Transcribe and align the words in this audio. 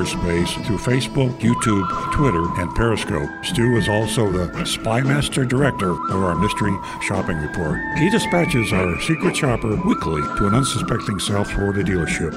cyberspace 0.00 0.66
through 0.66 0.78
Facebook, 0.78 1.38
YouTube, 1.40 2.12
Twitter, 2.12 2.42
and 2.60 2.74
Periscope. 2.74 3.28
Stu 3.44 3.76
is 3.76 3.88
also 3.88 4.30
the 4.30 4.46
Spymaster 4.64 5.46
Director 5.46 5.90
of 5.90 6.22
our 6.22 6.34
Mystery 6.34 6.76
Shopping 7.02 7.38
Report. 7.38 7.78
He 7.98 8.08
dispatches 8.10 8.72
our 8.72 9.00
secret 9.02 9.36
shopper 9.36 9.76
weekly 9.84 10.22
to 10.38 10.46
an 10.46 10.54
unsuspecting 10.54 11.18
South 11.18 11.50
Florida 11.50 11.82
dealership. 11.82 12.34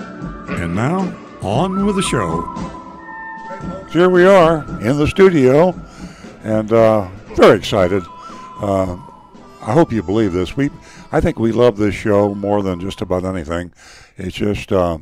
And 0.61 0.75
now, 0.75 1.13
on 1.41 1.85
with 1.85 1.95
the 1.95 2.01
show. 2.01 2.41
Here 3.91 4.09
we 4.09 4.25
are 4.25 4.65
in 4.81 4.97
the 4.97 5.07
studio, 5.07 5.79
and 6.43 6.71
uh, 6.71 7.07
very 7.35 7.57
excited. 7.57 8.03
Uh, 8.59 8.97
I 9.61 9.71
hope 9.71 9.91
you 9.91 10.03
believe 10.03 10.33
this. 10.33 10.57
We, 10.57 10.69
I 11.11 11.21
think 11.21 11.39
we 11.39 11.51
love 11.51 11.77
this 11.77 11.95
show 11.95 12.35
more 12.35 12.61
than 12.61 12.81
just 12.81 13.01
about 13.01 13.23
anything. 13.23 13.71
It's 14.17 14.35
just 14.35 14.71
uh, 14.71 14.97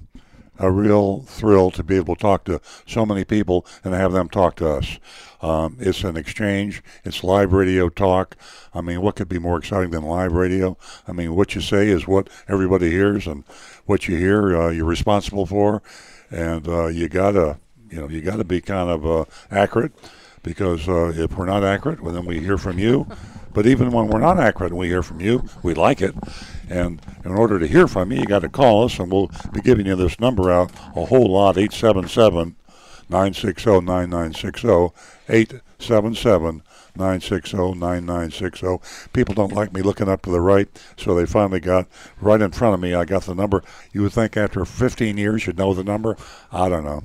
a 0.61 0.71
real 0.71 1.23
thrill 1.23 1.71
to 1.71 1.83
be 1.83 1.97
able 1.97 2.15
to 2.15 2.21
talk 2.21 2.45
to 2.45 2.61
so 2.85 3.05
many 3.05 3.25
people 3.25 3.65
and 3.83 3.93
have 3.93 4.11
them 4.13 4.29
talk 4.29 4.55
to 4.57 4.69
us. 4.69 4.99
Um, 5.41 5.75
it's 5.79 6.03
an 6.03 6.15
exchange. 6.15 6.83
It's 7.03 7.23
live 7.23 7.51
radio 7.51 7.89
talk. 7.89 8.37
I 8.73 8.81
mean, 8.81 9.01
what 9.01 9.15
could 9.15 9.27
be 9.27 9.39
more 9.39 9.57
exciting 9.57 9.89
than 9.89 10.03
live 10.03 10.33
radio? 10.33 10.77
I 11.07 11.13
mean, 11.13 11.35
what 11.35 11.55
you 11.55 11.61
say 11.61 11.89
is 11.89 12.07
what 12.07 12.29
everybody 12.47 12.91
hears, 12.91 13.25
and 13.25 13.43
what 13.85 14.07
you 14.07 14.15
hear, 14.17 14.55
uh, 14.55 14.69
you're 14.69 14.85
responsible 14.85 15.47
for, 15.47 15.81
and 16.29 16.67
uh, 16.67 16.87
you 16.87 17.09
gotta, 17.09 17.57
you 17.89 17.99
know, 17.99 18.07
you 18.07 18.21
gotta 18.21 18.43
be 18.43 18.61
kind 18.61 18.89
of 18.89 19.05
uh, 19.05 19.25
accurate, 19.49 19.93
because 20.43 20.87
uh, 20.87 21.11
if 21.15 21.35
we're 21.35 21.47
not 21.47 21.63
accurate, 21.63 22.01
well, 22.01 22.13
then 22.13 22.25
we 22.25 22.39
hear 22.39 22.59
from 22.59 22.77
you. 22.77 23.07
But 23.53 23.65
even 23.65 23.91
when 23.91 24.07
we're 24.07 24.19
not 24.19 24.39
accurate 24.39 24.71
and 24.71 24.79
we 24.79 24.87
hear 24.87 25.03
from 25.03 25.21
you, 25.21 25.43
we 25.63 25.73
like 25.73 26.01
it. 26.01 26.15
And 26.69 27.01
in 27.25 27.31
order 27.31 27.59
to 27.59 27.67
hear 27.67 27.87
from 27.87 28.11
you, 28.11 28.19
you 28.19 28.25
got 28.25 28.39
to 28.39 28.49
call 28.49 28.85
us, 28.85 28.97
and 28.99 29.11
we'll 29.11 29.31
be 29.51 29.61
giving 29.61 29.85
you 29.85 29.95
this 29.95 30.19
number 30.19 30.51
out 30.51 30.71
a 30.95 31.05
whole 31.05 31.31
lot 31.31 31.57
877 31.57 32.55
960 33.09 33.81
9960. 33.81 34.67
877 35.27 36.63
960 36.95 37.57
9960. 37.57 39.09
People 39.13 39.35
don't 39.35 39.53
like 39.53 39.73
me 39.73 39.81
looking 39.81 40.09
up 40.09 40.21
to 40.23 40.31
the 40.31 40.41
right, 40.41 40.67
so 40.97 41.15
they 41.15 41.25
finally 41.25 41.59
got 41.59 41.87
right 42.19 42.41
in 42.41 42.51
front 42.51 42.73
of 42.73 42.79
me. 42.79 42.93
I 42.93 43.05
got 43.05 43.23
the 43.23 43.35
number. 43.35 43.63
You 43.91 44.03
would 44.03 44.13
think 44.13 44.37
after 44.37 44.63
15 44.65 45.17
years 45.17 45.45
you'd 45.45 45.57
know 45.57 45.73
the 45.73 45.83
number. 45.83 46.17
I 46.51 46.69
don't 46.69 46.85
know. 46.85 47.03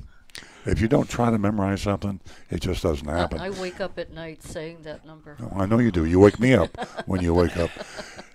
If 0.67 0.81
you 0.81 0.87
don't 0.87 1.09
try 1.09 1.31
to 1.31 1.37
memorize 1.37 1.81
something, 1.81 2.19
it 2.49 2.61
just 2.61 2.83
doesn't 2.83 3.07
happen. 3.07 3.39
I 3.39 3.49
wake 3.49 3.79
up 3.79 3.97
at 3.97 4.11
night 4.11 4.43
saying 4.43 4.79
that 4.83 5.05
number. 5.05 5.37
Oh, 5.41 5.51
I 5.55 5.65
know 5.65 5.79
you 5.79 5.91
do. 5.91 6.03
You 6.05 6.19
wake 6.19 6.39
me 6.39 6.53
up 6.53 6.77
when 7.07 7.21
you 7.21 7.33
wake 7.33 7.57
up. 7.57 7.71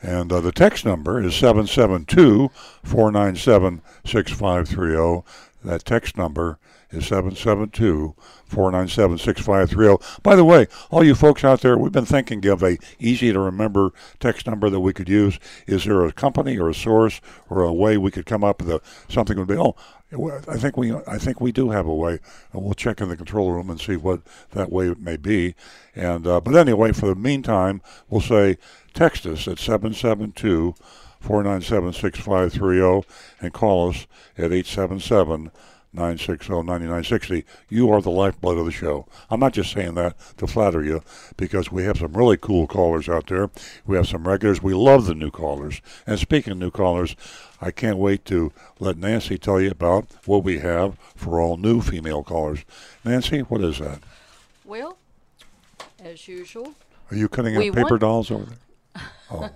And 0.04 0.32
uh, 0.32 0.40
the 0.40 0.50
text 0.50 0.84
number 0.84 1.22
is 1.22 1.36
772 1.36 2.50
497 2.82 3.82
6530. 4.04 5.22
That 5.62 5.84
text 5.84 6.16
number 6.16 6.58
is 6.90 7.06
772 7.06 8.16
497 8.46 9.18
6530. 9.18 10.20
By 10.22 10.34
the 10.34 10.44
way, 10.44 10.66
all 10.90 11.04
you 11.04 11.14
folks 11.14 11.44
out 11.44 11.60
there, 11.60 11.78
we've 11.78 11.92
been 11.92 12.04
thinking 12.04 12.44
of 12.46 12.64
a 12.64 12.78
easy 12.98 13.32
to 13.32 13.38
remember 13.38 13.92
text 14.18 14.46
number 14.46 14.68
that 14.68 14.80
we 14.80 14.92
could 14.92 15.08
use. 15.08 15.38
Is 15.68 15.84
there 15.84 16.04
a 16.04 16.12
company 16.12 16.58
or 16.58 16.68
a 16.68 16.74
source 16.74 17.20
or 17.48 17.62
a 17.62 17.72
way 17.72 17.96
we 17.96 18.10
could 18.10 18.26
come 18.26 18.42
up 18.42 18.60
with 18.60 18.70
a, 18.70 18.80
something 19.08 19.38
would 19.38 19.48
be, 19.48 19.56
oh, 19.56 19.76
I 20.12 20.56
think 20.56 20.76
we 20.76 20.94
I 21.06 21.18
think 21.18 21.40
we 21.40 21.52
do 21.52 21.70
have 21.70 21.86
a 21.86 21.94
way. 21.94 22.18
And 22.52 22.62
we'll 22.62 22.74
check 22.74 23.00
in 23.00 23.08
the 23.08 23.16
control 23.16 23.52
room 23.52 23.70
and 23.70 23.80
see 23.80 23.96
what 23.96 24.20
that 24.50 24.70
way 24.70 24.94
may 24.98 25.16
be. 25.16 25.54
And 25.94 26.26
uh, 26.26 26.40
but 26.40 26.54
anyway, 26.54 26.92
for 26.92 27.06
the 27.06 27.14
meantime, 27.14 27.80
we'll 28.08 28.20
say 28.20 28.58
text 28.94 29.26
us 29.26 29.48
at 29.48 29.58
772 29.58 30.74
497 31.20 31.92
6530 31.92 33.08
and 33.40 33.52
call 33.52 33.90
us 33.90 34.06
at 34.36 34.52
877 34.52 35.50
960-9960. 35.94 37.44
You 37.68 37.90
are 37.90 38.00
the 38.00 38.10
lifeblood 38.10 38.58
of 38.58 38.64
the 38.64 38.72
show. 38.72 39.06
I'm 39.30 39.40
not 39.40 39.52
just 39.52 39.72
saying 39.72 39.94
that 39.94 40.16
to 40.38 40.46
flatter 40.46 40.82
you 40.82 41.02
because 41.36 41.70
we 41.70 41.84
have 41.84 41.98
some 41.98 42.14
really 42.14 42.36
cool 42.36 42.66
callers 42.66 43.08
out 43.08 43.26
there. 43.26 43.50
We 43.86 43.96
have 43.96 44.08
some 44.08 44.26
regulars. 44.26 44.62
We 44.62 44.74
love 44.74 45.06
the 45.06 45.14
new 45.14 45.30
callers. 45.30 45.82
And 46.06 46.18
speaking 46.18 46.52
of 46.52 46.58
new 46.58 46.70
callers, 46.70 47.14
I 47.62 47.70
can't 47.70 47.96
wait 47.96 48.24
to 48.24 48.52
let 48.80 48.98
Nancy 48.98 49.38
tell 49.38 49.60
you 49.60 49.70
about 49.70 50.06
what 50.26 50.42
we 50.42 50.58
have 50.58 50.98
for 51.14 51.40
all 51.40 51.56
new 51.56 51.80
female 51.80 52.24
callers. 52.24 52.64
Nancy, 53.04 53.38
what 53.40 53.62
is 53.62 53.78
that? 53.78 54.00
Well, 54.64 54.98
as 56.02 56.26
usual. 56.26 56.74
Are 57.12 57.16
you 57.16 57.28
cutting 57.28 57.56
out 57.56 57.72
paper 57.72 57.98
dolls 57.98 58.30
over 58.30 58.46
there? 58.46 58.58
Oh. 59.34 59.48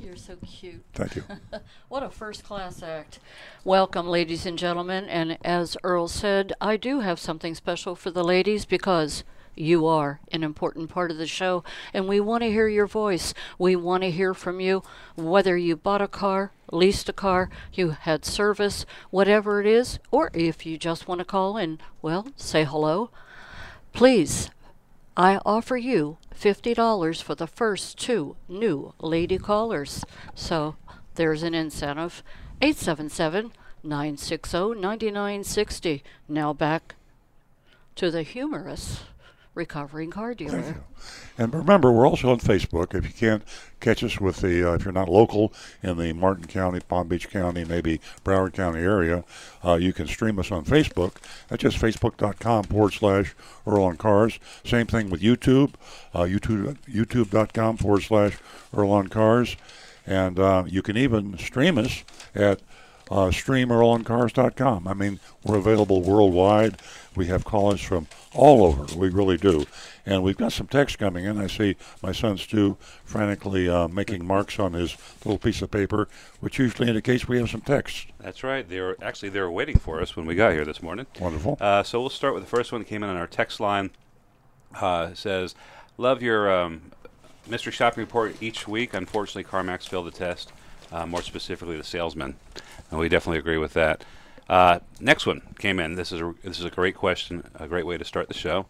You're 0.00 0.16
so 0.16 0.36
cute. 0.44 0.82
Thank 0.92 1.14
you. 1.14 1.22
what 1.88 2.02
a 2.02 2.10
first 2.10 2.42
class 2.42 2.82
act. 2.82 3.20
Welcome, 3.62 4.08
ladies 4.08 4.44
and 4.44 4.58
gentlemen. 4.58 5.04
And 5.04 5.38
as 5.44 5.76
Earl 5.84 6.08
said, 6.08 6.52
I 6.60 6.76
do 6.76 6.98
have 7.00 7.20
something 7.20 7.54
special 7.54 7.94
for 7.94 8.10
the 8.10 8.24
ladies 8.24 8.64
because 8.64 9.22
you 9.60 9.86
are 9.86 10.20
an 10.30 10.42
important 10.42 10.90
part 10.90 11.10
of 11.10 11.16
the 11.16 11.26
show, 11.26 11.64
and 11.92 12.06
we 12.06 12.20
want 12.20 12.42
to 12.42 12.50
hear 12.50 12.68
your 12.68 12.86
voice. 12.86 13.34
We 13.58 13.76
want 13.76 14.02
to 14.02 14.10
hear 14.10 14.34
from 14.34 14.60
you, 14.60 14.82
whether 15.16 15.56
you 15.56 15.76
bought 15.76 16.02
a 16.02 16.08
car, 16.08 16.52
leased 16.70 17.08
a 17.08 17.12
car, 17.12 17.50
you 17.72 17.90
had 17.90 18.24
service, 18.24 18.86
whatever 19.10 19.60
it 19.60 19.66
is, 19.66 19.98
or 20.10 20.30
if 20.34 20.64
you 20.64 20.78
just 20.78 21.08
want 21.08 21.18
to 21.20 21.24
call 21.24 21.56
and, 21.56 21.82
well, 22.02 22.28
say 22.36 22.64
hello. 22.64 23.10
Please, 23.92 24.50
I 25.16 25.40
offer 25.44 25.76
you 25.76 26.18
$50 26.34 27.22
for 27.22 27.34
the 27.34 27.46
first 27.48 27.98
two 27.98 28.36
new 28.48 28.94
lady 29.00 29.38
callers. 29.38 30.04
So 30.34 30.76
there's 31.16 31.42
an 31.42 31.54
incentive. 31.54 32.22
877 32.60 33.52
960 33.82 34.80
9960. 34.80 36.02
Now 36.28 36.52
back 36.52 36.94
to 37.96 38.10
the 38.10 38.22
humorous 38.22 39.04
recovering 39.58 40.10
car 40.10 40.34
dealer. 40.34 40.76
And 41.36 41.52
remember, 41.52 41.92
we're 41.92 42.06
also 42.06 42.30
on 42.30 42.38
Facebook. 42.38 42.94
If 42.94 43.04
you 43.04 43.12
can't 43.12 43.42
catch 43.80 44.02
us 44.02 44.18
with 44.20 44.40
the, 44.40 44.70
uh, 44.70 44.74
if 44.74 44.84
you're 44.84 44.92
not 44.92 45.08
local 45.08 45.52
in 45.82 45.98
the 45.98 46.12
Martin 46.12 46.46
County, 46.46 46.80
Palm 46.80 47.08
Beach 47.08 47.28
County, 47.28 47.64
maybe 47.64 48.00
Broward 48.24 48.54
County 48.54 48.80
area, 48.80 49.24
uh, 49.64 49.74
you 49.74 49.92
can 49.92 50.06
stream 50.06 50.38
us 50.38 50.50
on 50.50 50.64
Facebook. 50.64 51.16
That's 51.48 51.62
just 51.62 51.78
facebook.com 51.78 52.64
forward 52.64 52.94
slash 52.94 53.34
Earl 53.66 53.82
on 53.84 53.96
Cars. 53.96 54.38
Same 54.64 54.86
thing 54.86 55.10
with 55.10 55.20
YouTube, 55.20 55.74
uh, 56.14 56.22
YouTube 56.22 56.78
youtube.com 56.88 57.76
forward 57.76 58.02
slash 58.02 58.38
Earl 58.74 58.92
on 58.92 59.08
Cars. 59.08 59.56
And 60.06 60.38
uh, 60.38 60.64
you 60.66 60.82
can 60.82 60.96
even 60.96 61.36
stream 61.36 61.76
us 61.76 62.04
at 62.34 62.60
uh, 63.10 63.28
streamearloncars.com. 63.28 64.88
I 64.88 64.94
mean, 64.94 65.20
we're 65.44 65.58
available 65.58 66.02
worldwide. 66.02 66.80
We 67.16 67.26
have 67.26 67.44
callers 67.44 67.80
from 67.80 68.06
all 68.34 68.64
over. 68.64 68.96
We 68.96 69.08
really 69.08 69.36
do. 69.36 69.66
And 70.06 70.22
we've 70.22 70.36
got 70.36 70.52
some 70.52 70.66
text 70.68 70.98
coming 70.98 71.24
in. 71.24 71.38
I 71.38 71.46
see 71.48 71.76
my 72.02 72.12
son 72.12 72.38
Stu 72.38 72.76
frantically 73.04 73.68
uh, 73.68 73.88
making 73.88 74.26
marks 74.26 74.58
on 74.58 74.72
his 74.72 74.96
little 75.24 75.38
piece 75.38 75.60
of 75.60 75.70
paper, 75.70 76.08
which 76.40 76.58
usually 76.58 76.88
indicates 76.88 77.28
we 77.28 77.38
have 77.38 77.50
some 77.50 77.60
text. 77.60 78.06
That's 78.20 78.42
right. 78.42 78.68
They 78.68 78.80
were 78.80 78.96
actually 79.02 79.30
they 79.30 79.40
were 79.40 79.50
waiting 79.50 79.78
for 79.78 80.00
us 80.00 80.16
when 80.16 80.26
we 80.26 80.34
got 80.34 80.52
here 80.52 80.64
this 80.64 80.82
morning. 80.82 81.06
Wonderful. 81.20 81.58
Uh, 81.60 81.82
so 81.82 82.00
we'll 82.00 82.10
start 82.10 82.34
with 82.34 82.42
the 82.42 82.48
first 82.48 82.72
one 82.72 82.82
that 82.82 82.88
came 82.88 83.02
in 83.02 83.10
on 83.10 83.16
our 83.16 83.26
text 83.26 83.60
line. 83.60 83.90
Uh, 84.74 85.12
says, 85.14 85.54
"Love 85.96 86.22
your 86.22 86.50
um, 86.50 86.92
mystery 87.48 87.72
shopping 87.72 88.02
report 88.02 88.36
each 88.40 88.68
week. 88.68 88.94
Unfortunately, 88.94 89.44
CarMax 89.44 89.88
failed 89.88 90.06
the 90.06 90.10
test. 90.10 90.52
Uh, 90.92 91.06
more 91.06 91.22
specifically, 91.22 91.76
the 91.76 91.84
salesman." 91.84 92.36
And 92.90 92.98
we 92.98 93.08
definitely 93.08 93.38
agree 93.38 93.58
with 93.58 93.74
that. 93.74 94.04
Uh, 94.48 94.80
next 95.00 95.26
one 95.26 95.42
came 95.58 95.78
in. 95.78 95.94
This 95.94 96.10
is 96.10 96.22
a, 96.22 96.34
this 96.42 96.58
is 96.58 96.64
a 96.64 96.70
great 96.70 96.94
question, 96.94 97.44
a 97.54 97.68
great 97.68 97.84
way 97.86 97.98
to 97.98 98.04
start 98.04 98.28
the 98.28 98.34
show. 98.34 98.64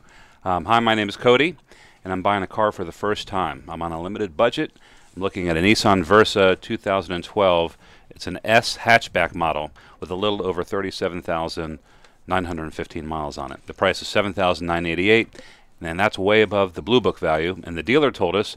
Um, 0.44 0.64
hi, 0.64 0.80
my 0.80 0.94
name 0.94 1.08
is 1.08 1.16
Cody, 1.16 1.56
and 2.02 2.12
I'm 2.12 2.22
buying 2.22 2.42
a 2.42 2.48
car 2.48 2.72
for 2.72 2.84
the 2.84 2.92
first 2.92 3.28
time. 3.28 3.62
I'm 3.68 3.82
on 3.82 3.92
a 3.92 4.02
limited 4.02 4.36
budget. 4.36 4.72
I'm 5.14 5.22
looking 5.22 5.48
at 5.48 5.56
a 5.56 5.60
Nissan 5.60 6.02
Versa 6.04 6.58
2012. 6.60 7.78
It's 8.10 8.26
an 8.26 8.40
S 8.44 8.78
hatchback 8.78 9.32
model 9.34 9.70
with 10.00 10.10
a 10.10 10.16
little 10.16 10.44
over 10.44 10.64
37,915 10.64 13.06
miles 13.06 13.38
on 13.38 13.52
it. 13.52 13.64
The 13.66 13.74
price 13.74 14.02
is 14.02 14.08
7,988, 14.08 15.40
and 15.80 16.00
that's 16.00 16.18
way 16.18 16.42
above 16.42 16.74
the 16.74 16.82
Blue 16.82 17.00
Book 17.00 17.20
value. 17.20 17.60
And 17.62 17.76
the 17.76 17.84
dealer 17.84 18.10
told 18.10 18.34
us 18.34 18.56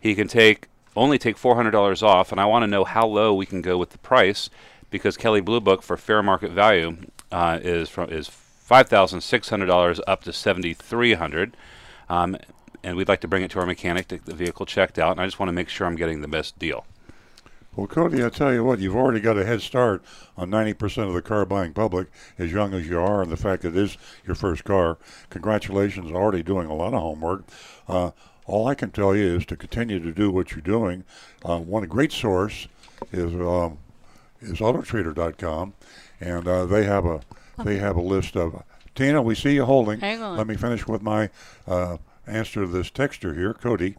he 0.00 0.14
can 0.14 0.28
take 0.28 0.68
only 0.96 1.18
take 1.18 1.36
$400 1.36 2.02
off, 2.02 2.32
and 2.32 2.40
I 2.40 2.46
want 2.46 2.62
to 2.64 2.66
know 2.66 2.84
how 2.84 3.06
low 3.06 3.34
we 3.34 3.46
can 3.46 3.62
go 3.62 3.78
with 3.78 3.90
the 3.90 3.98
price 3.98 4.50
because 4.90 5.16
Kelley 5.16 5.40
Blue 5.40 5.60
Book 5.60 5.82
for 5.82 5.96
fair 5.96 6.22
market 6.22 6.52
value 6.52 6.96
uh, 7.32 7.58
is 7.62 7.88
from 7.88 8.10
is 8.10 8.28
five 8.28 8.88
thousand 8.88 9.22
six 9.22 9.48
hundred 9.48 9.66
dollars 9.66 10.00
up 10.06 10.22
to 10.24 10.32
seventy 10.32 10.74
three 10.74 11.14
hundred. 11.14 11.56
Um, 12.08 12.36
and 12.84 12.96
we'd 12.96 13.08
like 13.08 13.20
to 13.20 13.28
bring 13.28 13.42
it 13.42 13.50
to 13.52 13.60
our 13.60 13.66
mechanic 13.66 14.08
to 14.08 14.16
get 14.16 14.26
the 14.26 14.34
vehicle 14.34 14.66
checked 14.66 14.98
out. 14.98 15.12
And 15.12 15.20
I 15.20 15.24
just 15.24 15.38
want 15.38 15.48
to 15.48 15.52
make 15.52 15.68
sure 15.68 15.86
I'm 15.86 15.96
getting 15.96 16.20
the 16.20 16.28
best 16.28 16.58
deal. 16.58 16.84
Well, 17.74 17.86
Cody, 17.86 18.22
I 18.22 18.28
tell 18.28 18.52
you 18.52 18.64
what, 18.64 18.80
you've 18.80 18.96
already 18.96 19.20
got 19.20 19.38
a 19.38 19.46
head 19.46 19.62
start 19.62 20.04
on 20.36 20.50
90% 20.50 21.08
of 21.08 21.14
the 21.14 21.22
car 21.22 21.46
buying 21.46 21.72
public, 21.72 22.08
as 22.38 22.52
young 22.52 22.74
as 22.74 22.86
you 22.86 23.00
are, 23.00 23.22
and 23.22 23.32
the 23.32 23.36
fact 23.36 23.62
that 23.62 23.68
it 23.68 23.76
is 23.76 23.96
your 24.26 24.34
first 24.34 24.64
car. 24.64 24.98
Congratulations, 25.30 26.12
already 26.12 26.42
doing 26.42 26.66
a 26.66 26.74
lot 26.74 26.92
of 26.92 27.00
homework. 27.00 27.44
Uh, 27.88 28.10
all 28.46 28.66
I 28.66 28.74
can 28.74 28.90
tell 28.90 29.14
you 29.14 29.36
is 29.36 29.46
to 29.46 29.56
continue 29.56 30.00
to 30.00 30.12
do 30.12 30.30
what 30.30 30.52
you're 30.52 30.60
doing. 30.60 31.04
Uh, 31.44 31.58
one 31.58 31.84
great 31.84 32.12
source 32.12 32.68
is 33.12 33.34
um, 33.34 33.78
is 34.40 34.58
AutoTrader.com, 34.58 35.74
and 36.20 36.48
uh, 36.48 36.66
they 36.66 36.84
have 36.84 37.06
a 37.06 37.20
they 37.64 37.78
have 37.78 37.96
a 37.96 38.02
list 38.02 38.36
of. 38.36 38.62
Tina, 38.94 39.22
we 39.22 39.34
see 39.34 39.54
you 39.54 39.64
holding. 39.64 40.00
Hang 40.00 40.22
on. 40.22 40.36
Let 40.36 40.46
me 40.46 40.56
finish 40.56 40.86
with 40.86 41.02
my 41.02 41.30
uh, 41.66 41.96
answer 42.26 42.62
to 42.62 42.66
this 42.66 42.90
texture 42.90 43.34
here, 43.34 43.54
Cody. 43.54 43.96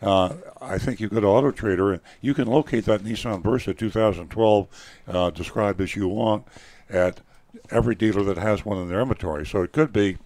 Uh, 0.00 0.34
I 0.62 0.78
think 0.78 0.98
you 0.98 1.08
go 1.08 1.20
to 1.20 1.26
Auto 1.26 1.50
Trader 1.50 1.92
and 1.92 2.00
you 2.22 2.32
can 2.32 2.48
locate 2.48 2.86
that 2.86 3.02
Nissan 3.02 3.42
Versa 3.42 3.74
2012 3.74 4.96
uh, 5.08 5.30
described 5.30 5.78
as 5.82 5.94
you 5.94 6.08
want 6.08 6.46
at 6.88 7.20
every 7.70 7.94
dealer 7.94 8.22
that 8.22 8.38
has 8.38 8.64
one 8.64 8.78
in 8.78 8.88
their 8.88 9.02
inventory. 9.02 9.44
So 9.44 9.62
it 9.62 9.72
could 9.72 9.92
be 9.92 10.16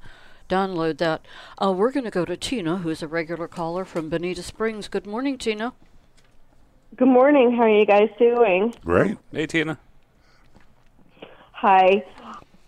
download 0.50 0.98
that. 0.98 1.21
Uh, 1.62 1.71
we're 1.71 1.92
going 1.92 2.06
to 2.06 2.10
go 2.10 2.25
to 2.25 2.36
Tina, 2.36 2.77
who's 2.77 3.04
a 3.04 3.07
regular 3.07 3.48
caller 3.48 3.86
from 3.86 4.10
Bonita 4.10 4.42
Springs. 4.42 4.88
Good 4.88 5.06
morning, 5.06 5.38
Tina. 5.38 5.74
Good 6.95 7.07
morning. 7.07 7.56
How 7.56 7.63
are 7.63 7.69
you 7.69 7.86
guys 7.86 8.09
doing? 8.18 8.74
Great. 8.83 9.18
Hey, 9.31 9.45
Tina. 9.45 9.77
Hi. 11.51 12.04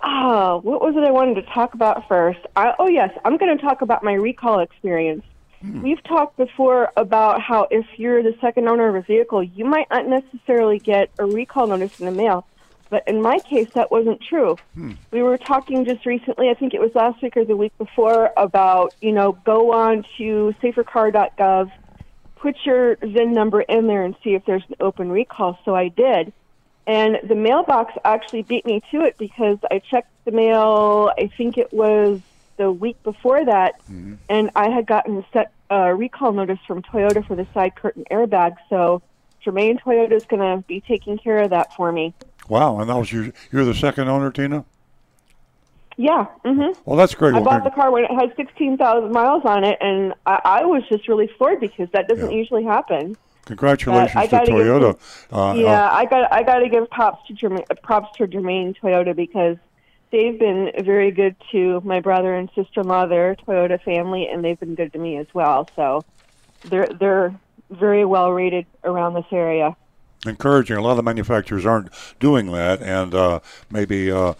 Oh, 0.03 0.59
what 0.63 0.81
was 0.81 0.95
it 0.95 1.03
I 1.03 1.11
wanted 1.11 1.35
to 1.35 1.43
talk 1.53 1.73
about 1.73 2.07
first? 2.07 2.39
I, 2.55 2.73
oh, 2.77 2.87
yes, 2.87 3.09
I'm 3.25 3.37
going 3.37 3.57
to 3.57 3.63
talk 3.63 3.81
about 3.81 4.03
my 4.03 4.13
recall 4.13 4.59
experience. 4.59 5.23
Hmm. 5.61 5.81
We've 5.81 6.03
talked 6.03 6.37
before 6.37 6.91
about 6.97 7.41
how 7.41 7.67
if 7.71 7.85
you're 7.97 8.23
the 8.23 8.35
second 8.41 8.67
owner 8.67 8.87
of 8.87 8.95
a 8.95 9.01
vehicle, 9.01 9.43
you 9.43 9.65
might 9.65 9.89
not 9.89 10.07
necessarily 10.07 10.79
get 10.79 11.09
a 11.19 11.25
recall 11.25 11.67
notice 11.67 11.99
in 11.99 12.05
the 12.05 12.11
mail. 12.11 12.45
But 12.89 13.07
in 13.07 13.21
my 13.21 13.39
case, 13.39 13.69
that 13.73 13.91
wasn't 13.91 14.21
true. 14.21 14.57
Hmm. 14.75 14.93
We 15.11 15.23
were 15.23 15.37
talking 15.37 15.85
just 15.85 16.05
recently, 16.05 16.49
I 16.49 16.53
think 16.53 16.73
it 16.73 16.79
was 16.79 16.93
last 16.93 17.21
week 17.21 17.35
or 17.35 17.43
the 17.43 17.55
week 17.55 17.75
before, 17.77 18.31
about, 18.37 18.93
you 19.01 19.11
know, 19.11 19.33
go 19.43 19.73
on 19.73 20.05
to 20.17 20.53
safercar.gov, 20.61 21.71
put 22.35 22.55
your 22.63 22.95
VIN 22.97 23.33
number 23.33 23.61
in 23.61 23.87
there 23.87 24.03
and 24.03 24.15
see 24.23 24.35
if 24.35 24.45
there's 24.45 24.63
an 24.69 24.75
open 24.79 25.11
recall. 25.11 25.57
So 25.65 25.75
I 25.75 25.87
did. 25.87 26.31
And 26.87 27.17
the 27.27 27.35
mailbox 27.35 27.93
actually 28.05 28.43
beat 28.43 28.65
me 28.65 28.81
to 28.91 29.01
it 29.01 29.17
because 29.17 29.57
I 29.71 29.79
checked 29.79 30.11
the 30.25 30.31
mail, 30.31 31.11
I 31.17 31.27
think 31.35 31.57
it 31.57 31.73
was 31.73 32.21
the 32.57 32.71
week 32.71 33.01
before 33.03 33.43
that, 33.45 33.75
and 34.29 34.49
I 34.55 34.69
had 34.69 34.85
gotten 34.87 35.17
a 35.17 35.25
set 35.33 35.51
uh, 35.71 35.89
recall 35.89 36.31
notice 36.31 36.59
from 36.67 36.81
Toyota 36.83 37.25
for 37.25 37.35
the 37.35 37.47
side 37.53 37.75
curtain 37.75 38.03
airbag. 38.11 38.55
So 38.69 39.01
Germain 39.43 39.77
Toyota 39.77 40.13
is 40.13 40.23
going 40.25 40.41
to 40.41 40.63
be 40.67 40.81
taking 40.81 41.17
care 41.17 41.39
of 41.43 41.49
that 41.51 41.75
for 41.75 41.91
me. 41.91 42.13
Wow, 42.47 42.79
and 42.79 42.89
that 42.89 42.95
was 42.97 43.11
your, 43.11 43.31
you're 43.51 43.65
the 43.65 43.73
second 43.73 44.07
owner, 44.07 44.31
Tina? 44.31 44.65
Yeah. 45.97 46.25
hmm 46.43 46.71
Well, 46.85 46.97
that's 46.97 47.15
great. 47.15 47.29
I 47.33 47.39
Well, 47.39 47.45
bought 47.45 47.63
the 47.63 47.71
car 47.71 47.89
when 47.91 48.03
it 48.03 48.11
had 48.11 48.33
16,000 48.35 49.11
miles 49.11 49.43
on 49.45 49.63
it, 49.63 49.77
and 49.81 50.13
I, 50.25 50.41
I 50.43 50.65
was 50.65 50.83
just 50.89 51.07
really 51.07 51.29
floored 51.37 51.59
because 51.61 51.89
that 51.93 52.07
doesn't 52.07 52.31
Yeah. 52.31 52.37
usually 52.37 52.63
happen. 52.63 53.15
Congratulations 53.45 54.13
But 54.15 54.21
to 54.23 54.27
gotta 54.29 54.45
give 54.51 54.55
Toyota. 54.57 54.97
Uh, 55.31 55.53
yeah, 55.55 55.87
I 55.91 56.05
got 56.05 56.33
I 56.33 56.41
got 56.41 56.59
to 56.59 56.69
give 56.69 56.89
props 56.89 57.25
to 57.27 57.33
Germain, 57.33 57.63
props 57.83 58.17
to 58.17 58.25
Germain 58.27 58.73
Toyota 58.73 59.15
because 59.15 59.57
they've 60.11 60.37
been 60.39 60.71
very 60.83 61.11
good 61.11 61.35
to 61.51 61.81
my 61.83 61.99
brother 61.99 62.33
and 62.35 62.49
sister-in-law. 62.55 63.07
They're 63.07 63.35
Toyota 63.35 63.81
family, 63.81 64.27
and 64.27 64.43
they've 64.43 64.59
been 64.59 64.75
good 64.75 64.93
to 64.93 64.99
me 64.99 65.17
as 65.17 65.27
well. 65.33 65.69
So 65.75 66.03
they're 66.63 66.87
they're 66.87 67.35
very 67.69 68.05
well 68.05 68.31
rated 68.31 68.65
around 68.83 69.13
this 69.15 69.25
area. 69.31 69.75
encouraging. 70.25 70.77
A 70.77 70.81
lot 70.81 70.97
of 70.97 71.05
manufacturers 71.05 71.65
aren't 71.65 71.89
doing 72.19 72.51
that, 72.51 72.81
and 72.81 73.13
uh, 73.13 73.39
maybe 73.69 74.11
uh, 74.11 74.33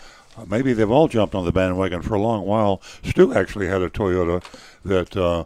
maybe 0.48 0.74
they've 0.74 0.89
all 0.91 1.07
jumped 1.07 1.36
on 1.36 1.45
the 1.45 1.51
bandwagon 1.51 2.01
for 2.01 2.15
a 2.15 2.19
long 2.22 2.45
while. 2.45 2.81
Stu 3.03 3.34
actually 3.34 3.67
had 3.67 3.81
a 3.81 3.89
Toyota 3.89 4.43
that 4.84 5.15
uh, 5.17 5.45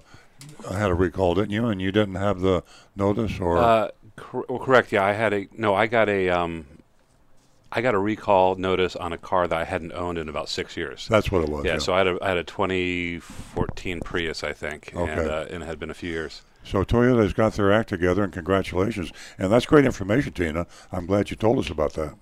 had 0.73 0.89
a 0.89 0.93
recall, 0.95 1.35
didn't 1.35 1.51
you? 1.51 1.67
And 1.67 1.81
you 1.81 1.91
didn't 1.91 2.15
have 2.15 2.41
the 2.41 2.63
notice, 2.95 3.39
or 3.39 3.57
Uh, 3.57 3.87
cor- 4.15 4.45
well, 4.49 4.59
correct. 4.59 4.91
Yeah, 4.91 5.03
I 5.05 5.13
had 5.13 5.33
a 5.33 5.47
no. 5.57 5.73
I 5.75 5.87
got 5.87 6.09
a 6.09 6.29
um, 6.29 6.65
I 7.71 7.81
got 7.81 7.93
a 7.93 7.99
recall 7.99 8.55
notice 8.55 8.95
on 8.95 9.13
a 9.13 9.17
car 9.17 9.47
that 9.47 9.57
I 9.57 9.63
hadn't 9.63 9.91
owned 9.93 10.17
in 10.17 10.27
about 10.27 10.49
six 10.49 10.75
years. 10.75 11.07
that's 11.07 11.31
what 11.31 11.43
it 11.43 11.49
was. 11.49 11.65
yeah, 11.65 11.77
so 11.77 11.93
I 11.93 11.99
had 11.99 12.07
a 12.07 12.17
I 12.21 12.29
had 12.29 12.37
a 12.37 12.43
2014 12.43 13.99
Prius, 14.01 14.43
I 14.43 14.53
think, 14.53 14.91
and 14.95 15.29
uh, 15.29 15.45
and 15.49 15.63
it 15.63 15.65
had 15.65 15.79
been 15.79 15.89
a 15.89 15.93
few 15.95 16.09
years. 16.09 16.41
So 16.63 16.83
Toyota's 16.83 17.33
got 17.33 17.53
their 17.53 17.71
act 17.71 17.89
together, 17.89 18.23
and 18.23 18.33
congratulations. 18.33 19.11
And 19.37 19.51
that's 19.51 19.65
great 19.65 19.85
information, 19.85 20.33
Tina. 20.33 20.67
I'm 20.91 21.05
glad 21.05 21.29
you 21.29 21.35
told 21.35 21.57
us 21.59 21.69
about 21.69 21.93
that. 21.93 22.15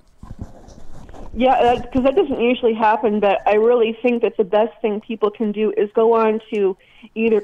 Yeah, 1.34 1.80
because 1.82 2.04
that 2.04 2.16
doesn't 2.16 2.40
usually 2.40 2.74
happen, 2.74 3.20
but 3.20 3.40
I 3.48 3.56
really 3.56 3.98
think 4.02 4.24
that 4.24 4.38
the 4.38 4.44
best 4.44 4.74
thing 4.82 5.02
people 5.02 5.30
can 5.30 5.52
do 5.52 5.72
is 5.78 5.90
go 5.94 6.14
on 6.14 6.40
to 6.54 6.76
either 7.14 7.42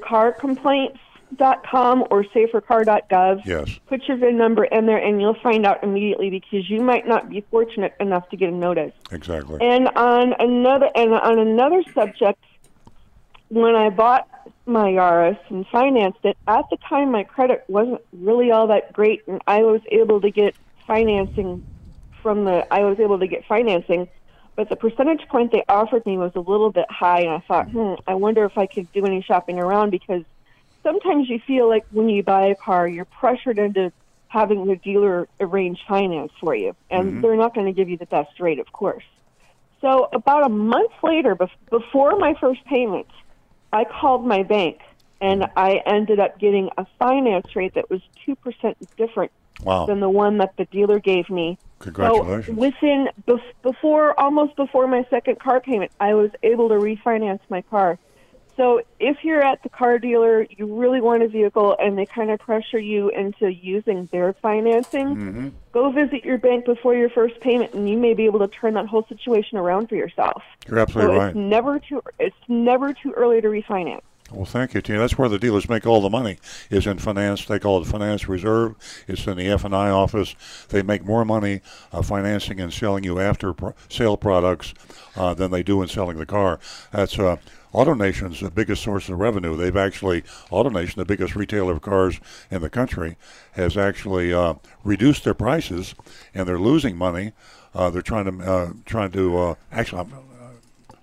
carcomplaints.com 1.38 2.06
or 2.10 2.24
safercar.gov. 2.24 3.46
Yes. 3.46 3.80
Put 3.88 4.08
your 4.08 4.18
VIN 4.18 4.38
number 4.38 4.66
in 4.66 4.86
there, 4.86 4.98
and 4.98 5.22
you'll 5.22 5.40
find 5.42 5.66
out 5.66 5.84
immediately 5.84 6.30
because 6.30 6.70
you 6.70 6.82
might 6.82 7.08
not 7.08 7.30
be 7.30 7.42
fortunate 7.52 7.94
enough 8.00 8.30
to 8.30 8.38
get 8.38 8.50
a 8.50 8.52
notice. 8.52 8.94
Exactly. 9.12 9.60
And 9.62 9.90
on 9.90 10.34
another 10.40 10.90
and 10.96 11.13
on 11.13 11.40
another 11.40 11.84
subject, 11.94 12.44
when 13.50 13.75
I 13.75 13.90
bought 13.90 14.28
my 14.66 14.90
Yaris 14.90 15.40
and 15.50 15.66
financed 15.68 16.20
it, 16.24 16.38
at 16.48 16.66
the 16.70 16.78
time 16.78 17.12
my 17.12 17.24
credit 17.24 17.63
wasn't 17.68 18.02
really 18.13 18.52
all 18.52 18.68
that 18.68 18.94
great, 18.94 19.22
and 19.28 19.42
I 19.48 19.63
was 19.63 19.82
able 19.92 20.22
to 20.22 20.32
get 20.32 20.56
financing 20.88 21.66
from 22.22 22.46
the 22.46 22.66
I 22.74 22.80
was 22.80 23.00
able 23.00 23.20
to 23.20 23.28
get 23.28 23.46
financing, 23.46 24.08
but 24.56 24.70
the 24.70 24.75
percentage 24.75 25.28
point 25.28 25.52
they 25.52 25.63
offered 25.68 26.06
me 26.06 26.18
was 26.18 26.32
a 26.36 26.40
little 26.40 26.72
bit 26.72 26.90
high, 26.90 27.22
and 27.22 27.32
I 27.32 27.40
thought, 27.40 27.70
hmm, 27.70 27.96
I 28.08 28.16
wonder 28.16 28.46
if 28.46 28.58
I 28.58 28.66
could 28.66 28.92
do 28.94 29.06
any 29.06 29.22
shopping 29.22 29.60
around 29.60 29.90
because 29.90 30.24
sometimes 30.84 31.30
you 31.30 31.40
feel 31.40 31.68
like 31.68 31.86
when 31.92 32.10
you 32.10 32.24
buy 32.24 32.48
a 32.48 32.56
car, 32.56 32.88
you're 32.88 33.06
pressured 33.06 33.58
into 33.58 33.92
having 34.28 34.66
the 34.66 34.75
dealer 34.75 35.28
arrange 35.40 35.80
finance 35.88 36.32
for 36.40 36.56
you, 36.56 36.75
and 36.90 37.06
mm-hmm. 37.06 37.22
they're 37.22 37.36
not 37.36 37.54
going 37.54 37.68
to 37.68 37.74
give 37.74 37.90
you 37.90 37.98
the 37.98 38.06
best 38.06 38.40
rate, 38.40 38.60
of 38.60 38.72
course. 38.72 39.04
So 39.82 40.10
about 40.13 40.46
a 40.46 40.50
month 40.50 40.92
later, 41.04 41.36
bef- 41.36 41.50
before 41.70 42.18
my 42.18 42.34
first 42.40 42.63
payment, 42.66 43.08
I 43.72 43.86
called 43.86 44.25
my 44.25 44.44
bank, 44.44 44.80
and 45.22 45.46
I 45.56 45.82
ended 45.86 46.20
up 46.20 46.40
getting 46.40 46.70
a 46.78 46.86
finance 47.00 47.56
rate 47.56 47.75
that 47.75 47.90
was 47.90 48.02
two 48.25 48.36
percent 48.36 48.78
different 48.98 49.32
Wow. 49.62 49.86
than 49.86 50.00
the 50.00 50.10
one 50.10 50.40
that 50.40 50.58
the 50.58 50.66
dealer 50.66 51.00
gave 51.00 51.30
me. 51.30 51.58
Congratulations. 51.80 52.48
So 52.48 52.54
within 52.54 53.10
bef- 53.28 53.54
before 53.62 54.20
almost 54.20 54.56
before 54.56 54.88
my 54.88 55.06
second 55.10 55.40
car 55.40 55.62
payment, 55.62 55.92
I 56.00 56.16
was 56.16 56.32
able 56.42 56.70
to 56.70 56.75
refinance 56.75 57.40
my 57.50 57.62
car. 57.62 58.00
So 58.55 58.81
if 59.00 59.24
you're 59.24 59.41
at 59.41 59.63
the 59.63 59.69
car 59.69 59.98
dealer, 59.98 60.45
you 60.50 60.65
really 60.79 61.01
want 61.01 61.24
a 61.24 61.27
vehicle, 61.27 61.75
and 61.79 61.98
they 61.98 62.05
kind 62.05 62.29
of 62.29 62.39
pressure 62.39 62.79
you 62.79 63.10
into 63.10 63.51
using 63.51 64.07
their 64.12 64.33
financing. 64.33 65.07
Mm-hmm. 65.07 65.50
Go 65.72 65.91
visit 65.91 66.24
your 66.24 66.38
bank 66.38 66.65
before 66.65 66.93
your 66.93 67.10
first 67.10 67.39
payment, 67.39 67.74
and 67.74 67.89
you 67.89 67.98
may 67.98 68.13
be 68.13 68.25
able 68.25 68.39
to 68.39 68.48
turn 68.48 68.75
that 68.75 68.88
whole 68.88 69.05
situation 69.07 69.57
around 69.57 69.89
for 69.89 69.95
yourself. 69.95 70.43
You're 70.67 70.79
absolutely 70.79 71.15
so 71.15 71.19
right. 71.19 71.27
it's 71.29 71.36
never 71.36 71.79
too 71.79 72.03
it's 72.19 72.36
never 72.48 72.93
too 72.93 73.12
early 73.12 73.41
to 73.41 73.48
refinance. 73.48 74.01
Well, 74.31 74.45
thank 74.45 74.74
you, 74.74 74.81
Tina. 74.81 75.00
That's 75.00 75.17
where 75.17 75.29
the 75.29 75.38
dealers 75.38 75.69
make 75.69 75.86
all 75.86 76.01
the 76.01 76.10
money 76.10 76.39
is 76.69 76.88
in 76.88 76.98
finance. 76.98 77.45
They 77.45 77.60
call 77.60 77.81
it 77.81 77.86
finance 77.86 78.27
reserve. 78.27 78.75
It's 79.07 79.27
in 79.27 79.38
the 79.38 79.48
F 79.48 79.63
and 79.63 79.75
I 79.75 79.89
office. 79.89 80.36
They 80.69 80.81
make 80.81 81.05
more 81.05 81.24
money 81.24 81.62
uh, 81.91 82.01
financing 82.01 82.60
and 82.60 82.74
selling 82.74 83.03
you 83.03 83.19
after 83.19 83.53
pro- 83.53 83.75
sale 83.89 84.17
products 84.17 84.74
uh, 85.15 85.33
than 85.36 85.51
they 85.51 85.62
do 85.62 85.81
in 85.83 85.88
selling 85.88 86.17
the 86.17 86.25
car. 86.25 86.60
That's 86.91 87.19
uh, 87.19 87.38
AutoNation's 87.74 88.39
the 88.39 88.51
biggest 88.51 88.84
source 88.84 89.10
of 89.10 89.20
revenue. 89.20 89.56
They've 89.56 89.75
actually 89.75 90.22
AutoNation, 90.51 90.96
the 90.96 91.06
biggest 91.06 91.36
retailer 91.36 91.74
of 91.74 91.82
cars 91.82 92.20
in 92.51 92.62
the 92.62 92.70
country, 92.70 93.18
has 93.53 93.75
actually 93.77 94.34
uh, 94.34 94.56
reduced 94.84 95.24
their 95.24 95.34
prices, 95.34 95.96
and 96.34 96.48
they're 96.48 96.60
losing 96.60 96.96
money. 96.96 97.34
Uh, 97.74 97.89
they're 97.89 98.03
trying 98.03 98.25
to 98.25 98.51
uh, 98.51 98.74
trying 98.86 99.12
to 99.12 99.38
uh, 99.38 99.56
actually. 99.72 100.01
I'm, 100.01 100.33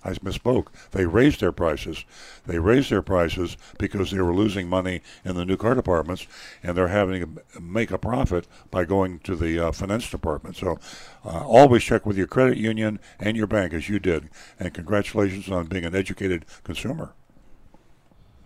I 0.03 0.11
misspoke. 0.13 0.67
They 0.91 1.05
raised 1.05 1.39
their 1.41 1.51
prices. 1.51 2.05
They 2.45 2.59
raised 2.59 2.89
their 2.89 3.01
prices 3.01 3.57
because 3.77 4.11
they 4.11 4.19
were 4.19 4.33
losing 4.33 4.67
money 4.67 5.01
in 5.23 5.35
the 5.35 5.45
new 5.45 5.57
car 5.57 5.75
departments, 5.75 6.27
and 6.63 6.75
they're 6.75 6.87
having 6.87 7.21
to 7.21 7.61
make 7.61 7.91
a 7.91 7.97
profit 7.97 8.47
by 8.71 8.85
going 8.85 9.19
to 9.19 9.35
the 9.35 9.67
uh, 9.67 9.71
finance 9.71 10.09
department. 10.09 10.55
So, 10.55 10.79
uh, 11.23 11.45
always 11.45 11.83
check 11.83 12.05
with 12.05 12.17
your 12.17 12.27
credit 12.27 12.57
union 12.57 12.99
and 13.19 13.37
your 13.37 13.47
bank 13.47 13.73
as 13.73 13.89
you 13.89 13.99
did. 13.99 14.29
And 14.59 14.73
congratulations 14.73 15.49
on 15.49 15.67
being 15.67 15.85
an 15.85 15.95
educated 15.95 16.45
consumer. 16.63 17.13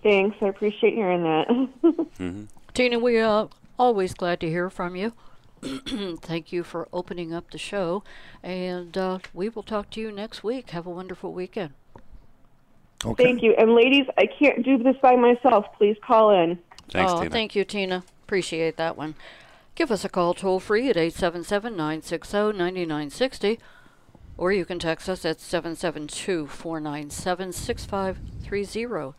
Thanks, 0.04 0.38
I 0.42 0.48
appreciate 0.48 0.94
hearing 0.94 1.24
that. 1.24 2.48
Tina, 2.74 3.00
we 3.00 3.18
are 3.20 3.50
always 3.80 4.14
glad 4.14 4.40
to 4.42 4.50
hear 4.50 4.70
from 4.70 4.96
you. 4.96 5.14
Thank 6.22 6.52
you 6.52 6.64
for 6.64 6.88
opening 6.94 7.34
up 7.34 7.52
the 7.52 7.58
show, 7.58 8.04
and 8.44 8.98
uh, 8.98 9.20
we 9.34 9.50
will 9.50 9.64
talk 9.64 9.90
to 9.92 10.02
you 10.02 10.12
next 10.12 10.44
week. 10.44 10.72
Have 10.72 10.86
a 10.86 10.92
wonderful 10.92 11.34
weekend. 11.34 11.74
Okay. 13.04 13.24
Thank 13.24 13.44
you. 13.44 13.54
And 13.58 13.76
ladies, 13.76 14.06
I 14.18 14.26
can't 14.28 14.64
do 14.64 14.78
this 14.78 14.96
by 15.02 15.16
myself. 15.16 15.66
Please 15.78 15.98
call 16.06 16.32
in. 16.32 16.60
Thanks, 16.92 17.12
oh, 17.12 17.20
Tina. 17.20 17.30
thank 17.30 17.56
you, 17.56 17.64
Tina. 17.64 18.04
Appreciate 18.24 18.78
that 18.78 18.98
one. 18.98 19.16
Give 19.76 19.92
us 19.92 20.06
a 20.06 20.10
call 20.10 20.34
toll 20.34 20.60
free 20.60 20.90
at 20.90 20.98
877 20.98 21.76
960 21.76 22.38
9960, 22.38 23.60
or 24.38 24.52
you 24.52 24.66
can 24.66 24.80
text 24.80 25.10
us 25.10 25.26
at 25.26 25.42
772 25.42 26.48
497 26.48 27.52
6530. 27.52 29.18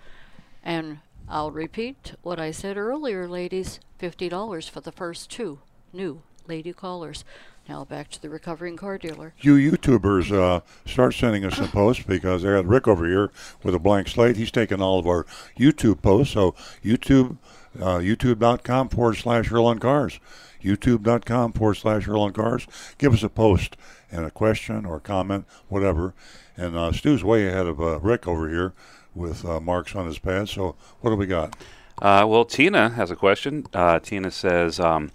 And 0.63 0.99
I'll 1.29 1.51
repeat 1.51 2.15
what 2.23 2.41
I 2.41 2.51
said 2.53 2.77
earlier, 2.77 3.29
ladies 3.29 3.81
$50 4.01 4.71
for 4.71 4.81
the 4.81 4.93
first 4.93 5.31
two 5.31 5.61
new 5.93 6.23
lady 6.49 6.73
callers. 6.73 7.25
Now 7.69 7.85
back 7.85 8.11
to 8.11 8.23
the 8.23 8.31
recovering 8.31 8.77
car 8.77 8.97
dealer. 8.97 9.35
You 9.41 9.55
YouTubers 9.55 10.31
uh, 10.31 10.61
start 10.85 11.15
sending 11.15 11.45
us 11.45 11.57
some 11.57 11.69
posts 11.73 12.05
because 12.05 12.45
I 12.45 12.53
got 12.53 12.67
Rick 12.67 12.87
over 12.87 13.07
here 13.07 13.31
with 13.63 13.75
a 13.75 13.79
blank 13.79 14.09
slate. 14.09 14.37
He's 14.37 14.53
taking 14.53 14.81
all 14.81 14.99
of 14.99 15.07
our 15.07 15.27
YouTube 15.59 16.01
posts. 16.01 16.35
So 16.35 16.55
YouTube, 16.85 17.39
uh, 17.81 17.99
YouTube.com 17.99 18.89
forward 18.91 19.15
slash 19.15 19.51
Earl 19.51 19.67
on 19.67 19.79
Cars. 19.81 20.21
YouTube.com 20.63 21.53
forward 21.53 21.75
slash 21.75 22.07
Earl 22.07 22.23
on 22.23 22.33
Cars. 22.33 22.67
Give 22.99 23.13
us 23.13 23.23
a 23.23 23.29
post 23.29 23.77
and 24.11 24.25
a 24.25 24.31
question 24.31 24.87
or 24.87 24.97
a 24.97 25.01
comment, 25.01 25.47
whatever. 25.69 26.15
And 26.57 26.77
uh, 26.77 26.93
Stu's 26.93 27.25
way 27.25 27.49
ahead 27.49 27.67
of 27.67 27.81
uh, 27.81 27.99
Rick 28.01 28.29
over 28.29 28.49
here 28.49 28.75
with 29.15 29.45
uh, 29.45 29.61
marks 29.61 29.97
on 29.97 30.07
his 30.07 30.19
pad. 30.19 30.49
So 30.49 30.77
what 31.01 31.11
do 31.11 31.17
we 31.17 31.27
got? 31.27 31.57
Uh, 32.01 32.27
well, 32.29 32.45
Tina 32.45 32.91
has 32.91 33.11
a 33.11 33.17
question. 33.17 33.67
Uh, 33.73 33.99
Tina 33.99 34.31
says, 34.31 34.79
um, 34.79 35.11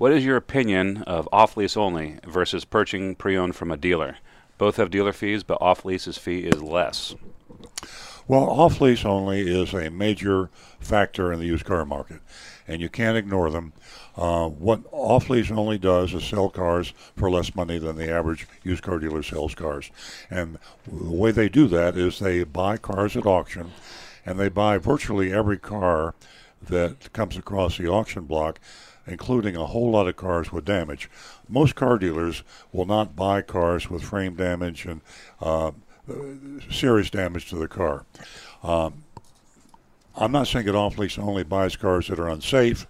"What 0.00 0.12
is 0.12 0.24
your 0.24 0.38
opinion 0.38 1.02
of 1.02 1.28
off 1.30 1.58
lease 1.58 1.76
only 1.76 2.20
versus 2.26 2.64
purchasing 2.64 3.14
pre-owned 3.16 3.54
from 3.54 3.70
a 3.70 3.76
dealer? 3.76 4.16
Both 4.56 4.78
have 4.78 4.88
dealer 4.88 5.12
fees, 5.12 5.42
but 5.42 5.60
off 5.60 5.84
lease's 5.84 6.16
fee 6.16 6.38
is 6.38 6.62
less." 6.62 7.14
Well, 8.26 8.44
off 8.44 8.80
lease 8.80 9.04
only 9.04 9.42
is 9.42 9.74
a 9.74 9.90
major 9.90 10.48
factor 10.80 11.30
in 11.34 11.38
the 11.38 11.44
used 11.44 11.66
car 11.66 11.84
market, 11.84 12.20
and 12.66 12.80
you 12.80 12.88
can't 12.88 13.18
ignore 13.18 13.50
them. 13.50 13.74
Uh, 14.16 14.48
what 14.48 14.80
off 14.90 15.28
lease 15.28 15.50
only 15.50 15.76
does 15.76 16.14
is 16.14 16.24
sell 16.24 16.48
cars 16.48 16.94
for 17.14 17.30
less 17.30 17.54
money 17.54 17.76
than 17.76 17.96
the 17.96 18.10
average 18.10 18.48
used 18.62 18.82
car 18.82 18.98
dealer 18.98 19.22
sells 19.22 19.54
cars. 19.54 19.90
And 20.30 20.56
the 20.90 21.10
way 21.10 21.30
they 21.30 21.50
do 21.50 21.68
that 21.68 21.98
is 21.98 22.20
they 22.20 22.42
buy 22.44 22.78
cars 22.78 23.18
at 23.18 23.26
auction, 23.26 23.72
and 24.24 24.38
they 24.38 24.48
buy 24.48 24.78
virtually 24.78 25.30
every 25.30 25.58
car 25.58 26.14
that 26.62 27.12
comes 27.12 27.36
across 27.36 27.76
the 27.76 27.88
auction 27.88 28.24
block 28.24 28.60
including 29.06 29.56
a 29.56 29.66
whole 29.66 29.90
lot 29.90 30.08
of 30.08 30.16
cars 30.16 30.52
with 30.52 30.64
damage. 30.64 31.10
Most 31.48 31.74
car 31.74 31.98
dealers 31.98 32.42
will 32.72 32.86
not 32.86 33.16
buy 33.16 33.42
cars 33.42 33.90
with 33.90 34.02
frame 34.02 34.36
damage 34.36 34.86
and 34.86 35.00
uh, 35.40 35.72
serious 36.70 37.10
damage 37.10 37.48
to 37.50 37.56
the 37.56 37.68
car. 37.68 38.04
Um, 38.62 39.04
I'm 40.16 40.32
not 40.32 40.48
saying 40.48 40.66
that 40.66 40.74
off 40.74 40.98
lease 40.98 41.18
only 41.18 41.44
buys 41.44 41.76
cars 41.76 42.08
that 42.08 42.18
are 42.18 42.28
unsafe. 42.28 42.86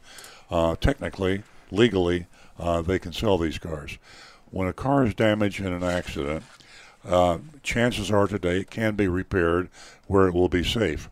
Uh, 0.51 0.75
technically, 0.77 1.43
legally, 1.71 2.27
uh, 2.59 2.83
they 2.83 2.99
can 2.99 3.13
sell 3.13 3.39
these 3.39 3.59
cars. 3.59 3.99
When 4.51 4.67
a 4.67 4.73
car 4.73 5.05
is 5.05 5.15
damaged 5.15 5.61
in 5.61 5.73
an 5.73 5.85
accident, 5.85 6.43
uh, 7.05 7.39
chances 7.63 8.11
are 8.11 8.27
today 8.27 8.61
it 8.61 8.71
can 8.71 8.95
be 8.95 9.09
repaired 9.09 9.71
where 10.07 10.27
it 10.27 10.35
will 10.35 10.49
be 10.49 10.65
safe. 10.65 11.09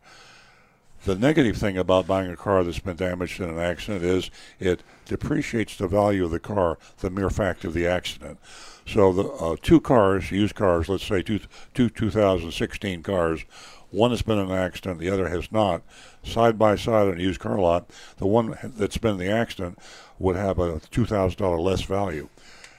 The 1.08 1.16
negative 1.16 1.56
thing 1.56 1.78
about 1.78 2.06
buying 2.06 2.30
a 2.30 2.36
car 2.36 2.62
that's 2.62 2.80
been 2.80 2.96
damaged 2.96 3.40
in 3.40 3.48
an 3.48 3.58
accident 3.58 4.04
is 4.04 4.30
it 4.60 4.82
depreciates 5.06 5.74
the 5.74 5.88
value 5.88 6.26
of 6.26 6.30
the 6.30 6.38
car, 6.38 6.76
the 6.98 7.08
mere 7.08 7.30
fact 7.30 7.64
of 7.64 7.72
the 7.72 7.86
accident. 7.86 8.38
So 8.86 9.14
the 9.14 9.22
uh, 9.22 9.56
two 9.62 9.80
cars, 9.80 10.30
used 10.30 10.54
cars, 10.54 10.86
let's 10.86 11.06
say 11.06 11.22
two, 11.22 11.40
two 11.72 11.88
2016 11.88 13.02
cars, 13.02 13.46
one 13.90 14.10
has 14.10 14.20
been 14.20 14.38
in 14.38 14.50
an 14.50 14.58
accident, 14.58 15.00
the 15.00 15.08
other 15.08 15.28
has 15.28 15.50
not. 15.50 15.80
Side 16.22 16.58
by 16.58 16.76
side 16.76 17.08
on 17.08 17.18
a 17.18 17.22
used 17.22 17.40
car 17.40 17.58
lot, 17.58 17.88
the 18.18 18.26
one 18.26 18.58
that's 18.62 18.98
been 18.98 19.12
in 19.12 19.16
the 19.16 19.32
accident 19.32 19.78
would 20.18 20.36
have 20.36 20.58
a 20.58 20.72
$2,000 20.72 21.58
less 21.58 21.80
value. 21.80 22.28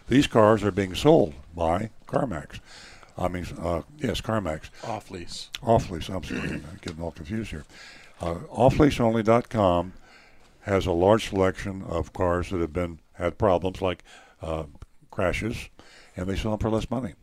These 0.08 0.28
cars 0.28 0.64
are 0.64 0.70
being 0.70 0.94
sold 0.94 1.34
by 1.56 1.90
CarMax. 2.06 2.60
I 3.18 3.28
mean, 3.28 3.48
uh, 3.60 3.82
yes, 3.98 4.22
CarMax. 4.22 4.70
Off 4.84 5.10
lease. 5.10 5.50
Off 5.64 5.90
lease, 5.90 6.10
I'm 6.10 6.24
sorry, 6.24 6.42
I'm 6.42 6.80
getting 6.82 7.02
all 7.02 7.12
confused 7.12 7.50
here. 7.50 7.66
Uh, 8.20 8.36
offleaseonly.com 8.52 9.94
has 10.62 10.86
a 10.86 10.92
large 10.92 11.30
selection 11.30 11.84
of 11.84 12.14
cars 12.14 12.50
that 12.50 12.60
have 12.60 12.74
been 12.74 13.00
had 13.14 13.38
problems 13.38 13.82
like 13.82 14.04
uh, 14.42 14.64
crashes, 15.10 15.70
and 16.16 16.28
they 16.28 16.36
sell 16.36 16.52
them 16.52 16.60
for 16.60 16.70
less 16.70 16.90
money. 16.90 17.14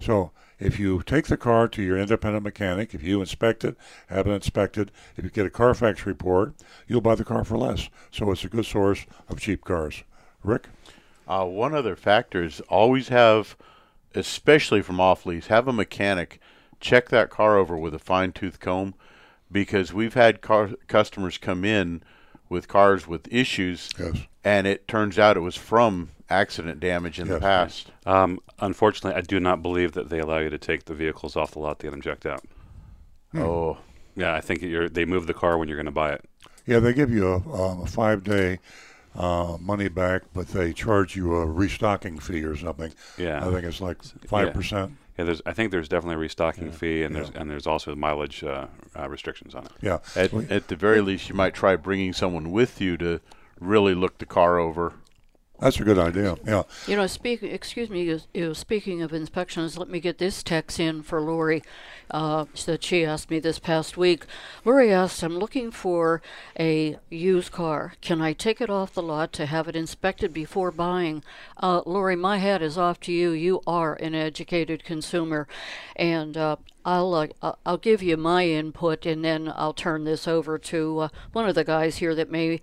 So 0.00 0.30
if 0.58 0.78
you 0.78 1.02
take 1.02 1.26
the 1.26 1.36
car 1.36 1.68
to 1.68 1.82
your 1.82 1.98
independent 1.98 2.44
mechanic, 2.44 2.94
if 2.94 3.02
you 3.02 3.20
inspect 3.20 3.64
it, 3.64 3.76
have 4.08 4.26
it 4.26 4.32
inspected, 4.32 4.92
if 5.16 5.24
you 5.24 5.30
get 5.30 5.46
a 5.46 5.50
Carfax 5.50 6.06
report, 6.06 6.54
you'll 6.86 7.00
buy 7.00 7.14
the 7.14 7.24
car 7.24 7.44
for 7.44 7.58
less. 7.58 7.88
So 8.10 8.30
it's 8.30 8.44
a 8.44 8.48
good 8.48 8.66
source 8.66 9.06
of 9.28 9.40
cheap 9.40 9.64
cars. 9.64 10.04
Rick? 10.42 10.68
Uh, 11.26 11.46
one 11.46 11.74
other 11.74 11.96
factor 11.96 12.44
is 12.44 12.60
always 12.68 13.08
have, 13.08 13.56
especially 14.14 14.82
from 14.82 15.00
off 15.00 15.26
lease, 15.26 15.46
have 15.48 15.66
a 15.66 15.72
mechanic 15.72 16.38
check 16.80 17.08
that 17.08 17.30
car 17.30 17.56
over 17.56 17.76
with 17.76 17.94
a 17.94 17.98
fine 17.98 18.30
tooth 18.30 18.60
comb 18.60 18.94
because 19.50 19.92
we've 19.92 20.14
had 20.14 20.40
car 20.40 20.70
customers 20.88 21.38
come 21.38 21.64
in 21.64 22.02
with 22.48 22.68
cars 22.68 23.06
with 23.06 23.26
issues 23.32 23.88
Yes. 23.98 24.16
and 24.44 24.66
it 24.66 24.86
turns 24.88 25.18
out 25.18 25.36
it 25.36 25.40
was 25.40 25.56
from 25.56 26.10
accident 26.30 26.80
damage 26.80 27.18
in 27.20 27.28
the 27.28 27.40
past. 27.40 27.90
Um, 28.06 28.38
unfortunately, 28.60 29.16
I 29.16 29.22
do 29.22 29.40
not 29.40 29.62
believe 29.62 29.92
that 29.92 30.08
they 30.08 30.18
allow 30.20 30.38
you 30.38 30.50
to 30.50 30.58
take 30.58 30.84
the 30.86 30.94
vehicles 30.94 31.36
off 31.36 31.52
the 31.52 31.58
lot 31.60 31.78
to 31.80 31.86
get 31.86 31.90
them 31.90 32.00
checked 32.02 32.26
out. 32.26 32.44
Oh, 33.34 33.78
Yeah, 34.16 34.34
I 34.34 34.40
think 34.40 34.62
you're, 34.62 34.88
they 34.88 35.04
move 35.04 35.26
the 35.26 35.34
car 35.34 35.58
when 35.58 35.68
you're 35.68 35.76
going 35.76 35.86
to 35.86 35.90
buy 35.92 36.12
it. 36.12 36.24
Yeah, 36.66 36.78
they 36.78 36.92
give 36.92 37.10
you 37.10 37.26
a, 37.28 37.36
um, 37.52 37.82
a 37.82 37.86
five 37.86 38.24
day 38.24 38.58
uh, 39.16 39.56
money 39.60 39.88
back, 39.88 40.22
but 40.32 40.48
they 40.48 40.72
charge 40.72 41.14
you 41.16 41.34
a 41.36 41.46
restocking 41.46 42.18
fee 42.18 42.42
or 42.44 42.56
something. 42.56 42.92
Yeah. 43.18 43.46
I 43.46 43.50
think 43.50 43.64
it's 43.64 43.80
like 43.80 44.02
five 44.26 44.52
percent. 44.54 44.92
Yeah, 45.18 45.24
there's. 45.24 45.42
I 45.46 45.52
think 45.52 45.70
there's 45.70 45.88
definitely 45.88 46.16
a 46.16 46.18
restocking 46.18 46.72
fee, 46.72 47.04
and 47.04 47.14
there's 47.14 47.30
yeah. 47.30 47.40
and 47.40 47.50
there's 47.50 47.66
also 47.66 47.94
mileage 47.94 48.42
uh, 48.42 48.66
uh, 48.98 49.08
restrictions 49.08 49.54
on 49.54 49.64
it. 49.66 49.72
Yeah. 49.80 49.98
at, 50.16 50.34
at 50.50 50.68
the 50.68 50.76
very 50.76 51.00
least, 51.00 51.28
you 51.28 51.34
might 51.34 51.54
try 51.54 51.76
bringing 51.76 52.12
someone 52.12 52.50
with 52.50 52.80
you 52.80 52.96
to 52.96 53.20
really 53.60 53.94
look 53.94 54.18
the 54.18 54.26
car 54.26 54.58
over. 54.58 54.94
That's 55.60 55.78
a 55.78 55.84
good 55.84 55.98
idea. 55.98 56.36
Yeah. 56.44 56.64
You 56.86 56.96
know, 56.96 57.06
speak. 57.06 57.42
Excuse 57.42 57.88
me. 57.88 58.02
You, 58.02 58.20
you 58.34 58.54
speaking 58.54 59.02
of 59.02 59.12
inspections, 59.12 59.78
let 59.78 59.88
me 59.88 60.00
get 60.00 60.18
this 60.18 60.42
text 60.42 60.80
in 60.80 61.02
for 61.02 61.20
Lori. 61.20 61.62
Uh, 62.10 62.44
that 62.66 62.84
she 62.84 63.02
asked 63.02 63.30
me 63.30 63.38
this 63.38 63.58
past 63.58 63.96
week. 63.96 64.26
Lori 64.64 64.92
asked, 64.92 65.22
"I'm 65.22 65.38
looking 65.38 65.70
for 65.70 66.20
a 66.58 66.98
used 67.08 67.50
car. 67.50 67.94
Can 68.02 68.20
I 68.20 68.34
take 68.34 68.60
it 68.60 68.68
off 68.68 68.92
the 68.92 69.02
lot 69.02 69.32
to 69.34 69.46
have 69.46 69.68
it 69.68 69.76
inspected 69.76 70.34
before 70.34 70.70
buying?" 70.70 71.22
Uh, 71.62 71.80
Lori, 71.86 72.14
my 72.14 72.38
hat 72.38 72.60
is 72.60 72.76
off 72.76 73.00
to 73.00 73.12
you. 73.12 73.30
You 73.30 73.62
are 73.66 73.94
an 73.94 74.14
educated 74.14 74.84
consumer, 74.84 75.48
and 75.96 76.36
uh, 76.36 76.56
I'll 76.84 77.14
uh, 77.14 77.52
I'll 77.64 77.78
give 77.78 78.02
you 78.02 78.18
my 78.18 78.46
input, 78.46 79.06
and 79.06 79.24
then 79.24 79.50
I'll 79.54 79.72
turn 79.72 80.04
this 80.04 80.28
over 80.28 80.58
to 80.58 80.98
uh, 80.98 81.08
one 81.32 81.48
of 81.48 81.54
the 81.54 81.64
guys 81.64 81.96
here 81.96 82.14
that 82.14 82.30
may 82.30 82.60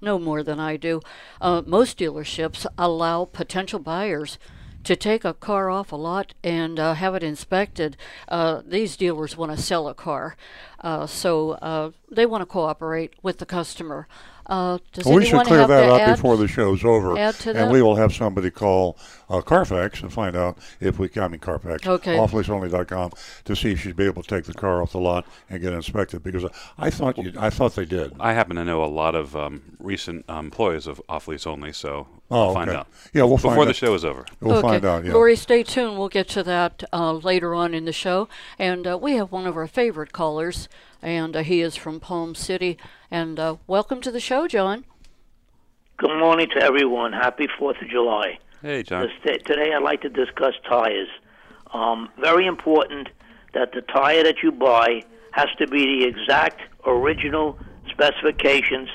know 0.00 0.18
more 0.18 0.42
than 0.42 0.60
I 0.60 0.76
do. 0.76 1.00
Uh, 1.40 1.62
most 1.66 1.98
dealerships 1.98 2.66
allow 2.78 3.24
potential 3.24 3.78
buyers 3.78 4.38
to 4.84 4.96
take 4.96 5.24
a 5.24 5.34
car 5.34 5.70
off 5.70 5.92
a 5.92 5.96
lot 5.96 6.34
and 6.42 6.78
uh, 6.78 6.94
have 6.94 7.14
it 7.14 7.22
inspected. 7.22 7.96
Uh, 8.28 8.62
these 8.66 8.96
dealers 8.96 9.36
want 9.36 9.54
to 9.54 9.60
sell 9.60 9.88
a 9.88 9.94
car, 9.94 10.36
uh, 10.80 11.06
so 11.06 11.52
uh, 11.52 11.90
they 12.10 12.26
want 12.26 12.42
to 12.42 12.46
cooperate 12.46 13.12
with 13.22 13.38
the 13.38 13.46
customer. 13.46 14.08
Uh, 14.50 14.78
does 14.92 15.04
Well, 15.04 15.14
we 15.14 15.24
should 15.24 15.46
clear 15.46 15.64
that 15.64 15.88
up 15.88 16.00
add? 16.00 16.16
before 16.16 16.36
the 16.36 16.48
show's 16.48 16.84
over. 16.84 17.16
and 17.16 17.34
that? 17.34 17.70
we 17.70 17.82
will 17.82 17.94
have 17.94 18.12
somebody 18.12 18.50
call 18.50 18.98
uh, 19.28 19.40
Carfax 19.40 20.02
and 20.02 20.12
find 20.12 20.34
out 20.36 20.58
if 20.80 20.98
we 20.98 21.08
can, 21.08 21.22
I 21.22 21.28
mean 21.28 21.38
Carfax, 21.38 21.86
Okay. 21.86 22.16
offleaseonly.com, 22.16 23.12
to 23.44 23.54
see 23.54 23.70
if 23.72 23.80
she'd 23.80 23.94
be 23.94 24.06
able 24.06 24.24
to 24.24 24.28
take 24.28 24.44
the 24.46 24.54
car 24.54 24.82
off 24.82 24.90
the 24.90 24.98
lot 24.98 25.24
and 25.48 25.62
get 25.62 25.72
it 25.72 25.76
inspected 25.76 26.24
because 26.24 26.44
I 26.76 26.90
thought 26.90 27.16
you, 27.16 27.32
I 27.38 27.48
thought 27.48 27.76
they 27.76 27.84
did. 27.84 28.12
I 28.18 28.32
happen 28.32 28.56
to 28.56 28.64
know 28.64 28.82
a 28.82 28.86
lot 28.86 29.14
of 29.14 29.36
um, 29.36 29.62
recent 29.78 30.28
um, 30.28 30.46
employees 30.46 30.88
of 30.88 31.00
Off 31.08 31.28
Lease 31.28 31.46
Only, 31.46 31.72
so 31.72 32.08
Oh, 32.32 32.48
I'll 32.48 32.54
find 32.54 32.70
okay. 32.70 32.78
out. 32.78 32.86
Yeah, 33.12 33.24
we'll 33.24 33.36
before 33.36 33.56
find 33.56 33.68
the 33.68 33.74
show 33.74 33.92
is 33.94 34.04
over. 34.04 34.24
We'll 34.40 34.58
okay. 34.58 34.68
find 34.68 34.84
out. 34.84 35.04
Yeah. 35.04 35.14
Lori, 35.14 35.34
stay 35.34 35.64
tuned. 35.64 35.98
We'll 35.98 36.08
get 36.08 36.28
to 36.28 36.44
that 36.44 36.84
uh, 36.92 37.14
later 37.14 37.54
on 37.54 37.74
in 37.74 37.86
the 37.86 37.92
show. 37.92 38.28
And 38.56 38.86
uh, 38.86 38.96
we 38.98 39.14
have 39.14 39.32
one 39.32 39.48
of 39.48 39.56
our 39.56 39.66
favorite 39.66 40.12
callers, 40.12 40.68
and 41.02 41.36
uh, 41.36 41.42
he 41.42 41.60
is 41.60 41.76
from 41.76 42.00
Palm 42.00 42.34
City. 42.34 42.78
And 43.10 43.38
uh, 43.38 43.56
welcome 43.66 44.00
to 44.02 44.10
the 44.10 44.20
show, 44.20 44.46
John. 44.46 44.84
Good 45.96 46.18
morning 46.18 46.48
to 46.56 46.62
everyone. 46.62 47.12
Happy 47.12 47.46
Fourth 47.58 47.76
of 47.82 47.88
July. 47.88 48.38
Hey, 48.62 48.82
John. 48.82 49.08
Today, 49.24 49.72
I'd 49.74 49.82
like 49.82 50.02
to 50.02 50.08
discuss 50.08 50.54
tires. 50.68 51.08
Um, 51.72 52.08
very 52.18 52.46
important 52.46 53.08
that 53.54 53.72
the 53.72 53.82
tire 53.82 54.22
that 54.24 54.42
you 54.42 54.52
buy 54.52 55.02
has 55.32 55.48
to 55.58 55.66
be 55.66 56.00
the 56.00 56.06
exact 56.06 56.60
original 56.86 57.58
specifications 57.90 58.88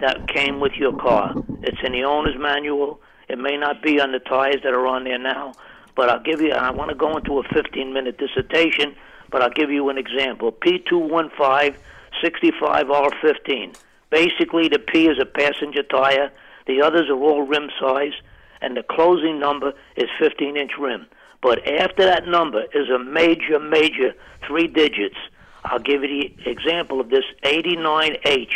that 0.00 0.28
came 0.28 0.60
with 0.60 0.72
your 0.74 0.96
car. 0.96 1.34
It's 1.62 1.78
in 1.82 1.92
the 1.92 2.04
owner's 2.04 2.38
manual. 2.38 3.00
It 3.28 3.38
may 3.38 3.56
not 3.56 3.82
be 3.82 4.00
on 4.00 4.12
the 4.12 4.20
tires 4.20 4.62
that 4.62 4.72
are 4.72 4.86
on 4.86 5.04
there 5.04 5.18
now, 5.18 5.52
but 5.96 6.08
I'll 6.08 6.22
give 6.22 6.40
you. 6.40 6.52
I 6.52 6.70
want 6.70 6.90
to 6.90 6.94
go 6.94 7.16
into 7.16 7.38
a 7.38 7.44
15-minute 7.44 8.18
dissertation, 8.18 8.94
but 9.30 9.42
I'll 9.42 9.50
give 9.50 9.70
you 9.70 9.88
an 9.88 9.98
example. 9.98 10.52
P215 10.52 11.76
65R15. 12.22 13.76
Basically, 14.10 14.68
the 14.68 14.78
P 14.78 15.06
is 15.06 15.18
a 15.20 15.26
passenger 15.26 15.82
tire. 15.82 16.30
The 16.66 16.82
others 16.82 17.08
are 17.08 17.18
all 17.18 17.42
rim 17.42 17.70
size, 17.80 18.14
and 18.60 18.76
the 18.76 18.82
closing 18.82 19.38
number 19.38 19.72
is 19.96 20.08
15-inch 20.20 20.72
rim. 20.78 21.06
But 21.42 21.66
after 21.68 22.04
that 22.04 22.26
number 22.26 22.64
is 22.74 22.88
a 22.90 22.98
major, 22.98 23.58
major 23.58 24.14
three 24.46 24.66
digits. 24.66 25.16
I'll 25.64 25.78
give 25.78 26.02
you 26.02 26.30
the 26.44 26.50
example 26.50 27.00
of 27.00 27.10
this 27.10 27.24
89H. 27.42 28.54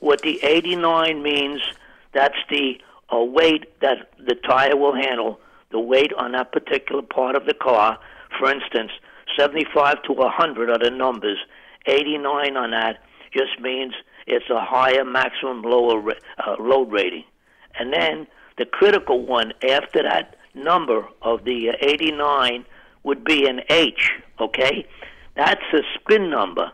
What 0.00 0.22
the 0.22 0.42
89 0.42 1.22
means, 1.22 1.60
that's 2.12 2.38
the 2.50 2.80
uh, 3.12 3.18
weight 3.18 3.80
that 3.80 4.12
the 4.18 4.34
tire 4.34 4.76
will 4.76 4.94
handle, 4.94 5.40
the 5.70 5.80
weight 5.80 6.12
on 6.14 6.32
that 6.32 6.52
particular 6.52 7.02
part 7.02 7.34
of 7.34 7.46
the 7.46 7.54
car. 7.54 7.98
For 8.38 8.50
instance, 8.50 8.92
75 9.36 10.02
to 10.04 10.12
100 10.12 10.70
are 10.70 10.78
the 10.78 10.90
numbers. 10.90 11.38
89 11.86 12.56
on 12.56 12.70
that 12.70 13.02
just 13.32 13.60
means 13.60 13.94
it's 14.26 14.48
a 14.50 14.60
higher 14.60 15.04
maximum 15.04 15.62
lower 15.62 16.14
uh, 16.38 16.56
load 16.58 16.92
rating. 16.92 17.24
And 17.78 17.92
then 17.92 18.26
the 18.58 18.66
critical 18.66 19.24
one 19.24 19.52
after 19.68 20.02
that 20.02 20.36
number 20.54 21.06
of 21.22 21.44
the 21.44 21.70
uh, 21.70 21.72
89 21.80 22.64
would 23.04 23.24
be 23.24 23.46
an 23.46 23.60
H, 23.68 24.10
okay? 24.40 24.86
That's 25.34 25.62
a 25.72 25.80
spin 25.94 26.30
number. 26.30 26.70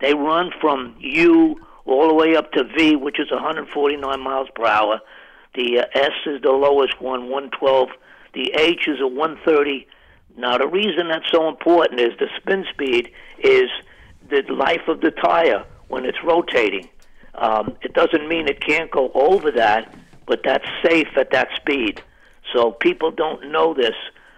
They 0.00 0.14
run 0.14 0.50
from 0.60 0.94
U 1.00 1.56
all 1.84 2.08
the 2.08 2.14
way 2.14 2.36
up 2.36 2.52
to 2.52 2.64
V, 2.64 2.96
which 2.96 3.18
is 3.20 3.30
149 3.30 4.20
miles 4.20 4.48
per 4.54 4.66
hour. 4.66 5.00
The 5.54 5.80
uh, 5.80 5.98
S 5.98 6.12
is 6.26 6.42
the 6.42 6.52
lowest 6.52 7.00
one, 7.00 7.28
112. 7.28 7.88
The 8.34 8.52
H 8.54 8.88
is 8.88 9.00
a 9.00 9.06
130. 9.06 9.86
Now, 10.36 10.58
the 10.58 10.66
reason 10.66 11.08
that's 11.08 11.30
so 11.32 11.48
important 11.48 12.00
is 12.00 12.10
the 12.18 12.28
spin 12.36 12.66
speed 12.70 13.10
is 13.38 13.70
the 14.28 14.42
life 14.52 14.86
of 14.86 15.00
the 15.00 15.10
tire 15.10 15.64
when 15.88 16.04
it's 16.04 16.18
rotating. 16.22 16.88
Um, 17.34 17.76
it 17.80 17.94
doesn't 17.94 18.28
mean 18.28 18.46
it 18.46 18.60
can't 18.60 18.90
go 18.90 19.10
over 19.14 19.50
that, 19.52 19.94
but 20.26 20.40
that's 20.44 20.66
safe 20.84 21.08
at 21.16 21.30
that 21.30 21.48
speed. 21.56 22.02
So 22.52 22.72
people 22.72 23.10
don't 23.10 23.50
know 23.50 23.72
this, 23.72 23.94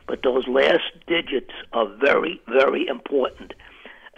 but 0.07 0.23
those 0.23 0.47
last 0.47 0.85
digits 1.07 1.53
are 1.73 1.87
very, 1.97 2.41
very 2.49 2.87
important. 2.87 3.55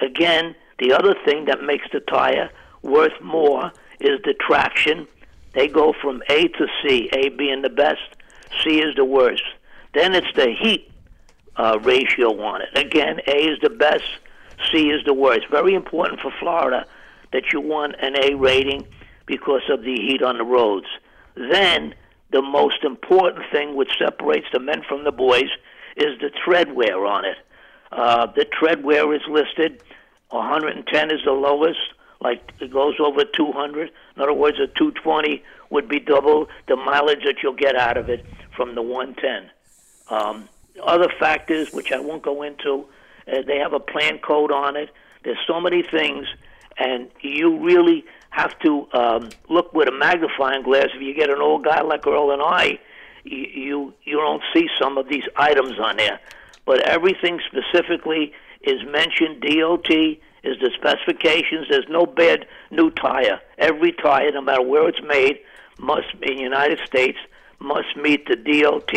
Again, 0.01 0.55
the 0.79 0.93
other 0.93 1.15
thing 1.25 1.47
that 1.47 1.63
makes 1.63 1.87
the 1.93 2.01
tire 2.01 2.51
worth 2.83 3.21
more 3.23 3.73
is 4.01 4.21
the 4.25 4.35
traction. 4.35 5.07
They 5.55 5.67
go 5.67 5.95
from 6.01 6.23
A 6.29 6.49
to 6.49 6.67
C, 6.83 7.09
A 7.13 7.31
being 7.31 7.63
the 7.63 7.71
best, 7.71 8.01
C 8.63 8.81
is 8.81 8.95
the 8.97 9.05
worst. 9.05 9.43
Then 9.95 10.15
it's 10.15 10.33
the 10.37 10.55
heat 10.59 10.90
uh, 11.61 11.79
ratio 11.81 12.41
on 12.41 12.63
it. 12.63 12.69
Again, 12.75 13.21
A 13.27 13.37
is 13.37 13.59
the 13.61 13.69
best, 13.69 14.05
C 14.73 14.89
is 14.89 15.05
the 15.05 15.13
worst. 15.13 15.47
Very 15.51 15.75
important 15.75 16.21
for 16.21 16.33
Florida 16.41 16.87
that 17.33 17.53
you 17.53 17.61
want 17.61 17.97
an 18.01 18.17
A 18.17 18.35
rating 18.35 18.87
because 19.27 19.63
of 19.69 19.83
the 19.83 19.95
heat 19.95 20.23
on 20.23 20.39
the 20.39 20.45
roads. 20.45 20.87
Then, 21.35 21.95
the 22.33 22.41
most 22.41 22.83
important 22.83 23.45
thing 23.53 23.77
which 23.77 23.91
separates 23.99 24.47
the 24.53 24.59
men 24.59 24.83
from 24.89 25.05
the 25.05 25.13
boys 25.13 25.51
is 25.97 26.19
the 26.21 26.31
tread 26.31 26.75
wear 26.75 27.05
on 27.05 27.27
it. 27.27 27.37
Uh, 27.93 28.27
the 28.35 28.47
tread 28.47 28.83
wear 28.83 29.13
is 29.13 29.23
listed. 29.29 29.83
110 30.31 31.11
is 31.11 31.21
the 31.25 31.33
lowest, 31.33 31.81
like 32.21 32.53
it 32.61 32.73
goes 32.73 32.95
over 33.01 33.25
200. 33.25 33.91
In 34.17 34.23
other 34.23 34.33
words, 34.33 34.59
a 34.59 34.67
220 34.67 35.43
would 35.69 35.89
be 35.89 36.01
double 36.01 36.49
the 36.69 36.77
mileage 36.77 37.25
that 37.25 37.37
you'll 37.43 37.53
get 37.53 37.77
out 37.77 37.99
of 37.99 38.09
it 38.09 38.25
from 38.57 38.75
the 38.75 38.83
110. 38.83 39.51
Um, 40.09 40.49
other 40.83 41.09
factors, 41.19 41.73
which 41.73 41.93
I 41.93 42.01
won't 42.01 42.23
go 42.23 42.43
into, 42.43 42.87
uh, 43.31 43.43
they 43.47 43.59
have 43.59 43.73
a 43.73 43.81
plan 43.81 44.19
code 44.19 44.53
on 44.53 44.77
it. 44.77 44.91
There's 45.25 45.39
so 45.47 45.61
many 45.61 45.83
things, 45.83 46.27
and 46.79 47.11
you 47.21 47.59
really 47.59 48.05
have 48.31 48.59
to 48.61 48.89
um, 48.93 49.29
look 49.49 49.73
with 49.73 49.89
a 49.89 49.93
magnifying 49.93 50.63
glass. 50.63 50.89
If 50.95 51.03
you 51.03 51.15
get 51.15 51.31
an 51.31 51.41
old 51.41 51.65
guy 51.65 51.83
like 51.83 52.07
Earl 52.07 52.31
and 52.31 52.43
I, 52.43 52.79
you 53.25 53.47
you, 53.53 53.95
you 54.05 54.17
don't 54.17 54.43
see 54.55 54.69
some 54.81 54.97
of 54.97 55.09
these 55.09 55.25
items 55.37 55.79
on 55.79 55.97
there. 55.97 56.21
But 56.65 56.81
everything 56.87 57.41
specifically 57.47 58.33
is 58.63 58.83
mentioned. 58.87 59.43
DOT 59.43 59.91
is 59.91 60.59
the 60.61 60.71
specifications. 60.75 61.67
There's 61.69 61.89
no 61.89 62.07
bad 62.07 62.47
new 62.71 62.91
tire. 62.91 63.41
Every 63.59 63.93
tire, 63.93 64.31
no 64.33 64.41
matter 64.41 64.63
where 64.63 64.89
it's 64.89 65.03
made, 65.03 65.41
must 65.79 66.07
in 66.23 66.37
the 66.37 66.43
United 66.43 66.81
States 66.87 67.19
must 67.59 67.97
meet 67.97 68.27
the 68.27 68.37
DOT 68.37 68.93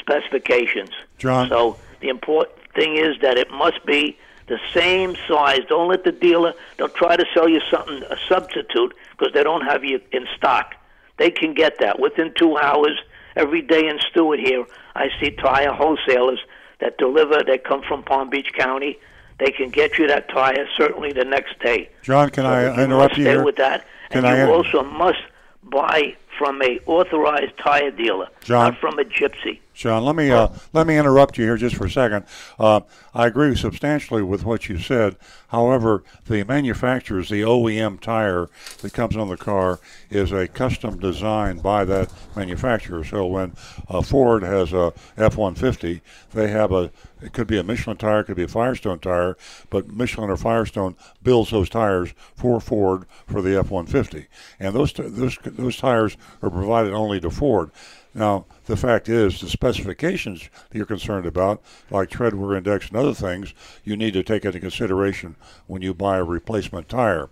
specifications. 0.00 0.90
John? 1.18 1.48
So 1.48 1.76
the 2.00 2.08
important 2.08 2.56
thing 2.74 2.96
is 2.96 3.16
that 3.22 3.36
it 3.38 3.50
must 3.50 3.84
be 3.86 4.16
the 4.46 4.58
same 4.74 5.16
size. 5.28 5.60
Don't 5.68 5.88
let 5.88 6.04
the 6.04 6.12
dealer. 6.12 6.54
They'll 6.76 6.88
try 6.88 7.16
to 7.16 7.24
sell 7.34 7.48
you 7.48 7.60
something 7.70 8.02
a 8.04 8.16
substitute 8.28 8.94
because 9.16 9.32
they 9.32 9.42
don't 9.44 9.62
have 9.66 9.84
you 9.84 10.00
in 10.12 10.26
stock. 10.36 10.74
They 11.18 11.30
can 11.30 11.54
get 11.54 11.78
that 11.80 12.00
within 12.00 12.32
two 12.36 12.56
hours. 12.56 12.98
Every 13.36 13.62
day 13.62 13.86
in 13.88 13.98
Stuart 14.10 14.40
here, 14.40 14.64
I 14.96 15.08
see 15.20 15.30
tire 15.30 15.72
wholesalers 15.72 16.40
that 16.80 16.98
deliver. 16.98 17.42
They 17.46 17.58
come 17.58 17.82
from 17.82 18.02
Palm 18.02 18.28
Beach 18.30 18.52
County. 18.58 18.98
They 19.38 19.52
can 19.52 19.70
get 19.70 19.98
you 19.98 20.06
that 20.08 20.28
tire 20.28 20.66
certainly 20.76 21.12
the 21.12 21.24
next 21.24 21.58
day. 21.60 21.88
John, 22.02 22.30
can 22.30 22.44
So 22.44 22.50
I 22.50 22.74
you 22.76 22.82
interrupt 22.82 23.16
you 23.16 23.24
stay 23.24 23.32
here? 23.32 23.44
with 23.44 23.56
that, 23.56 23.86
Can 24.10 24.18
and 24.24 24.26
I 24.26 24.36
you 24.36 24.42
inter- 24.42 24.52
also 24.54 24.82
must 24.82 25.20
buy 25.62 26.16
from 26.38 26.60
a 26.62 26.78
authorized 26.86 27.56
tire 27.58 27.90
dealer, 27.90 28.28
John? 28.42 28.72
not 28.72 28.78
from 28.80 28.98
a 28.98 29.04
gypsy. 29.04 29.60
John, 29.80 30.04
let 30.04 30.14
me 30.14 30.30
uh, 30.30 30.48
let 30.74 30.86
me 30.86 30.98
interrupt 30.98 31.38
you 31.38 31.44
here 31.44 31.56
just 31.56 31.74
for 31.74 31.86
a 31.86 31.90
second. 31.90 32.26
Uh, 32.58 32.82
I 33.14 33.26
agree 33.26 33.56
substantially 33.56 34.20
with 34.20 34.44
what 34.44 34.68
you 34.68 34.76
said. 34.78 35.16
However, 35.48 36.04
the 36.26 36.44
manufacturer's 36.44 37.30
the 37.30 37.40
OEM 37.40 37.98
tire 37.98 38.50
that 38.82 38.92
comes 38.92 39.16
on 39.16 39.30
the 39.30 39.38
car 39.38 39.80
is 40.10 40.32
a 40.32 40.46
custom 40.48 40.98
design 40.98 41.60
by 41.60 41.86
that 41.86 42.12
manufacturer. 42.36 43.04
So 43.04 43.26
when 43.26 43.54
uh, 43.88 44.02
Ford 44.02 44.42
has 44.42 44.74
a 44.74 44.92
F-150, 45.16 46.02
they 46.34 46.48
have 46.48 46.72
a 46.72 46.90
it 47.22 47.32
could 47.32 47.46
be 47.46 47.58
a 47.58 47.62
Michelin 47.62 47.96
tire, 47.96 48.20
it 48.20 48.24
could 48.24 48.36
be 48.36 48.44
a 48.44 48.48
Firestone 48.48 48.98
tire, 48.98 49.36
but 49.70 49.88
Michelin 49.88 50.30
or 50.30 50.36
Firestone 50.36 50.94
builds 51.22 51.50
those 51.50 51.70
tires 51.70 52.12
for 52.34 52.60
Ford 52.60 53.06
for 53.26 53.40
the 53.40 53.58
F-150, 53.58 54.26
and 54.58 54.74
those 54.74 54.92
those 54.92 55.38
those 55.42 55.78
tires 55.78 56.18
are 56.42 56.50
provided 56.50 56.92
only 56.92 57.18
to 57.20 57.30
Ford. 57.30 57.70
Now, 58.14 58.46
the 58.66 58.76
fact 58.76 59.08
is, 59.08 59.40
the 59.40 59.48
specifications 59.48 60.48
that 60.68 60.76
you're 60.76 60.86
concerned 60.86 61.26
about, 61.26 61.62
like 61.90 62.10
tread 62.10 62.34
wear 62.34 62.56
index 62.56 62.88
and 62.88 62.96
other 62.96 63.14
things, 63.14 63.54
you 63.84 63.96
need 63.96 64.14
to 64.14 64.22
take 64.22 64.44
into 64.44 64.58
consideration 64.58 65.36
when 65.66 65.82
you 65.82 65.94
buy 65.94 66.18
a 66.18 66.24
replacement 66.24 66.88
tire. 66.88 67.30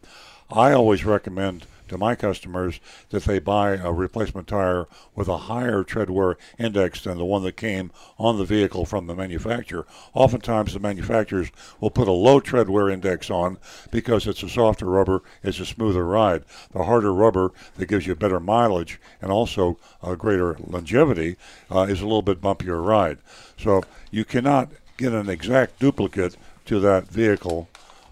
I 0.51 0.73
always 0.73 1.05
recommend 1.05 1.67
to 1.89 1.99
my 1.99 2.15
customers 2.15 2.81
that 3.11 3.25
they 3.25 3.39
buy 3.39 3.77
a 3.77 3.93
replacement 3.93 4.47
tire 4.47 4.87
with 5.15 5.29
a 5.29 5.39
higher 5.39 5.83
tread 5.85 6.11
wear 6.11 6.37
index 6.59 7.03
than 7.03 7.19
the 7.19 7.25
one 7.25 7.43
that 7.43 7.57
came 7.57 7.91
on 8.19 8.39
the 8.39 8.45
vehicle 8.45 8.85
from 8.85 9.07
the 9.07 9.15
manufacturer. 9.15 9.87
Oftentimes, 10.15 10.73
the 10.73 10.81
manufacturers 10.81 11.51
will 11.81 11.91
put 11.91 12.09
a 12.09 12.13
low 12.13 12.41
tread 12.41 12.69
wear 12.69 12.89
index 12.89 13.31
on 13.31 13.59
because 13.91 14.27
it's 14.27 14.43
a 14.43 14.49
softer 14.49 14.87
rubber, 14.87 15.23
it's 15.43 15.61
a 15.61 15.67
smoother 15.67 16.05
ride. 16.05 16.45
The 16.73 16.85
harder 16.85 17.13
rubber 17.13 17.53
that 17.77 17.87
gives 17.87 18.07
you 18.07 18.15
better 18.15 18.41
mileage 18.41 19.01
and 19.21 19.31
also 19.31 19.79
a 20.03 20.17
greater 20.17 20.57
longevity 20.67 21.37
uh, 21.71 21.83
is 21.83 22.01
a 22.01 22.05
little 22.05 22.23
bit 22.23 22.41
bumpier 22.41 22.85
ride. 22.85 23.19
So 23.59 23.83
you 24.11 24.25
cannot 24.25 24.71
get 24.97 25.13
an 25.13 25.29
exact 25.29 25.79
duplicate 25.79 26.37
to 26.67 26.81
that 26.81 27.09
vehicle. 27.09 27.69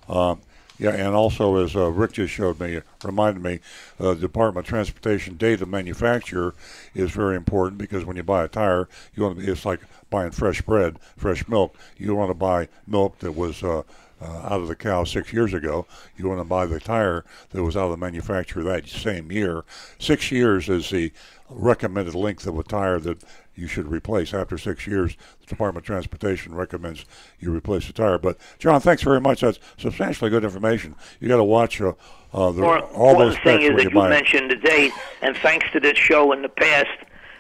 Uh, 0.09 0.37
yeah, 0.79 0.91
and 0.91 1.15
also 1.15 1.57
as 1.57 1.75
uh, 1.75 1.91
Rick 1.91 2.13
just 2.13 2.33
showed 2.33 2.61
me, 2.61 2.81
reminded 3.03 3.43
me, 3.43 3.61
uh, 3.99 4.15
the 4.15 4.21
Department 4.21 4.67
of 4.67 4.69
Transportation 4.69 5.37
data 5.37 5.65
manufacturer 5.65 6.55
is 6.95 7.11
very 7.11 7.37
important 7.37 7.79
because 7.79 8.05
when 8.05 8.17
you 8.17 8.23
buy 8.23 8.45
a 8.45 8.49
tire, 8.49 8.89
you 9.15 9.23
want 9.23 9.39
to 9.39 9.51
it's 9.51 9.65
like 9.65 9.81
buying 10.11 10.31
fresh 10.31 10.61
bread, 10.63 10.99
fresh 11.17 11.49
milk. 11.49 11.77
You 11.97 12.15
want 12.15 12.31
to 12.31 12.35
buy 12.35 12.69
milk 12.87 13.19
that 13.21 13.33
was 13.33 13.63
uh, 13.63 13.83
uh, 14.21 14.25
out 14.25 14.61
of 14.61 14.69
the 14.69 14.77
cow 14.77 15.05
six 15.05 15.33
years 15.33 15.55
ago. 15.55 15.87
You 16.17 16.29
want 16.29 16.41
to 16.41 16.45
buy 16.45 16.67
the 16.67 16.81
tire 16.81 17.25
that 17.51 17.63
was 17.63 17.77
out 17.77 17.87
of 17.87 17.91
the 17.93 17.97
manufacturer 17.97 18.63
that 18.65 18.89
same 18.89 19.33
year. 19.33 19.65
Six 19.99 20.31
years 20.31 20.69
is 20.69 20.91
the 20.91 21.13
recommended 21.49 22.15
length 22.15 22.47
of 22.47 22.59
a 22.59 22.63
tire 22.63 22.99
that 23.01 23.23
you 23.57 23.67
should 23.67 23.91
replace 23.91 24.33
after 24.35 24.57
six 24.59 24.87
years. 24.87 25.17
The 25.41 25.47
Department 25.47 25.83
of 25.83 25.87
Transportation 25.87 26.55
recommends 26.55 27.05
you 27.41 27.53
replace 27.53 27.87
the 27.87 27.93
tire. 27.93 28.19
But 28.19 28.37
John, 28.59 28.81
thanks 28.81 29.03
very 29.03 29.21
much. 29.21 29.41
That's 29.41 29.59
substantially 29.79 30.31
good 30.31 30.45
information. 30.45 30.95
You 31.19 31.29
got 31.29 31.39
to 31.39 31.45
watch 31.45 31.81
uh, 31.81 31.95
uh, 32.33 32.53
the, 32.53 32.61
More 32.61 32.81
all 32.81 33.19
those 33.19 33.39
thing 33.39 33.63
is 33.63 33.71
that 33.77 33.85
you 33.85 34.03
you 34.03 34.09
mentioned 34.09 34.51
the 34.51 34.57
date, 34.57 34.93
and 35.23 35.37
thanks 35.39 35.67
to 35.73 35.81
this 35.81 35.97
show 35.97 36.33
in 36.33 36.43
the 36.43 36.49
past, 36.49 36.89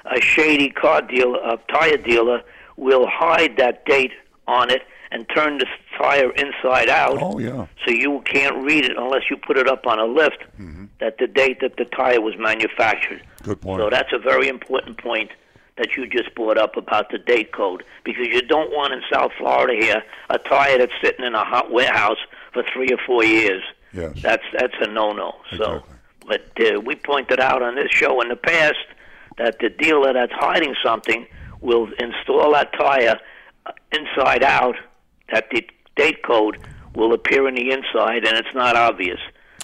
a 0.06 0.20
shady 0.20 0.70
car 0.70 1.02
dealer, 1.02 1.38
a 1.38 1.58
tire 1.70 1.98
dealer, 1.98 2.42
will 2.76 3.06
hide 3.06 3.56
that 3.58 3.84
date 3.84 4.12
on 4.48 4.70
it 4.70 4.82
and 5.10 5.28
turn 5.34 5.58
the 5.58 5.66
tire 5.98 6.30
inside 6.32 6.88
out. 6.88 7.18
Oh 7.20 7.38
yeah. 7.38 7.66
So 7.84 7.90
you 7.90 8.22
can't 8.24 8.56
read 8.64 8.84
it 8.84 8.96
unless 8.96 9.22
you 9.30 9.36
put 9.36 9.56
it 9.56 9.68
up 9.68 9.86
on 9.86 9.98
a 9.98 10.06
lift 10.06 10.44
that 10.98 11.18
the 11.18 11.26
date 11.26 11.60
that 11.60 11.76
the 11.76 11.84
tire 11.84 12.20
was 12.20 12.34
manufactured. 12.38 13.22
Good 13.42 13.60
point. 13.60 13.80
So 13.80 13.90
that's 13.90 14.12
a 14.12 14.18
very 14.18 14.48
important 14.48 14.98
point 14.98 15.30
that 15.76 15.96
you 15.96 16.06
just 16.06 16.34
brought 16.34 16.58
up 16.58 16.76
about 16.76 17.10
the 17.10 17.18
date 17.18 17.52
code 17.52 17.84
because 18.04 18.26
you 18.28 18.42
don't 18.42 18.70
want 18.70 18.92
in 18.94 19.02
South 19.12 19.32
Florida 19.38 19.74
here 19.78 20.02
a 20.30 20.38
tire 20.38 20.78
that's 20.78 20.92
sitting 21.02 21.24
in 21.24 21.34
a 21.34 21.44
hot 21.44 21.70
warehouse 21.70 22.18
for 22.52 22.62
three 22.72 22.88
or 22.90 22.98
four 23.06 23.24
years. 23.24 23.62
Yes. 23.92 24.12
That's 24.22 24.44
that's 24.58 24.74
a 24.80 24.86
no-no. 24.88 25.34
So, 25.56 25.76
Exactly. 25.76 25.96
but 26.26 26.74
uh, 26.76 26.80
we 26.80 26.94
pointed 26.96 27.40
out 27.40 27.62
on 27.62 27.74
this 27.76 27.90
show 27.90 28.20
in 28.20 28.28
the 28.28 28.36
past 28.36 28.76
that 29.38 29.58
the 29.60 29.68
dealer 29.68 30.12
that's 30.12 30.32
hiding 30.32 30.74
something 30.82 31.26
will 31.60 31.88
install 31.98 32.52
that 32.52 32.72
tire 32.72 33.18
uh, 33.66 33.72
inside 33.92 34.42
out. 34.42 34.76
That 35.32 35.46
the 35.50 35.66
date 35.96 36.22
code 36.22 36.58
will 36.94 37.12
appear 37.12 37.48
in 37.48 37.54
the 37.54 37.70
inside, 37.70 38.24
and 38.24 38.36
it's 38.36 38.54
not 38.54 38.76
obvious. 38.76 39.18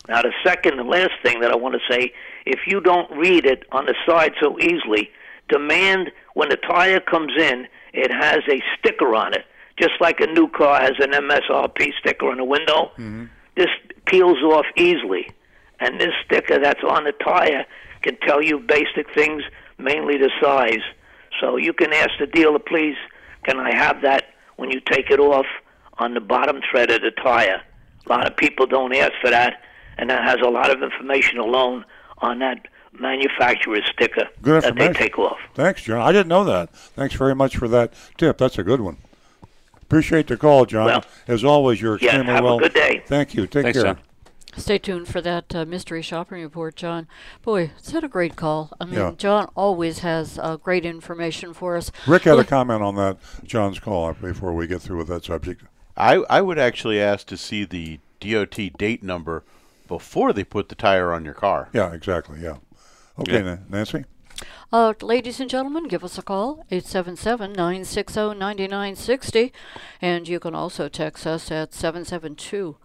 Now, 0.08 0.20
the 0.22 0.32
second 0.44 0.80
and 0.80 0.88
last 0.88 1.12
thing 1.22 1.40
that 1.40 1.50
I 1.52 1.56
want 1.56 1.74
to 1.74 1.92
say: 1.92 2.12
if 2.44 2.60
you 2.66 2.80
don't 2.80 3.10
read 3.16 3.46
it 3.46 3.64
on 3.72 3.86
the 3.86 3.94
side 4.06 4.32
so 4.40 4.58
easily, 4.58 5.10
demand 5.52 6.10
when 6.34 6.48
the 6.48 6.56
tire 6.56 7.00
comes 7.00 7.32
in, 7.38 7.68
it 7.92 8.10
has 8.10 8.40
a 8.48 8.62
sticker 8.78 9.14
on 9.14 9.34
it, 9.34 9.44
just 9.78 9.92
like 10.00 10.20
a 10.20 10.26
new 10.26 10.48
car 10.48 10.80
has 10.80 10.94
an 10.98 11.12
MSRP 11.12 11.92
sticker 12.00 12.30
on 12.30 12.38
the 12.38 12.44
window. 12.44 12.90
Mm-hmm. 12.96 13.26
This 13.56 13.68
peels 14.06 14.42
off 14.42 14.66
easily, 14.76 15.30
and 15.78 16.00
this 16.00 16.14
sticker 16.24 16.58
that's 16.58 16.82
on 16.82 17.04
the 17.04 17.12
tire 17.12 17.66
can 18.00 18.16
tell 18.26 18.42
you 18.42 18.58
basic 18.58 19.12
things, 19.14 19.42
mainly 19.78 20.16
the 20.16 20.30
size. 20.42 20.82
So 21.40 21.56
you 21.56 21.72
can 21.72 21.92
ask 21.92 22.10
the 22.18 22.26
dealer, 22.26 22.58
please, 22.58 22.96
can 23.44 23.58
I 23.58 23.74
have 23.74 24.02
that 24.02 24.24
when 24.56 24.70
you 24.70 24.80
take 24.80 25.10
it 25.10 25.20
off 25.20 25.46
on 25.98 26.14
the 26.14 26.20
bottom 26.20 26.60
tread 26.60 26.90
of 26.90 27.02
the 27.02 27.10
tire? 27.10 27.62
A 28.06 28.08
lot 28.08 28.26
of 28.26 28.36
people 28.36 28.66
don't 28.66 28.94
ask 28.94 29.12
for 29.20 29.30
that, 29.30 29.62
and 29.98 30.10
that 30.10 30.24
has 30.24 30.38
a 30.44 30.50
lot 30.50 30.70
of 30.70 30.82
information 30.82 31.38
alone 31.38 31.84
on 32.18 32.38
that 32.38 32.66
manufacturer's 32.98 33.84
sticker 33.92 34.28
Good 34.42 34.62
that 34.62 34.76
they 34.76 34.92
take 34.92 35.18
off. 35.18 35.38
Thanks, 35.54 35.82
John. 35.82 36.00
I 36.00 36.12
didn't 36.12 36.28
know 36.28 36.44
that. 36.44 36.74
Thanks 36.74 37.14
very 37.14 37.34
much 37.34 37.56
for 37.56 37.68
that 37.68 37.92
tip. 38.16 38.38
That's 38.38 38.58
a 38.58 38.62
good 38.62 38.80
one. 38.80 38.98
Appreciate 39.82 40.26
the 40.26 40.36
call, 40.36 40.64
John. 40.64 40.86
Well, 40.86 41.04
As 41.28 41.44
always, 41.44 41.80
you're 41.80 41.98
yes, 42.00 42.14
extremely 42.14 42.32
have 42.32 42.44
a 42.44 42.58
good 42.58 42.74
day. 42.74 43.02
Thank 43.06 43.34
you. 43.34 43.46
Take 43.46 43.64
Thanks, 43.64 43.78
care. 43.78 43.94
John. 43.94 43.98
Stay 44.56 44.78
tuned 44.78 45.08
for 45.08 45.20
that 45.22 45.54
uh, 45.54 45.64
mystery 45.64 46.02
shopping 46.02 46.42
report, 46.42 46.76
John. 46.76 47.08
Boy, 47.42 47.70
is 47.82 47.92
that 47.92 48.04
a 48.04 48.08
great 48.08 48.36
call? 48.36 48.70
I 48.80 48.84
mean, 48.84 48.94
Yeah. 48.94 49.12
John 49.16 49.48
always 49.54 50.00
has 50.00 50.38
uh, 50.38 50.56
great 50.56 50.84
information 50.84 51.54
for 51.54 51.76
us. 51.76 51.90
Rick 52.06 52.24
had 52.24 52.38
a 52.38 52.44
comment 52.44 52.82
on 52.82 52.94
that 52.96 53.16
John's 53.44 53.78
call 53.78 54.06
uh, 54.10 54.12
before 54.12 54.52
we 54.52 54.66
get 54.66 54.82
through 54.82 54.98
with 54.98 55.08
that 55.08 55.24
subject. 55.24 55.62
I, 55.96 56.16
I 56.28 56.42
would 56.42 56.58
actually 56.58 57.00
ask 57.00 57.26
to 57.28 57.36
see 57.38 57.64
the 57.64 58.00
DOT 58.20 58.58
date 58.78 59.02
number 59.02 59.42
before 59.88 60.32
they 60.34 60.44
put 60.44 60.68
the 60.68 60.74
tire 60.74 61.12
on 61.12 61.24
your 61.24 61.34
car. 61.34 61.68
Yeah, 61.72 61.92
exactly. 61.92 62.40
Yeah. 62.40 62.56
Okay, 63.22 63.32
Yeah. 63.34 63.42
Na- 63.42 63.58
Nancy. 63.68 64.04
Uh, 64.72 64.94
ladies 65.02 65.38
and 65.40 65.50
gentlemen, 65.50 65.86
give 65.86 66.02
us 66.02 66.16
a 66.18 66.22
call, 66.22 66.64
877 66.70 67.52
960 67.52 68.34
9960. 68.34 69.52
And 70.00 70.26
you 70.26 70.40
can 70.40 70.54
also 70.54 70.88
text 70.88 71.26
us 71.26 71.50
at 71.50 71.74
772 71.74 72.76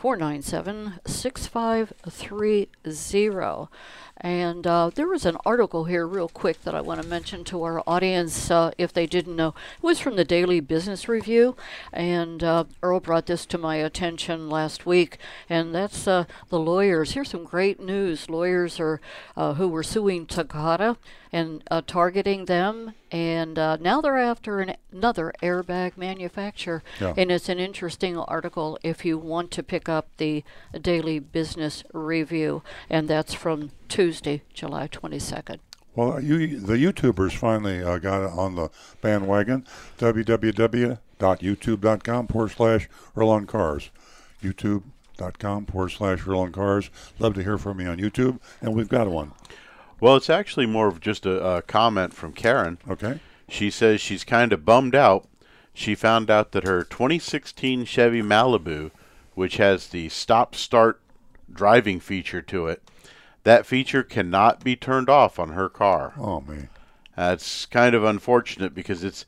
497 0.00 1.00
6530. 1.04 3.68
And 4.22 4.66
uh, 4.66 4.90
there 4.94 5.06
was 5.06 5.26
an 5.26 5.36
article 5.44 5.84
here, 5.84 6.06
real 6.06 6.28
quick, 6.28 6.62
that 6.62 6.74
I 6.74 6.80
want 6.80 7.02
to 7.02 7.08
mention 7.08 7.44
to 7.44 7.62
our 7.62 7.82
audience 7.86 8.50
uh, 8.50 8.70
if 8.78 8.94
they 8.94 9.06
didn't 9.06 9.36
know. 9.36 9.48
It 9.48 9.82
was 9.82 10.00
from 10.00 10.16
the 10.16 10.24
Daily 10.24 10.60
Business 10.60 11.06
Review, 11.06 11.54
and 11.92 12.42
uh, 12.42 12.64
Earl 12.82 13.00
brought 13.00 13.26
this 13.26 13.44
to 13.46 13.58
my 13.58 13.76
attention 13.76 14.48
last 14.48 14.86
week. 14.86 15.18
And 15.50 15.74
that's 15.74 16.08
uh, 16.08 16.24
the 16.48 16.58
lawyers. 16.58 17.12
Here's 17.12 17.30
some 17.30 17.44
great 17.44 17.78
news. 17.78 18.30
Lawyers 18.30 18.80
are 18.80 19.02
uh, 19.36 19.54
who 19.54 19.68
were 19.68 19.82
suing 19.82 20.24
Takata 20.24 20.96
and 21.32 21.62
uh, 21.70 21.82
targeting 21.86 22.46
them, 22.46 22.94
and 23.10 23.58
uh, 23.58 23.76
now 23.80 24.00
they're 24.00 24.18
after 24.18 24.60
an, 24.60 24.76
another 24.92 25.32
airbag 25.42 25.96
manufacturer. 25.96 26.82
Yeah. 27.00 27.14
And 27.16 27.30
it's 27.30 27.48
an 27.48 27.58
interesting 27.58 28.16
article 28.16 28.78
if 28.82 29.04
you 29.04 29.18
want 29.18 29.50
to 29.52 29.62
pick 29.62 29.88
up 29.88 30.08
the 30.16 30.44
Daily 30.80 31.18
Business 31.18 31.84
Review, 31.92 32.62
and 32.88 33.08
that's 33.08 33.34
from 33.34 33.70
Tuesday, 33.88 34.42
July 34.52 34.88
22nd. 34.88 35.58
Well, 35.96 36.22
you 36.22 36.60
the 36.60 36.74
YouTubers 36.74 37.32
finally 37.32 37.82
uh, 37.82 37.98
got 37.98 38.22
on 38.22 38.54
the 38.54 38.70
bandwagon. 39.00 39.66
www.youtube.com 39.98 42.26
forward 42.28 42.50
slash 42.50 42.88
Earl 43.16 43.28
on 43.28 43.46
Cars. 43.46 43.90
YouTube.com 44.42 45.66
forward 45.66 45.88
slash 45.88 46.26
Earl 46.26 46.40
on 46.40 46.52
Cars. 46.52 46.90
Love 47.18 47.34
to 47.34 47.42
hear 47.42 47.58
from 47.58 47.80
you 47.80 47.88
on 47.88 47.98
YouTube, 47.98 48.38
and 48.60 48.74
we've 48.74 48.88
got 48.88 49.08
one. 49.08 49.32
Well, 50.00 50.16
it's 50.16 50.30
actually 50.30 50.66
more 50.66 50.88
of 50.88 51.00
just 51.00 51.26
a, 51.26 51.56
a 51.56 51.62
comment 51.62 52.14
from 52.14 52.32
Karen. 52.32 52.78
Okay. 52.88 53.20
She 53.48 53.70
says 53.70 54.00
she's 54.00 54.24
kind 54.24 54.52
of 54.52 54.64
bummed 54.64 54.94
out. 54.94 55.26
She 55.74 55.94
found 55.94 56.30
out 56.30 56.52
that 56.52 56.64
her 56.64 56.84
2016 56.84 57.84
Chevy 57.84 58.22
Malibu, 58.22 58.90
which 59.34 59.58
has 59.58 59.88
the 59.88 60.08
stop 60.08 60.54
start 60.54 61.00
driving 61.52 62.00
feature 62.00 62.42
to 62.42 62.66
it, 62.66 62.82
that 63.44 63.66
feature 63.66 64.02
cannot 64.02 64.62
be 64.62 64.76
turned 64.76 65.08
off 65.08 65.38
on 65.38 65.50
her 65.50 65.68
car. 65.68 66.14
Oh, 66.18 66.40
man. 66.40 66.68
That's 67.16 67.66
kind 67.66 67.94
of 67.94 68.04
unfortunate 68.04 68.74
because 68.74 69.04
it's 69.04 69.26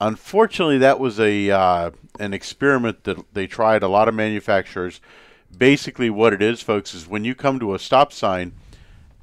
unfortunately 0.00 0.78
that 0.78 0.98
was 0.98 1.20
a 1.20 1.50
uh, 1.50 1.90
an 2.18 2.32
experiment 2.32 3.04
that 3.04 3.18
they 3.34 3.46
tried 3.46 3.82
a 3.82 3.88
lot 3.88 4.08
of 4.08 4.14
manufacturers. 4.14 5.00
Basically, 5.56 6.10
what 6.10 6.32
it 6.32 6.42
is, 6.42 6.62
folks, 6.62 6.94
is 6.94 7.06
when 7.06 7.24
you 7.24 7.34
come 7.34 7.60
to 7.60 7.74
a 7.74 7.78
stop 7.78 8.12
sign 8.12 8.52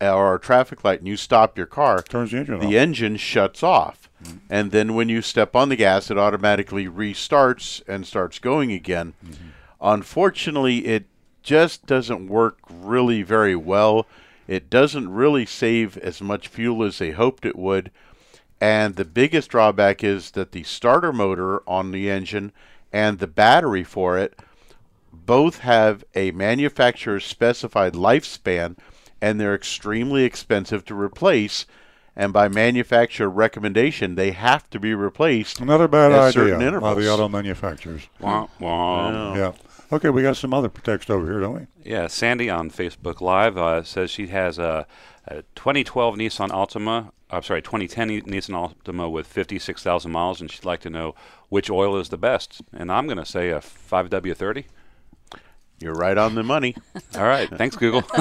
or 0.01 0.36
a 0.36 0.39
traffic 0.39 0.83
light 0.83 0.99
and 0.99 1.07
you 1.07 1.17
stop 1.17 1.57
your 1.57 1.67
car, 1.67 2.01
Turns 2.01 2.31
the 2.31 2.38
engine 2.38 2.60
the 2.60 2.67
off. 2.67 2.73
engine 2.73 3.17
shuts 3.17 3.63
off. 3.63 4.10
Mm-hmm. 4.23 4.38
And 4.49 4.71
then 4.71 4.95
when 4.95 5.10
you 5.10 5.21
step 5.21 5.55
on 5.55 5.69
the 5.69 5.75
gas, 5.75 6.10
it 6.10 6.17
automatically 6.17 6.86
restarts 6.88 7.81
and 7.88 8.05
starts 8.05 8.39
going 8.39 8.71
again. 8.71 9.13
Mm-hmm. 9.25 9.47
Unfortunately, 9.81 10.86
it 10.86 11.05
just 11.43 11.86
doesn't 11.86 12.27
work 12.27 12.57
really 12.69 13.21
very 13.21 13.55
well. 13.55 14.07
It 14.47 14.69
doesn't 14.69 15.13
really 15.13 15.45
save 15.45 15.97
as 15.97 16.21
much 16.21 16.47
fuel 16.47 16.83
as 16.83 16.97
they 16.97 17.12
hoped 17.12 17.45
it 17.45 17.55
would. 17.55 17.91
And 18.60 18.95
the 18.95 19.05
biggest 19.05 19.49
drawback 19.51 20.03
is 20.03 20.31
that 20.31 20.51
the 20.51 20.63
starter 20.63 21.13
motor 21.13 21.62
on 21.69 21.91
the 21.91 22.10
engine 22.10 22.51
and 22.91 23.19
the 23.19 23.27
battery 23.27 23.83
for 23.83 24.17
it 24.17 24.39
both 25.13 25.60
have 25.60 26.03
a 26.15 26.31
manufacturer's 26.31 27.25
specified 27.25 27.93
lifespan 27.93 28.77
and 29.21 29.39
they're 29.39 29.56
extremely 29.56 30.23
expensive 30.23 30.86
to 30.86 30.95
replace. 30.95 31.65
and 32.15 32.34
by 32.34 32.47
manufacturer 32.47 33.30
recommendation, 33.30 34.15
they 34.15 34.32
have 34.32 34.67
to 34.71 34.80
be 34.80 34.93
replaced. 34.95 35.60
Another 35.60 35.88
bad 35.88 36.12
at 36.12 36.19
idea 36.19 36.32
certain 36.32 36.80
by 36.80 36.93
the 36.95 37.08
auto 37.12 37.27
manufacturers. 37.30 38.08
Wah, 38.19 38.47
wah. 38.60 39.36
Yeah. 39.36 39.51
Okay, 39.91 40.10
we 40.10 40.21
got 40.23 40.36
some 40.36 40.53
other 40.53 40.67
text 40.69 41.10
over 41.12 41.25
here, 41.25 41.39
don't 41.39 41.53
we? 41.56 41.67
Yeah, 41.91 42.08
Sandy 42.08 42.49
on 42.49 42.69
Facebook 42.71 43.21
Live 43.21 43.56
uh, 43.58 43.84
says 43.84 44.10
she 44.12 44.27
has 44.27 44.58
a, 44.58 44.86
a 45.27 45.43
2012 45.56 46.15
Nissan 46.15 46.49
Altima. 46.49 47.12
I'm 47.30 47.43
sorry, 47.43 47.62
2010 47.62 48.10
Nissan 48.23 48.73
Altima 48.84 49.10
with 49.12 49.27
56,000 49.27 50.12
miles, 50.12 50.41
and 50.41 50.49
she'd 50.51 50.65
like 50.65 50.82
to 50.82 50.89
know 50.89 51.13
which 51.49 51.69
oil 51.69 51.97
is 51.97 52.10
the 52.10 52.17
best. 52.17 52.62
And 52.73 52.91
I'm 52.91 53.06
going 53.06 53.17
to 53.17 53.25
say 53.25 53.49
a 53.49 53.60
5W30. 53.60 54.65
You're 55.80 55.94
right 55.94 56.18
on 56.18 56.34
the 56.34 56.42
money. 56.44 56.76
All 57.16 57.24
right, 57.24 57.48
thanks, 57.50 57.76
Google. 57.76 58.02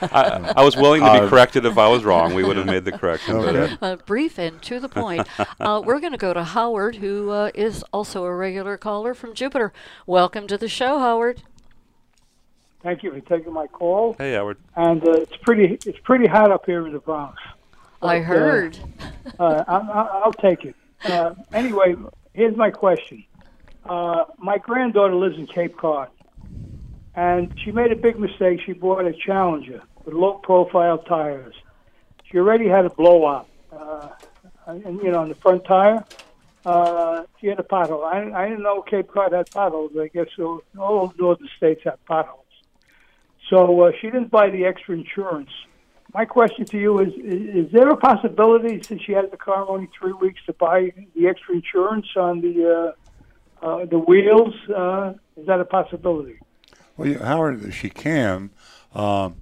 I, 0.00 0.52
I 0.56 0.62
was 0.62 0.76
willing 0.76 1.02
to 1.02 1.12
be 1.12 1.18
Uh, 1.18 1.28
corrected 1.28 1.64
if 1.66 1.76
I 1.76 1.88
was 1.88 2.04
wrong. 2.04 2.34
We 2.34 2.44
would 2.44 2.56
have 2.56 2.66
made 2.66 2.84
the 2.84 2.92
correction. 2.92 3.36
But, 3.36 3.56
uh, 3.56 3.58
Okay. 3.58 3.76
Uh, 3.82 3.96
brief 4.06 4.38
and 4.38 4.62
to 4.62 4.78
the 4.78 4.88
point. 4.88 5.26
Uh, 5.58 5.82
we're 5.84 5.98
going 5.98 6.12
to 6.12 6.18
go 6.18 6.32
to 6.32 6.44
Howard, 6.44 6.96
who 6.96 7.30
uh, 7.30 7.50
is 7.54 7.82
also 7.92 8.24
a 8.24 8.34
regular 8.34 8.76
caller 8.76 9.12
from 9.14 9.34
Jupiter. 9.34 9.72
Welcome 10.06 10.46
to 10.46 10.56
the 10.56 10.68
show, 10.68 10.98
Howard. 11.00 11.42
Thank 12.84 13.02
you 13.02 13.10
for 13.10 13.20
taking 13.20 13.52
my 13.52 13.66
call. 13.66 14.14
hey, 14.18 14.34
Howard. 14.34 14.58
And 14.76 15.02
uh, 15.06 15.10
it's 15.12 15.36
pretty 15.38 15.78
it's 15.84 15.98
pretty 16.04 16.28
hot 16.28 16.52
up 16.52 16.64
here 16.64 16.86
in 16.86 16.92
the 16.92 17.00
Bronx. 17.00 17.36
I 18.00 18.18
But, 18.18 18.20
uh, 18.20 18.22
heard. 18.22 18.78
Uh, 19.40 19.64
I, 19.66 19.76
I, 19.78 20.02
I'll 20.24 20.32
take 20.32 20.64
it. 20.64 20.76
Uh, 21.04 21.34
anyway, 21.52 21.96
here's 22.34 22.56
my 22.56 22.70
question. 22.70 23.24
Uh, 23.88 24.24
my 24.36 24.58
granddaughter 24.58 25.14
lives 25.14 25.38
in 25.38 25.46
Cape 25.46 25.76
Cod, 25.76 26.08
and 27.14 27.52
she 27.64 27.72
made 27.72 27.90
a 27.90 27.96
big 27.96 28.18
mistake. 28.18 28.60
She 28.66 28.72
bought 28.74 29.06
a 29.06 29.14
Challenger 29.14 29.82
with 30.04 30.14
low-profile 30.14 30.98
tires. 30.98 31.54
She 32.24 32.36
already 32.36 32.68
had 32.68 32.84
a 32.84 32.90
blowout, 32.90 33.48
uh, 33.72 34.10
and 34.66 35.00
you 35.02 35.10
know, 35.10 35.20
on 35.20 35.30
the 35.30 35.34
front 35.34 35.64
tire. 35.64 36.04
Uh, 36.66 37.22
she 37.40 37.46
had 37.46 37.58
a 37.58 37.62
pothole. 37.62 38.04
I, 38.04 38.30
I 38.38 38.48
didn't 38.48 38.62
know 38.62 38.82
Cape 38.82 39.08
Cod 39.08 39.32
had 39.32 39.50
potholes. 39.50 39.92
I 39.98 40.08
guess 40.08 40.26
so, 40.36 40.62
all 40.78 41.14
northern 41.18 41.48
states 41.56 41.80
have 41.84 42.04
potholes. 42.04 42.44
So 43.48 43.80
uh, 43.84 43.92
she 43.98 44.08
didn't 44.08 44.30
buy 44.30 44.50
the 44.50 44.66
extra 44.66 44.94
insurance. 44.94 45.50
My 46.12 46.26
question 46.26 46.66
to 46.66 46.78
you 46.78 46.98
is, 47.00 47.14
is: 47.14 47.66
Is 47.66 47.72
there 47.72 47.88
a 47.88 47.96
possibility, 47.96 48.82
since 48.82 49.00
she 49.02 49.12
has 49.12 49.30
the 49.30 49.38
car 49.38 49.66
only 49.66 49.88
three 49.98 50.12
weeks, 50.12 50.40
to 50.44 50.52
buy 50.52 50.92
the 51.14 51.26
extra 51.26 51.54
insurance 51.54 52.06
on 52.16 52.42
the 52.42 52.92
uh, 52.98 53.07
uh, 53.62 53.84
the 53.84 53.98
wheels? 53.98 54.54
Uh, 54.68 55.14
is 55.36 55.46
that 55.46 55.60
a 55.60 55.64
possibility? 55.64 56.38
Well, 56.96 57.08
yeah, 57.08 57.24
Howard, 57.24 57.72
she 57.72 57.90
can. 57.90 58.50
Um, 58.94 59.36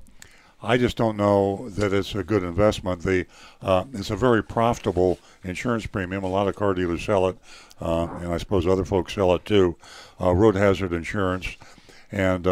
I 0.62 0.78
just 0.78 0.96
don't 0.96 1.16
know 1.16 1.68
that 1.70 1.92
it's 1.92 2.14
a 2.14 2.24
good 2.24 2.42
investment. 2.42 3.02
The 3.02 3.26
uh, 3.62 3.84
it's 3.92 4.10
a 4.10 4.16
very 4.16 4.42
profitable 4.42 5.18
insurance 5.44 5.86
premium. 5.86 6.24
A 6.24 6.28
lot 6.28 6.48
of 6.48 6.56
car 6.56 6.74
dealers 6.74 7.04
sell 7.04 7.28
it, 7.28 7.38
uh, 7.80 8.08
and 8.20 8.32
I 8.32 8.38
suppose 8.38 8.66
other 8.66 8.84
folks 8.84 9.14
sell 9.14 9.34
it 9.34 9.44
too. 9.44 9.76
Uh, 10.20 10.32
road 10.32 10.56
hazard 10.56 10.92
insurance, 10.92 11.56
and 12.10 12.46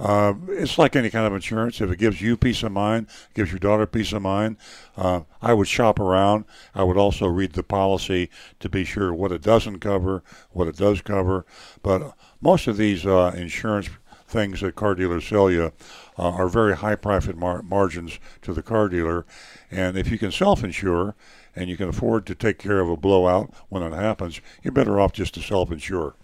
uh, 0.00 0.32
it's 0.48 0.78
like 0.78 0.96
any 0.96 1.10
kind 1.10 1.26
of 1.26 1.34
insurance. 1.34 1.80
If 1.80 1.90
it 1.90 1.98
gives 1.98 2.22
you 2.22 2.36
peace 2.36 2.62
of 2.62 2.72
mind, 2.72 3.06
gives 3.34 3.50
your 3.50 3.58
daughter 3.58 3.86
peace 3.86 4.12
of 4.12 4.22
mind, 4.22 4.56
uh, 4.96 5.20
I 5.42 5.52
would 5.52 5.68
shop 5.68 6.00
around. 6.00 6.46
I 6.74 6.84
would 6.84 6.96
also 6.96 7.26
read 7.26 7.52
the 7.52 7.62
policy 7.62 8.30
to 8.60 8.68
be 8.70 8.84
sure 8.84 9.12
what 9.12 9.30
it 9.30 9.42
doesn't 9.42 9.80
cover, 9.80 10.22
what 10.52 10.68
it 10.68 10.76
does 10.76 11.02
cover. 11.02 11.44
But 11.82 12.14
most 12.40 12.66
of 12.66 12.78
these 12.78 13.04
uh, 13.04 13.32
insurance 13.36 13.90
things 14.26 14.60
that 14.60 14.74
car 14.74 14.94
dealers 14.94 15.26
sell 15.26 15.50
you 15.50 15.72
uh, 16.18 16.30
are 16.30 16.48
very 16.48 16.76
high 16.76 16.94
profit 16.94 17.36
mar- 17.36 17.62
margins 17.62 18.18
to 18.42 18.54
the 18.54 18.62
car 18.62 18.88
dealer. 18.88 19.26
And 19.70 19.98
if 19.98 20.10
you 20.10 20.18
can 20.18 20.32
self 20.32 20.64
insure 20.64 21.14
and 21.54 21.68
you 21.68 21.76
can 21.76 21.88
afford 21.88 22.26
to 22.26 22.34
take 22.34 22.58
care 22.58 22.80
of 22.80 22.88
a 22.88 22.96
blowout 22.96 23.52
when 23.68 23.82
it 23.82 23.92
happens, 23.92 24.40
you're 24.62 24.72
better 24.72 24.98
off 24.98 25.12
just 25.12 25.34
to 25.34 25.42
self 25.42 25.70
insure. 25.70 26.14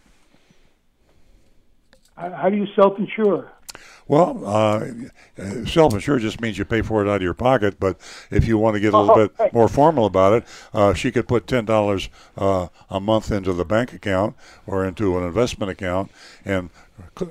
How, 2.16 2.30
how 2.30 2.48
do 2.48 2.56
you 2.56 2.66
self-insure? 2.74 3.52
Well, 4.08 4.46
uh, 4.46 4.86
self-insured 5.66 6.22
just 6.22 6.40
means 6.40 6.56
you 6.56 6.64
pay 6.64 6.80
for 6.80 7.04
it 7.04 7.08
out 7.08 7.16
of 7.16 7.22
your 7.22 7.34
pocket. 7.34 7.80
But 7.80 7.98
if 8.30 8.46
you 8.46 8.56
want 8.56 8.74
to 8.74 8.80
get 8.80 8.94
a 8.94 8.98
little 8.98 9.14
Oh, 9.14 9.26
bit 9.26 9.32
right. 9.38 9.52
more 9.52 9.68
formal 9.68 10.06
about 10.06 10.32
it, 10.32 10.44
uh, 10.72 10.94
she 10.94 11.10
could 11.10 11.26
put 11.26 11.46
ten 11.48 11.64
dollars 11.64 12.08
uh, 12.38 12.68
a 12.88 13.00
month 13.00 13.32
into 13.32 13.52
the 13.52 13.64
bank 13.64 13.92
account 13.92 14.36
or 14.64 14.84
into 14.84 15.18
an 15.18 15.24
investment 15.24 15.70
account, 15.72 16.12
and 16.44 16.70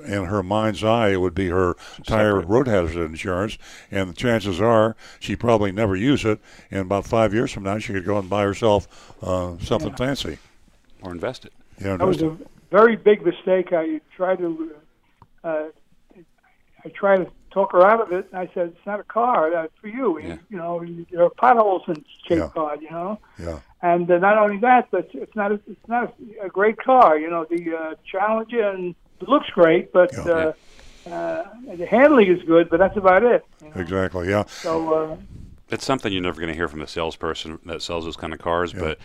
in 0.04 0.26
her 0.26 0.42
mind's 0.42 0.84
eye, 0.84 1.08
it 1.08 1.20
would 1.20 1.34
be 1.34 1.48
her 1.48 1.76
tire 2.04 2.40
road 2.42 2.68
hazard 2.68 3.06
insurance. 3.06 3.56
And 3.90 4.10
the 4.10 4.14
chances 4.14 4.60
are 4.60 4.96
she 5.18 5.34
probably 5.34 5.72
never 5.72 5.96
use 5.96 6.24
it. 6.26 6.40
And 6.70 6.82
about 6.82 7.06
five 7.06 7.32
years 7.32 7.50
from 7.52 7.62
now, 7.62 7.78
she 7.78 7.94
could 7.94 8.04
go 8.04 8.18
and 8.18 8.28
buy 8.28 8.42
herself 8.42 9.14
uh, 9.22 9.56
something 9.60 9.94
fancy. 9.96 10.38
Or 11.02 11.10
invest 11.10 11.46
it. 11.46 11.54
You 11.80 11.86
know, 11.86 11.96
That 11.96 12.06
was 12.06 12.22
a 12.22 12.36
very 12.70 12.96
big 12.96 13.24
mistake. 13.24 13.72
I 13.72 14.00
tried 14.16 14.38
to, 14.38 14.74
uh, 15.44 15.64
I 16.84 16.88
tried 16.90 17.16
to 17.18 17.30
talk 17.50 17.72
her 17.72 17.84
out 17.84 18.00
of 18.00 18.12
it. 18.12 18.28
And 18.32 18.38
I 18.40 18.50
said, 18.54 18.68
"It's 18.76 18.86
not 18.86 19.00
a 19.00 19.04
car. 19.04 19.50
That's 19.50 19.72
for 19.80 19.88
you. 19.88 20.18
Yeah. 20.18 20.26
You 20.26 20.38
you 20.50 20.56
know, 20.58 20.84
there 21.10 21.24
are 21.24 21.30
potholes 21.30 21.82
in 21.88 21.96
Cape 22.28 22.38
Yeah. 22.38 22.48
Cod. 22.48 22.82
You 22.82 22.90
know." 22.90 23.18
yeah. 23.38 23.58
And 23.82 24.10
uh, 24.10 24.18
not 24.18 24.38
only 24.38 24.58
that, 24.58 24.88
but 24.90 25.08
it's 25.12 25.36
not 25.36 25.52
a, 25.52 25.60
it's 25.66 25.88
not 25.88 26.14
a, 26.42 26.46
a 26.46 26.48
great 26.48 26.76
car. 26.78 27.18
You 27.18 27.30
know, 27.30 27.44
the 27.48 27.76
uh, 27.76 27.94
Challenger 28.10 28.68
and 28.70 28.94
it 29.20 29.28
looks 29.28 29.48
great, 29.50 29.92
but 29.92 30.12
Yeah. 30.12 30.22
uh, 30.32 30.52
uh, 31.08 31.44
the 31.76 31.86
handling 31.86 32.28
is 32.28 32.42
good, 32.42 32.68
but 32.68 32.78
that's 32.78 32.96
about 32.96 33.22
it. 33.22 33.44
You 33.62 33.70
know? 33.70 33.80
Exactly. 33.80 34.28
Yeah. 34.28 34.44
So 34.46 34.92
uh, 34.92 35.16
It's 35.70 35.84
something 35.84 36.12
you're 36.12 36.22
never 36.22 36.40
going 36.40 36.48
to 36.52 36.54
hear 36.56 36.68
from 36.68 36.80
the 36.80 36.86
salesperson 36.88 37.58
that 37.66 37.80
sells 37.82 38.04
those 38.04 38.16
kind 38.16 38.32
of 38.32 38.40
cars, 38.40 38.72
but 38.72 38.80
w- 38.80 38.96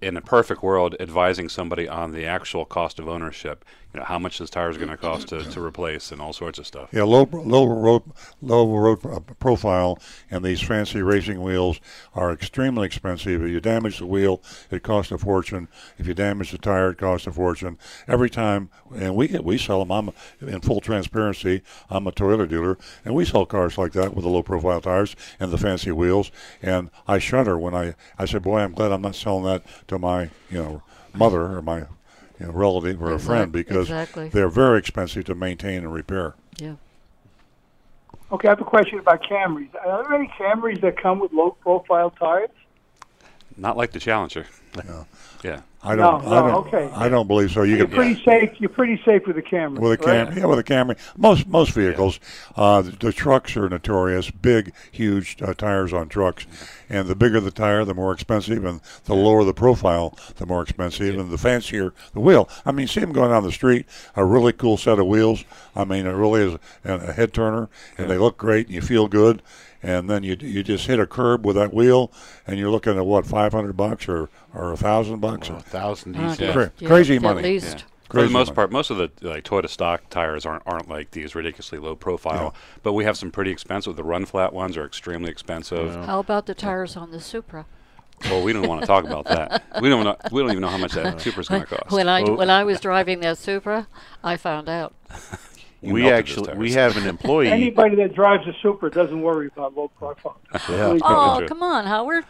in 0.00 0.16
a 0.16 0.20
perfect 0.20 0.62
world, 0.62 0.96
advising 1.00 1.48
somebody 1.48 1.88
on 1.88 2.12
the 2.12 2.26
actual 2.26 2.64
cost 2.64 2.98
of 2.98 3.08
ownership, 3.08 3.64
you 3.94 4.00
know, 4.00 4.04
how 4.04 4.18
much 4.18 4.38
this 4.38 4.50
tire 4.50 4.68
is 4.68 4.76
going 4.76 4.90
to 4.90 4.96
cost 4.96 5.28
to, 5.28 5.42
to 5.42 5.64
replace 5.64 6.12
and 6.12 6.20
all 6.20 6.32
sorts 6.32 6.58
of 6.58 6.66
stuff. 6.66 6.90
Yeah, 6.92 7.04
low 7.04 7.28
low 7.32 7.66
road 7.66 8.02
low 8.42 8.76
road 8.76 9.04
uh, 9.06 9.20
profile 9.38 9.98
and 10.30 10.44
these 10.44 10.60
fancy 10.60 11.00
racing 11.00 11.40
wheels 11.42 11.80
are 12.14 12.30
extremely 12.30 12.86
expensive. 12.86 13.42
If 13.42 13.50
you 13.50 13.60
damage 13.60 13.98
the 13.98 14.06
wheel, 14.06 14.42
it 14.70 14.82
costs 14.82 15.10
a 15.10 15.18
fortune. 15.18 15.68
If 15.96 16.06
you 16.06 16.12
damage 16.12 16.50
the 16.50 16.58
tire, 16.58 16.90
it 16.90 16.98
costs 16.98 17.26
a 17.26 17.32
fortune. 17.32 17.78
Every 18.06 18.28
time, 18.28 18.68
and 18.94 19.16
we 19.16 19.28
we 19.42 19.56
sell 19.56 19.84
them. 19.84 19.90
I'm 19.90 20.10
in 20.46 20.60
full 20.60 20.80
transparency. 20.80 21.62
I'm 21.88 22.06
a 22.06 22.12
Toyota 22.12 22.48
dealer, 22.48 22.76
and 23.04 23.14
we 23.14 23.24
sell 23.24 23.46
cars 23.46 23.78
like 23.78 23.92
that 23.92 24.14
with 24.14 24.24
the 24.24 24.30
low 24.30 24.42
profile 24.42 24.82
tires 24.82 25.16
and 25.40 25.50
the 25.50 25.58
fancy 25.58 25.92
wheels. 25.92 26.30
And 26.62 26.90
I 27.06 27.18
shudder 27.18 27.58
when 27.58 27.74
I 27.74 27.94
I 28.18 28.26
say, 28.26 28.38
boy, 28.38 28.58
I'm 28.58 28.72
glad 28.72 28.92
I'm 28.92 29.02
not 29.02 29.14
selling 29.14 29.44
that 29.44 29.64
to 29.88 29.98
my 29.98 30.24
you 30.50 30.62
know 30.62 30.82
mother 31.14 31.56
or 31.56 31.62
my 31.62 31.86
you 32.38 32.46
know, 32.46 32.52
relative 32.52 33.02
or 33.02 33.12
a 33.12 33.18
friend 33.18 33.52
because 33.52 33.88
exactly. 33.88 34.28
they're 34.28 34.48
very 34.48 34.78
expensive 34.78 35.24
to 35.26 35.34
maintain 35.34 35.78
and 35.78 35.92
repair. 35.92 36.34
Yeah. 36.58 36.74
okay, 38.32 38.48
I 38.48 38.52
have 38.52 38.60
a 38.60 38.64
question 38.64 38.98
about 38.98 39.22
Camrys. 39.22 39.74
Are 39.84 40.04
there 40.04 40.14
any 40.14 40.28
Camrys 40.38 40.80
that 40.80 41.00
come 41.00 41.18
with 41.18 41.32
low 41.32 41.50
profile 41.60 42.10
tires? 42.10 42.50
Not 43.56 43.76
like 43.76 43.92
the 43.92 44.00
Challenger. 44.00 44.46
Yeah. 44.76 45.04
Yeah. 45.42 45.60
I 45.80 45.94
don't. 45.94 46.24
No, 46.24 46.30
I 46.32 46.40
don't. 46.40 46.66
okay. 46.66 46.90
I 46.92 47.08
don't 47.08 47.28
believe 47.28 47.52
so. 47.52 47.62
You 47.62 47.76
You're 47.76 47.86
could 47.86 47.94
pretty 47.94 48.24
safe. 48.24 48.50
You're 48.58 48.68
pretty 48.68 49.00
safe 49.04 49.26
with 49.28 49.38
a 49.38 49.42
Camry. 49.42 49.78
with 49.78 50.00
a 50.00 50.06
right? 50.06 50.36
Yeah, 50.36 50.46
with 50.46 50.58
a 50.58 50.64
Camry. 50.64 50.98
Most 51.16 51.46
most 51.46 51.70
vehicles, 51.72 52.18
uh, 52.56 52.82
the, 52.82 52.90
the 52.90 53.12
trucks 53.12 53.56
are 53.56 53.68
notorious. 53.68 54.28
Big, 54.30 54.72
huge 54.90 55.40
uh, 55.40 55.54
tires 55.54 55.92
on 55.92 56.08
trucks, 56.08 56.46
and 56.88 57.06
the 57.06 57.14
bigger 57.14 57.38
the 57.38 57.52
tire, 57.52 57.84
the 57.84 57.94
more 57.94 58.12
expensive, 58.12 58.64
and 58.64 58.80
the 59.04 59.14
lower 59.14 59.44
the 59.44 59.54
profile, 59.54 60.18
the 60.36 60.46
more 60.46 60.62
expensive, 60.62 61.16
and 61.16 61.30
the 61.30 61.38
fancier 61.38 61.94
the 62.12 62.20
wheel. 62.20 62.48
I 62.66 62.72
mean, 62.72 62.88
see 62.88 63.00
them 63.00 63.12
going 63.12 63.30
down 63.30 63.44
the 63.44 63.52
street, 63.52 63.86
a 64.16 64.24
really 64.24 64.52
cool 64.52 64.78
set 64.78 64.98
of 64.98 65.06
wheels. 65.06 65.44
I 65.76 65.84
mean, 65.84 66.06
it 66.06 66.12
really 66.12 66.42
is 66.42 66.58
a, 66.84 66.94
a 66.94 67.12
head 67.12 67.32
turner, 67.32 67.68
and 67.96 68.10
they 68.10 68.18
look 68.18 68.36
great, 68.36 68.66
and 68.66 68.74
you 68.74 68.82
feel 68.82 69.06
good. 69.06 69.42
And 69.82 70.10
then 70.10 70.22
you 70.24 70.36
you 70.40 70.62
just 70.64 70.86
hit 70.86 70.98
a 70.98 71.06
curb 71.06 71.46
with 71.46 71.54
that 71.56 71.72
wheel, 71.72 72.10
and 72.46 72.58
you're 72.58 72.70
looking 72.70 72.96
at 72.96 73.06
what 73.06 73.26
five 73.26 73.52
hundred 73.52 73.76
bucks 73.76 74.08
or 74.08 74.28
or 74.54 74.72
a 74.72 74.76
thousand 74.76 75.20
bucks. 75.20 75.48
or 75.48 75.54
A 75.54 75.56
Or, 75.56 75.60
thousand 75.60 76.16
Uh, 76.16 76.28
these 76.28 76.36
days. 76.38 76.52
Cra- 76.52 76.72
yeah, 76.78 76.88
crazy 76.88 77.16
at 77.16 77.22
money. 77.22 77.42
least. 77.42 77.78
Yeah. 77.78 77.84
For 78.10 78.22
the 78.22 78.30
most 78.30 78.48
money. 78.48 78.54
part, 78.56 78.72
most 78.72 78.90
of 78.90 78.96
the 78.96 79.10
like 79.20 79.44
Toyota 79.44 79.68
stock 79.68 80.08
tires 80.10 80.46
aren't 80.46 80.62
aren't 80.66 80.88
like 80.88 81.10
these 81.10 81.34
ridiculously 81.34 81.78
low 81.78 81.94
profile, 81.94 82.54
but 82.82 82.94
we 82.94 83.04
have 83.04 83.16
some 83.18 83.30
pretty 83.30 83.50
expensive. 83.50 83.96
The 83.96 84.02
run 84.02 84.24
flat 84.24 84.52
ones 84.52 84.76
are 84.78 84.84
extremely 84.86 85.30
expensive. 85.30 85.94
How 86.06 86.18
about 86.18 86.46
the 86.46 86.54
tires 86.54 86.96
on 86.96 87.10
the 87.10 87.20
Supra? 87.20 87.66
Well, 88.24 88.42
we 88.42 88.52
don't 88.52 88.66
want 88.66 88.80
to 88.80 88.86
talk 88.88 89.04
about 89.04 89.26
that. 89.26 89.62
We 89.80 89.88
don't 89.90 90.02
know, 90.02 90.16
we 90.32 90.40
don't 90.42 90.50
even 90.50 90.62
know 90.62 90.68
how 90.70 90.78
much 90.78 90.92
that 90.94 91.20
Supra's 91.20 91.48
going 91.48 91.60
to 91.62 91.68
cost. 91.68 91.92
When 91.92 92.08
I 92.08 92.22
Well- 92.24 92.36
when 92.36 92.50
I 92.50 92.64
was 92.64 92.80
driving 92.80 93.20
that 93.20 93.38
Supra, 93.38 93.86
I 94.24 94.36
found 94.38 94.68
out. 94.68 94.92
You 95.80 95.94
We 95.94 96.10
actually 96.10 96.54
we 96.54 96.72
have 96.72 96.96
an 96.96 97.06
employee. 97.06 97.48
Anybody 97.52 97.94
that 97.96 98.14
drives 98.14 98.46
a 98.48 98.52
Supra 98.62 98.90
doesn't 98.90 99.22
worry 99.22 99.46
about 99.46 99.76
low 99.76 99.88
profile. 99.96 100.38
Yeah. 100.68 100.98
Oh, 101.02 101.44
come 101.46 101.62
on, 101.62 101.86
Howard. 101.86 102.24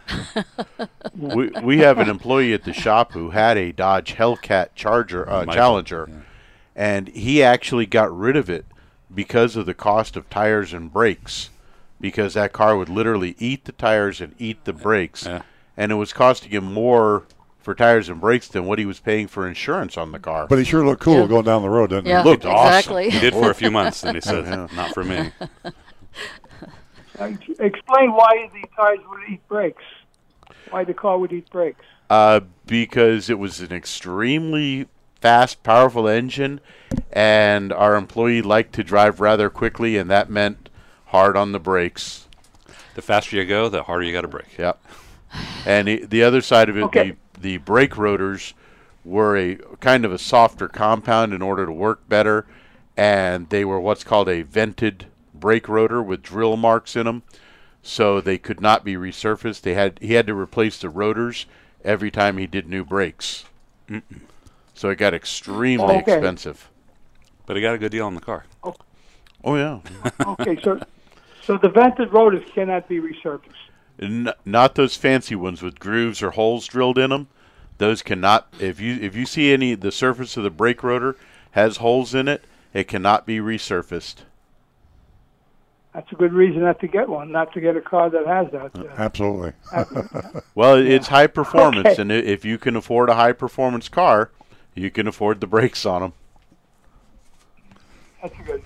we, 1.17 1.49
we 1.63 1.79
have 1.79 1.99
an 1.99 2.09
employee 2.11 2.53
at 2.53 2.65
the 2.65 2.75
shop 2.75 3.13
who 3.13 3.31
had 3.31 3.57
a 3.57 3.73
Dodge 3.73 4.15
Hellcat 4.15 4.69
Charger 4.75 5.29
uh, 5.29 5.39
Michael, 5.41 5.55
Challenger, 5.55 6.25
and 6.77 7.09
he 7.09 7.43
actually 7.43 7.87
got 7.87 8.15
rid 8.17 8.37
of 8.37 8.51
it 8.51 8.67
because 9.15 9.57
of 9.57 9.65
the 9.65 9.75
cost 9.75 10.17
of 10.17 10.29
tires 10.29 10.73
and 10.75 10.93
brakes. 10.93 11.49
because 12.01 12.35
that 12.35 12.53
car 12.53 12.77
would 12.77 12.89
literally 12.89 13.35
eat 13.39 13.65
the 13.65 13.73
tires 13.73 14.21
and 14.21 14.35
eat 14.39 14.65
the 14.65 14.73
brakes, 14.73 15.25
Yeah. 15.27 15.43
and 15.77 15.91
it 15.91 15.97
was 15.97 16.13
costing 16.13 16.51
him 16.51 16.73
more 16.73 17.25
for 17.69 17.75
tires 17.75 18.09
and 18.09 18.19
brakes 18.19 18.49
than 18.49 18.65
what 18.65 18.79
he 18.79 18.87
was 18.87 18.99
paying 18.99 19.29
for 19.29 19.47
insurance 19.47 19.99
on 19.99 20.11
the 20.11 20.19
car. 20.19 20.47
But 20.49 20.57
he 20.57 20.65
sure 20.65 20.87
looked 20.87 21.03
cool 21.03 21.21
Yeah. 21.21 21.27
going 21.27 21.45
down 21.45 21.61
the 21.61 21.69
road, 21.69 21.91
didn't 21.91 22.07
Yeah, 22.07 22.23
looked 22.23 22.47
awesome. 22.47 22.67
exactly. 22.67 23.11
He 23.11 23.21
did 23.21 23.35
for 23.35 23.51
a 23.51 23.55
few 23.55 23.71
months, 23.71 24.03
and 24.05 24.15
he 24.17 24.23
said, 24.23 24.47
"Not 24.73 24.95
for 24.95 25.05
me." 25.05 25.31
Explain 27.21 28.13
why 28.15 28.49
the 28.55 28.67
tires 28.75 29.01
would 29.11 29.21
eat 29.31 29.47
brakes. 29.49 29.83
Why 30.71 30.85
the 30.85 30.95
car 30.95 31.19
would 31.19 31.31
eat 31.31 31.51
brakes. 31.51 31.85
Uh, 32.09 32.41
because 32.67 33.29
it 33.29 33.39
was 33.39 33.61
an 33.61 33.71
extremely 33.71 34.87
fast, 35.21 35.63
powerful 35.63 36.09
engine, 36.09 36.61
and 37.13 37.71
our 37.71 37.97
employee 37.97 38.41
liked 38.41 38.73
to 38.77 38.83
drive 38.83 39.21
rather 39.21 39.51
quickly, 39.51 39.99
and 39.99 40.09
that 40.09 40.31
meant 40.31 40.71
hard 41.09 41.37
on 41.37 41.53
the 41.53 41.59
brakes. 41.61 42.29
The 42.95 43.03
faster 43.03 43.37
you 43.37 43.45
go, 43.45 43.69
the 43.69 43.83
harder 43.83 44.05
you 44.05 44.13
got 44.15 44.23
to 44.23 44.29
brake. 44.29 44.57
Yep. 44.57 44.83
And 45.67 45.87
the, 45.87 46.07
the 46.07 46.23
other 46.23 46.41
side 46.41 46.71
of 46.71 46.79
it, 46.79 46.85
Okay. 46.85 47.11
the, 47.11 47.17
the 47.41 47.59
brake 47.59 47.97
rotors 47.97 48.55
were 49.05 49.37
a 49.37 49.57
kind 49.81 50.05
of 50.05 50.13
a 50.13 50.19
softer 50.19 50.69
compound 50.69 51.33
in 51.33 51.43
order 51.43 51.67
to 51.67 51.73
work 51.73 52.09
better, 52.09 52.47
and 52.97 53.49
they 53.49 53.65
were 53.65 53.81
what's 53.81 54.05
called 54.05 54.29
a 54.29 54.43
vented 54.43 55.07
brake 55.35 55.69
rotor 55.69 56.03
with 56.03 56.23
drill 56.23 56.57
marks 56.57 56.97
in 56.97 57.07
them, 57.07 57.23
so 57.83 58.21
they 58.21 58.39
could 58.39 58.61
not 58.61 58.85
be 58.85 58.95
resurfaced. 58.95 59.63
They 59.63 59.75
had 59.75 59.99
he 60.01 60.15
had 60.15 60.27
to 60.27 60.35
replace 60.35 60.79
the 60.79 60.91
rotors 60.91 61.47
every 61.85 62.11
time 62.11 62.39
he 62.39 62.47
did 62.47 62.69
new 62.69 62.85
brakes. 62.85 63.45
So 64.75 64.91
it 64.91 64.97
got 64.97 65.15
extremely 65.15 65.97
Okay. 65.97 66.13
expensive. 66.13 66.69
But 67.47 67.57
he 67.57 67.63
got 67.63 67.75
a 67.75 67.79
good 67.79 67.93
deal 67.93 68.07
on 68.07 68.15
the 68.15 68.21
car. 68.21 68.45
Oh, 68.63 68.75
Oh 69.45 69.55
yeah. 69.57 69.81
Okay, 70.25 70.59
so 70.63 70.81
so 71.47 71.57
the 71.59 71.71
vented 71.71 72.13
rotors 72.13 72.45
cannot 72.55 72.89
be 72.89 73.01
resurfaced. 73.01 73.68
N- 74.01 74.33
not 74.45 74.75
those 74.75 74.97
fancy 74.97 75.35
ones 75.35 75.63
with 75.63 75.81
grooves 75.81 76.23
or 76.23 76.31
holes 76.31 76.67
drilled 76.67 76.99
in 76.99 77.11
them. 77.11 77.29
Those 77.79 78.03
cannot. 78.03 78.49
If 78.61 78.81
you 78.81 78.95
if 79.01 79.15
you 79.17 79.27
see 79.27 79.53
any 79.53 79.75
the 79.75 79.93
surface 79.93 80.37
of 80.37 80.43
the 80.45 80.51
brake 80.51 80.83
rotor 80.83 81.17
has 81.53 81.79
holes 81.79 82.15
in 82.15 82.29
it, 82.29 82.45
it 82.75 82.85
cannot 82.89 83.27
be 83.27 83.39
resurfaced. 83.39 84.17
That's 85.95 86.13
a 86.13 86.15
good 86.17 86.33
reason 86.33 86.63
not 86.63 86.79
to 86.81 86.87
get 86.87 87.09
one, 87.09 87.33
not 87.33 87.53
to 87.55 87.61
get 87.61 87.77
a 87.77 87.81
car 87.81 88.11
that 88.11 88.27
has 88.27 88.51
that. 88.53 88.71
Uh, 88.79 88.85
Absolutely. 88.97 89.53
Well, 90.55 90.75
it's 90.77 91.09
high 91.09 91.27
performance, 91.29 91.87
Okay. 91.89 92.03
and 92.03 92.13
if 92.13 92.45
you 92.45 92.59
can 92.59 92.77
afford 92.77 93.09
a 93.09 93.15
high 93.15 93.33
performance 93.33 93.89
car, 93.89 94.31
you 94.75 94.91
can 94.91 95.07
afford 95.09 95.41
the 95.41 95.47
brakes 95.47 95.87
on 95.87 96.03
them. 96.03 96.13
that's 98.23 98.39
a 98.39 98.43
good. 98.43 98.63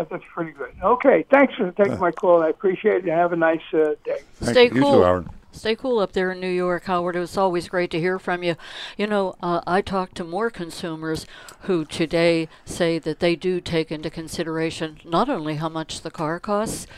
That, 0.00 0.08
that's 0.08 0.24
pretty 0.32 0.52
good. 0.52 0.72
Okay, 0.82 1.26
thanks 1.30 1.54
for 1.56 1.70
taking 1.72 1.98
my 1.98 2.10
call. 2.10 2.42
I 2.42 2.48
appreciate 2.48 2.96
it. 2.96 3.02
and 3.02 3.12
Have 3.12 3.34
a 3.34 3.36
nice 3.36 3.60
uh, 3.74 3.96
day. 4.02 4.20
Thank 4.36 4.52
Stay 4.52 4.64
you, 4.68 4.74
you 4.76 4.80
cool. 4.80 4.92
too, 4.92 5.02
Howard. 5.04 5.28
Stay 5.52 5.76
cool 5.76 5.98
up 5.98 6.12
there 6.12 6.32
in 6.32 6.40
New 6.40 6.48
York, 6.48 6.84
Howard. 6.84 7.16
It 7.16 7.20
was 7.20 7.36
always 7.36 7.68
great 7.68 7.90
to 7.90 7.98
hear 7.98 8.18
from 8.18 8.42
you. 8.42 8.54
You 8.96 9.06
know, 9.06 9.34
uh, 9.42 9.60
I 9.66 9.82
talk 9.82 10.14
to 10.14 10.24
more 10.24 10.48
consumers 10.48 11.26
who 11.62 11.84
today 11.84 12.48
say 12.64 12.98
that 13.00 13.20
they 13.20 13.36
do 13.36 13.60
take 13.60 13.92
into 13.92 14.08
consideration 14.08 15.00
not 15.04 15.28
only 15.28 15.56
how 15.56 15.68
much 15.68 16.00
the 16.00 16.10
car 16.10 16.40
costs, 16.40 16.86
but 16.86 16.90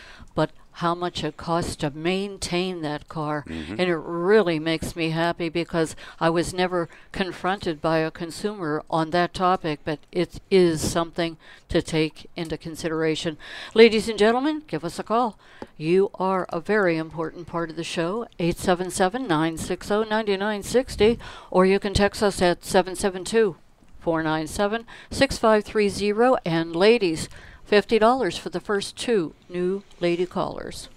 how 0.83 0.97
much 0.97 1.23
it 1.23 1.37
costs 1.37 1.77
to 1.77 1.91
maintain 1.91 2.83
that 2.83 3.09
car. 3.09 3.45
Mm-hmm. 3.49 3.77
And 3.79 3.89
it 3.89 3.97
really 3.97 4.59
makes 4.59 4.97
me 4.97 5.11
happy 5.11 5.49
because 5.49 5.95
I 6.19 6.29
was 6.29 6.53
never 6.53 6.89
confronted 7.13 7.81
by 7.81 7.99
a 7.99 8.11
consumer 8.11 8.83
on 8.91 9.11
that 9.11 9.33
topic, 9.33 9.79
but 9.85 10.01
it 10.11 10.41
is 10.51 10.81
something 10.81 11.37
to 11.69 11.83
take 11.83 12.29
into 12.35 12.59
consideration. 12.59 13.39
Ladies 13.75 14.09
and 14.09 14.19
gentlemen, 14.19 14.65
give 14.67 14.85
us 14.85 14.99
a 14.99 15.05
call. 15.05 15.39
You 15.77 16.11
are 16.17 16.47
a 16.49 16.59
very 16.59 16.97
important 16.97 17.47
part 17.47 17.71
of 17.71 17.77
the 17.77 17.85
show, 17.85 18.27
877 18.41 19.23
960 19.23 19.95
9960, 20.11 21.19
or 21.53 21.65
you 21.65 21.79
can 21.79 21.95
text 21.95 22.25
us 22.25 22.43
at 22.43 22.65
772 22.65 23.55
497 24.01 24.85
6530. 25.13 26.41
And 26.45 26.75
ladies, 26.75 27.29
$50 27.73 28.39
for 28.39 28.51
the 28.51 28.61
first 28.61 28.99
two 28.99 29.35
new 29.49 29.83
lady 29.99 30.27
callers. 30.27 30.91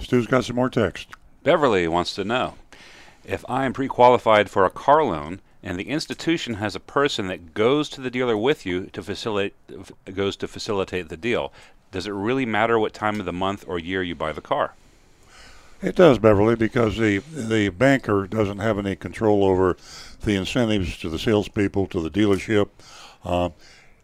Stu's 0.00 0.26
got 0.26 0.44
some 0.44 0.56
more 0.56 0.68
text. 0.68 1.06
Beverly 1.44 1.86
wants 1.86 2.14
to 2.16 2.24
know 2.24 2.54
if 3.24 3.44
I 3.48 3.64
am 3.64 3.72
pre 3.72 3.86
qualified 3.86 4.50
for 4.50 4.64
a 4.64 4.70
car 4.70 5.04
loan 5.04 5.40
and 5.62 5.78
the 5.78 5.88
institution 5.88 6.54
has 6.54 6.74
a 6.74 6.80
person 6.80 7.28
that 7.28 7.54
goes 7.54 7.88
to 7.90 8.00
the 8.00 8.10
dealer 8.10 8.36
with 8.36 8.66
you 8.66 8.86
to 8.86 9.02
facilitate 9.04 9.54
goes 10.12 10.34
to 10.36 10.48
facilitate 10.48 11.10
the 11.10 11.16
deal. 11.16 11.52
Does 11.92 12.08
it 12.08 12.12
really 12.12 12.46
matter 12.46 12.76
what 12.76 12.92
time 12.92 13.20
of 13.20 13.26
the 13.26 13.32
month 13.32 13.64
or 13.68 13.78
year 13.78 14.02
you 14.02 14.16
buy 14.16 14.32
the 14.32 14.40
car? 14.40 14.74
It 15.80 15.94
does, 15.94 16.18
Beverly, 16.18 16.56
because 16.56 16.96
the 16.96 17.18
the 17.18 17.68
banker 17.68 18.26
doesn't 18.26 18.58
have 18.58 18.78
any 18.78 18.96
control 18.96 19.44
over 19.44 19.76
the 20.22 20.34
incentives 20.34 20.98
to 20.98 21.08
the 21.08 21.20
salespeople, 21.20 21.86
to 21.86 22.00
the 22.00 22.10
dealership. 22.10 22.68
Uh, 23.24 23.50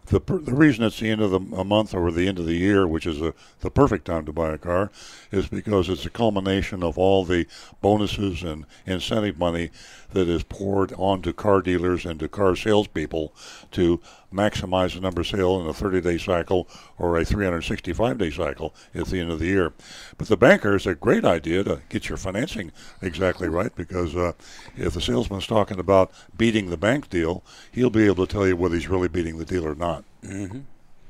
the 0.07 0.21
the 0.21 0.55
reason 0.55 0.85
it's 0.85 1.01
the 1.01 1.11
end 1.11 1.21
of 1.21 1.31
the 1.31 1.41
a 1.57 1.65
month 1.65 1.95
or 1.95 2.11
the 2.11 2.29
end 2.29 2.39
of 2.39 2.47
the 2.47 2.57
year, 2.57 2.87
which 2.87 3.07
is 3.07 3.21
a, 3.21 3.35
the 3.61 3.71
perfect 3.71 4.05
time 4.05 4.25
to 4.27 4.33
buy 4.33 4.53
a 4.53 4.59
car, 4.59 4.91
is 5.31 5.49
because 5.49 5.89
it's 5.89 6.07
a 6.07 6.11
culmination 6.11 6.83
of 6.83 6.99
all 6.99 7.25
the 7.25 7.47
bonuses 7.81 8.43
and 8.43 8.67
incentive 8.87 9.39
money 9.39 9.71
that 10.13 10.29
is 10.29 10.43
poured 10.43 10.93
onto 10.95 11.33
car 11.33 11.61
dealers 11.61 12.07
and 12.07 12.21
to 12.21 12.29
car 12.29 12.57
salespeople 12.57 13.35
to 13.71 14.01
maximize 14.33 14.95
the 14.95 15.01
number 15.01 15.23
of 15.23 15.27
sale 15.27 15.61
in 15.61 15.67
a 15.67 15.73
30-day 15.73 16.19
cycle 16.19 16.69
or 16.99 17.19
a 17.19 17.25
365-day 17.25 18.31
cycle 18.31 18.75
at 18.95 19.07
the 19.07 19.21
end 19.21 19.31
of 19.31 19.39
the 19.39 19.47
year. 19.47 19.73
But 20.19 20.29
the 20.29 20.37
banker 20.37 20.77
is 20.77 20.87
a 20.87 20.95
great 20.95 21.25
idea 21.25 21.65
to 21.65 21.81
get 21.89 22.09
your 22.09 22.19
financing 22.19 22.73
exactly 23.03 23.49
right 23.49 23.75
because 23.75 24.15
uh, 24.15 24.33
if 24.77 24.95
the 24.95 25.01
salesman's 25.01 25.47
talking 25.47 25.79
about 25.79 26.13
beating 26.37 26.71
the 26.71 26.77
bank 26.77 27.09
deal, 27.09 27.43
he'll 27.73 27.91
be 27.91 28.07
able 28.07 28.27
to 28.27 28.33
tell 28.33 28.47
you 28.47 28.57
whether 28.57 28.75
he's 28.75 28.89
really 28.89 29.09
beating 29.09 29.39
the 29.39 29.45
deal 29.45 29.67
or 29.67 29.75
not. 29.75 30.05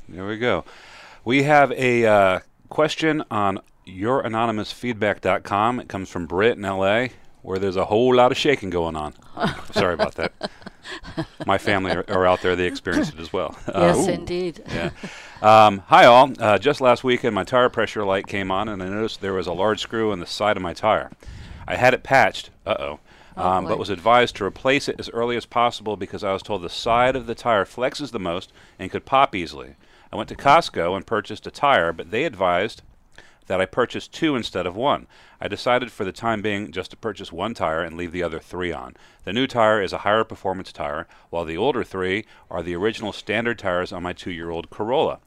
There 0.09 0.27
we 0.27 0.39
go. 0.39 0.65
We 1.25 1.43
have 1.43 1.73
a 1.73 2.07
uh, 2.07 2.41
question 2.69 3.25
on 3.31 3.61
youranonymousfeedback.com. 3.87 5.81
It 5.81 5.89
comes 5.89 6.09
from 6.11 6.27
Britt 6.27 6.57
in 6.57 6.63
LA, 6.63 7.09
where 7.43 7.59
there's 7.59 7.77
a 7.77 7.85
whole 7.87 8.15
lot 8.15 8.33
of 8.33 8.39
shaking 8.39 8.71
going 8.71 8.97
on. 8.97 9.15
Sorry 9.73 9.95
about 9.95 10.15
that. 10.17 10.33
My 11.47 11.59
family 11.59 11.93
are, 11.93 12.05
are 12.09 12.27
out 12.27 12.43
there; 12.43 12.55
they 12.55 12.67
experienced 12.67 13.15
it 13.15 13.21
as 13.21 13.33
well. 13.33 13.57
Yes, 13.69 14.07
Uh, 14.09 14.13
indeed. 14.13 14.63
yeah. 14.69 14.91
Um, 15.43 15.83
hi, 15.87 16.05
all. 16.05 16.33
Uh, 16.39 16.59
just 16.59 16.81
last 16.81 17.03
weekend, 17.05 17.35
my 17.35 17.45
tire 17.45 17.69
pressure 17.69 18.05
light 18.05 18.27
came 18.27 18.51
on, 18.51 18.69
and 18.69 18.83
I 18.83 18.89
noticed 18.89 19.21
there 19.21 19.33
was 19.35 19.47
a 19.47 19.53
large 19.53 19.81
screw 19.81 20.13
in 20.13 20.21
the 20.21 20.27
side 20.27 20.57
of 20.57 20.63
my 20.63 20.73
tire. 20.75 21.11
I 21.67 21.77
had 21.77 21.95
it 21.95 22.03
patched. 22.03 22.51
Uh 22.65 22.77
oh. 22.79 23.01
Um, 23.39 23.67
but 23.67 23.79
was 23.79 23.91
advised 23.91 24.37
to 24.37 24.45
replace 24.47 24.89
it 24.89 24.97
as 24.99 25.11
early 25.11 25.37
as 25.37 25.45
possible 25.45 25.99
because 25.99 26.25
I 26.25 26.33
was 26.33 26.43
told 26.43 26.63
the 26.63 26.71
side 26.71 27.15
of 27.17 27.27
the 27.27 27.35
tire 27.35 27.67
flexes 27.67 28.11
the 28.11 28.19
most 28.19 28.51
and 28.79 28.91
could 28.91 29.05
pop 29.05 29.35
easily. 29.35 29.75
I 30.11 30.17
went 30.17 30.31
to 30.31 30.37
Costco 30.37 30.97
and 30.97 31.07
purchased 31.07 31.47
a 31.47 31.51
tire, 31.51 31.93
but 31.93 32.11
they 32.11 32.25
advised 32.25 32.81
that 33.47 33.61
I 33.61 33.67
purchase 33.67 34.09
two 34.09 34.37
instead 34.37 34.67
of 34.67 34.77
one. 34.77 35.07
I 35.41 35.49
decided 35.49 35.93
for 35.93 36.05
the 36.05 36.13
time 36.13 36.43
being 36.43 36.73
just 36.73 36.91
to 36.91 36.97
purchase 36.97 37.33
one 37.33 37.55
tire 37.55 37.83
and 37.83 37.97
leave 37.97 38.13
the 38.13 38.23
other 38.23 38.39
three 38.39 38.73
on. 38.73 38.97
The 39.25 39.33
new 39.33 39.47
tire 39.47 39.83
is 39.83 39.93
a 39.93 39.99
higher 39.99 40.25
performance 40.25 40.73
tire, 40.73 41.07
while 41.31 41.45
the 41.45 41.57
older 41.57 41.85
three 41.85 42.25
are 42.51 42.63
the 42.63 42.77
original 42.77 43.13
standard 43.13 43.59
tires 43.59 43.93
on 43.93 44.03
my 44.03 44.13
two 44.13 44.31
year 44.31 44.51
old 44.51 44.71
Corolla. 44.71 45.21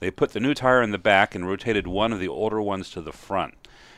They 0.00 0.10
put 0.10 0.32
the 0.32 0.40
new 0.40 0.54
tire 0.54 0.82
in 0.82 0.90
the 0.90 0.98
back 0.98 1.34
and 1.34 1.46
rotated 1.46 1.86
one 1.86 2.12
of 2.12 2.18
the 2.18 2.28
older 2.28 2.60
ones 2.60 2.90
to 2.90 3.00
the 3.00 3.12
front. 3.12 3.54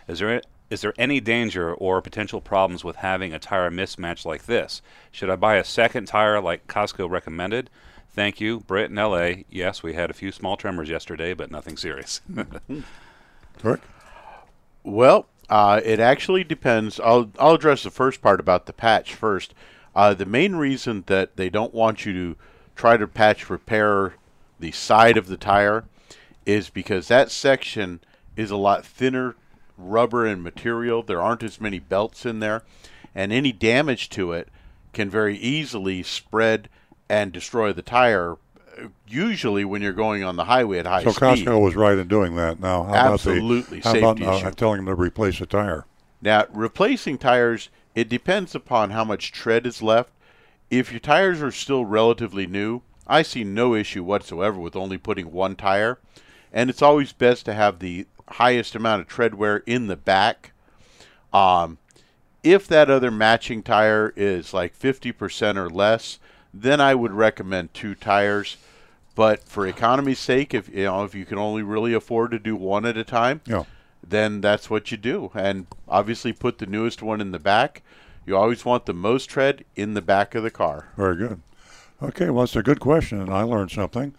Is 0.07 0.19
there 0.19 0.43
is 0.71 0.81
there 0.81 0.95
any 0.99 1.21
danger 1.21 1.73
or 1.73 2.03
potential 2.03 2.41
problems 2.41 2.85
with 2.85 2.97
having 2.97 3.33
a 3.33 3.39
tire 3.39 3.71
mismatch 3.71 4.25
like 4.25 4.47
this? 4.47 4.83
Should 5.11 5.31
I 5.31 5.37
buy 5.37 5.57
a 5.57 5.65
second 5.65 6.07
tire 6.07 6.41
like 6.41 6.67
Costco 6.67 7.09
recommended? 7.09 7.71
Thank 8.11 8.41
you, 8.41 8.61
Britt 8.61 8.91
in 8.91 8.97
LA. 8.97 9.45
Yes, 9.51 9.83
we 9.83 9.95
had 9.95 10.11
a 10.11 10.15
few 10.15 10.31
small 10.31 10.57
tremors 10.57 10.89
yesterday, 10.89 11.35
but 11.35 11.51
nothing 11.51 11.77
serious. 11.77 12.21
Rick? 13.65 13.81
Well, 14.83 15.27
uh, 15.49 15.81
it 15.85 16.01
actually 16.01 16.45
depends. 16.45 17.01
I'll 17.01 17.31
I'll 17.39 17.55
address 17.55 17.83
the 17.83 17.91
first 17.91 18.21
part 18.21 18.41
about 18.41 18.67
the 18.67 18.73
patch 18.73 19.15
first. 19.15 19.55
Uh, 19.95 20.15
the 20.15 20.27
main 20.27 20.57
reason 20.57 21.05
that 21.07 21.37
they 21.37 21.49
don't 21.49 21.75
want 21.75 22.05
you 22.05 22.13
to 22.13 22.37
try 22.77 22.97
to 22.97 23.07
patch 23.07 23.49
repair 23.49 24.15
the 24.59 24.73
side 24.73 25.17
of 25.17 25.29
the 25.29 25.37
tire 25.37 25.85
is 26.45 26.69
because 26.69 27.09
that 27.09 27.31
section 27.31 28.01
is 28.37 28.51
a 28.51 28.57
lot 28.57 28.85
thinner 28.85 29.37
rubber 29.79 30.27
and 30.27 30.43
material. 30.43 31.03
There 31.03 31.23
aren't 31.23 31.43
as 31.43 31.61
many 31.61 31.79
belts 31.79 32.27
in 32.27 32.41
there, 32.41 32.63
and 33.15 33.33
any 33.33 33.53
damage 33.53 34.09
to 34.11 34.33
it 34.33 34.49
can 34.93 35.09
very 35.09 35.37
easily 35.37 36.03
spread 36.03 36.69
and 37.09 37.33
destroy 37.33 37.73
the 37.73 37.83
tire. 37.83 38.37
Uh, 38.79 38.89
Usually, 39.07 39.65
when 39.65 39.83
you're 39.83 39.93
going 39.93 40.23
on 40.25 40.37
the 40.37 40.45
highway 40.45 40.79
at 40.79 40.87
high 40.87 41.05
So 41.05 41.11
speed. 41.11 41.21
So 41.21 41.27
Costco 41.53 41.63
was 41.63 41.77
right 41.77 41.97
in 41.99 42.09
doing 42.09 42.37
that. 42.37 42.61
Now, 42.61 42.85
how 42.85 42.95
Absolutely, 43.13 43.59
about 43.59 43.71
the, 43.71 43.81
how 43.81 43.99
about 43.99 44.19
safety 44.19 44.25
uh, 44.27 44.49
issue. 44.49 44.55
telling 44.57 44.85
them 44.85 44.97
to 44.97 45.01
replace 45.01 45.41
a 45.41 45.47
tire? 45.47 45.87
Now, 46.23 46.47
replacing 46.53 47.19
tires, 47.19 47.69
it 47.95 48.09
depends 48.09 48.55
upon 48.55 48.91
how 48.91 49.05
much 49.05 49.33
tread 49.33 49.67
is 49.67 49.83
left. 49.83 50.11
If 50.71 50.91
your 50.91 51.01
tires 51.01 51.43
are 51.43 51.53
still 51.53 51.85
relatively 51.85 52.47
new, 52.47 52.81
I 53.07 53.23
see 53.23 53.45
no 53.45 53.75
issue 53.75 54.03
whatsoever 54.03 54.59
with 54.59 54.75
only 54.75 54.99
putting 54.99 55.31
one 55.33 55.57
tire. 55.57 55.99
And 56.53 56.71
it's 56.71 56.83
always 56.83 57.13
best 57.13 57.45
to 57.47 57.55
have 57.55 57.79
the 57.79 58.07
highest 58.29 58.75
amount 58.75 59.03
of 59.03 59.09
tread 59.09 59.35
wear 59.35 59.59
in 59.67 59.87
the 59.87 59.97
back. 59.97 60.53
Um, 61.33 61.79
if 62.43 62.67
that 62.69 62.91
other 62.91 63.11
matching 63.11 63.63
tire 63.63 64.13
is 64.17 64.55
like 64.55 64.79
50% 64.79 65.57
or 65.57 65.69
less, 65.69 66.19
then 66.53 66.81
I 66.81 66.95
would 66.95 67.13
recommend 67.13 67.75
two 67.75 67.95
tires. 67.95 68.57
But 69.15 69.45
for 69.49 69.67
economy's 69.67 70.19
sake, 70.19 70.55
if 70.55 70.69
you 70.69 70.85
know 70.85 71.05
if 71.05 71.15
you 71.15 71.25
can 71.25 71.39
only 71.39 71.63
really 71.63 71.95
afford 71.95 72.31
to 72.33 72.39
do 72.39 72.57
one 72.57 72.85
at 72.85 72.97
a 72.97 73.05
time, 73.05 73.41
Yeah. 73.47 73.65
then 74.07 74.41
that's 74.41 74.69
what 74.69 74.91
you 74.91 74.97
do. 74.97 75.31
And 75.35 75.67
obviously, 75.89 76.33
put 76.33 76.59
the 76.59 76.67
newest 76.67 77.03
one 77.03 77.21
in 77.21 77.31
the 77.31 77.39
back. 77.39 77.83
You 78.27 78.37
always 78.37 78.65
want 78.65 78.87
the 78.87 78.95
most 78.95 79.27
tread 79.31 79.65
in 79.77 79.95
the 79.95 80.03
back 80.03 80.35
of 80.35 80.43
the 80.43 80.51
car. 80.51 80.89
Very 80.97 81.17
good. 81.17 81.41
Okay, 82.03 82.29
well, 82.31 82.45
it's 82.45 82.57
a 82.57 82.63
good 82.63 82.81
question, 82.81 83.21
and 83.21 83.33
I 83.33 83.43
learned 83.43 83.71
something. 83.71 84.15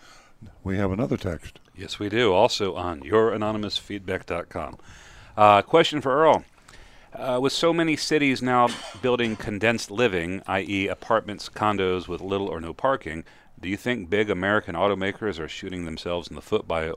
We 0.63 0.77
have 0.77 0.91
another 0.91 1.17
text. 1.17 1.59
Yes, 1.75 1.99
we 1.99 2.07
do. 2.07 2.31
Also 2.33 2.75
on 2.75 3.01
youranonymousfeedback.com. 3.01 4.77
Uh, 5.37 5.61
question 5.61 6.01
for 6.01 6.11
Earl. 6.15 6.43
Uh, 7.13 7.39
with 7.41 7.53
so 7.53 7.73
many 7.73 7.95
cities 7.95 8.41
now 8.41 8.67
building 9.01 9.35
condensed 9.35 9.89
living, 9.89 10.41
i.e., 10.47 10.87
apartments, 10.87 11.49
condos 11.49 12.07
with 12.07 12.21
little 12.21 12.47
or 12.47 12.59
no 12.59 12.73
parking, 12.73 13.23
do 13.65 13.71
you 13.71 13.77
think 13.77 14.11
big 14.11 14.29
American 14.29 14.75
automakers 14.75 15.39
are 15.39 15.47
shooting 15.47 15.85
themselves 15.85 16.27
in 16.27 16.35
the 16.35 16.41
foot 16.41 16.67
by 16.67 16.93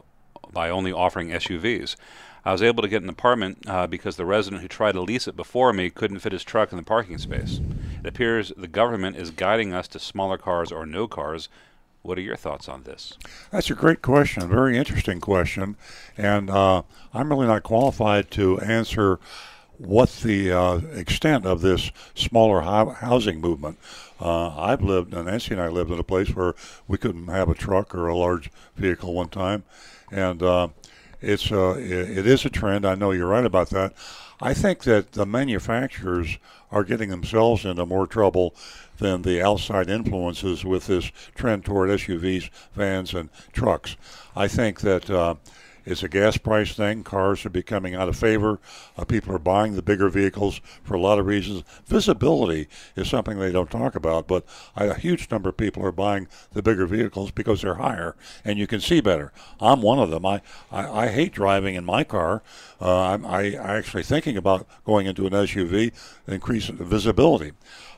by 0.52 0.68
only 0.68 0.92
offering 0.92 1.30
SUVs? 1.30 1.96
I 2.44 2.52
was 2.52 2.62
able 2.62 2.82
to 2.82 2.88
get 2.88 3.02
an 3.02 3.08
apartment 3.08 3.64
uh, 3.66 3.86
because 3.86 4.16
the 4.16 4.26
resident 4.26 4.60
who 4.60 4.68
tried 4.68 4.92
to 4.92 5.00
lease 5.00 5.26
it 5.26 5.34
before 5.34 5.72
me 5.72 5.88
couldn't 5.88 6.18
fit 6.18 6.32
his 6.32 6.44
truck 6.44 6.70
in 6.70 6.76
the 6.76 6.84
parking 6.84 7.16
space. 7.16 7.60
It 8.00 8.06
appears 8.06 8.52
the 8.54 8.68
government 8.68 9.16
is 9.16 9.30
guiding 9.30 9.72
us 9.72 9.88
to 9.88 9.98
smaller 9.98 10.36
cars 10.36 10.70
or 10.70 10.84
no 10.84 11.08
cars. 11.08 11.48
What 12.02 12.18
are 12.18 12.22
your 12.22 12.36
thoughts 12.36 12.68
on 12.68 12.82
this? 12.82 13.16
That's 13.50 13.70
a 13.70 13.74
great 13.74 14.02
question, 14.02 14.42
a 14.42 14.46
very 14.46 14.76
interesting 14.76 15.20
question, 15.20 15.76
and 16.18 16.50
uh, 16.50 16.82
I'm 17.14 17.30
really 17.30 17.46
not 17.46 17.62
qualified 17.62 18.30
to 18.32 18.60
answer 18.60 19.18
what 19.78 20.10
the 20.22 20.52
uh, 20.52 20.76
extent 20.92 21.46
of 21.46 21.62
this 21.62 21.90
smaller 22.14 22.60
hou- 22.60 22.90
housing 22.90 23.40
movement. 23.40 23.78
Uh, 24.20 24.48
I've 24.56 24.82
lived, 24.82 25.12
Nancy 25.12 25.52
and 25.52 25.62
I 25.62 25.68
lived 25.68 25.90
in 25.90 25.98
a 25.98 26.04
place 26.04 26.34
where 26.34 26.54
we 26.86 26.98
couldn't 26.98 27.28
have 27.28 27.48
a 27.48 27.54
truck 27.54 27.94
or 27.94 28.08
a 28.08 28.16
large 28.16 28.50
vehicle 28.76 29.14
one 29.14 29.28
time, 29.28 29.64
and 30.10 30.42
uh, 30.42 30.68
it's 31.20 31.50
uh, 31.50 31.72
i 31.72 31.78
it 31.78 32.26
is 32.26 32.44
a 32.44 32.50
trend. 32.50 32.84
I 32.84 32.94
know 32.94 33.12
you're 33.12 33.28
right 33.28 33.44
about 33.44 33.70
that. 33.70 33.92
I 34.40 34.54
think 34.54 34.84
that 34.84 35.12
the 35.12 35.26
manufacturers 35.26 36.38
are 36.70 36.84
getting 36.84 37.10
themselves 37.10 37.64
into 37.64 37.84
more 37.86 38.06
trouble 38.06 38.54
than 38.98 39.22
the 39.22 39.42
outside 39.42 39.88
influences 39.90 40.64
with 40.64 40.86
this 40.86 41.10
trend 41.34 41.64
toward 41.64 41.90
SUVs, 41.90 42.50
vans, 42.74 43.14
and 43.14 43.30
trucks. 43.52 43.96
I 44.36 44.46
think 44.46 44.80
that 44.80 45.10
uh, 45.10 45.36
it's 45.88 46.02
a 46.02 46.08
gas 46.08 46.36
price 46.36 46.74
thing. 46.74 47.02
Cars 47.02 47.46
are 47.46 47.50
becoming 47.50 47.94
out 47.94 48.08
of 48.08 48.16
favor. 48.16 48.60
Uh, 48.96 49.04
people 49.04 49.34
are 49.34 49.38
buying 49.38 49.74
the 49.74 49.82
bigger 49.82 50.10
vehicles 50.10 50.60
for 50.82 50.92
a 50.94 51.00
lot 51.00 51.18
of 51.18 51.24
reasons. 51.24 51.64
Visibility 51.86 52.68
is 52.94 53.08
something 53.08 53.38
they 53.38 53.50
don't 53.50 53.70
talk 53.70 53.94
about, 53.94 54.28
but 54.28 54.44
a 54.76 54.94
huge 54.94 55.30
number 55.30 55.48
of 55.48 55.56
people 55.56 55.82
are 55.84 55.92
buying 55.92 56.28
the 56.52 56.62
bigger 56.62 56.86
vehicles 56.86 57.30
because 57.30 57.62
they're 57.62 57.76
higher 57.76 58.16
and 58.44 58.58
you 58.58 58.66
can 58.66 58.80
see 58.80 59.00
better. 59.00 59.32
I'm 59.60 59.80
one 59.80 59.98
of 59.98 60.10
them. 60.10 60.26
I, 60.26 60.42
I, 60.70 61.04
I 61.04 61.08
hate 61.08 61.32
driving 61.32 61.74
in 61.74 61.86
my 61.86 62.04
car. 62.04 62.42
Uh, 62.80 63.00
I'm 63.00 63.24
I, 63.24 63.56
I 63.56 63.78
actually 63.78 64.02
thinking 64.02 64.36
about 64.36 64.66
going 64.84 65.06
into 65.06 65.26
an 65.26 65.32
SUV, 65.32 65.92
increase 66.26 66.68
the 66.68 66.84
visibility. 66.84 67.52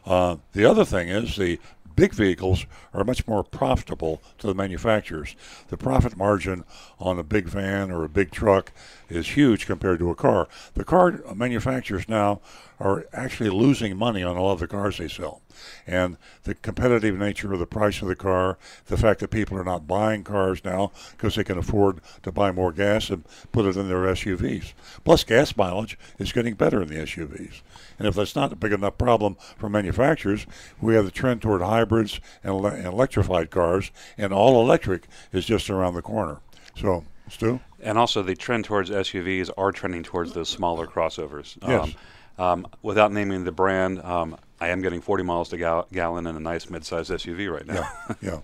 Uh, 0.07 0.37
the 0.53 0.65
other 0.65 0.85
thing 0.85 1.09
is 1.09 1.37
the 1.37 1.59
big 2.01 2.15
vehicles 2.15 2.65
are 2.95 3.05
much 3.05 3.27
more 3.27 3.45
profitable 3.45 4.23
to 4.39 4.47
the 4.47 4.55
manufacturers. 4.55 5.37
The 5.69 5.77
profit 5.77 6.17
margin 6.17 6.65
on 6.99 7.19
a 7.19 7.23
big 7.23 7.45
van 7.45 7.91
or 7.91 8.05
a 8.05 8.09
big 8.09 8.31
truck 8.31 8.73
is 9.11 9.37
huge 9.37 9.67
compared 9.67 9.99
to 9.99 10.09
a 10.09 10.15
car. 10.15 10.49
The 10.73 10.85
car 10.85 11.21
manufacturers 11.35 12.09
now 12.09 12.41
are 12.81 13.05
actually 13.13 13.51
losing 13.51 13.97
money 13.97 14.23
on 14.23 14.37
a 14.37 14.43
lot 14.43 14.55
of 14.55 14.61
the 14.61 14.67
cars 14.67 14.97
they 14.99 15.09
sell. 15.09 15.43
And 15.87 16.17
the 16.45 16.55
competitive 16.55 17.17
nature 17.17 17.53
of 17.53 17.59
the 17.59 17.67
price 17.67 18.01
of 18.01 18.09
the 18.09 18.17
car, 18.17 18.57
the 18.87 18.97
fact 18.97 19.21
that 19.21 19.31
people 19.31 19.59
are 19.59 19.65
not 19.65 19.87
buying 19.87 20.25
cars 20.25 20.65
now 20.65 20.91
because 21.13 21.35
they 21.35 21.45
can 21.45 21.59
afford 21.59 22.01
to 22.23 22.33
buy 22.33 22.51
more 22.51 22.73
gas 22.73 23.11
and 23.11 23.25
put 23.53 23.67
it 23.67 23.77
in 23.77 23.89
their 23.89 24.05
SUVs. 24.05 24.73
Plus, 25.05 25.25
gas 25.25 25.55
mileage 25.57 25.99
is 26.19 26.33
getting 26.33 26.55
better 26.55 26.81
in 26.81 26.89
the 26.89 26.95
SUVs. 26.95 27.61
And 27.99 28.09
if 28.09 28.15
that's 28.15 28.35
not 28.35 28.53
a 28.53 28.57
big 28.57 28.73
enough 28.73 28.97
problem 28.97 29.37
for 29.59 29.69
manufacturers, 29.69 30.47
we 30.81 30.95
have 30.95 31.05
the 31.05 31.11
trend 31.11 31.43
toward 31.43 31.61
hybrids 31.61 32.21
and, 32.43 32.65
electrified 32.65 33.51
cars, 33.51 33.91
and 34.17 34.33
all 34.33 34.63
electric 34.63 35.07
is 35.33 35.45
just 35.45 35.69
around 35.69 35.95
the 35.95 36.03
corner. 36.03 36.39
So, 36.75 37.05
Stu? 37.29 37.61
And 37.83 37.99
also, 37.99 38.23
the 38.23 38.35
trend 38.35 38.65
towards 38.65 38.91
SUVs 38.91 39.51
are 39.59 39.73
trending 39.73 40.03
towards 40.03 40.33
those 40.33 40.49
smaller 40.49 40.87
crossovers. 40.87 41.57
Yes. 41.63 41.85
Um, 41.85 41.95
um, 42.41 42.67
without 42.81 43.13
naming 43.13 43.45
the 43.45 43.53
brand, 43.53 44.01
um, 44.01 44.35
I 44.61 44.69
am 44.69 44.81
getting 44.81 45.03
40 45.03 45.25
miles 45.25 45.51
to 45.51 45.59
gal- 45.59 45.87
gallon 45.93 46.27
in 46.27 46.37
a 46.37 46.41
nice 46.41 46.71
mid-sized 46.71 47.11
SUV 47.11 47.53
right 47.53 47.67
now. 47.67 47.87
Yeah, 48.09 48.15
yeah. 48.23 48.39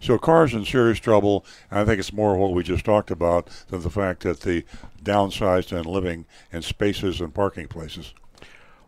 So 0.00 0.16
cars 0.16 0.54
in 0.54 0.64
serious 0.64 1.00
trouble. 1.00 1.44
And 1.68 1.80
I 1.80 1.84
think 1.84 1.98
it's 1.98 2.12
more 2.12 2.36
what 2.36 2.52
we 2.52 2.62
just 2.62 2.84
talked 2.84 3.10
about 3.10 3.48
than 3.68 3.82
the 3.82 3.90
fact 3.90 4.22
that 4.22 4.40
the 4.40 4.64
downsized 5.02 5.76
and 5.76 5.86
living 5.86 6.24
in 6.52 6.62
spaces 6.62 7.20
and 7.20 7.34
parking 7.34 7.66
places. 7.66 8.14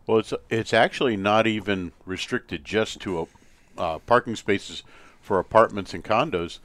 Well, 0.07 0.19
it's 0.19 0.33
it's 0.49 0.73
actually 0.73 1.17
not 1.17 1.47
even 1.47 1.91
restricted 2.05 2.63
just 2.63 3.01
to 3.01 3.27
uh, 3.77 3.99
parking 3.99 4.37
spaces 4.37 4.83
for 5.19 5.37
apartments 5.37 5.93
and 5.93 6.03
condos. 6.03 6.59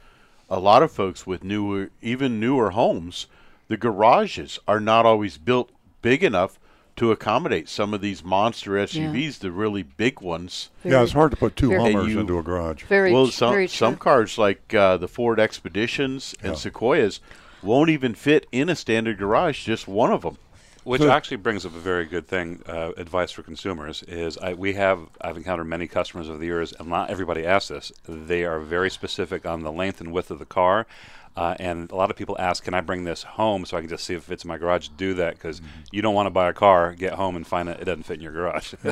A 0.49 0.59
lot 0.59 0.81
of 0.83 0.91
folks 0.93 1.27
with 1.27 1.43
newer, 1.43 1.89
even 2.01 2.39
newer 2.39 2.71
homes, 2.71 3.27
the 3.67 3.77
garages 3.77 4.59
are 4.65 4.79
not 4.79 5.05
always 5.05 5.37
built 5.37 5.71
big 6.01 6.23
enough 6.23 6.57
to 6.97 7.11
accommodate 7.11 7.67
some 7.69 7.93
of 7.93 8.01
these 8.01 8.23
monster 8.23 8.71
SUVs, 8.71 9.39
the 9.39 9.51
really 9.51 9.83
big 9.83 10.21
ones. 10.21 10.69
yeah, 10.83 11.01
it's 11.01 11.13
hard 11.13 11.31
to 11.31 11.37
put 11.37 11.55
two 11.55 11.69
very- 11.69 11.93
Hummers 11.93 12.13
you- 12.13 12.19
into 12.19 12.37
a 12.37 12.43
garage. 12.43 12.83
Very, 12.83 13.11
well, 13.13 13.27
some 13.27 13.51
very 13.53 13.67
some 13.67 13.95
cars 13.95 14.37
like 14.37 14.73
uh, 14.73 14.97
the 14.97 15.07
Ford 15.07 15.39
Expeditions 15.39 16.35
and 16.41 16.53
Yeah. 16.53 16.57
Sequoias 16.57 17.19
won't 17.63 17.89
even 17.89 18.13
fit 18.15 18.45
in 18.51 18.69
a 18.69 18.75
standard 18.75 19.17
garage. 19.17 19.65
Just 19.65 19.87
one 19.87 20.11
of 20.11 20.21
them. 20.23 20.37
Which 20.83 21.01
So- 21.01 21.11
actually 21.11 21.37
brings 21.37 21.63
up 21.63 21.75
a 21.75 21.79
very 21.79 22.05
good 22.05 22.27
thing. 22.27 22.63
Uh, 22.67 22.91
advice 22.97 23.29
for 23.31 23.43
consumers 23.43 24.01
is 24.07 24.35
I, 24.39 24.53
we 24.55 24.73
have 24.73 24.99
I've 25.21 25.37
encountered 25.37 25.65
many 25.65 25.85
customers 25.87 26.27
over 26.27 26.39
the 26.39 26.47
years, 26.47 26.73
and 26.73 26.87
not 26.89 27.11
everybody 27.11 27.45
asks 27.45 27.69
this. 27.69 27.91
They 28.07 28.43
are 28.45 28.59
very 28.59 28.89
specific 28.89 29.45
on 29.45 29.61
the 29.61 29.71
length 29.71 30.01
and 30.01 30.11
width 30.11 30.31
of 30.31 30.39
the 30.39 30.45
car, 30.45 30.87
uh, 31.35 31.55
and 31.59 31.89
a 31.91 31.95
lot 31.95 32.09
of 32.11 32.15
people 32.17 32.35
ask, 32.39 32.63
"Can 32.63 32.73
I 32.73 32.81
bring 32.81 33.03
this 33.03 33.23
home 33.23 33.65
so 33.65 33.77
I 33.77 33.81
can 33.81 33.89
just 33.89 34.03
see 34.03 34.13
if 34.13 34.21
it 34.23 34.25
fits 34.25 34.43
in 34.43 34.47
my 34.49 34.57
garage?" 34.57 34.89
Do 34.89 35.13
that 35.15 35.35
because 35.35 35.59
Mm-hmm. 35.59 35.67
you 35.91 36.01
don't 36.01 36.13
want 36.15 36.27
to 36.27 36.31
buy 36.31 36.49
a 36.49 36.53
car, 36.53 36.93
get 36.93 37.13
home, 37.13 37.35
and 37.35 37.45
find 37.47 37.67
that 37.67 37.79
it 37.79 37.85
doesn't 37.85 38.03
fit 38.03 38.15
in 38.15 38.21
your 38.21 38.31
garage. 38.33 38.73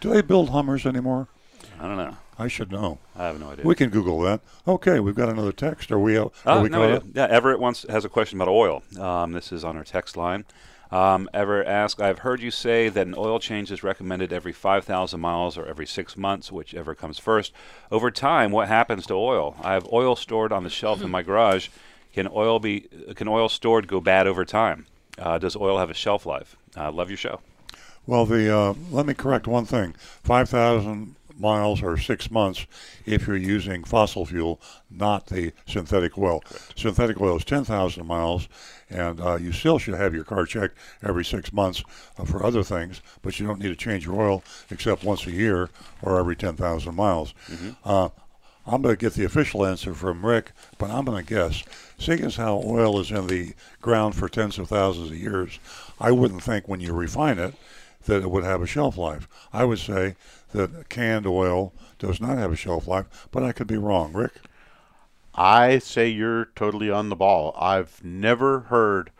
Do 0.00 0.10
they 0.10 0.22
build 0.22 0.50
Hummers 0.50 0.86
anymore? 0.86 1.28
I 1.80 1.86
don't 1.86 1.96
know. 1.96 2.16
I 2.38 2.48
should 2.48 2.70
know. 2.70 2.98
I 3.16 3.24
have 3.26 3.40
no 3.40 3.50
idea. 3.50 3.64
We 3.64 3.74
can 3.74 3.90
Google 3.90 4.20
that. 4.20 4.40
Okay, 4.66 5.00
we've 5.00 5.14
got 5.14 5.28
another 5.28 5.52
text. 5.52 5.90
Are 5.90 5.98
we? 5.98 6.16
Are 6.16 6.30
Oh, 6.46 6.62
we 6.62 6.68
no 6.68 7.02
Yeah, 7.14 7.26
Everett 7.26 7.58
wants 7.58 7.84
has 7.88 8.04
a 8.04 8.08
question 8.08 8.40
about 8.40 8.48
oil. 8.50 8.82
Um, 8.98 9.32
this 9.32 9.50
is 9.52 9.64
on 9.64 9.76
our 9.76 9.84
text 9.84 10.16
line. 10.16 10.44
Um, 10.90 11.28
Everett 11.34 11.66
asks, 11.66 12.00
I've 12.00 12.20
heard 12.20 12.40
you 12.40 12.50
say 12.50 12.88
that 12.88 13.06
an 13.06 13.14
oil 13.16 13.38
change 13.38 13.70
is 13.70 13.82
recommended 13.82 14.32
every 14.32 14.52
5,000 14.52 15.20
miles 15.20 15.58
or 15.58 15.66
every 15.66 15.86
six 15.86 16.16
months, 16.16 16.50
whichever 16.50 16.94
comes 16.94 17.18
first. 17.18 17.52
Over 17.90 18.10
time, 18.10 18.52
what 18.52 18.68
happens 18.68 19.06
to 19.06 19.14
oil? 19.14 19.56
I 19.62 19.74
have 19.74 19.86
oil 19.92 20.16
stored 20.16 20.52
on 20.52 20.64
the 20.64 20.70
shelf 20.70 21.02
in 21.02 21.10
my 21.10 21.22
garage. 21.28 21.68
Can 22.14 22.28
oil 22.32 22.58
be? 22.58 22.88
Can 23.14 23.28
oil 23.28 23.48
stored 23.48 23.86
go 23.86 24.00
bad 24.00 24.26
over 24.26 24.44
time? 24.44 24.86
Uh, 25.18 25.38
does 25.38 25.54
oil 25.56 25.78
have 25.78 25.90
a 25.90 25.94
shelf 25.94 26.24
life? 26.24 26.56
Uh, 26.76 26.90
love 26.90 27.10
your 27.10 27.16
show. 27.16 27.40
Well, 28.06 28.24
the 28.24 28.52
uh, 28.52 28.74
let 28.90 29.04
me 29.04 29.12
correct 29.14 29.46
one 29.46 29.66
thing: 29.66 29.94
five 29.98 30.48
thousand 30.48 31.14
miles 31.38 31.82
or 31.82 31.96
six 31.96 32.30
months 32.30 32.66
if 33.06 33.26
you're 33.26 33.36
using 33.36 33.84
fossil 33.84 34.26
fuel, 34.26 34.60
not 34.90 35.26
the 35.26 35.52
synthetic 35.66 36.18
oil. 36.18 36.42
Synthetic 36.76 37.20
oil 37.20 37.36
is 37.36 37.44
ten 37.44 37.64
thousand 37.64 38.06
miles, 38.06 38.48
and 38.90 39.20
uh, 39.20 39.36
you 39.36 39.52
still 39.52 39.78
should 39.78 39.94
have 39.94 40.14
your 40.14 40.24
car 40.24 40.46
checked 40.46 40.76
every 41.02 41.24
six 41.24 41.52
months 41.52 41.82
uh, 42.18 42.24
for 42.24 42.44
other 42.44 42.62
things, 42.62 43.00
but 43.22 43.38
you 43.38 43.46
don't 43.46 43.60
need 43.60 43.68
to 43.68 43.76
change 43.76 44.06
your 44.06 44.20
oil 44.20 44.42
except 44.70 45.04
once 45.04 45.26
a 45.26 45.30
year 45.30 45.70
or 46.02 46.18
every 46.18 46.36
ten 46.36 46.56
thousand 46.56 46.94
miles. 46.94 47.34
Uh, 47.84 48.08
I'm 48.66 48.82
going 48.82 48.94
to 48.94 49.00
get 49.00 49.14
the 49.14 49.24
official 49.24 49.64
answer 49.64 49.94
from 49.94 50.26
Rick, 50.26 50.52
but 50.76 50.90
I'm 50.90 51.06
going 51.06 51.24
to 51.24 51.34
guess. 51.34 51.62
Seeing 51.98 52.22
as 52.22 52.36
how 52.36 52.62
oil 52.64 53.00
is 53.00 53.10
in 53.10 53.26
the 53.26 53.54
ground 53.80 54.14
for 54.14 54.28
tens 54.28 54.58
of 54.58 54.68
thousands 54.68 55.10
of 55.10 55.16
years, 55.16 55.58
I 55.98 56.10
wouldn't 56.10 56.42
think 56.42 56.68
when 56.68 56.80
you 56.80 56.92
refine 56.92 57.38
it 57.38 57.54
that 58.04 58.22
it 58.22 58.30
would 58.30 58.44
have 58.44 58.60
a 58.60 58.66
shelf 58.66 58.98
life. 58.98 59.26
I 59.54 59.64
would 59.64 59.78
say 59.78 60.16
that 60.52 60.88
canned 60.88 61.26
oil 61.26 61.72
does 61.98 62.20
not 62.20 62.38
have 62.38 62.52
a 62.52 62.56
shelf 62.56 62.86
life, 62.86 63.28
but 63.30 63.42
I 63.42 63.52
could 63.52 63.66
be 63.66 63.76
wrong. 63.76 64.12
Rick? 64.12 64.40
I 65.34 65.78
say 65.78 66.08
you're 66.08 66.46
totally 66.56 66.90
on 66.90 67.10
the 67.10 67.16
ball. 67.16 67.54
I've 67.58 68.02
never 68.02 68.60
heard 68.60 69.10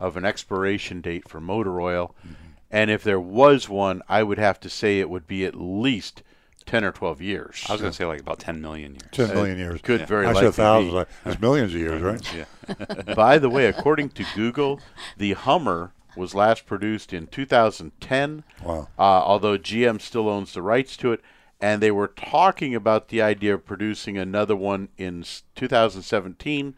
of 0.00 0.16
an 0.16 0.24
expiration 0.24 1.00
date 1.00 1.28
for 1.28 1.40
motor 1.40 1.80
oil, 1.80 2.14
mm-hmm. 2.20 2.34
and 2.70 2.90
if 2.90 3.04
there 3.04 3.20
was 3.20 3.68
one, 3.68 4.02
I 4.08 4.22
would 4.22 4.38
have 4.38 4.58
to 4.60 4.70
say 4.70 4.98
it 4.98 5.10
would 5.10 5.26
be 5.26 5.44
at 5.44 5.54
least 5.54 6.22
ten 6.66 6.84
or 6.84 6.92
twelve 6.92 7.20
years. 7.20 7.64
I 7.68 7.72
was 7.72 7.80
going 7.80 7.92
to 7.92 7.96
say 7.96 8.04
like 8.04 8.20
about 8.20 8.38
10 8.40 8.60
million 8.60 8.92
years. 8.92 9.08
10 9.12 9.34
million 9.34 9.58
years. 9.58 9.80
Could 9.80 10.06
very 10.06 10.26
I 10.26 10.32
likely 10.32 10.48
said 10.48 10.54
thousands. 10.54 10.92
be. 10.92 10.96
like, 10.96 11.08
It's 11.24 11.40
millions 11.40 11.74
of 11.74 11.80
years, 11.80 12.02
right? 12.02 12.34
Yeah. 12.68 13.14
By 13.14 13.38
the 13.38 13.48
way, 13.48 13.66
according 13.66 14.10
to 14.10 14.26
Google, 14.34 14.80
the 15.16 15.32
Hummer 15.32 15.92
was 16.16 16.34
last 16.34 16.66
produced 16.66 17.12
in 17.12 17.26
2010. 17.26 18.44
Wow. 18.64 18.88
Uh, 18.98 19.02
although 19.02 19.58
GM 19.58 20.00
still 20.00 20.28
owns 20.28 20.52
the 20.52 20.62
rights 20.62 20.96
to 20.98 21.12
it, 21.12 21.20
and 21.60 21.82
they 21.82 21.90
were 21.90 22.08
talking 22.08 22.74
about 22.74 23.08
the 23.08 23.20
idea 23.22 23.54
of 23.54 23.66
producing 23.66 24.16
another 24.16 24.54
one 24.56 24.88
in 24.96 25.24
2017, 25.54 26.74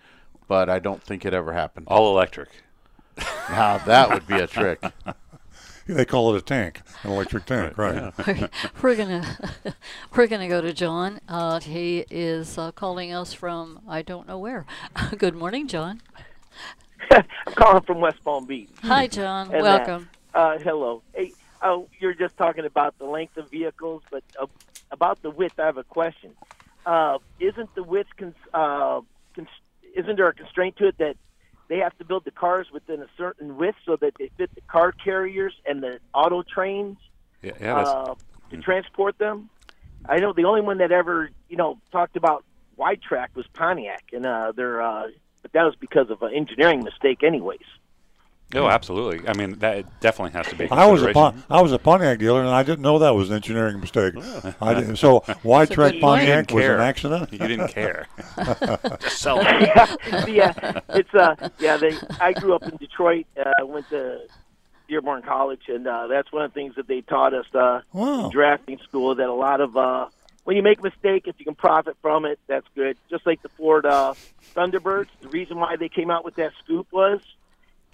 but 0.48 0.68
I 0.68 0.78
don't 0.78 1.02
think 1.02 1.24
it 1.24 1.34
ever 1.34 1.52
happened. 1.52 1.86
All 1.88 2.12
electric. 2.12 2.48
Now 3.50 3.78
that 3.78 4.08
would 4.10 4.26
be 4.26 4.36
a 4.36 4.46
trick. 4.46 4.80
They 5.86 6.04
call 6.04 6.32
it 6.34 6.38
a 6.38 6.42
tank, 6.42 6.82
an 7.02 7.10
electric 7.10 7.46
tank, 7.46 7.76
right? 7.76 8.12
Yeah. 8.26 8.46
we're 8.80 8.94
gonna 8.94 9.38
we're 10.14 10.28
gonna 10.28 10.46
go 10.48 10.60
to 10.60 10.72
John. 10.72 11.20
Uh, 11.28 11.58
he 11.58 12.04
is 12.10 12.56
uh, 12.56 12.70
calling 12.70 13.12
us 13.12 13.32
from 13.32 13.80
I 13.88 14.02
don't 14.02 14.28
know 14.28 14.38
where. 14.38 14.66
Good 15.18 15.34
morning, 15.34 15.66
John. 15.66 16.00
I'm 17.10 17.24
calling 17.54 17.82
from 17.82 18.00
West 18.00 18.22
Palm 18.24 18.46
Beach. 18.46 18.70
Hi, 18.82 19.06
John. 19.06 19.52
And, 19.52 19.66
uh, 19.66 19.78
Welcome. 19.86 20.08
Uh, 20.34 20.58
hello. 20.58 21.02
Hey, 21.14 21.32
uh, 21.62 21.78
you're 21.98 22.14
just 22.14 22.36
talking 22.36 22.64
about 22.64 22.98
the 22.98 23.04
length 23.04 23.36
of 23.36 23.50
vehicles, 23.50 24.02
but 24.10 24.22
uh, 24.40 24.46
about 24.90 25.20
the 25.22 25.30
width, 25.30 25.58
I 25.58 25.66
have 25.66 25.76
a 25.76 25.84
question. 25.84 26.32
Uh, 26.86 27.18
isn't 27.38 27.74
the 27.74 27.82
width 27.82 28.08
cons- 28.16 28.34
uh, 28.54 29.00
cons- 29.34 29.48
isn't 29.96 30.16
there 30.16 30.28
a 30.28 30.34
constraint 30.34 30.76
to 30.76 30.88
it 30.88 30.98
that 30.98 31.16
they 31.68 31.78
have 31.78 31.96
to 31.98 32.04
build 32.04 32.24
the 32.24 32.30
cars 32.30 32.68
within 32.72 33.00
a 33.00 33.06
certain 33.16 33.56
width 33.56 33.76
so 33.84 33.96
that 33.96 34.14
they 34.18 34.30
fit 34.36 34.54
the 34.54 34.60
car 34.62 34.92
carriers 34.92 35.54
and 35.66 35.82
the 35.82 36.00
auto 36.14 36.42
trains 36.42 36.96
Yeah, 37.42 37.52
yeah 37.60 37.74
that's, 37.74 37.90
uh, 37.90 38.14
to 38.50 38.56
transport 38.58 39.18
them? 39.18 39.50
I 40.08 40.18
know 40.18 40.32
the 40.32 40.44
only 40.44 40.62
one 40.62 40.78
that 40.78 40.90
ever 40.92 41.30
you 41.48 41.56
know 41.56 41.78
talked 41.92 42.16
about 42.16 42.44
wide 42.76 43.02
track 43.02 43.30
was 43.34 43.46
Pontiac, 43.52 44.04
and 44.12 44.24
uh, 44.24 44.52
they're 44.56 44.80
uh, 44.80 45.08
but 45.42 45.52
that 45.52 45.64
was 45.64 45.74
because 45.76 46.10
of 46.10 46.22
an 46.22 46.34
engineering 46.34 46.82
mistake, 46.84 47.22
anyways. 47.22 47.60
oh, 48.54 48.66
absolutely. 48.68 49.28
I 49.28 49.32
mean, 49.34 49.58
that 49.60 50.00
definitely 50.00 50.32
has 50.32 50.46
to 50.48 50.56
be. 50.56 50.68
I 50.70 50.86
was 50.86 51.02
a. 51.02 51.12
Pon- 51.12 51.42
I 51.48 51.62
was 51.62 51.70
a 51.72 51.78
Pontiac 51.78 52.18
dealer, 52.18 52.40
and 52.40 52.50
I 52.50 52.62
didn't 52.64 52.80
know 52.82 52.98
that 52.98 53.10
was 53.14 53.30
an 53.30 53.36
engineering 53.36 53.78
mistake. 53.80 54.14
I 54.60 54.74
didn't, 54.74 54.96
so 54.96 55.22
wide 55.44 55.68
That's 55.68 55.70
a 55.70 55.74
track. 55.74 56.00
Pontiac 56.00 56.50
You 56.50 56.56
was 56.56 56.64
an 56.66 56.80
accident. 56.80 57.32
You 57.32 57.38
didn't 57.38 57.68
care. 57.68 58.06
Just 59.00 59.18
sell 59.18 59.38
it. 59.40 59.46
yeah, 59.46 60.26
yeah, 60.26 60.80
it's 60.90 61.14
uh, 61.14 61.34
yeah. 61.60 61.76
They, 61.76 61.96
I 62.20 62.32
grew 62.32 62.54
up 62.54 62.64
in 62.64 62.76
Detroit. 62.76 63.26
Uh, 63.38 63.50
went 63.66 63.88
to 63.90 64.22
Dearborn 64.88 65.22
College, 65.22 65.62
and 65.68 65.86
uh, 65.86 66.08
that's 66.08 66.32
one 66.32 66.42
of 66.42 66.50
the 66.52 66.54
things 66.54 66.74
that 66.74 66.88
they 66.88 67.02
taught 67.02 67.32
us 67.34 67.46
uh, 67.54 67.82
Wow. 67.92 68.24
in 68.24 68.30
drafting 68.32 68.78
school. 68.82 69.14
That 69.14 69.28
a 69.28 69.32
lot 69.32 69.60
of 69.60 69.76
uh, 69.76 70.06
when 70.44 70.56
you 70.56 70.62
make 70.62 70.78
a 70.78 70.82
mistake, 70.82 71.24
if 71.26 71.36
you 71.38 71.44
can 71.44 71.54
profit 71.54 71.96
from 72.02 72.24
it, 72.24 72.38
that's 72.48 72.66
good. 72.74 72.96
Just 73.10 73.26
like 73.26 73.42
the 73.42 73.50
Florida 73.56 74.14
Thunderbirds, 74.56 75.08
the 75.20 75.28
reason 75.28 75.58
why 75.58 75.76
they 75.78 75.88
came 75.88 76.10
out 76.10 76.24
with 76.24 76.36
that 76.36 76.52
scoop 76.64 76.88
was 76.92 77.20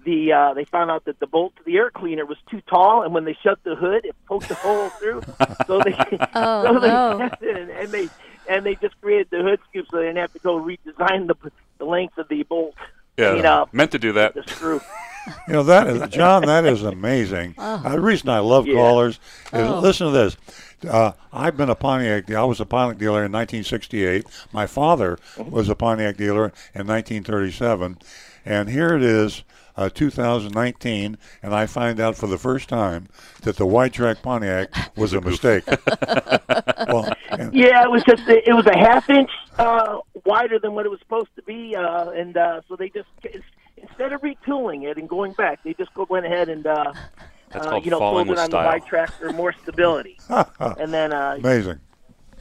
the 0.04 0.32
uh, 0.32 0.54
they 0.54 0.64
found 0.64 0.90
out 0.90 1.04
that 1.06 1.18
the 1.20 1.26
bolt 1.26 1.54
to 1.56 1.62
the 1.64 1.76
air 1.76 1.90
cleaner 1.90 2.24
was 2.24 2.36
too 2.50 2.60
tall, 2.68 3.02
and 3.02 3.12
when 3.14 3.24
they 3.24 3.36
shut 3.42 3.58
the 3.64 3.74
hood, 3.74 4.04
it 4.04 4.14
poked 4.28 4.50
a 4.50 4.54
hole 4.54 4.92
through. 4.98 5.22
So 5.66 5.80
they 5.84 5.92
Oh, 6.34 6.62
so 6.64 6.80
they 6.80 6.88
no. 6.88 7.18
tested 7.18 7.56
it, 7.56 7.70
and 7.82 7.92
they 7.92 8.10
and 8.48 8.64
they 8.64 8.76
just 8.76 8.94
created 9.00 9.28
the 9.30 9.42
hood 9.42 9.58
scoop, 9.68 9.86
so 9.90 9.98
they 9.98 10.04
didn't 10.04 10.18
have 10.18 10.32
to 10.32 10.38
go 10.38 10.60
redesign 10.60 11.26
the 11.26 11.34
the 11.78 11.84
length 11.84 12.18
of 12.18 12.28
the 12.28 12.42
bolt. 12.44 12.74
Yeah, 13.16 13.32
clean 13.32 13.46
up 13.46 13.72
meant 13.72 13.90
to 13.92 13.98
do 13.98 14.12
that. 14.12 14.34
the 14.34 14.42
screw. 14.54 14.80
You 15.48 15.52
know 15.54 15.62
that 15.64 15.86
is 15.88 16.08
John. 16.10 16.42
That 16.46 16.64
is 16.64 16.82
amazing. 16.82 17.54
Uh, 17.66 17.90
the 17.90 18.00
reason 18.00 18.28
I 18.28 18.38
love 18.40 18.66
Yeah. 18.66 18.74
callers 18.74 19.18
is 19.52 19.68
Oh. 19.68 19.80
listen 19.80 20.06
to 20.06 20.12
this. 20.12 20.36
Uh, 20.88 21.12
I've 21.32 21.56
been 21.56 21.70
a 21.70 21.74
Pontiac. 21.74 22.26
Dealer. 22.26 22.40
I 22.40 22.44
was 22.44 22.60
a 22.60 22.66
Pontiac 22.66 22.98
dealer 22.98 23.24
in 23.24 23.32
1968. 23.32 24.24
My 24.52 24.66
father 24.66 25.18
was 25.38 25.68
a 25.68 25.74
Pontiac 25.74 26.16
dealer 26.16 26.52
in 26.74 26.86
1937, 26.86 27.98
and 28.44 28.68
here 28.68 28.94
it 28.94 29.02
is, 29.02 29.42
uh, 29.76 29.88
2019, 29.88 31.18
and 31.42 31.54
I 31.54 31.66
find 31.66 31.98
out 31.98 32.16
for 32.16 32.26
the 32.26 32.38
first 32.38 32.68
time 32.68 33.08
that 33.42 33.56
the 33.56 33.66
wide 33.66 33.92
track 33.94 34.22
Pontiac 34.22 34.70
was 34.96 35.12
a 35.12 35.20
mistake. 35.20 35.64
well, 36.88 37.12
Yeah, 37.52 37.82
it 37.82 37.90
was 37.90 38.02
just 38.04 38.22
it 38.28 38.54
was 38.54 38.66
a 38.66 38.76
half 38.76 39.08
inch 39.10 39.30
uh, 39.58 39.98
wider 40.24 40.58
than 40.58 40.72
what 40.74 40.86
it 40.86 40.90
was 40.90 41.00
supposed 41.00 41.34
to 41.36 41.42
be, 41.42 41.74
uh, 41.74 42.10
and 42.10 42.36
uh, 42.36 42.60
so 42.68 42.76
they 42.76 42.90
just 42.90 43.08
instead 43.96 44.12
of 44.12 44.20
retooling 44.20 44.84
it 44.84 44.98
and 44.98 45.08
going 45.08 45.32
back, 45.32 45.62
they 45.62 45.74
just 45.74 45.92
go 45.94 46.06
went 46.08 46.26
ahead 46.26 46.48
and 46.48 46.66
uh, 46.66 46.92
That's 47.50 47.66
uh, 47.66 47.70
called 47.70 47.84
you 47.84 47.90
know 47.90 47.98
falling 47.98 48.28
it 48.28 48.38
on 48.38 48.50
style. 48.50 48.62
the 48.62 48.66
wide 48.66 48.86
track 48.86 49.12
for 49.12 49.32
more 49.32 49.52
stability, 49.52 50.18
and 50.28 50.92
then 50.92 51.12
uh, 51.12 51.36
amazing. 51.38 51.80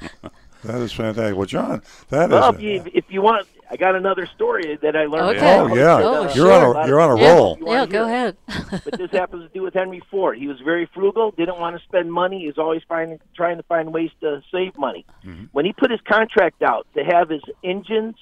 That 0.63 0.81
is 0.81 0.91
fantastic. 0.93 1.37
Well, 1.37 1.45
John, 1.45 1.83
that 2.09 2.23
is. 2.23 2.31
well, 2.31 2.49
a- 2.49 2.53
if 2.55 2.59
you, 2.59 2.83
if 2.91 3.05
you 3.09 3.21
want, 3.21 3.45
I 3.69 3.75
got 3.75 3.93
another 3.93 4.25
story 4.25 4.75
that 4.81 4.95
I 4.95 5.05
learned. 5.05 5.37
Okay. 5.37 5.59
Oh, 5.59 5.75
yeah. 5.75 5.99
Oh, 6.01 6.21
you're 6.23 6.31
sure. 6.31 6.75
on 6.75 6.85
a 6.85 6.87
you're 6.87 6.99
on 6.99 7.19
a 7.19 7.21
yeah, 7.21 7.33
roll. 7.35 7.57
Yeah, 7.61 7.85
go 7.85 8.07
it? 8.07 8.07
ahead. 8.07 8.37
but 8.83 8.97
this 8.97 9.11
happens 9.11 9.43
to 9.43 9.49
do 9.53 9.61
with 9.61 9.75
Henry 9.75 10.01
Ford. 10.09 10.39
He 10.39 10.47
was 10.47 10.59
very 10.61 10.87
frugal, 10.87 11.29
didn't 11.29 11.59
want 11.59 11.77
to 11.77 11.83
spend 11.83 12.11
money. 12.11 12.39
He 12.39 12.47
was 12.47 12.57
always 12.57 12.81
finding, 12.87 13.19
trying 13.35 13.57
to 13.57 13.63
find 13.63 13.93
ways 13.93 14.09
to 14.21 14.41
save 14.51 14.75
money. 14.75 15.05
When 15.51 15.65
he 15.65 15.73
put 15.73 15.91
his 15.91 16.01
contract 16.01 16.63
out 16.63 16.87
to 16.95 17.03
have 17.03 17.29
his 17.29 17.43
engines 17.63 18.15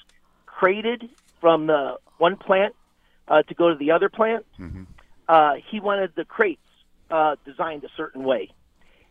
crated 0.45 1.07
from 1.39 1.67
the 1.67 1.97
one 2.17 2.35
plant 2.35 2.75
uh, 3.27 3.43
to 3.43 3.53
go 3.53 3.69
to 3.69 3.75
the 3.75 3.91
other 3.91 4.09
plant, 4.09 4.45
uh, 5.27 5.53
he 5.69 5.79
wanted 5.79 6.11
the 6.15 6.25
crates 6.25 6.61
uh, 7.09 7.35
designed 7.45 7.83
a 7.83 7.89
certain 7.95 8.23
way. 8.23 8.49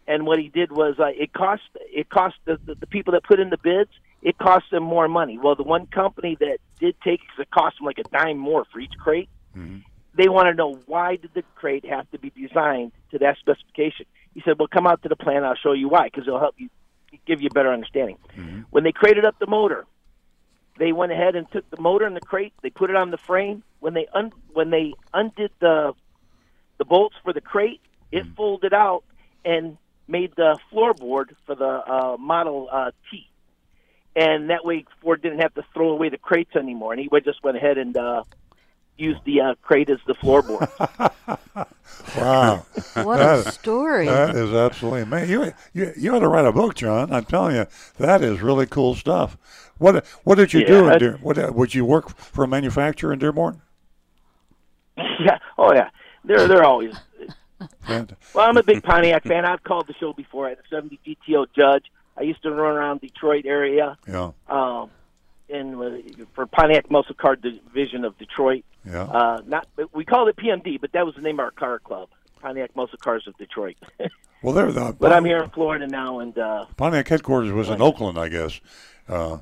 And 0.07 0.27
what 0.27 0.39
he 0.39 0.49
did 0.49 0.73
was 0.73 0.97
uh, 0.99 1.07
it 1.07 1.33
cost 1.33 1.63
it 1.75 2.09
cost 2.09 2.35
the, 2.45 2.59
the, 2.67 2.75
the 2.75 2.87
people 2.87 3.13
that 3.13 3.23
put 3.23 3.39
in 3.39 3.51
the 3.51 3.59
bids 3.59 3.91
it 4.23 4.39
cost 4.39 4.65
them 4.71 4.85
more 4.85 5.09
money. 5.09 5.39
Well, 5.39 5.57
the 5.57 5.65
one 5.65 5.87
company 5.87 6.37
that 6.41 6.59
did 6.79 6.95
take 7.03 7.21
it 7.39 7.51
cost 7.51 7.79
them 7.79 7.87
like 7.87 7.99
a 7.99 8.05
dime 8.05 8.39
more 8.39 8.65
for 8.73 8.79
each 8.79 8.93
crate. 8.99 9.29
They 10.15 10.29
want 10.29 10.47
to 10.47 10.55
know 10.55 10.79
why 10.87 11.17
did 11.17 11.31
the 11.35 11.43
crate 11.55 11.85
have 11.87 12.09
to 12.13 12.19
be 12.19 12.31
designed 12.31 12.93
to 13.11 13.19
that 13.19 13.39
specification. 13.39 14.07
He 14.35 14.43
said, 14.45 14.59
"Well, 14.59 14.69
come 14.69 14.87
out 14.87 15.03
to 15.03 15.09
the 15.09 15.17
plant. 15.17 15.45
I'll 15.45 15.57
show 15.57 15.73
you 15.73 15.89
why, 15.89 16.05
because 16.05 16.27
it'll 16.27 16.39
help 16.39 16.55
you 16.59 16.69
give 17.27 17.41
you 17.41 17.49
a 17.51 17.55
better 17.55 17.73
understanding." 17.73 18.17
When 18.71 18.85
they 18.85 18.93
crated 18.93 19.25
up 19.25 19.39
the 19.39 19.47
motor, 19.47 19.87
they 20.79 20.93
went 20.93 21.12
ahead 21.12 21.37
and 21.37 21.51
took 21.51 21.68
the 21.70 21.81
motor 21.81 22.07
and 22.07 22.16
the 22.16 22.20
crate. 22.20 22.53
They 22.62 22.70
put 22.70 22.91
it 22.91 22.97
on 22.97 23.11
the 23.11 23.18
frame. 23.18 23.62
When 23.81 23.95
they 23.95 24.07
un- 24.14 24.33
when 24.53 24.70
they 24.70 24.95
undid 25.12 25.51
the 25.61 25.93
the 26.79 26.85
bolts 26.85 27.16
for 27.23 27.33
the 27.33 27.41
crate, 27.41 27.81
it 28.11 28.25
folded 28.37 28.73
out 28.73 29.05
and 29.45 29.77
made 30.09 30.35
the 30.37 30.59
floorboard 30.73 31.35
for 31.47 31.55
the 31.55 31.64
uh, 31.64 32.16
Model 32.18 32.68
uh, 32.70 32.91
T. 33.11 33.29
And 34.14 34.51
that 34.51 34.64
way, 34.64 34.85
Ford 35.01 35.23
didn't 35.23 35.39
have 35.41 35.55
to 35.55 35.64
throw 35.73 35.91
away 35.91 36.09
the 36.11 36.18
crates 36.18 36.55
anymore, 36.57 36.93
and 36.93 37.01
he 37.01 37.09
would 37.09 37.25
just 37.25 37.43
went 37.43 37.57
ahead 37.57 37.79
and 37.79 37.97
uh, 37.97 38.25
used 38.99 39.25
the 39.25 39.41
uh, 39.41 39.55
crate 39.62 39.89
as 39.91 39.99
the 40.07 40.14
floorboard. 40.14 40.68
Wow. 42.16 42.66
What 42.95 43.18
That- 43.18 43.47
a 43.47 43.53
story. 43.53 44.07
That 44.07 44.35
is 44.35 44.53
absolutely 44.53 45.03
amazing. 45.03 45.31
You, 45.31 45.53
you 45.73 45.93
you 45.97 46.14
ought 46.14 46.20
to 46.20 46.29
write 46.29 46.45
a 46.47 46.53
book, 46.53 46.75
John. 46.75 47.12
I'm 47.12 47.25
telling 47.25 47.55
you, 47.57 47.66
that 47.99 48.23
is 48.23 48.41
really 48.43 48.66
cool 48.66 48.95
stuff. 48.95 49.37
What 49.83 50.07
what 50.24 50.37
did 50.37 50.53
you 50.53 50.61
Yeah, 50.61 50.66
do? 50.66 50.87
In 50.87 50.93
I- 50.93 50.99
Dear, 50.99 51.18
what 51.22 51.37
uh, 51.39 51.51
would 51.53 51.74
you 51.74 51.85
work 51.85 52.16
for 52.16 52.45
a 52.45 52.49
manufacturer 52.49 53.12
in 53.12 53.18
Dearborn? 53.18 53.61
yeah, 54.97 55.39
oh 55.59 55.74
yeah, 55.74 55.91
they're 56.24 56.47
they're 56.49 56.64
always. 56.64 56.95
Well, 57.89 58.07
I'm 58.49 58.57
a 58.57 58.62
big 58.62 58.83
Pontiac 58.83 59.24
fan. 59.24 59.45
I've 59.45 59.62
called 59.62 59.87
the 59.87 59.95
show 59.95 60.12
before. 60.12 60.47
I 60.47 60.51
had 60.51 60.59
a 60.59 60.68
70 60.68 60.99
GTO 61.07 61.47
Judge. 61.57 61.85
I 62.16 62.22
used 62.22 62.43
to 62.43 62.51
run 62.51 62.76
around 62.76 63.01
Detroit 63.01 63.45
area. 63.47 63.97
Yeah, 64.09 64.33
um, 64.49 64.91
in 65.49 65.74
uh, 65.80 66.24
for 66.35 66.47
Pontiac 66.47 66.91
Muscle 66.91 67.14
Car 67.14 67.37
Division 67.37 68.05
of 68.05 68.16
Detroit. 68.18 68.64
yeah. 68.85 69.03
Uh, 69.05 69.43
not 69.47 69.66
we 69.93 70.05
called 70.05 70.28
it 70.28 70.37
PMD, 70.37 70.80
but 70.80 70.93
that 70.93 71.05
was 71.07 71.14
the 71.14 71.22
name 71.22 71.37
of 71.41 71.45
our 71.45 71.51
car 71.53 71.78
club, 71.78 72.09
Pontiac 72.41 72.74
Muscle 72.76 72.99
Cars 72.99 73.26
of 73.26 73.37
Detroit. 73.37 73.76
Well, 74.45 74.55
there. 74.55 74.72
The, 74.72 74.93
but 74.99 75.12
I'm 75.12 75.24
here 75.24 75.41
in 75.41 75.51
Florida 75.51 75.87
now, 75.87 76.18
and 76.18 76.37
uh, 76.37 76.64
Pontiac 76.76 77.07
headquarters 77.07 77.53
was 77.53 77.68
in 77.68 77.80
Oakland, 77.80 78.18
I 78.18 78.28
guess. 78.28 78.61
Uh, 79.09 79.39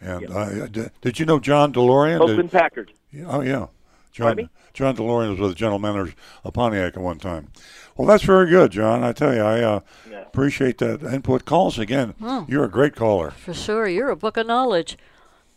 and 0.00 0.30
uh, 0.30 0.66
did, 0.66 0.90
did 1.00 1.18
you 1.20 1.26
know 1.26 1.38
John 1.38 1.72
DeLorean? 1.72 2.26
Did- 2.36 2.50
Packard. 2.50 2.92
Oh 3.26 3.40
yeah, 3.40 3.66
John 4.12 4.48
John 4.72 4.96
DeLorean 4.96 5.30
was 5.30 5.40
with 5.40 5.50
the 5.50 5.54
general 5.56 5.78
manager 5.78 6.14
of 6.44 6.54
Pontiac 6.54 6.96
at 6.96 7.02
one 7.02 7.18
time. 7.18 7.48
Well, 7.96 8.06
that's 8.06 8.22
very 8.22 8.48
good, 8.48 8.70
John. 8.70 9.02
I 9.04 9.12
tell 9.12 9.34
you, 9.34 9.42
I 9.42 9.60
uh, 9.60 9.80
Yeah. 10.10 10.22
appreciate 10.22 10.78
that 10.78 11.02
input. 11.02 11.44
Call 11.44 11.66
us 11.66 11.76
again. 11.76 12.14
You're 12.48 12.64
a 12.64 12.70
great 12.70 12.94
caller. 12.96 13.32
For 13.32 13.52
sure. 13.52 13.86
You're 13.86 14.08
a 14.10 14.16
book 14.16 14.36
of 14.38 14.46
knowledge. 14.46 14.96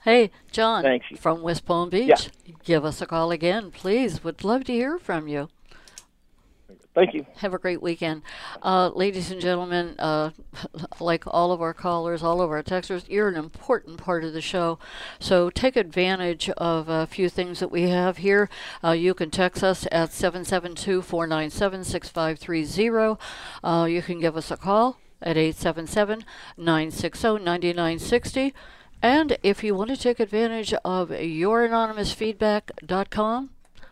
Hey, 0.03 0.31
John 0.51 0.83
Thanks. 0.83 1.05
from 1.17 1.41
West 1.41 1.65
Palm 1.65 1.89
Beach, 1.89 2.29
Yeah. 2.45 2.55
give 2.65 2.83
us 2.83 3.01
a 3.01 3.05
call 3.05 3.31
again, 3.31 3.71
please. 3.71 4.21
Would 4.25 4.43
love 4.43 4.65
to 4.65 4.73
hear 4.73 4.97
from 4.97 5.29
you. 5.29 5.47
Thank 6.93 7.13
you. 7.13 7.25
Have 7.37 7.53
a 7.53 7.57
great 7.57 7.81
weekend. 7.81 8.21
Uh, 8.61 8.89
ladies 8.89 9.31
and 9.31 9.41
gentlemen, 9.41 9.95
uh, 9.97 10.31
like 10.99 11.23
all 11.25 11.51
of 11.51 11.61
our 11.61 11.73
callers, 11.73 12.21
all 12.21 12.41
of 12.41 12.51
our 12.51 12.61
texters, 12.61 13.09
you're 13.09 13.27
an 13.27 13.35
important 13.35 13.97
part 13.97 14.23
of 14.23 14.33
the 14.33 14.41
show. 14.41 14.77
So 15.19 15.49
take 15.49 15.75
advantage 15.75 16.49
of 16.51 16.89
a 16.89 17.07
few 17.07 17.29
things 17.29 17.59
that 17.59 17.71
we 17.71 17.89
have 17.89 18.17
here. 18.17 18.49
Uh, 18.83 18.91
you 18.91 19.13
can 19.13 19.31
text 19.31 19.63
us 19.63 19.87
at 19.91 20.13
772 20.13 21.01
497 21.01 21.83
6530. 21.83 23.17
Uh, 23.63 23.85
You 23.85 24.01
can 24.01 24.19
give 24.19 24.37
us 24.37 24.51
a 24.51 24.57
call 24.57 24.97
at 25.21 25.37
877 25.37 26.25
960 26.57 27.43
9960. 27.43 28.53
And 29.01 29.37
if 29.43 29.63
you 29.63 29.75
want 29.75 29.89
to 29.89 29.97
take 29.97 30.19
advantage 30.19 30.73
of 30.85 31.09
youranonymousfeedback.com, 31.09 33.49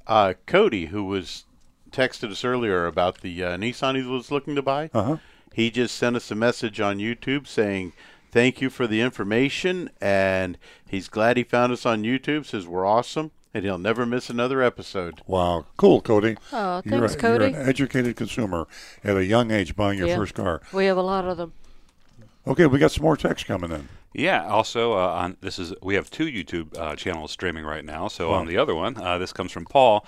Uh, 0.06 0.34
Cody, 0.46 0.86
who 0.86 1.04
was 1.04 1.44
texted 1.90 2.30
us 2.30 2.44
earlier 2.44 2.86
about 2.86 3.20
the 3.20 3.42
uh, 3.44 3.56
Nissan 3.56 3.96
he 3.96 4.02
was 4.02 4.30
looking 4.30 4.54
to 4.54 4.62
buy, 4.62 4.90
Uh 4.94 5.02
huh. 5.02 5.16
he 5.54 5.70
just 5.70 5.96
sent 5.96 6.16
us 6.16 6.30
a 6.30 6.34
message 6.34 6.80
on 6.80 6.98
YouTube 6.98 7.46
saying 7.46 7.92
thank 8.32 8.60
you 8.60 8.70
for 8.70 8.86
the 8.86 9.00
information, 9.00 9.90
and 10.00 10.56
he's 10.88 11.08
glad 11.08 11.36
he 11.36 11.42
found 11.44 11.72
us 11.72 11.84
on 11.84 12.02
YouTube. 12.02 12.46
Says 12.46 12.66
we're 12.66 12.86
awesome, 12.86 13.30
and 13.52 13.64
he'll 13.64 13.78
never 13.78 14.06
miss 14.06 14.30
another 14.30 14.62
episode. 14.62 15.20
Wow, 15.26 15.66
cool, 15.76 16.00
Cody. 16.00 16.36
Oh, 16.52 16.80
you're, 16.84 17.00
thanks, 17.08 17.14
a, 17.14 17.28
you're 17.28 17.38
Cody. 17.38 17.44
an 17.54 17.68
educated 17.68 18.16
consumer 18.16 18.66
at 19.02 19.16
a 19.16 19.24
young 19.24 19.50
age 19.50 19.74
buying 19.74 19.98
your 19.98 20.08
Yeah. 20.08 20.16
first 20.16 20.34
car. 20.34 20.60
We 20.72 20.86
have 20.86 20.96
a 20.96 21.02
lot 21.02 21.24
of 21.26 21.36
them. 21.36 21.52
Okay, 22.46 22.66
we 22.66 22.78
got 22.78 22.90
some 22.92 23.02
more 23.02 23.16
text 23.16 23.46
coming 23.46 23.70
in. 23.70 23.88
Yeah. 24.14 24.44
Also, 24.46 24.94
uh, 24.94 24.96
on 25.08 25.36
this 25.40 25.58
is 25.58 25.72
we 25.82 25.94
have 25.94 26.10
two 26.10 26.24
YouTube 26.26 26.76
uh, 26.76 26.96
channels 26.96 27.30
streaming 27.30 27.64
right 27.64 27.84
now. 27.84 28.08
So 28.08 28.32
on 28.32 28.46
the 28.46 28.56
other 28.56 28.74
one, 28.74 28.96
uh, 28.96 29.18
this 29.18 29.32
comes 29.32 29.52
from 29.52 29.66
Paul. 29.66 30.04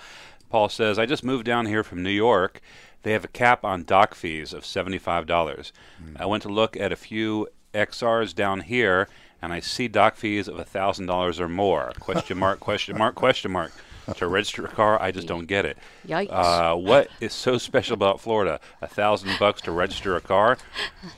Paul 0.53 0.69
says, 0.69 0.99
"I 0.99 1.07
just 1.07 1.23
moved 1.23 1.45
down 1.45 1.65
here 1.65 1.83
from 1.83 2.03
New 2.03 2.11
York. 2.11 2.61
They 3.01 3.13
have 3.13 3.25
a 3.25 3.27
cap 3.27 3.65
on 3.65 3.85
doc 3.85 4.13
fees 4.13 4.53
of 4.53 4.67
seventy-five 4.67 5.25
dollars. 5.25 5.73
Hmm. 5.97 6.15
I 6.19 6.27
went 6.27 6.43
to 6.43 6.49
look 6.49 6.77
at 6.77 6.91
a 6.91 6.95
few 6.95 7.47
XRs 7.73 8.35
down 8.35 8.59
here, 8.59 9.07
and 9.41 9.51
I 9.51 9.61
see 9.61 9.87
doc 9.87 10.15
fees 10.15 10.47
of 10.47 10.63
thousand 10.67 11.07
dollars 11.07 11.39
or 11.39 11.49
more. 11.49 11.91
Question 11.99 12.37
mark? 12.37 12.59
Question 12.59 12.99
mark? 12.99 13.15
Question 13.15 13.51
mark." 13.51 13.71
To 14.17 14.27
register 14.27 14.65
a 14.65 14.69
car, 14.69 15.01
I 15.01 15.11
just 15.11 15.27
don't 15.27 15.45
get 15.45 15.65
it. 15.65 15.77
Yikes. 16.07 16.27
Uh, 16.29 16.75
what 16.75 17.09
is 17.21 17.33
so 17.33 17.57
special 17.57 17.93
about 17.93 18.19
Florida? 18.19 18.59
A 18.81 18.87
thousand 18.87 19.37
bucks 19.39 19.61
to 19.61 19.71
register 19.71 20.15
a 20.15 20.21
car, 20.21 20.57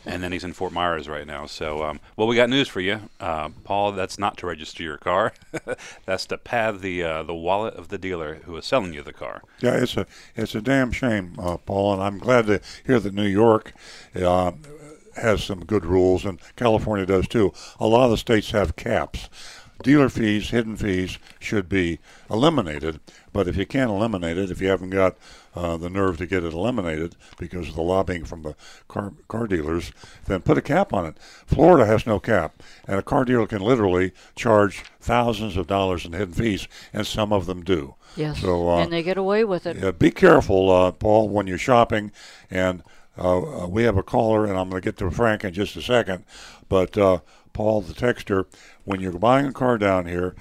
and 0.05 0.21
then 0.21 0.31
he's 0.31 0.43
in 0.43 0.53
Fort 0.53 0.71
Myers 0.71 1.09
right 1.09 1.25
now. 1.25 1.45
So, 1.47 1.83
um, 1.83 1.99
well, 2.15 2.27
we 2.27 2.35
got 2.35 2.49
news 2.49 2.67
for 2.67 2.81
you, 2.81 3.01
uh, 3.19 3.49
Paul. 3.63 3.91
That's 3.91 4.19
not 4.19 4.37
to 4.37 4.47
register 4.47 4.83
your 4.83 4.97
car. 4.97 5.33
that's 6.05 6.25
to 6.27 6.37
pad 6.37 6.81
the 6.81 7.03
uh, 7.03 7.23
the 7.23 7.33
wallet 7.33 7.73
of 7.73 7.87
the 7.89 7.97
dealer 7.97 8.35
who 8.45 8.55
is 8.57 8.65
selling 8.65 8.93
you 8.93 9.01
the 9.01 9.13
car. 9.13 9.41
Yeah, 9.61 9.75
it's 9.75 9.97
a 9.97 10.05
it's 10.35 10.53
a 10.53 10.61
damn 10.61 10.91
shame, 10.91 11.35
uh, 11.39 11.57
Paul, 11.57 11.93
and 11.93 12.03
I'm 12.03 12.19
glad 12.19 12.45
to 12.47 12.61
hear 12.85 12.99
that 12.99 13.13
New 13.13 13.27
York 13.27 13.73
uh, 14.15 14.51
has 15.15 15.43
some 15.43 15.65
good 15.65 15.85
rules, 15.85 16.25
and 16.25 16.39
California 16.55 17.05
does 17.05 17.27
too. 17.27 17.51
A 17.79 17.87
lot 17.87 18.05
of 18.05 18.11
the 18.11 18.17
states 18.17 18.51
have 18.51 18.75
caps. 18.75 19.29
Dealer 19.83 20.09
fees, 20.09 20.49
hidden 20.49 20.77
fees, 20.77 21.17
should 21.39 21.67
be 21.67 21.99
eliminated. 22.29 22.99
But 23.33 23.47
if 23.47 23.57
you 23.57 23.65
can't 23.65 23.91
eliminate 23.91 24.37
it, 24.37 24.49
if 24.49 24.61
you 24.61 24.69
haven't 24.69 24.91
got 24.91 25.17
uh, 25.55 25.77
the 25.77 25.89
nerve 25.89 26.17
to 26.17 26.25
get 26.25 26.43
it 26.43 26.53
eliminated 26.53 27.15
because 27.37 27.69
of 27.69 27.75
the 27.75 27.81
lobbying 27.81 28.25
from 28.25 28.43
the 28.43 28.55
car 28.87 29.13
car 29.27 29.47
dealers, 29.47 29.91
then 30.25 30.41
put 30.41 30.57
a 30.57 30.61
cap 30.61 30.93
on 30.93 31.05
it. 31.05 31.17
Florida 31.45 31.85
has 31.85 32.05
no 32.05 32.19
cap, 32.19 32.61
and 32.87 32.97
a 32.99 33.03
car 33.03 33.25
dealer 33.25 33.47
can 33.47 33.61
literally 33.61 34.11
charge 34.35 34.83
thousands 34.99 35.57
of 35.57 35.67
dollars 35.67 36.05
in 36.05 36.13
hidden 36.13 36.33
fees, 36.33 36.67
and 36.93 37.05
some 37.05 37.31
of 37.31 37.45
them 37.45 37.63
do. 37.63 37.95
Yes. 38.15 38.41
So, 38.41 38.69
uh, 38.69 38.77
and 38.77 38.91
they 38.93 39.03
get 39.03 39.17
away 39.17 39.43
with 39.43 39.65
it. 39.65 39.77
yeah, 39.77 39.91
be 39.91 40.11
careful, 40.11 40.71
uh, 40.71 40.91
Paul, 40.91 41.29
when 41.29 41.47
you're 41.47 41.57
shopping. 41.57 42.11
And 42.49 42.81
uh, 43.17 43.63
uh, 43.63 43.67
we 43.67 43.83
have 43.83 43.97
a 43.97 44.03
caller, 44.03 44.45
and 44.45 44.57
I'm 44.57 44.69
going 44.69 44.81
to 44.81 44.85
get 44.85 44.97
to 44.97 45.11
Frank 45.11 45.43
in 45.43 45.53
just 45.53 45.75
a 45.75 45.81
second. 45.81 46.25
But 46.67 46.97
uh, 46.97 47.19
Paul, 47.55 47.79
the 47.79 47.93
texter, 47.93 48.47
when 48.83 48.99
you're 48.99 49.13
buying 49.13 49.45
a 49.45 49.53
car 49.53 49.77
down 49.77 50.07
here, 50.07 50.35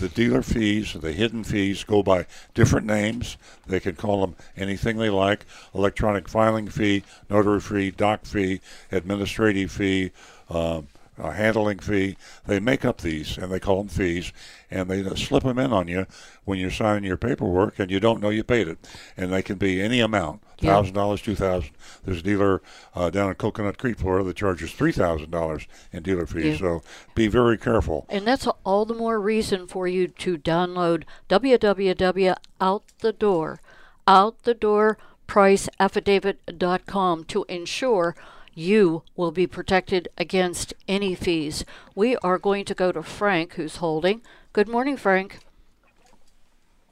the 0.00 0.10
dealer 0.10 0.42
fees, 0.42 0.92
the 0.92 1.12
hidden 1.12 1.44
fees, 1.44 1.82
go 1.82 2.02
by 2.02 2.26
different 2.52 2.86
names. 2.86 3.38
They 3.66 3.80
can 3.80 3.96
call 3.96 4.20
them 4.20 4.36
anything 4.54 4.98
they 4.98 5.08
like: 5.08 5.46
electronic 5.74 6.28
filing 6.28 6.68
fee, 6.68 7.04
notary 7.30 7.60
fee, 7.60 7.90
doc 7.90 8.26
fee, 8.26 8.60
administrative 8.90 9.72
fee. 9.72 10.10
Um, 10.50 10.88
a 11.18 11.32
handling 11.32 11.78
fee. 11.78 12.16
They 12.46 12.58
make 12.58 12.84
up 12.84 13.00
these 13.00 13.36
and 13.38 13.50
they 13.50 13.60
call 13.60 13.78
them 13.78 13.88
fees, 13.88 14.32
and 14.70 14.90
they 14.90 15.02
slip 15.14 15.44
them 15.44 15.58
in 15.58 15.72
on 15.72 15.88
you 15.88 16.06
when 16.44 16.58
you're 16.58 16.70
signing 16.70 17.04
your 17.04 17.16
paperwork, 17.18 17.78
and 17.78 17.90
you 17.90 18.00
don't 18.00 18.20
know 18.20 18.30
you 18.30 18.44
paid 18.44 18.68
it. 18.68 18.78
And 19.16 19.32
they 19.32 19.42
can 19.42 19.56
be 19.56 19.80
any 19.80 20.00
amount. 20.00 20.42
Thousand 20.62 20.94
dollars, 20.94 21.20
two 21.22 21.34
thousand. 21.34 21.70
There's 22.04 22.20
a 22.20 22.22
dealer 22.22 22.62
uh, 22.94 23.10
down 23.10 23.30
in 23.30 23.34
Coconut 23.36 23.78
Creek, 23.78 23.98
Florida, 23.98 24.24
that 24.24 24.36
charges 24.36 24.72
three 24.72 24.92
thousand 24.92 25.30
dollars 25.30 25.66
in 25.92 26.02
dealer 26.02 26.26
fees. 26.26 26.44
Yeah. 26.44 26.56
So 26.56 26.82
be 27.14 27.28
very 27.28 27.58
careful. 27.58 28.06
And 28.08 28.26
that's 28.26 28.48
all 28.64 28.84
the 28.84 28.94
more 28.94 29.20
reason 29.20 29.66
for 29.66 29.86
you 29.86 30.08
to 30.08 30.38
download 30.38 31.04
www.outthedoor, 31.28 33.58
outthedoor 34.06 34.96
priceaffidavit.com 35.28 37.24
to 37.24 37.44
ensure 37.48 38.16
you 38.54 39.02
will 39.16 39.30
be 39.30 39.46
protected 39.46 40.08
against 40.18 40.74
any 40.86 41.14
fees. 41.14 41.64
We 41.94 42.16
are 42.18 42.38
going 42.38 42.66
to 42.66 42.74
go 42.74 42.92
to 42.92 43.02
Frank, 43.02 43.54
who's 43.54 43.76
holding. 43.76 44.20
Good 44.52 44.68
morning, 44.68 44.98
Frank. 44.98 45.38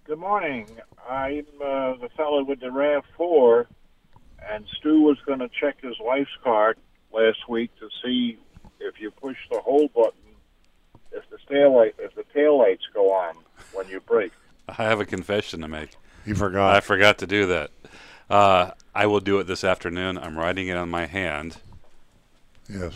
Good 0.04 0.18
morning. 0.18 0.66
I'm 1.10 1.44
uh, 1.60 1.96
the 1.96 2.08
fellow 2.16 2.44
with 2.44 2.60
the 2.60 2.66
RAV4, 2.66 3.66
and 4.48 4.64
Stu 4.78 5.02
was 5.02 5.18
going 5.26 5.40
to 5.40 5.48
check 5.48 5.80
his 5.82 5.96
wife's 6.00 6.30
car 6.44 6.76
last 7.12 7.48
week 7.48 7.72
to 7.80 7.88
see 8.02 8.38
if 8.78 9.00
you 9.00 9.10
push 9.10 9.36
the 9.50 9.60
hold 9.60 9.92
button, 9.92 10.20
if 11.10 11.28
the 11.30 11.38
tail 11.52 11.76
light, 11.76 11.96
if 11.98 12.14
the 12.14 12.24
tail 12.32 12.58
lights 12.58 12.84
go 12.94 13.12
on 13.12 13.34
when 13.72 13.88
you 13.88 13.98
brake. 13.98 14.30
I 14.68 14.84
have 14.84 15.00
a 15.00 15.04
confession 15.04 15.62
to 15.62 15.68
make. 15.68 15.90
You 16.24 16.36
forgot. 16.36 16.76
I 16.76 16.80
forgot 16.80 17.18
to 17.18 17.26
do 17.26 17.46
that. 17.46 17.70
Uh, 18.28 18.70
I 18.94 19.06
will 19.06 19.18
do 19.18 19.40
it 19.40 19.48
this 19.48 19.64
afternoon. 19.64 20.16
I'm 20.16 20.38
writing 20.38 20.68
it 20.68 20.76
on 20.76 20.90
my 20.90 21.06
hand. 21.06 21.56
yes. 22.68 22.94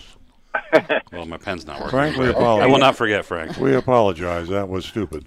Well, 1.12 1.26
my 1.26 1.36
pen's 1.36 1.66
not 1.66 1.80
working. 1.80 1.90
Frank, 1.90 2.16
we 2.16 2.28
I 2.28 2.66
will 2.66 2.78
not 2.78 2.94
forget, 2.94 3.24
Frank. 3.24 3.56
We 3.56 3.74
apologize. 3.74 4.48
That 4.48 4.68
was 4.68 4.84
stupid. 4.84 5.26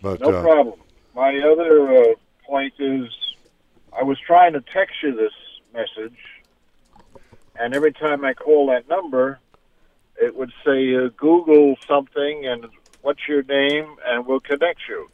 But 0.00 0.20
No 0.20 0.28
uh, 0.28 0.42
problem. 0.42 0.78
My 1.14 1.38
other 1.40 1.94
uh, 1.94 2.14
point 2.46 2.72
is, 2.78 3.08
I 3.98 4.02
was 4.02 4.18
trying 4.18 4.54
to 4.54 4.60
text 4.60 4.96
you 5.02 5.14
this 5.14 5.32
message, 5.74 6.16
and 7.56 7.74
every 7.74 7.92
time 7.92 8.24
I 8.24 8.32
call 8.34 8.66
that 8.68 8.88
number, 8.88 9.38
it 10.20 10.34
would 10.34 10.52
say 10.64 10.96
uh, 10.96 11.08
Google 11.16 11.76
something 11.86 12.46
and 12.46 12.66
what's 13.02 13.28
your 13.28 13.42
name, 13.42 13.96
and 14.06 14.26
we'll 14.26 14.40
connect 14.40 14.80
you. 14.88 15.10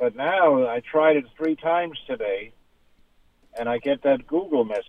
but 0.00 0.14
now 0.16 0.66
I 0.68 0.80
tried 0.80 1.16
it 1.16 1.24
three 1.36 1.56
times 1.56 1.98
today, 2.06 2.52
and 3.58 3.68
I 3.68 3.78
get 3.78 4.02
that 4.02 4.26
Google 4.26 4.64
message. 4.64 4.82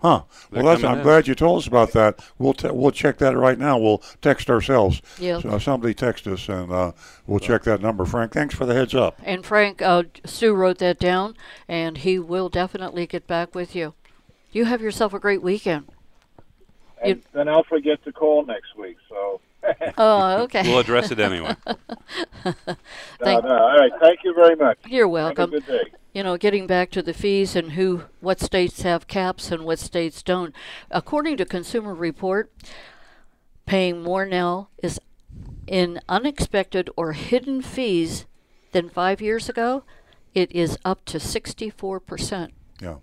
Huh. 0.00 0.22
They're 0.50 0.62
Well, 0.62 0.72
that's, 0.74 0.84
I'm 0.84 0.98
in. 0.98 1.02
glad 1.02 1.28
you 1.28 1.34
told 1.34 1.58
us 1.58 1.66
about 1.66 1.92
that. 1.92 2.20
We'll 2.38 2.54
te- 2.54 2.70
we'll 2.70 2.90
check 2.92 3.18
that 3.18 3.36
right 3.36 3.58
now. 3.58 3.76
We'll 3.76 3.98
text 4.22 4.48
ourselves. 4.48 5.02
Yeah. 5.18 5.38
So 5.40 5.58
somebody 5.58 5.92
text 5.92 6.26
us, 6.26 6.48
and 6.48 6.72
uh, 6.72 6.92
we'll 7.26 7.40
check 7.40 7.62
that 7.64 7.82
number. 7.82 8.06
Frank, 8.06 8.32
thanks 8.32 8.54
for 8.54 8.64
the 8.64 8.72
heads 8.72 8.94
up. 8.94 9.18
And 9.22 9.44
Frank, 9.44 9.82
uh, 9.82 10.04
Stu 10.24 10.54
wrote 10.54 10.78
that 10.78 10.98
down, 10.98 11.36
and 11.68 11.98
he 11.98 12.18
will 12.18 12.48
definitely 12.48 13.06
get 13.06 13.26
back 13.26 13.54
with 13.54 13.76
you. 13.76 13.92
You 14.50 14.64
have 14.64 14.80
yourself 14.80 15.12
a 15.12 15.18
great 15.18 15.42
weekend. 15.42 15.88
And 17.04 17.22
then 17.32 17.48
I'll 17.48 17.64
forget 17.64 18.02
to 18.04 18.12
call 18.12 18.44
next 18.44 18.76
week. 18.76 18.96
So. 19.08 19.40
Oh, 19.98 20.42
okay. 20.44 20.62
We'll 20.62 20.78
address 20.78 21.10
it 21.10 21.18
anyway. 21.18 21.56
No, 22.44 22.52
Thank- 23.20 23.44
no. 23.44 23.50
All 23.50 23.76
right. 23.78 23.90
Thank 24.00 24.20
you 24.22 24.32
very 24.34 24.54
much. 24.54 24.78
You're 24.86 25.06
Have 25.06 25.10
welcome. 25.12 25.50
a 25.54 25.60
good 25.60 25.66
day. 25.66 25.90
you 26.14 26.22
know, 26.22 26.36
getting 26.36 26.66
back 26.68 26.90
to 26.92 27.02
the 27.02 27.12
fees 27.14 27.56
and 27.56 27.72
who, 27.72 28.02
what 28.20 28.38
states 28.40 28.82
have 28.82 29.08
caps 29.08 29.50
and 29.50 29.64
what 29.64 29.80
states 29.80 30.22
don't. 30.22 30.54
According 30.90 31.36
to 31.38 31.44
Consumer 31.44 31.94
Report, 31.94 32.52
paying 33.64 34.02
more 34.02 34.24
now 34.24 34.68
is 34.82 35.00
in 35.66 36.00
unexpected 36.08 36.88
or 36.96 37.12
hidden 37.14 37.60
fees 37.62 38.26
than 38.70 38.88
five 38.88 39.20
years 39.20 39.48
ago 39.48 39.82
it 40.34 40.52
is 40.52 40.78
up 40.84 41.04
to 41.06 41.18
64%. 41.18 42.50
Yeah. 42.80 42.96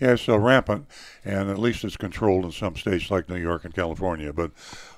Yeah, 0.00 0.12
it's 0.12 0.28
uh, 0.28 0.38
rampant, 0.38 0.86
and 1.24 1.50
at 1.50 1.58
least 1.58 1.82
it's 1.82 1.96
controlled 1.96 2.44
in 2.44 2.52
some 2.52 2.76
states 2.76 3.10
like 3.10 3.28
New 3.28 3.36
York 3.36 3.64
and 3.64 3.74
California. 3.74 4.32
But 4.32 4.52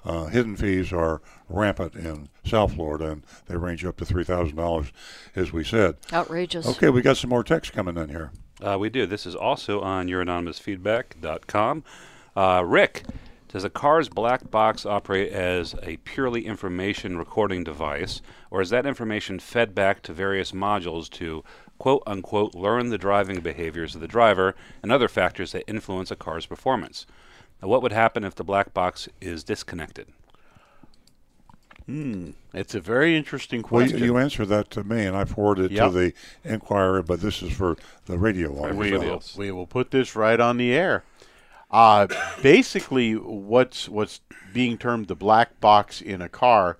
uh, 0.04 0.26
hidden 0.26 0.56
fees 0.56 0.92
are 0.92 1.22
rampant 1.48 1.94
in 1.94 2.28
South 2.44 2.74
Florida, 2.74 3.12
and 3.12 3.22
they 3.46 3.56
range 3.56 3.84
up 3.84 3.96
to 3.98 4.04
three 4.04 4.24
thousand 4.24 4.56
dollars, 4.56 4.92
as 5.34 5.52
we 5.52 5.64
said. 5.64 5.96
Outrageous. 6.12 6.66
Okay, 6.66 6.90
we 6.90 7.00
got 7.00 7.16
some 7.16 7.30
more 7.30 7.42
text 7.42 7.72
coming 7.72 7.96
in 7.96 8.10
here. 8.10 8.30
Uh, 8.60 8.76
we 8.78 8.90
do. 8.90 9.06
This 9.06 9.24
is 9.24 9.34
also 9.34 9.80
on 9.80 10.06
youranonymousfeedback.com. 10.06 11.84
Uh, 12.36 12.62
Rick, 12.66 13.04
does 13.48 13.64
a 13.64 13.70
car's 13.70 14.08
black 14.08 14.50
box 14.50 14.86
operate 14.86 15.32
as 15.32 15.74
a 15.82 15.96
purely 15.98 16.46
information 16.46 17.16
recording 17.16 17.64
device, 17.64 18.20
or 18.50 18.60
is 18.60 18.70
that 18.70 18.86
information 18.86 19.40
fed 19.40 19.74
back 19.74 20.02
to 20.02 20.12
various 20.12 20.52
modules 20.52 21.10
to 21.10 21.42
quote 21.80 22.02
unquote 22.06 22.54
learn 22.54 22.90
the 22.90 22.98
driving 22.98 23.40
behaviors 23.40 23.94
of 23.96 24.00
the 24.00 24.06
driver 24.06 24.54
and 24.82 24.92
other 24.92 25.08
factors 25.08 25.50
that 25.52 25.64
influence 25.68 26.10
a 26.12 26.16
car's 26.16 26.46
performance? 26.46 27.06
Now, 27.60 27.68
what 27.68 27.82
would 27.82 27.90
happen 27.92 28.22
if 28.22 28.34
the 28.36 28.44
black 28.44 28.72
box 28.72 29.08
is 29.20 29.42
disconnected? 29.42 30.06
Hmm. 31.86 32.30
It's 32.54 32.74
a 32.74 32.80
very 32.80 33.16
interesting 33.16 33.62
Well, 33.62 33.68
question. 33.82 33.98
you, 33.98 34.04
you 34.06 34.16
answered 34.18 34.46
that 34.48 34.70
to 34.72 34.84
me, 34.84 35.06
and 35.06 35.16
I 35.16 35.24
forwarded 35.24 35.66
it 35.66 35.72
Yep. 35.72 35.86
to 35.92 35.98
the 35.98 36.12
Inquirer, 36.44 37.02
but 37.02 37.20
this 37.20 37.42
is 37.42 37.52
for 37.52 37.76
the 38.06 38.18
radio 38.18 38.52
audience. 38.62 38.76
we, 38.78 38.92
will, 38.92 39.22
we 39.36 39.50
will 39.50 39.66
put 39.66 39.90
this 39.90 40.14
right 40.14 40.38
on 40.38 40.56
the 40.58 40.72
air. 40.72 41.02
Uh, 41.70 42.06
basically, 42.42 43.14
what's 43.14 43.88
what's 43.88 44.20
being 44.52 44.76
termed 44.76 45.06
the 45.06 45.14
black 45.14 45.60
box 45.60 46.00
in 46.00 46.20
a 46.20 46.28
car 46.28 46.76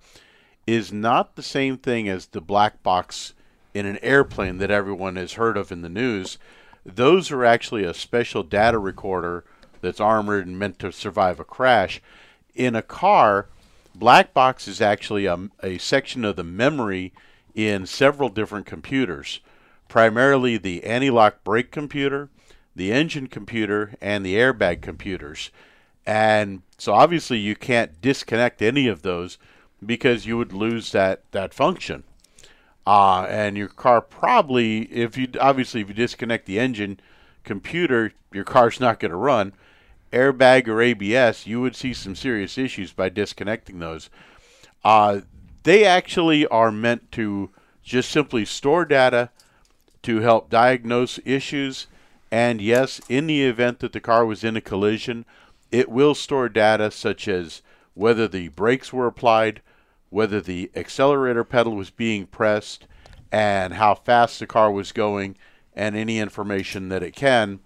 is 0.66 0.92
not 0.92 1.36
the 1.36 1.42
same 1.42 1.76
thing 1.78 2.08
as 2.08 2.26
the 2.26 2.40
black 2.40 2.82
box 2.82 3.32
in 3.74 3.86
an 3.86 3.98
airplane 4.02 4.58
that 4.58 4.70
everyone 4.70 5.16
has 5.16 5.34
heard 5.34 5.56
of 5.56 5.70
in 5.70 5.82
the 5.82 5.88
news. 5.88 6.38
Those 6.84 7.30
are 7.30 7.44
actually 7.44 7.84
a 7.84 7.94
special 7.94 8.42
data 8.42 8.78
recorder 8.78 9.44
that's 9.80 10.00
armored 10.00 10.46
and 10.46 10.58
meant 10.58 10.78
to 10.80 10.92
survive 10.92 11.40
a 11.40 11.44
crash. 11.44 12.02
In 12.54 12.74
a 12.74 12.82
car, 12.82 13.46
black 13.94 14.34
box 14.34 14.66
is 14.66 14.80
actually 14.80 15.26
a, 15.26 15.48
a 15.62 15.78
section 15.78 16.24
of 16.24 16.36
the 16.36 16.44
memory 16.44 17.12
in 17.54 17.86
several 17.86 18.28
different 18.28 18.66
computers, 18.66 19.40
primarily 19.88 20.56
the 20.56 20.84
anti-lock 20.84 21.42
brake 21.44 21.70
computer, 21.70 22.28
the 22.74 22.92
engine 22.92 23.26
computer, 23.26 23.94
and 24.00 24.24
the 24.24 24.36
airbag 24.36 24.80
computers. 24.80 25.50
And 26.06 26.62
so 26.78 26.94
obviously 26.94 27.38
you 27.38 27.56
can't 27.56 28.00
disconnect 28.00 28.62
any 28.62 28.86
of 28.86 29.02
those 29.02 29.38
because 29.84 30.26
you 30.26 30.36
would 30.36 30.52
lose 30.52 30.92
that, 30.92 31.22
that 31.32 31.54
function. 31.54 32.04
Uh, 32.90 33.24
and 33.28 33.56
your 33.56 33.68
car 33.68 34.00
probably, 34.00 34.80
if 34.92 35.16
you 35.16 35.28
obviously 35.40 35.80
if 35.80 35.86
you 35.86 35.94
disconnect 35.94 36.44
the 36.46 36.58
engine 36.58 36.98
computer, 37.44 38.12
your 38.32 38.42
car's 38.42 38.80
not 38.80 38.98
going 38.98 39.12
to 39.12 39.16
run. 39.16 39.52
Airbag 40.12 40.66
or 40.66 40.82
ABS, 40.82 41.46
you 41.46 41.60
would 41.60 41.76
see 41.76 41.94
some 41.94 42.16
serious 42.16 42.58
issues 42.58 42.92
by 42.92 43.08
disconnecting 43.08 43.78
those. 43.78 44.10
Uh, 44.82 45.20
they 45.62 45.84
actually 45.84 46.48
are 46.48 46.72
meant 46.72 47.12
to 47.12 47.50
just 47.84 48.10
simply 48.10 48.44
store 48.44 48.84
data 48.84 49.30
to 50.02 50.18
help 50.18 50.50
diagnose 50.50 51.20
issues. 51.24 51.86
And 52.32 52.60
yes, 52.60 53.00
in 53.08 53.28
the 53.28 53.44
event 53.44 53.78
that 53.78 53.92
the 53.92 54.00
car 54.00 54.26
was 54.26 54.42
in 54.42 54.56
a 54.56 54.60
collision, 54.60 55.26
it 55.70 55.88
will 55.88 56.16
store 56.16 56.48
data 56.48 56.90
such 56.90 57.28
as 57.28 57.62
whether 57.94 58.26
the 58.26 58.48
brakes 58.48 58.92
were 58.92 59.06
applied, 59.06 59.62
whether 60.10 60.40
the 60.40 60.70
accelerator 60.76 61.44
pedal 61.44 61.74
was 61.74 61.90
being 61.90 62.26
pressed, 62.26 62.86
and 63.32 63.74
how 63.74 63.94
fast 63.94 64.40
the 64.40 64.46
car 64.46 64.70
was 64.70 64.92
going, 64.92 65.36
and 65.74 65.96
any 65.96 66.18
information 66.18 66.88
that 66.90 67.02
it 67.02 67.14
can. 67.14 67.60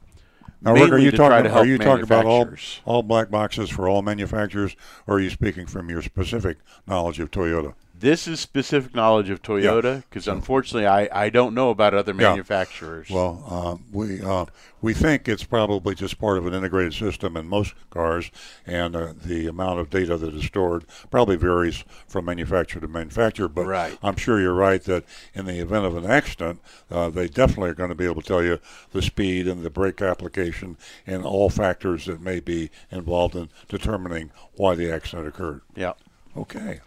Now, 0.60 0.72
Rick, 0.72 0.92
are 0.92 0.98
you 0.98 1.10
talking? 1.10 1.50
Are 1.50 1.66
you 1.66 1.76
talking 1.76 2.04
about 2.04 2.24
all 2.24 2.48
all 2.86 3.02
black 3.02 3.30
boxes 3.30 3.68
for 3.68 3.88
all 3.88 4.00
manufacturers, 4.00 4.76
or 5.06 5.16
are 5.16 5.20
you 5.20 5.30
speaking 5.30 5.66
from 5.66 5.90
your 5.90 6.00
specific 6.00 6.58
knowledge 6.86 7.20
of 7.20 7.30
Toyota? 7.30 7.74
This 7.96 8.26
is 8.26 8.40
specific 8.40 8.92
knowledge 8.94 9.30
of 9.30 9.40
Toyota 9.40 10.02
because 10.08 10.26
unfortunately 10.26 10.86
I, 10.86 11.08
I 11.26 11.30
don't 11.30 11.54
know 11.54 11.70
about 11.70 11.94
other 11.94 12.12
Yeah. 12.12 12.30
manufacturers. 12.30 13.08
Well, 13.08 13.42
uh, 13.48 13.76
we 13.92 14.20
uh, 14.20 14.46
we 14.82 14.92
think 14.92 15.28
it's 15.28 15.44
probably 15.44 15.94
just 15.94 16.18
part 16.18 16.36
of 16.36 16.44
an 16.46 16.54
integrated 16.54 16.92
system 16.92 17.36
in 17.36 17.46
most 17.46 17.72
cars, 17.90 18.30
and 18.66 18.96
uh, 18.96 19.14
the 19.24 19.46
amount 19.46 19.78
of 19.78 19.90
data 19.90 20.16
that 20.16 20.34
is 20.34 20.44
stored 20.44 20.84
probably 21.10 21.36
varies 21.36 21.84
from 22.08 22.24
manufacturer 22.24 22.80
to 22.80 22.88
manufacturer. 22.88 23.48
But 23.48 23.66
Right. 23.66 23.96
I'm 24.02 24.16
sure 24.16 24.40
you're 24.40 24.52
right 24.54 24.82
that 24.84 25.04
in 25.32 25.46
the 25.46 25.60
event 25.60 25.86
of 25.86 25.96
an 25.96 26.04
accident, 26.04 26.60
uh, 26.90 27.10
they 27.10 27.28
definitely 27.28 27.70
are 27.70 27.74
going 27.74 27.90
to 27.90 27.94
be 27.94 28.04
able 28.06 28.20
to 28.22 28.26
tell 28.28 28.42
you 28.42 28.58
the 28.92 29.02
speed 29.02 29.46
and 29.46 29.62
the 29.62 29.70
brake 29.70 30.02
application 30.02 30.76
and 31.06 31.24
all 31.24 31.48
factors 31.48 32.06
that 32.06 32.20
may 32.20 32.40
be 32.40 32.70
involved 32.90 33.36
in 33.36 33.48
determining 33.68 34.32
why 34.56 34.74
the 34.74 34.90
accident 34.92 35.28
occurred. 35.28 35.60
yeah. 35.76 35.92
Okay. 36.36 36.80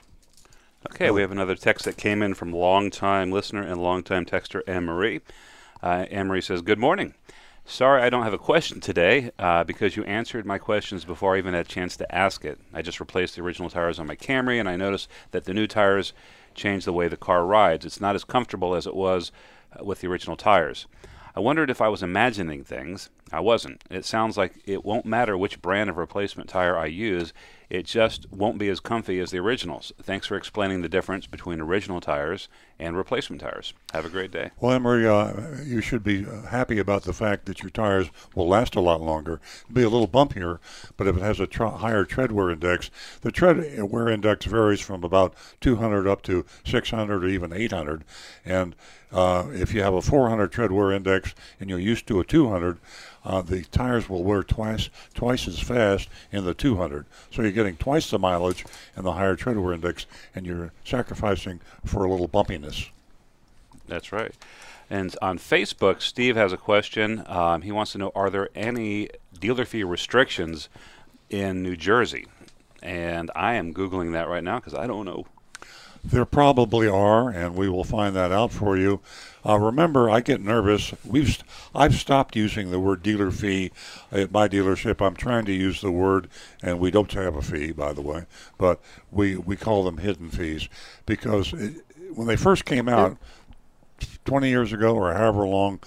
Okay, 0.85 1.09
we 1.09 1.21
have 1.21 1.31
another 1.31 1.55
text 1.55 1.85
that 1.85 1.97
came 1.97 2.21
in 2.21 2.35
from 2.35 2.53
longtime 2.53 3.31
listener 3.31 3.63
and 3.63 3.81
longtime 3.81 4.25
texter 4.25 4.61
Anne 4.67 4.85
Marie. 4.85 5.21
Uh, 5.81 6.05
Anne 6.11 6.27
Marie 6.27 6.39
says, 6.39 6.61
Good 6.61 6.77
morning. 6.77 7.15
Sorry, 7.65 8.03
I 8.03 8.11
don't 8.11 8.23
have 8.23 8.33
a 8.33 8.37
question 8.37 8.79
today 8.79 9.31
uh, 9.39 9.63
because 9.63 9.97
you 9.97 10.03
answered 10.03 10.45
my 10.45 10.59
questions 10.59 11.03
before 11.03 11.33
I 11.33 11.39
even 11.39 11.55
had 11.55 11.65
a 11.65 11.69
chance 11.69 11.97
to 11.97 12.15
ask 12.15 12.45
it. 12.45 12.59
I 12.75 12.83
just 12.83 12.99
replaced 12.99 13.35
the 13.35 13.41
original 13.41 13.71
tires 13.71 13.97
on 13.97 14.05
my 14.05 14.15
Camry, 14.15 14.59
and 14.59 14.69
I 14.69 14.75
noticed 14.75 15.09
that 15.31 15.45
the 15.45 15.53
new 15.53 15.65
tires 15.65 16.13
changed 16.53 16.85
the 16.85 16.93
way 16.93 17.07
the 17.07 17.17
car 17.17 17.43
rides. 17.43 17.83
It's 17.83 17.99
not 17.99 18.15
as 18.15 18.23
comfortable 18.23 18.75
as 18.75 18.85
it 18.85 18.95
was 18.95 19.31
uh, 19.77 19.83
with 19.83 20.01
the 20.01 20.07
original 20.07 20.37
tires. 20.37 20.85
I 21.35 21.39
wondered 21.39 21.71
if 21.71 21.81
I 21.81 21.87
was 21.87 22.03
imagining 22.03 22.63
things. 22.63 23.09
I 23.33 23.39
wasn't. 23.39 23.83
It 23.89 24.05
sounds 24.05 24.37
like 24.37 24.61
it 24.65 24.85
won't 24.85 25.05
matter 25.07 25.35
which 25.35 25.61
brand 25.61 25.89
of 25.89 25.97
replacement 25.97 26.49
tire 26.49 26.77
I 26.77 26.85
use, 26.85 27.33
it 27.69 27.85
just 27.85 28.31
won't 28.31 28.57
be 28.57 28.69
as 28.69 28.79
comfy 28.79 29.19
as 29.19 29.31
the 29.31 29.39
originals. 29.39 29.91
Thanks 30.01 30.27
for 30.27 30.37
explaining 30.37 30.81
the 30.81 30.89
difference 30.89 31.27
between 31.27 31.59
original 31.59 31.99
tires 31.99 32.47
and 32.79 32.95
replacement 32.95 33.41
tires. 33.41 33.73
Have 33.93 34.05
a 34.05 34.09
great 34.09 34.31
day. 34.31 34.51
Well, 34.59 34.73
Anne 34.73 34.83
Marie, 34.83 35.07
uh, 35.07 35.63
you 35.63 35.81
should 35.81 36.03
be 36.03 36.25
happy 36.49 36.77
about 36.79 37.03
the 37.03 37.13
fact 37.13 37.45
that 37.45 37.61
your 37.61 37.69
tires 37.69 38.09
will 38.35 38.47
last 38.47 38.75
a 38.75 38.81
lot 38.81 39.01
longer. 39.01 39.41
It'll 39.63 39.75
be 39.75 39.83
a 39.83 39.89
little 39.89 40.07
bumpier, 40.07 40.59
but 40.95 41.07
if 41.07 41.17
it 41.17 41.21
has 41.21 41.39
a 41.39 41.47
tr- 41.47 41.65
higher 41.65 42.05
tread 42.05 42.31
wear 42.31 42.49
index, 42.49 42.89
the 43.21 43.31
tread 43.31 43.81
wear 43.83 44.07
index 44.07 44.45
varies 44.45 44.79
from 44.81 45.03
about 45.03 45.33
200 45.61 46.07
up 46.07 46.21
to 46.23 46.45
600 46.65 47.23
or 47.23 47.27
even 47.27 47.51
800. 47.51 48.05
And 48.45 48.75
uh, 49.11 49.45
if 49.53 49.73
you 49.73 49.81
have 49.81 49.93
a 49.93 50.01
400 50.01 50.51
tread 50.51 50.71
wear 50.71 50.91
index 50.91 51.33
and 51.59 51.69
you're 51.69 51.79
used 51.79 52.07
to 52.07 52.19
a 52.19 52.25
200, 52.25 52.77
uh, 53.27 53.41
the 53.41 53.63
tires 53.65 54.09
will 54.09 54.23
wear 54.23 54.41
twice 54.41 54.89
twice 55.13 55.49
as 55.49 55.59
fast 55.59 56.07
in 56.31 56.45
the 56.45 56.53
200. 56.53 57.05
So 57.29 57.41
you're 57.41 57.51
getting 57.51 57.75
twice 57.75 58.09
the 58.09 58.17
mileage 58.17 58.65
and 58.95 59.05
the 59.05 59.11
higher 59.11 59.35
tread 59.35 59.57
wear 59.57 59.73
index, 59.73 60.05
and 60.33 60.45
you're 60.45 60.71
sacrificing 60.85 61.59
for 61.85 62.05
a 62.05 62.09
little 62.09 62.29
bumpiness. 62.29 62.89
That's 63.85 64.13
right. 64.13 64.33
And 64.89 65.13
on 65.21 65.37
Facebook, 65.39 66.01
Steve 66.01 66.37
has 66.37 66.53
a 66.53 66.57
question. 66.57 67.23
Um, 67.27 67.63
he 67.63 67.71
wants 67.73 67.91
to 67.91 67.97
know 67.97 68.13
Are 68.15 68.29
there 68.29 68.49
any 68.55 69.09
dealer 69.37 69.65
fee 69.65 69.83
restrictions 69.83 70.69
in 71.29 71.61
New 71.61 71.75
Jersey? 71.75 72.27
And 72.81 73.29
I 73.35 73.55
am 73.55 73.73
Googling 73.73 74.13
that 74.13 74.29
right 74.29 74.43
now 74.43 74.59
because 74.59 74.73
I 74.73 74.87
don't 74.87 75.05
know. 75.05 75.25
There 76.01 76.23
probably 76.23 76.87
are, 76.87 77.29
and 77.29 77.55
we 77.55 77.67
will 77.67 77.83
find 77.83 78.15
that 78.15 78.31
out 78.31 78.53
for 78.53 78.77
you. 78.77 79.01
Uh, 79.47 79.57
remember, 79.57 80.09
I 80.09 80.19
get 80.19 80.41
nervous. 80.41 80.93
We've 81.05 81.41
I've 81.73 81.95
stopped 81.95 82.35
using 82.35 82.69
the 82.69 82.79
word 82.79 83.01
dealer 83.01 83.31
fee 83.31 83.71
at 84.11 84.31
my 84.31 84.49
dealership. 84.49 85.01
I'm 85.01 85.15
trying 85.15 85.45
to 85.45 85.53
use 85.53 85.79
the 85.79 85.91
word, 85.91 86.27
and 86.61 86.79
we 86.79 86.91
don't 86.91 87.11
have 87.13 87.35
a 87.35 87.41
fee, 87.41 87.71
by 87.71 87.93
the 87.93 88.01
way, 88.01 88.25
but 88.57 88.81
we 89.09 89.37
we 89.37 89.55
call 89.55 89.85
them 89.85 89.99
hidden 89.99 90.29
fees 90.29 90.67
because 91.05 91.53
it, 91.53 91.85
when 92.13 92.27
they 92.27 92.35
first 92.35 92.65
came 92.65 92.89
out, 92.89 93.17
20 94.25 94.49
years 94.49 94.73
ago 94.73 94.95
or 94.95 95.13
however 95.13 95.47
long, 95.47 95.79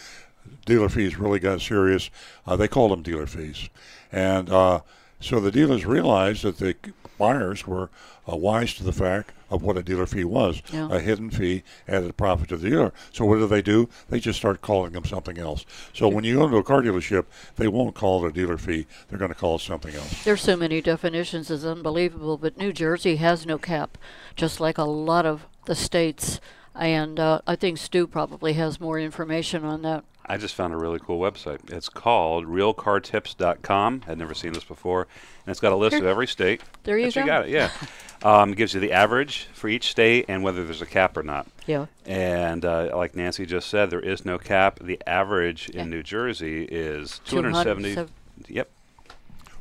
dealer 0.65 0.89
fees 0.89 1.19
really 1.19 1.39
got 1.39 1.61
serious. 1.61 2.09
Uh, 2.47 2.57
they 2.57 2.69
called 2.69 2.93
them 2.93 3.03
dealer 3.03 3.27
fees, 3.27 3.69
and 4.11 4.49
uh, 4.49 4.81
so 5.21 5.39
the 5.39 5.51
dealers 5.51 5.85
realized 5.85 6.45
that 6.45 6.57
the 6.57 6.77
buyers 7.19 7.67
were 7.67 7.91
uh, 8.27 8.37
wise 8.37 8.73
to 8.75 8.85
the 8.85 8.93
fact 8.93 9.33
of 9.51 9.63
what 9.63 9.77
a 9.77 9.83
dealer 9.83 10.07
fee 10.07 10.25
was 10.25 10.63
Yeah. 10.73 10.89
a 10.91 11.01
hidden 11.01 11.31
fee 11.31 11.63
added 11.89 12.17
profit 12.17 12.49
to 12.51 12.57
the 12.57 12.71
dealer. 12.71 12.93
So 13.13 13.25
what 13.25 13.37
do 13.39 13.47
they 13.47 13.63
do? 13.63 13.89
They 14.09 14.21
just 14.21 14.39
start 14.39 14.61
calling 14.63 14.93
them 14.93 15.05
something 15.05 15.39
else. 15.39 15.67
So 15.93 16.09
when 16.09 16.25
you 16.25 16.37
go 16.37 16.45
into 16.45 16.57
a 16.57 16.63
car 16.63 16.83
dealership, 16.83 17.25
they 17.57 17.69
won't 17.69 17.95
call 17.95 18.25
it 18.25 18.29
a 18.29 18.33
dealer 18.33 18.57
fee. 18.59 18.87
They're 19.09 19.19
going 19.19 19.31
to 19.33 19.35
call 19.35 19.57
it 19.57 19.61
something 19.63 19.95
else. 19.95 20.25
There's 20.25 20.41
so 20.43 20.57
many 20.57 20.81
definitions, 20.81 21.51
it's 21.51 21.65
unbelievable. 21.65 22.37
But 22.39 22.57
New 22.57 22.73
Jersey 22.73 23.17
has 23.17 23.45
no 23.45 23.59
cap, 23.59 23.99
just 24.37 24.61
like 24.61 24.79
a 24.79 24.85
lot 24.85 25.27
of 25.27 25.47
the 25.67 25.75
states. 25.75 26.41
And 26.75 27.19
uh, 27.19 27.41
I 27.47 27.57
think 27.57 27.79
Stu 27.79 28.07
probably 28.07 28.53
has 28.55 28.81
more 28.81 28.99
information 28.99 29.65
on 29.65 29.83
that. 29.83 30.05
I 30.31 30.37
just 30.37 30.55
found 30.55 30.73
a 30.73 30.77
really 30.77 31.01
cool 31.01 31.19
website. 31.19 31.73
It's 31.73 31.89
called 31.89 32.47
realcartips.com. 32.47 34.03
I'd 34.07 34.17
never 34.17 34.33
seen 34.33 34.53
this 34.53 34.63
before. 34.63 35.09
And 35.45 35.51
it's 35.51 35.59
got 35.59 35.73
a 35.73 35.77
list 35.77 35.97
of 35.97 36.07
every 36.07 36.29
state. 36.29 36.61
There 36.85 36.97
you 36.97 37.11
go. 37.11 37.21
You 37.21 37.27
got 37.27 37.49
it, 37.49 37.51
yeah. 37.51 37.71
um, 38.23 38.53
gives 38.53 38.73
you 38.73 38.79
the 38.79 38.93
average 38.93 39.49
for 39.53 39.69
each 39.69 39.91
state 39.91 40.27
and 40.29 40.45
whether 40.45 40.63
there's 40.63 40.83
a 40.83 40.87
cap 40.87 41.17
or 41.17 41.25
not. 41.25 41.49
Yeah. 41.67 41.87
And 42.07 42.65
uh, 42.65 42.93
like 42.97 43.17
Nancy 43.17 43.45
just 43.45 43.69
said, 43.69 43.91
there 43.91 43.99
is 43.99 44.25
no 44.25 44.39
cap. 44.39 44.79
The 44.81 45.03
average 45.05 45.69
in 45.69 45.91
New 45.91 46.05
Jersey 46.05 46.63
is 46.63 47.21
270. 47.25 47.95
270. 47.95 48.55
Yep. 48.55 48.71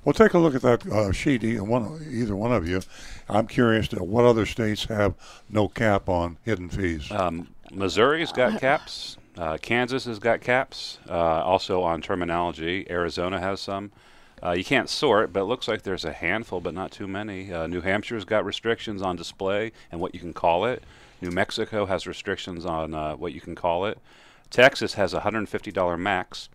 Well, 0.06 0.14
take 0.14 0.36
a 0.36 0.40
look 0.40 0.54
at 0.54 0.62
that 0.62 0.86
uh, 0.86 1.12
sheet, 1.12 1.44
e- 1.44 1.60
one, 1.60 2.06
either 2.12 2.36
one 2.36 2.52
of 2.52 2.68
you. 2.68 2.82
I'm 3.28 3.48
curious 3.48 3.88
to 3.88 4.04
what 4.04 4.24
other 4.24 4.46
states 4.46 4.86
have 4.86 5.16
no 5.50 5.68
cap 5.68 6.08
on 6.08 6.38
hidden 6.44 6.70
fees. 6.70 7.12
Um, 7.12 7.48
Missouri's 7.72 8.32
got 8.32 8.62
caps. 8.62 9.18
Uh, 9.40 9.58
Kansas 9.58 10.04
has 10.04 10.20
got 10.20 10.42
caps. 10.42 11.00
Uh, 11.10 11.14
also 11.14 11.82
on 11.82 12.02
terminology, 12.02 12.86
Arizona 12.90 13.40
has 13.40 13.62
some. 13.62 13.92
Uh, 14.44 14.52
you 14.52 14.66
can't 14.66 14.90
sort, 14.90 15.32
but 15.32 15.42
it 15.42 15.46
looks 15.46 15.66
like 15.66 15.84
there's 15.84 16.04
a 16.04 16.12
handful, 16.12 16.60
but 16.60 16.74
not 16.74 16.92
too 16.92 17.08
many. 17.08 17.54
Uh, 17.54 17.66
New 17.66 17.82
Hampshire's 17.82 18.26
got 18.26 18.44
restrictions 18.44 19.02
on 19.02 19.16
display 19.16 19.72
and 19.92 20.02
what 20.02 20.14
you 20.14 20.20
can 20.20 20.34
call 20.34 20.66
it. 20.66 20.84
New 21.22 21.32
Mexico 21.32 21.86
has 21.86 22.06
restrictions 22.06 22.66
on 22.66 22.94
uh, 22.94 23.16
what 23.16 23.34
you 23.34 23.40
can 23.40 23.56
call 23.56 23.86
it. 23.86 23.98
Texas 24.50 24.96
has 24.96 25.14
a 25.14 25.22
$150 25.22 26.00
max. 26.00 26.50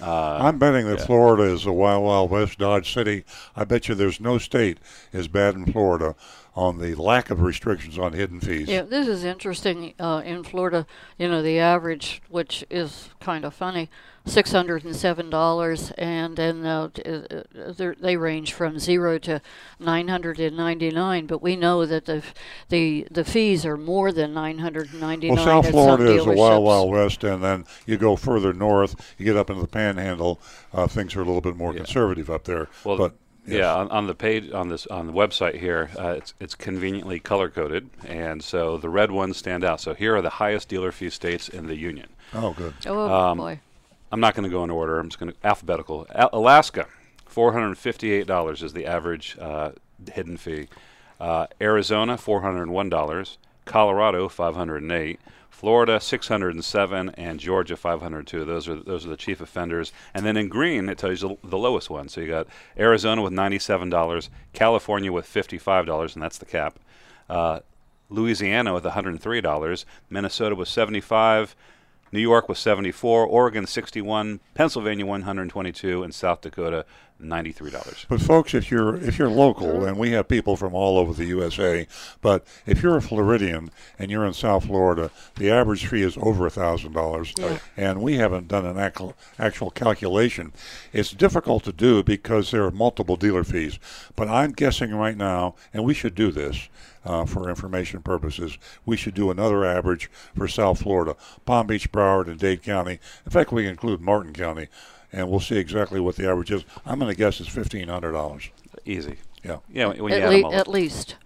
Uh, 0.00 0.38
I'm 0.40 0.58
betting 0.58 0.86
that 0.86 1.00
yeah. 1.00 1.06
Florida 1.06 1.44
is 1.44 1.66
a 1.66 1.72
wild, 1.72 2.04
wild 2.04 2.30
west 2.30 2.58
Dodge 2.58 2.92
City. 2.92 3.24
I 3.56 3.64
bet 3.64 3.88
you 3.88 3.94
there's 3.94 4.20
no 4.20 4.38
state 4.38 4.78
as 5.12 5.28
bad 5.28 5.54
in 5.54 5.70
Florida 5.70 6.14
on 6.54 6.78
the 6.78 6.94
lack 6.96 7.30
of 7.30 7.40
restrictions 7.40 7.98
on 7.98 8.12
hidden 8.12 8.40
fees. 8.40 8.68
Yeah, 8.68 8.82
this 8.82 9.06
is 9.06 9.24
interesting. 9.24 9.94
Uh, 9.98 10.22
in 10.24 10.42
Florida, 10.42 10.86
you 11.16 11.28
know, 11.28 11.42
the 11.42 11.58
average, 11.58 12.20
which 12.28 12.64
is 12.68 13.10
kind 13.20 13.44
of 13.44 13.54
funny, 13.54 13.88
six 14.28 14.52
hundred 14.52 14.84
and 14.84 14.94
seven 14.94 15.30
dollars, 15.30 15.90
and 15.98 16.36
then 16.36 16.64
uh, 16.64 16.88
t- 16.92 17.02
uh, 17.02 17.20
uh, 17.60 17.72
they're- 17.72 17.96
range 18.18 18.52
from 18.52 18.78
zero 18.78 19.18
to 19.18 19.40
nine 19.78 20.08
hundred 20.08 20.38
and 20.40 20.56
ninety 20.56 20.90
nine. 20.90 21.26
But 21.26 21.42
we 21.42 21.56
know 21.56 21.84
that 21.86 22.04
the 22.04 22.22
the 22.68 23.06
the 23.10 23.24
fees 23.24 23.64
are 23.66 23.76
more 23.76 24.12
than 24.12 24.32
nine 24.34 24.58
hundred 24.58 24.92
and 24.92 25.00
ninety 25.00 25.28
nine. 25.28 25.36
Well, 25.36 25.62
South 25.62 25.70
Florida 25.70 26.12
is 26.14 26.26
a 26.26 26.32
wild, 26.32 26.64
wild 26.64 26.90
west, 26.90 27.24
and 27.24 27.42
then 27.42 27.64
you 27.86 27.96
go 27.96 28.16
further 28.16 28.52
north, 28.52 29.14
you 29.18 29.24
get 29.24 29.36
up 29.36 29.50
into 29.50 29.62
the 29.62 29.68
Panhandle. 29.68 30.40
Uh, 30.72 30.86
things 30.86 31.16
are 31.16 31.20
a 31.22 31.24
little 31.24 31.40
bit 31.40 31.56
more 31.56 31.72
conservative 31.72 32.28
up 32.30 32.44
there. 32.44 32.68
Well, 32.84 32.96
but 32.98 33.14
yes. 33.46 33.58
yeah, 33.60 33.74
on, 33.74 33.88
on 33.90 34.06
the 34.06 34.14
page 34.14 34.50
on 34.52 34.68
this 34.68 34.86
on 34.88 35.06
the 35.06 35.12
website 35.12 35.58
here, 35.60 35.90
uh, 35.98 36.10
it's 36.10 36.34
it's 36.40 36.54
conveniently 36.54 37.20
color 37.20 37.48
coded, 37.48 37.88
and 38.06 38.42
so 38.42 38.76
the 38.76 38.88
red 38.90 39.10
ones 39.10 39.36
stand 39.36 39.64
out. 39.64 39.80
So 39.80 39.94
here 39.94 40.16
are 40.16 40.22
the 40.22 40.30
highest 40.30 40.68
dealer 40.68 40.92
fee 40.92 41.10
states 41.10 41.48
in 41.48 41.66
the 41.66 41.76
union. 41.76 42.08
Oh, 42.34 42.52
good. 42.52 42.74
Oh 42.86 43.10
Um, 43.10 43.38
boy. 43.38 43.60
I'm 44.10 44.20
not 44.20 44.34
going 44.34 44.44
to 44.44 44.50
go 44.50 44.64
in 44.64 44.70
order. 44.70 44.98
I'm 44.98 45.08
just 45.08 45.18
going 45.18 45.32
to 45.32 45.46
alphabetical. 45.46 46.06
Al- 46.14 46.30
Alaska, 46.32 46.86
four 47.26 47.52
hundred 47.52 47.76
fifty-eight 47.76 48.26
dollars 48.26 48.62
is 48.62 48.72
the 48.72 48.86
average 48.86 49.36
uh, 49.40 49.72
hidden 50.12 50.36
fee. 50.36 50.68
Uh, 51.20 51.46
Arizona, 51.60 52.16
four 52.16 52.40
hundred 52.42 52.68
one 52.68 52.88
dollars. 52.88 53.38
Colorado, 53.64 54.28
five 54.28 54.54
hundred 54.54 54.82
and 54.82 54.92
eight. 54.92 55.20
Florida, 55.50 56.00
six 56.00 56.28
hundred 56.28 56.54
and 56.54 56.64
seven, 56.64 57.10
and 57.16 57.40
Georgia, 57.40 57.76
five 57.76 58.00
hundred 58.00 58.26
two. 58.26 58.44
Those 58.44 58.68
are 58.68 58.76
those 58.76 59.04
are 59.04 59.08
the 59.10 59.16
chief 59.16 59.40
offenders. 59.40 59.92
And 60.14 60.24
then 60.24 60.36
in 60.36 60.48
green, 60.48 60.88
it 60.88 60.98
tells 60.98 61.20
you 61.20 61.36
the, 61.42 61.48
the 61.48 61.58
lowest 61.58 61.90
one. 61.90 62.08
So 62.08 62.20
you 62.20 62.28
got 62.28 62.46
Arizona 62.78 63.22
with 63.22 63.32
ninety-seven 63.32 63.90
dollars, 63.90 64.30
California 64.52 65.12
with 65.12 65.26
fifty-five 65.26 65.84
dollars, 65.84 66.14
and 66.14 66.22
that's 66.22 66.38
the 66.38 66.46
cap. 66.46 66.78
Uh, 67.28 67.60
Louisiana 68.10 68.72
with 68.72 68.84
$103, 68.84 69.84
Minnesota 70.08 70.54
with 70.54 70.68
75, 70.68 71.54
New 72.10 72.20
York 72.20 72.48
was 72.48 72.58
74, 72.58 73.26
Oregon 73.26 73.66
61, 73.66 74.40
Pennsylvania 74.54 75.04
122, 75.04 76.02
and 76.02 76.14
South 76.14 76.40
Dakota 76.40 76.86
$93. 77.22 78.06
But 78.08 78.20
folks, 78.20 78.54
if 78.54 78.70
you're 78.70 78.96
if 78.96 79.18
you're 79.18 79.28
local, 79.30 79.84
and 79.84 79.98
we 79.98 80.10
have 80.12 80.28
people 80.28 80.56
from 80.56 80.74
all 80.74 80.98
over 80.98 81.12
the 81.12 81.24
USA, 81.26 81.86
but 82.20 82.46
if 82.66 82.82
you're 82.82 82.96
a 82.96 83.02
Floridian 83.02 83.70
and 83.98 84.10
you're 84.10 84.24
in 84.26 84.32
South 84.32 84.66
Florida, 84.66 85.10
the 85.36 85.50
average 85.50 85.86
fee 85.86 86.02
is 86.02 86.16
over 86.18 86.46
a 86.46 86.50
thousand 86.50 86.92
dollars, 86.92 87.32
Yeah. 87.38 87.58
and 87.76 88.02
we 88.02 88.16
haven't 88.16 88.48
done 88.48 88.64
an 88.66 88.78
actual 88.78 89.14
actual 89.38 89.70
calculation. 89.70 90.52
It's 90.92 91.10
difficult 91.10 91.64
to 91.64 91.72
do 91.72 92.02
because 92.02 92.50
there 92.50 92.64
are 92.64 92.70
multiple 92.70 93.16
dealer 93.16 93.44
fees. 93.44 93.78
But 94.16 94.28
I'm 94.28 94.52
guessing 94.52 94.94
right 94.94 95.16
now, 95.16 95.54
and 95.72 95.84
we 95.84 95.94
should 95.94 96.14
do 96.14 96.30
this. 96.30 96.68
Uh, 97.04 97.24
for 97.24 97.48
information 97.48 98.02
purposes, 98.02 98.58
we 98.84 98.94
should 98.94 99.14
do 99.14 99.30
another 99.30 99.64
average 99.64 100.10
for 100.36 100.46
South 100.46 100.82
Florida, 100.82 101.16
Palm 101.46 101.66
Beach, 101.68 101.90
Broward, 101.90 102.26
and 102.26 102.38
Dade 102.38 102.62
County. 102.62 102.98
In 103.24 103.30
fact, 103.30 103.50
we 103.50 103.66
include 103.66 104.00
Martin 104.02 104.34
County, 104.34 104.66
and 105.12 105.28
we'll 105.30 105.40
see 105.40 105.56
exactly 105.56 106.00
what 106.00 106.16
the 106.16 106.28
average 106.28 106.50
is. 106.50 106.64
I'm 106.86 106.98
going 106.98 107.10
to 107.10 107.16
guess 107.16 107.40
it's 107.40 107.48
fifteen 107.48 107.88
hundred 107.88 108.12
dollars. 108.12 108.50
Easy. 108.84 109.16
Yeah. 109.44 109.58
Yeah, 109.72 109.86
when 109.88 110.02
when 110.04 110.12
you 110.12 110.18
At, 110.18 110.24
add 110.24 110.28
le- 110.30 110.34
them 110.36 110.44
all 110.46 110.54
at 110.54 110.60
up. 110.62 110.68
least. 110.68 111.16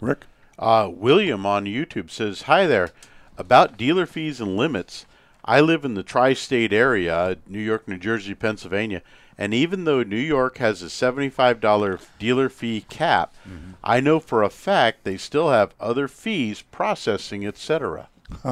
Rick? 0.00 0.24
Uh, 0.58 0.90
William 0.92 1.46
on 1.46 1.64
YouTube 1.64 2.10
says, 2.10 2.42
Hi 2.42 2.66
there. 2.66 2.90
About 3.38 3.76
dealer 3.78 4.04
fees 4.06 4.40
and 4.40 4.56
limits, 4.56 5.06
I 5.44 5.60
live 5.60 5.84
in 5.84 5.94
the 5.94 6.02
tri 6.02 6.34
state 6.34 6.72
area 6.72 7.36
New 7.46 7.58
York, 7.60 7.88
New 7.88 7.98
Jersey, 7.98 8.34
Pennsylvania. 8.34 9.02
And 9.38 9.54
even 9.54 9.84
though 9.84 10.02
New 10.02 10.16
York 10.18 10.58
has 10.58 10.82
a 10.82 10.86
$75 10.86 12.00
dealer 12.18 12.48
fee 12.48 12.84
cap, 12.88 13.34
I 13.82 13.98
know 14.00 14.20
for 14.20 14.42
a 14.42 14.50
fact 14.50 15.04
they 15.04 15.16
still 15.16 15.50
have 15.50 15.74
other 15.80 16.06
fees, 16.06 16.62
processing, 16.62 17.46
etc. 17.46 18.08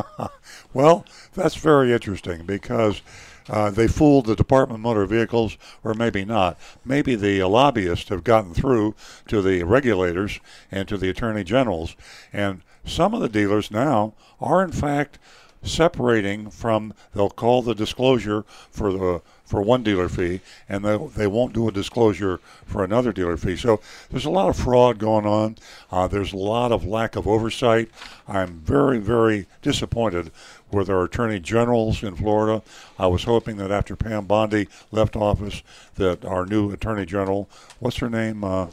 Well, 0.72 1.04
that's 1.34 1.56
very 1.56 1.92
interesting 1.92 2.46
because 2.46 3.02
uh, 3.48 3.70
they 3.70 3.88
fooled 3.88 4.26
the 4.26 4.36
Department 4.36 4.78
of 4.78 4.82
Motor 4.82 5.06
Vehicles, 5.06 5.56
or 5.82 5.94
maybe 5.94 6.24
not. 6.24 6.58
Maybe 6.84 7.14
the 7.14 7.42
lobbyists 7.44 8.08
have 8.08 8.24
gotten 8.24 8.54
through 8.54 8.94
to 9.28 9.42
the 9.42 9.62
regulators 9.62 10.40
and 10.70 10.86
to 10.88 10.96
the 10.96 11.08
attorney 11.08 11.44
generals, 11.44 11.96
and 12.32 12.62
some 12.84 13.14
of 13.14 13.20
the 13.20 13.28
dealers 13.28 13.70
now 13.70 14.14
are 14.40 14.62
in 14.62 14.72
fact 14.72 15.18
separating 15.62 16.50
from. 16.50 16.94
They'll 17.14 17.30
call 17.30 17.62
the 17.62 17.74
disclosure 17.74 18.44
for 18.70 18.92
the 18.92 19.22
for 19.50 19.60
one 19.60 19.82
dealer 19.82 20.08
fee, 20.08 20.40
and 20.68 20.84
they 20.84 20.96
they 21.16 21.26
won't 21.26 21.52
do 21.52 21.66
a 21.66 21.72
disclosure 21.72 22.38
for 22.64 22.84
another 22.84 23.12
dealer 23.12 23.36
fee. 23.36 23.56
So 23.56 23.80
there's 24.08 24.24
a 24.24 24.30
lot 24.30 24.48
of 24.48 24.56
fraud 24.56 24.98
going 24.98 25.26
on. 25.26 25.56
Uh, 25.90 26.06
there's 26.06 26.32
a 26.32 26.36
lot 26.36 26.70
of 26.70 26.84
lack 26.86 27.16
of 27.16 27.26
oversight. 27.26 27.90
I'm 28.28 28.60
very 28.60 28.98
very 28.98 29.46
disappointed 29.60 30.30
with 30.70 30.88
our 30.88 31.02
attorney 31.02 31.40
generals 31.40 32.04
in 32.04 32.14
Florida. 32.14 32.62
I 32.96 33.08
was 33.08 33.24
hoping 33.24 33.56
that 33.56 33.72
after 33.72 33.96
Pam 33.96 34.26
Bondi 34.26 34.68
left 34.92 35.16
office, 35.16 35.64
that 35.96 36.24
our 36.24 36.46
new 36.46 36.70
attorney 36.70 37.04
general, 37.04 37.50
what's 37.80 37.96
her 37.96 38.08
name? 38.08 38.44
Uh, 38.44 38.68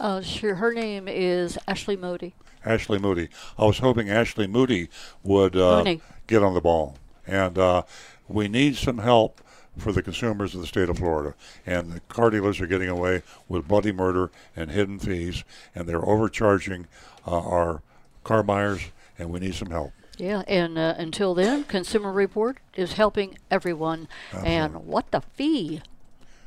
Uh, 0.00 0.20
sure. 0.22 0.56
Her 0.56 0.74
name 0.74 1.06
is 1.08 1.56
Ashley 1.68 1.96
Moody. 1.96 2.34
Ashley 2.64 2.98
Moody. 2.98 3.28
I 3.56 3.64
was 3.64 3.78
hoping 3.78 4.10
Ashley 4.10 4.48
Moody 4.48 4.88
would 5.22 5.54
uh, 5.54 5.84
get 6.26 6.42
on 6.42 6.52
the 6.54 6.60
ball, 6.60 6.96
and 7.28 7.56
uh, 7.56 7.82
we 8.26 8.48
need 8.48 8.74
some 8.74 8.98
help 8.98 9.40
for 9.76 9.92
the 9.92 10.02
consumers 10.02 10.54
of 10.54 10.60
the 10.60 10.66
state 10.66 10.88
of 10.88 10.98
Florida. 10.98 11.34
And 11.66 11.92
the 11.92 12.00
car 12.00 12.30
dealers 12.30 12.60
are 12.60 12.66
getting 12.66 12.88
away 12.88 13.22
with 13.48 13.68
bloody 13.68 13.92
murder 13.92 14.30
and 14.54 14.70
hidden 14.70 14.98
fees, 14.98 15.44
and 15.74 15.88
they're 15.88 16.04
overcharging 16.04 16.86
uh, 17.26 17.38
our 17.38 17.82
car 18.24 18.42
buyers, 18.42 18.82
and 19.18 19.30
we 19.30 19.40
need 19.40 19.54
some 19.54 19.70
help. 19.70 19.92
Yeah, 20.18 20.42
and 20.48 20.78
uh, 20.78 20.94
until 20.96 21.34
then, 21.34 21.64
Consumer 21.64 22.10
Report 22.10 22.58
is 22.74 22.94
helping 22.94 23.36
everyone. 23.50 24.08
And 24.32 24.86
what 24.86 25.10
the 25.10 25.20
fee 25.20 25.82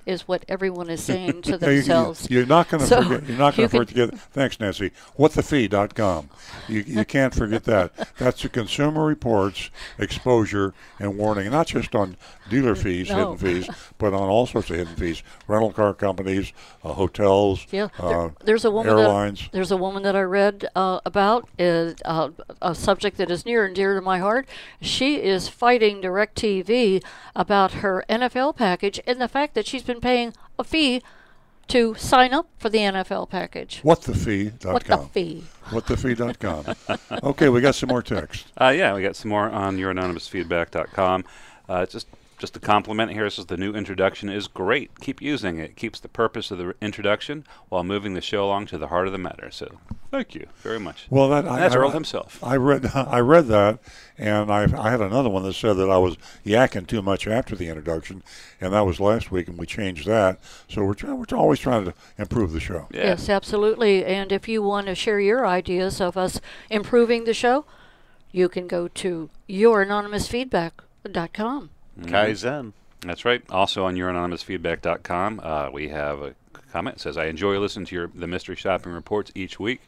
is 0.09 0.27
what 0.27 0.43
everyone 0.49 0.89
is 0.89 1.03
saying 1.03 1.41
to 1.43 1.51
Now, 1.57 1.67
you- 1.69 1.75
themselves. 1.77 2.27
You're 2.29 2.45
not 2.45 2.67
going 2.69 2.81
to 2.81 2.87
So, 2.87 3.01
forget. 3.03 3.27
You're 3.29 3.37
not 3.37 3.55
going 3.55 3.69
to 3.69 3.77
forget. 3.85 4.19
Thanks, 4.31 4.59
Nancy. 4.59 4.91
Whatthefee.com. 5.17 6.29
You 6.67 6.83
you 6.85 7.05
can't 7.05 7.33
forget 7.33 7.63
that. 7.65 7.91
That's 8.17 8.41
the 8.41 8.49
Consumer 8.49 9.05
Reports 9.05 9.69
exposure 9.97 10.73
and 10.99 11.17
warning, 11.17 11.49
not 11.51 11.67
just 11.67 11.93
on 11.95 12.17
dealer 12.49 12.75
fees, 12.83 13.09
No. 13.09 13.33
hidden 13.33 13.37
fees, 13.63 13.69
but 13.97 14.13
on 14.13 14.23
all 14.29 14.45
sorts 14.47 14.69
of 14.69 14.75
hidden 14.77 14.95
fees. 14.95 15.21
Rental 15.47 15.71
car 15.71 15.93
companies, 15.93 16.51
uh, 16.83 16.93
hotels, 16.93 17.65
Yeah, 17.71 17.89
there- 17.99 18.19
uh, 18.21 18.29
there's 18.43 18.65
a 18.65 18.71
woman. 18.71 18.91
airlines. 18.97 19.41
That, 19.43 19.51
there's 19.51 19.71
a 19.71 19.77
woman 19.77 20.03
that 20.03 20.15
I 20.15 20.21
read 20.21 20.67
uh, 20.75 20.99
about 21.05 21.47
is, 21.57 21.95
uh, 22.05 22.29
a 22.61 22.73
subject 22.73 23.17
that 23.17 23.29
is 23.29 23.45
near 23.45 23.65
and 23.65 23.75
dear 23.75 23.93
to 23.95 24.01
my 24.01 24.17
heart. 24.19 24.47
She 24.81 25.21
is 25.21 25.47
fighting 25.47 26.01
Directv 26.01 27.03
about 27.35 27.71
her 27.75 28.03
NFL 28.09 28.55
package 28.55 28.99
and 29.05 29.21
the 29.21 29.27
fact 29.27 29.53
that 29.55 29.67
she's 29.67 29.83
been 29.83 29.98
paying 29.99 30.33
a 30.57 30.63
fee 30.63 31.01
to 31.69 31.93
sign 31.95 32.33
up 32.33 32.49
for 32.57 32.69
the 32.69 32.79
NFL 32.79 33.29
package. 33.29 33.81
Whatthefee.com. 33.83 34.73
What 34.73 34.85
the 34.85 34.97
fee? 34.97 35.43
Whatthefee.com. 35.65 36.99
okay, 37.23 37.49
we 37.49 37.61
got 37.61 37.75
some 37.75 37.89
more 37.89 38.01
text. 38.01 38.47
Uh, 38.59 38.69
yeah, 38.69 38.93
we 38.93 39.01
got 39.01 39.15
some 39.15 39.29
more 39.29 39.49
on 39.49 39.77
youranonymousfeedback.com. 39.77 41.23
Uh, 41.69 41.85
just 41.85 42.07
just 42.39 42.55
a 42.55 42.59
compliment 42.59 43.11
here. 43.11 43.29
Says 43.29 43.45
the 43.45 43.57
new 43.57 43.73
introduction 43.73 44.29
is 44.29 44.47
great. 44.47 44.99
Keep 44.99 45.21
using 45.21 45.59
it. 45.59 45.75
Keeps 45.75 45.99
the 45.99 46.07
purpose 46.07 46.49
of 46.49 46.57
the 46.57 46.73
introduction 46.81 47.45
while 47.67 47.83
moving 47.83 48.15
the 48.15 48.21
show 48.21 48.45
along 48.45 48.67
to 48.67 48.77
the 48.77 48.87
heart 48.87 49.07
of 49.07 49.13
the 49.13 49.19
matter. 49.19 49.51
So, 49.51 49.79
thank 50.09 50.33
you 50.33 50.47
very 50.57 50.79
much. 50.79 51.05
Well, 51.09 51.27
that 51.29 51.45
And 51.45 51.57
that's 51.57 51.75
I, 51.75 51.77
Earl 51.77 51.89
I, 51.89 51.93
himself. 51.93 52.43
I 52.43 52.55
read 52.55 52.85
I 52.95 53.19
read 53.19 53.47
that, 53.47 53.79
and 54.17 54.51
I 54.51 54.63
I 54.63 54.89
had 54.89 55.01
another 55.01 55.29
one 55.29 55.43
that 55.43 55.53
said 55.53 55.73
that 55.73 55.89
I 55.89 55.97
was 55.97 56.17
yakking 56.45 56.87
too 56.87 57.01
much 57.01 57.27
after 57.27 57.55
the 57.55 57.67
introduction, 57.67 58.23
and 58.59 58.73
that 58.73 58.85
was 58.85 58.99
last 58.99 59.31
week, 59.31 59.47
and 59.47 59.57
we 59.57 59.65
changed 59.65 60.07
that. 60.07 60.39
So 60.69 60.83
we're 60.83 60.93
trying, 60.93 61.17
we're 61.17 61.37
always 61.37 61.59
trying 61.59 61.85
to 61.85 61.93
improve 62.17 62.51
the 62.53 62.59
show. 62.59 62.87
Yeah. 62.91 63.07
Yes, 63.07 63.29
absolutely. 63.29 64.05
And 64.05 64.31
if 64.31 64.47
you 64.47 64.63
want 64.63 64.87
to 64.87 64.95
share 64.95 65.19
your 65.19 65.45
ideas 65.45 65.99
of 65.99 66.15
us 66.17 66.39
improving 66.69 67.25
the 67.25 67.33
show, 67.33 67.65
you 68.31 68.47
can 68.47 68.67
go 68.67 68.87
to 68.87 69.29
youranonymousfeedback.com. 69.49 71.69
Kaizen. 72.05 72.73
That's 73.01 73.23
right. 73.23 73.41
Also 73.49 73.85
on 73.85 73.95
youranonymousfeedback.com, 73.95 75.39
uh, 75.41 75.69
we 75.71 75.89
have 75.89 76.21
a 76.21 76.35
comment 76.71 76.97
that 76.97 77.01
says, 77.01 77.17
I 77.17 77.25
enjoy 77.25 77.57
listening 77.59 77.85
to 77.87 77.95
your 77.95 78.07
the 78.13 78.27
mystery 78.27 78.55
shopping 78.55 78.91
reports 78.91 79.31
each 79.35 79.59
week, 79.59 79.81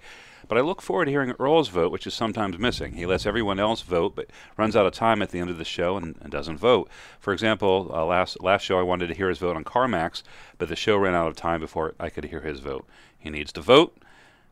but 0.47 0.57
I 0.57 0.61
look 0.61 0.81
forward 0.81 1.05
to 1.05 1.11
hearing 1.11 1.33
Earl's 1.39 1.67
vote, 1.69 1.91
which 1.91 2.07
is 2.07 2.13
sometimes 2.13 2.57
missing. 2.57 2.93
He 2.93 3.05
lets 3.05 3.25
everyone 3.25 3.59
else 3.59 3.81
vote, 3.81 4.15
but 4.15 4.29
runs 4.57 4.75
out 4.75 4.85
of 4.85 4.93
time 4.93 5.21
at 5.21 5.31
the 5.31 5.39
end 5.39 5.49
of 5.49 5.57
the 5.57 5.65
show 5.65 5.97
and, 5.97 6.15
and 6.21 6.31
doesn't 6.31 6.57
vote. 6.57 6.89
For 7.19 7.33
example, 7.33 7.91
uh, 7.93 8.05
last 8.05 8.41
last 8.41 8.63
show 8.63 8.79
I 8.79 8.83
wanted 8.83 9.07
to 9.07 9.13
hear 9.13 9.29
his 9.29 9.39
vote 9.39 9.55
on 9.55 9.63
CarMax, 9.63 10.23
but 10.57 10.69
the 10.69 10.75
show 10.75 10.97
ran 10.97 11.15
out 11.15 11.27
of 11.27 11.35
time 11.35 11.59
before 11.59 11.93
I 11.99 12.09
could 12.09 12.25
hear 12.25 12.41
his 12.41 12.59
vote. 12.59 12.85
He 13.17 13.29
needs 13.29 13.51
to 13.53 13.61
vote, 13.61 13.95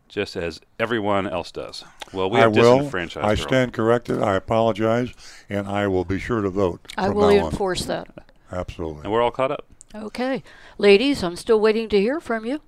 just 0.09 0.35
as 0.35 0.59
everyone 0.79 1.27
else 1.27 1.51
does. 1.51 1.85
Well, 2.11 2.29
we 2.29 2.39
I 2.39 2.41
have 2.41 2.55
will. 2.55 2.77
disenfranchised 2.77 3.25
I 3.25 3.35
stand 3.35 3.73
corrected. 3.73 4.21
I 4.21 4.35
apologize, 4.35 5.13
and 5.49 5.67
I 5.67 5.87
will 5.87 6.03
be 6.05 6.19
sure 6.19 6.41
to 6.41 6.49
vote. 6.49 6.81
I 6.97 7.09
will 7.09 7.29
now 7.29 7.45
on. 7.45 7.51
enforce 7.51 7.85
that. 7.85 8.07
Absolutely. 8.51 9.03
And 9.03 9.11
we're 9.11 9.21
all 9.21 9.31
caught 9.31 9.51
up. 9.51 9.65
Okay. 9.93 10.43
Ladies, 10.77 11.23
I'm 11.23 11.35
still 11.35 11.59
waiting 11.59 11.87
to 11.89 11.99
hear 11.99 12.19
from 12.19 12.45
you. 12.45 12.61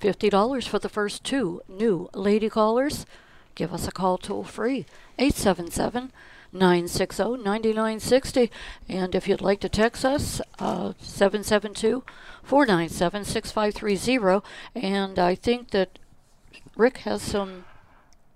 $50 0.00 0.68
for 0.68 0.78
the 0.78 0.88
first 0.88 1.24
two 1.24 1.60
new 1.68 2.08
lady 2.14 2.48
callers. 2.48 3.06
Give 3.54 3.72
us 3.72 3.88
a 3.88 3.92
call 3.92 4.18
toll 4.18 4.44
free. 4.44 4.86
877 5.18 6.12
960 6.52 7.22
9960. 7.42 8.50
And 8.88 9.14
if 9.14 9.28
you'd 9.28 9.40
like 9.40 9.60
to 9.60 9.68
text 9.68 10.04
us, 10.04 10.40
uh, 10.58 10.92
772 11.00 12.04
497 12.44 13.24
6530. 13.24 14.46
And 14.74 15.18
I 15.18 15.34
think 15.34 15.70
that 15.70 15.98
Rick 16.78 16.98
has 16.98 17.20
some. 17.20 17.66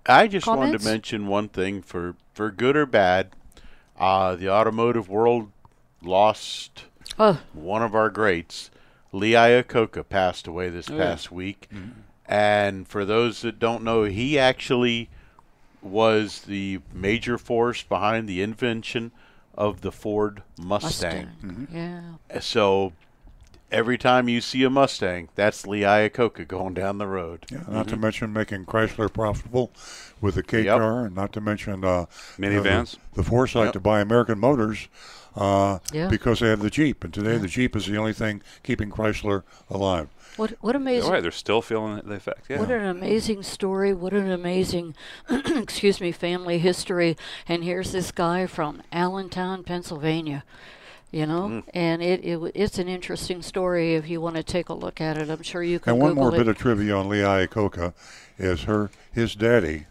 I 0.05 0.27
just 0.27 0.45
wanted 0.45 0.77
to 0.79 0.85
mention 0.85 1.25
one 1.27 1.47
thing 1.49 1.81
for 1.81 2.15
for 2.35 2.51
good 2.51 2.75
or 2.75 2.85
bad. 2.85 3.31
Uh, 3.97 4.35
the 4.35 4.49
automotive 4.49 5.09
world 5.09 5.49
lost 6.03 6.83
Oh, 7.17 7.39
one 7.53 7.81
of 7.81 7.95
our 7.95 8.09
greats. 8.09 8.69
Lee 9.11 9.31
Iacocca 9.31 10.07
passed 10.09 10.45
away 10.47 10.69
this 10.69 10.89
Oh, 10.89 10.95
yeah. 10.97 11.03
past 11.03 11.31
week. 11.31 11.69
And 12.25 12.87
for 12.87 13.05
those 13.05 13.41
that 13.41 13.59
don't 13.59 13.83
know, 13.83 14.03
he 14.03 14.37
actually 14.39 15.09
was 15.81 16.41
the 16.41 16.79
major 16.91 17.37
force 17.37 17.83
behind 17.83 18.27
the 18.27 18.41
invention 18.41 19.11
of 19.55 19.81
the 19.81 19.91
Ford 19.91 20.41
Mustang. 20.59 21.29
Mustang. 21.41 21.67
Yeah. 21.71 22.39
So 22.39 22.93
every 23.73 23.97
time 23.97 24.29
you 24.29 24.39
see 24.39 24.63
a 24.63 24.69
Mustang, 24.69 25.27
that's 25.35 25.67
Lee 25.67 25.81
Iacocca 25.81 26.47
going 26.47 26.73
down 26.73 26.99
the 26.99 27.07
road. 27.07 27.45
Yeah, 27.51 27.63
not 27.67 27.87
to 27.89 27.97
mention 27.97 28.31
making 28.31 28.65
Chrysler 28.65 29.11
profitable 29.11 29.71
with 30.21 30.35
the 30.35 30.43
K 30.43 30.61
Yep. 30.63 30.77
car, 30.79 31.05
and 31.05 31.15
not 31.15 31.33
to 31.33 31.41
mention 31.41 31.83
uh, 31.83 32.05
Minivans. 32.37 32.95
uh, 32.95 32.99
the, 33.15 33.21
the 33.21 33.29
foresight 33.29 33.65
Yep. 33.65 33.73
to 33.73 33.79
buy 33.81 33.99
American 33.99 34.39
Motors 34.39 34.87
uh, 35.35 35.79
Yeah. 35.91 36.07
because 36.07 36.39
they 36.39 36.47
have 36.49 36.61
the 36.61 36.69
Jeep, 36.69 37.03
and 37.03 37.13
today 37.13 37.37
the 37.37 37.47
Jeep 37.47 37.75
is 37.75 37.87
the 37.87 37.97
only 37.97 38.13
thing 38.13 38.41
keeping 38.61 38.89
Chrysler 38.91 39.43
alive. 39.69 40.07
What, 40.37 40.51
what 40.61 40.75
amazing. 40.75 41.05
All 41.05 41.11
right, 41.11 41.21
they're 41.21 41.31
still 41.31 41.61
feeling 41.61 42.01
the 42.05 42.15
effect. 42.15 42.45
Yeah. 42.49 42.59
What 42.59 42.71
an 42.71 42.85
amazing 42.85 43.43
story. 43.43 43.93
What 43.93 44.13
an 44.13 44.31
amazing, 44.31 44.95
excuse 45.29 46.01
me, 46.01 46.11
family 46.11 46.57
history. 46.57 47.15
And 47.47 47.63
here's 47.63 47.91
this 47.91 48.11
guy 48.11 48.47
from 48.47 48.81
Allentown, 48.91 49.63
Pennsylvania. 49.63 50.43
You 51.13 51.27
know, 51.27 51.41
Mm. 51.47 51.63
and 51.75 52.01
it, 52.01 52.25
it 52.25 52.51
it's 52.55 52.79
an 52.79 52.87
interesting 52.89 53.43
story 53.43 53.93
if 53.93 54.09
you 54.09 54.19
want 54.19 54.35
to 54.35 54.41
take 54.41 54.69
a 54.69 54.73
look 54.73 54.99
at 54.99 55.15
it. 55.15 55.29
I'm 55.29 55.43
sure 55.43 55.61
you 55.61 55.77
can 55.79 55.93
And 55.93 56.01
one 56.01 56.09
Google 56.15 56.23
more 56.23 56.33
it. 56.35 56.37
bit 56.39 56.47
of 56.47 56.57
trivia 56.57 56.95
on 56.97 57.07
Lee 57.07 57.19
Iacocca 57.19 57.93
is 58.39 58.63
her 58.63 58.89
his 59.11 59.35
daddy 59.35 59.85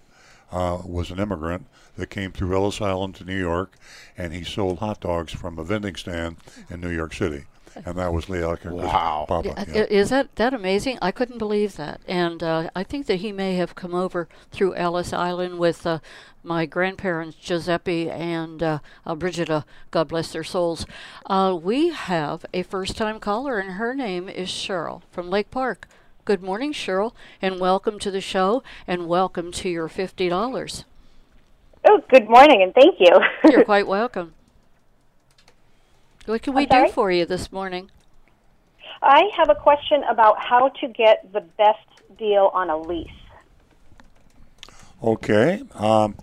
uh, 0.50 0.78
was 0.84 1.12
an 1.12 1.20
immigrant 1.20 1.66
that 1.96 2.10
came 2.10 2.32
through 2.32 2.56
Ellis 2.56 2.80
Island 2.80 3.14
to 3.16 3.24
New 3.24 3.38
York, 3.38 3.74
and 4.18 4.32
he 4.32 4.42
sold 4.42 4.80
hot 4.80 5.00
dogs 5.00 5.32
from 5.32 5.60
a 5.60 5.64
vending 5.64 5.94
stand 5.94 6.38
in 6.68 6.80
New 6.80 6.90
York 6.90 7.14
City, 7.14 7.44
and 7.86 7.96
that 7.96 8.12
was 8.12 8.28
Lee 8.28 8.38
Iacocca's 8.38 8.72
Wow. 8.72 9.24
papa. 9.28 9.54
Yeah, 9.56 9.64
yeah. 9.68 9.84
Is 9.84 10.10
that 10.10 10.34
that 10.36 10.52
amazing? 10.54 10.98
I 11.02 11.10
couldn't 11.10 11.38
believe 11.38 11.76
that, 11.76 12.00
and 12.06 12.42
uh, 12.42 12.70
I 12.74 12.82
think 12.84 13.06
that 13.06 13.16
he 13.16 13.32
may 13.32 13.54
have 13.56 13.74
come 13.74 13.94
over 13.94 14.28
through 14.50 14.74
Ellis 14.74 15.12
Island 15.12 15.58
with 15.58 15.86
uh, 15.86 15.98
my 16.42 16.66
grandparents 16.66 17.36
Giuseppe 17.36 18.10
and 18.10 18.62
uh, 18.62 18.78
uh, 19.06 19.14
Brigida. 19.14 19.64
God 19.90 20.08
bless 20.08 20.32
their 20.32 20.44
souls. 20.44 20.86
Uh, 21.26 21.56
we 21.60 21.90
have 21.90 22.44
a 22.52 22.62
first-time 22.62 23.20
caller, 23.20 23.58
and 23.58 23.72
her 23.72 23.94
name 23.94 24.28
is 24.28 24.48
Cheryl 24.48 25.02
from 25.10 25.30
Lake 25.30 25.50
Park. 25.50 25.88
Good 26.24 26.42
morning, 26.42 26.72
Cheryl, 26.72 27.12
and 27.40 27.58
welcome 27.58 27.98
to 27.98 28.10
the 28.10 28.20
show, 28.20 28.62
and 28.86 29.08
welcome 29.08 29.50
to 29.52 29.68
your 29.68 29.88
fifty 29.88 30.28
dollars. 30.28 30.84
Oh, 31.88 32.00
good 32.10 32.28
morning, 32.28 32.62
and 32.62 32.72
thank 32.74 33.00
you. 33.00 33.10
You're 33.50 33.64
quite 33.72 33.88
welcome. 33.88 34.34
What 36.26 36.42
can 36.42 36.54
we 36.54 36.66
do 36.66 36.88
for 36.88 37.10
you 37.10 37.26
this 37.26 37.50
morning? 37.50 37.90
I 39.02 39.28
have 39.36 39.50
a 39.50 39.56
question 39.56 40.04
about 40.04 40.40
how 40.40 40.68
to 40.68 40.88
get 40.88 41.32
the 41.32 41.40
best 41.40 41.88
deal 42.16 42.50
on 42.54 42.70
a 42.70 42.78
lease. 42.78 43.10
Okay. 45.02 45.62
Um, 45.74 46.14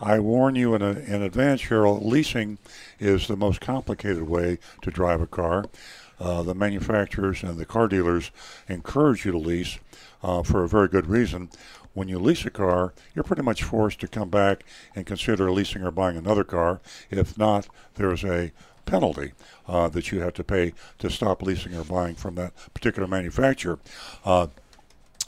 I 0.00 0.20
warn 0.20 0.54
you 0.54 0.74
in, 0.74 0.82
a, 0.82 0.90
in 0.90 1.22
advance, 1.22 1.62
Cheryl, 1.62 2.00
leasing 2.02 2.58
is 3.00 3.26
the 3.26 3.36
most 3.36 3.60
complicated 3.60 4.22
way 4.22 4.58
to 4.82 4.90
drive 4.90 5.20
a 5.20 5.26
car. 5.26 5.64
Uh, 6.20 6.42
the 6.42 6.54
manufacturers 6.54 7.42
and 7.42 7.58
the 7.58 7.66
car 7.66 7.88
dealers 7.88 8.30
encourage 8.68 9.24
you 9.24 9.32
to 9.32 9.38
lease 9.38 9.78
uh, 10.22 10.44
for 10.44 10.62
a 10.62 10.68
very 10.68 10.86
good 10.86 11.06
reason. 11.06 11.50
When 11.92 12.08
you 12.08 12.20
lease 12.20 12.46
a 12.46 12.50
car, 12.50 12.94
you're 13.14 13.24
pretty 13.24 13.42
much 13.42 13.64
forced 13.64 13.98
to 14.00 14.08
come 14.08 14.30
back 14.30 14.62
and 14.94 15.04
consider 15.04 15.50
leasing 15.50 15.82
or 15.82 15.90
buying 15.90 16.16
another 16.16 16.44
car. 16.44 16.80
If 17.10 17.36
not, 17.36 17.68
there's 17.96 18.22
a 18.22 18.52
penalty 18.86 19.32
uh, 19.68 19.88
that 19.88 20.10
you 20.10 20.20
have 20.20 20.34
to 20.34 20.44
pay 20.44 20.72
to 20.98 21.10
stop 21.10 21.42
leasing 21.42 21.74
or 21.76 21.84
buying 21.84 22.14
from 22.14 22.34
that 22.36 22.52
particular 22.74 23.06
manufacturer. 23.06 23.78
Uh, 24.24 24.48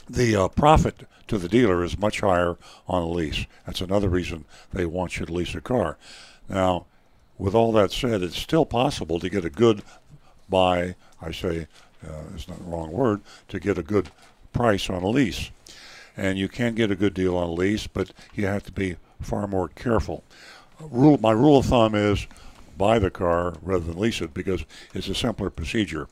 the 0.09 0.35
uh, 0.35 0.47
profit 0.49 1.07
to 1.27 1.37
the 1.37 1.47
dealer 1.47 1.83
is 1.83 1.97
much 1.97 2.19
higher 2.19 2.57
on 2.87 3.01
a 3.01 3.07
lease. 3.07 3.45
That's 3.65 3.81
another 3.81 4.09
reason 4.09 4.45
they 4.71 4.85
want 4.85 5.19
you 5.19 5.25
to 5.25 5.33
lease 5.33 5.55
a 5.55 5.61
car. 5.61 5.97
Now, 6.49 6.85
with 7.37 7.55
all 7.55 7.71
that 7.73 7.91
said, 7.91 8.21
it's 8.21 8.37
still 8.37 8.65
possible 8.65 9.19
to 9.19 9.29
get 9.29 9.45
a 9.45 9.49
good 9.49 9.81
buy. 10.49 10.95
I 11.21 11.31
say, 11.31 11.67
uh, 12.05 12.23
it's 12.35 12.47
not 12.47 12.59
the 12.59 12.65
wrong 12.65 12.91
word, 12.91 13.21
to 13.47 13.59
get 13.59 13.77
a 13.77 13.83
good 13.83 14.09
price 14.51 14.89
on 14.89 15.03
a 15.03 15.09
lease. 15.09 15.49
And 16.15 16.37
you 16.37 16.47
can 16.47 16.75
get 16.75 16.91
a 16.91 16.95
good 16.95 17.13
deal 17.13 17.35
on 17.37 17.49
a 17.49 17.53
lease, 17.53 17.87
but 17.87 18.11
you 18.35 18.45
have 18.45 18.63
to 18.63 18.71
be 18.71 18.97
far 19.21 19.47
more 19.47 19.69
careful. 19.69 20.23
Rule, 20.79 21.17
my 21.17 21.31
rule 21.31 21.57
of 21.57 21.65
thumb 21.65 21.95
is 21.95 22.27
buy 22.77 22.99
the 22.99 23.11
car 23.11 23.55
rather 23.61 23.85
than 23.85 23.97
lease 23.97 24.21
it 24.21 24.33
because 24.33 24.65
it's 24.93 25.07
a 25.07 25.15
simpler 25.15 25.49
procedure. 25.49 26.07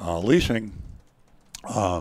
Uh, 0.00 0.18
leasing 0.18 0.72
uh, 1.64 2.00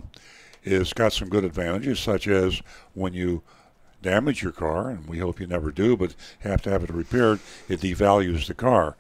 is 0.64 0.94
got 0.94 1.14
some 1.14 1.30
good 1.30 1.44
advantages, 1.44 2.00
such 2.00 2.28
as 2.28 2.62
when 2.94 3.14
you 3.14 3.42
damage 4.04 4.44
your 4.44 4.52
car, 4.52 4.90
and 4.90 5.08
we 5.08 5.18
hope 5.18 5.40
you 5.40 5.48
never 5.48 5.72
do, 5.72 5.98
but 5.98 6.14
have 6.42 6.62
to 6.62 6.70
have 6.70 6.84
it 6.84 6.90
repaired, 6.92 7.40
it 7.68 7.80
devalues 7.80 8.46
the 8.46 8.54
car. 8.54 8.96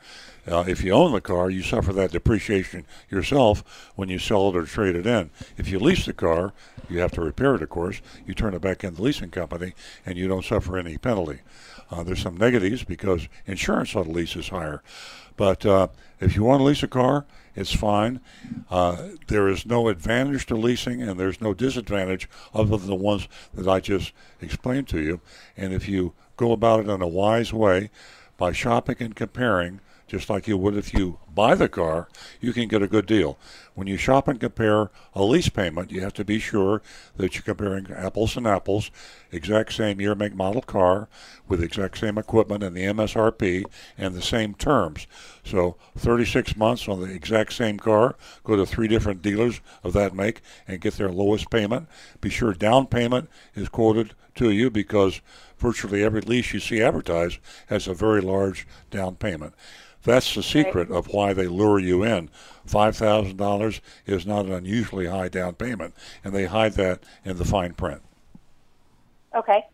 Uh, 0.45 0.66
if 0.68 0.84
you 0.84 0.91
own 0.91 1.14
the 1.14 1.22
car, 1.22 1.49
you 1.49 1.62
suffer 1.62 1.93
that 1.93 2.12
depreciation 2.12 2.86
yourself 3.10 3.91
when 3.95 4.10
you 4.10 4.20
sell 4.20 4.49
it 4.49 4.58
or 4.58 4.66
trade 4.66 4.95
it 4.95 5.08
in. 5.08 5.30
If 5.58 5.70
you 5.70 5.80
lease 5.80 6.06
the 6.06 6.14
car, 6.14 6.54
you 6.89 6.99
have 6.99 7.12
to 7.14 7.22
repair 7.22 7.56
it, 7.56 7.62
of 7.62 7.70
course. 7.70 8.01
You 8.26 8.34
turn 8.34 8.54
it 8.54 8.62
back 8.62 8.84
in 8.84 8.95
the 8.95 9.01
leasing 9.01 9.30
company, 9.30 9.74
and 10.06 10.18
you 10.18 10.28
don't 10.28 10.43
suffer 10.43 10.78
any 10.78 10.97
penalty. 10.97 11.39
Uh, 11.89 12.04
there's 12.04 12.22
some 12.22 12.38
negatives 12.38 12.84
because 12.84 13.30
insurance 13.45 13.95
on 13.95 14.08
a 14.08 14.12
lease 14.12 14.36
is 14.36 14.49
higher. 14.49 14.84
But 15.38 15.66
uh, 15.66 15.88
if 16.20 16.36
you 16.36 16.43
want 16.43 16.60
to 16.60 16.66
lease 16.66 16.84
a 16.84 16.88
car, 16.88 17.26
it's 17.56 17.74
fine. 17.74 18.20
Uh, 18.70 19.10
there 19.28 19.47
is 19.47 19.66
no 19.66 19.88
advantage 19.88 20.45
to 20.47 20.56
leasing, 20.56 21.01
and 21.01 21.20
there's 21.20 21.41
no 21.41 21.54
disadvantage 21.54 22.28
other 22.54 22.78
than 22.78 22.88
the 22.88 22.95
ones 22.95 23.28
that 23.54 23.68
I 23.68 23.80
just 23.80 24.12
explained 24.41 24.88
to 24.89 25.01
you. 25.01 25.22
And 25.56 25.74
if 25.74 25.88
you 25.88 26.14
go 26.38 26.51
about 26.51 26.82
it 26.82 26.89
in 26.89 27.01
a 27.01 27.08
wise 27.08 27.54
way 27.54 27.91
by 28.38 28.51
shopping 28.51 28.97
and 28.99 29.16
comparing, 29.16 29.80
just 30.08 30.30
like 30.30 30.47
you 30.47 30.58
would 30.58 30.76
if 30.76 30.93
you 30.93 31.20
buy 31.34 31.56
the 31.56 31.70
car, 31.70 32.08
you 32.39 32.54
can 32.54 32.68
get 32.68 32.82
a 32.82 32.88
good 32.88 33.06
deal. 33.06 33.38
When 33.76 33.88
you 33.88 33.97
shop 33.97 34.28
and 34.28 34.39
compare 34.39 34.91
a 35.15 35.24
lease 35.24 35.49
payment, 35.49 35.91
you 35.91 36.01
have 36.01 36.13
to 36.13 36.26
be 36.26 36.38
sure 36.38 36.82
that 37.17 37.34
you're 37.34 37.43
comparing 37.43 37.91
apples 37.91 38.38
and 38.38 38.45
apples, 38.45 38.91
exact 39.32 39.74
same 39.74 39.99
year, 39.99 40.13
make, 40.13 40.36
model 40.36 40.61
car 40.61 41.07
with 41.47 41.63
exact 41.63 41.97
same 41.97 42.17
equipment 42.17 42.63
and 42.63 42.76
the 42.76 42.84
MSRP 42.84 43.65
and 43.97 44.13
the 44.13 44.21
same 44.21 44.53
terms. 44.53 45.07
So 45.43 45.76
36 45.97 46.55
months 46.55 46.88
on 46.88 47.01
the 47.01 47.11
exact 47.11 47.53
same 47.53 47.80
car, 47.80 48.15
go 48.43 48.55
to 48.55 48.65
three 48.65 48.88
different 48.88 49.21
dealers 49.21 49.59
of 49.84 49.93
that 49.93 50.13
make 50.13 50.41
and 50.67 50.82
get 50.82 50.95
their 50.95 51.09
lowest 51.09 51.49
payment. 51.49 51.88
Be 52.21 52.30
sure 52.30 52.53
down 52.53 52.88
payment 52.88 53.30
is 53.55 53.69
quoted 53.69 54.13
to 54.36 54.51
you 54.51 54.69
because 54.69 55.21
virtually 55.57 56.03
every 56.03 56.21
lease 56.21 56.53
you 56.53 56.59
see 56.59 56.82
advertised 56.82 57.39
has 57.67 57.88
a 57.88 57.93
very 57.93 58.21
large 58.21 58.67
down 58.91 59.15
payment. 59.15 59.53
That's 60.04 60.36
the 60.36 60.43
secret 60.43 60.91
of 60.91 61.08
why 61.08 61.34
they 61.34 61.47
lure 61.47 61.80
you 61.80 62.04
in. 62.04 62.30
$5,000 62.68 63.80
is 64.06 64.26
not 64.26 64.45
an 64.45 64.51
unusually 64.51 65.08
high 65.08 65.30
down 65.30 65.56
payment, 65.56 65.93
and 66.24 66.34
they 66.34 66.45
hide 66.45 66.74
that 66.74 67.04
in 67.24 67.38
the 67.38 67.45
fine 67.45 67.74
print. 67.74 68.01
Okay. 69.36 69.66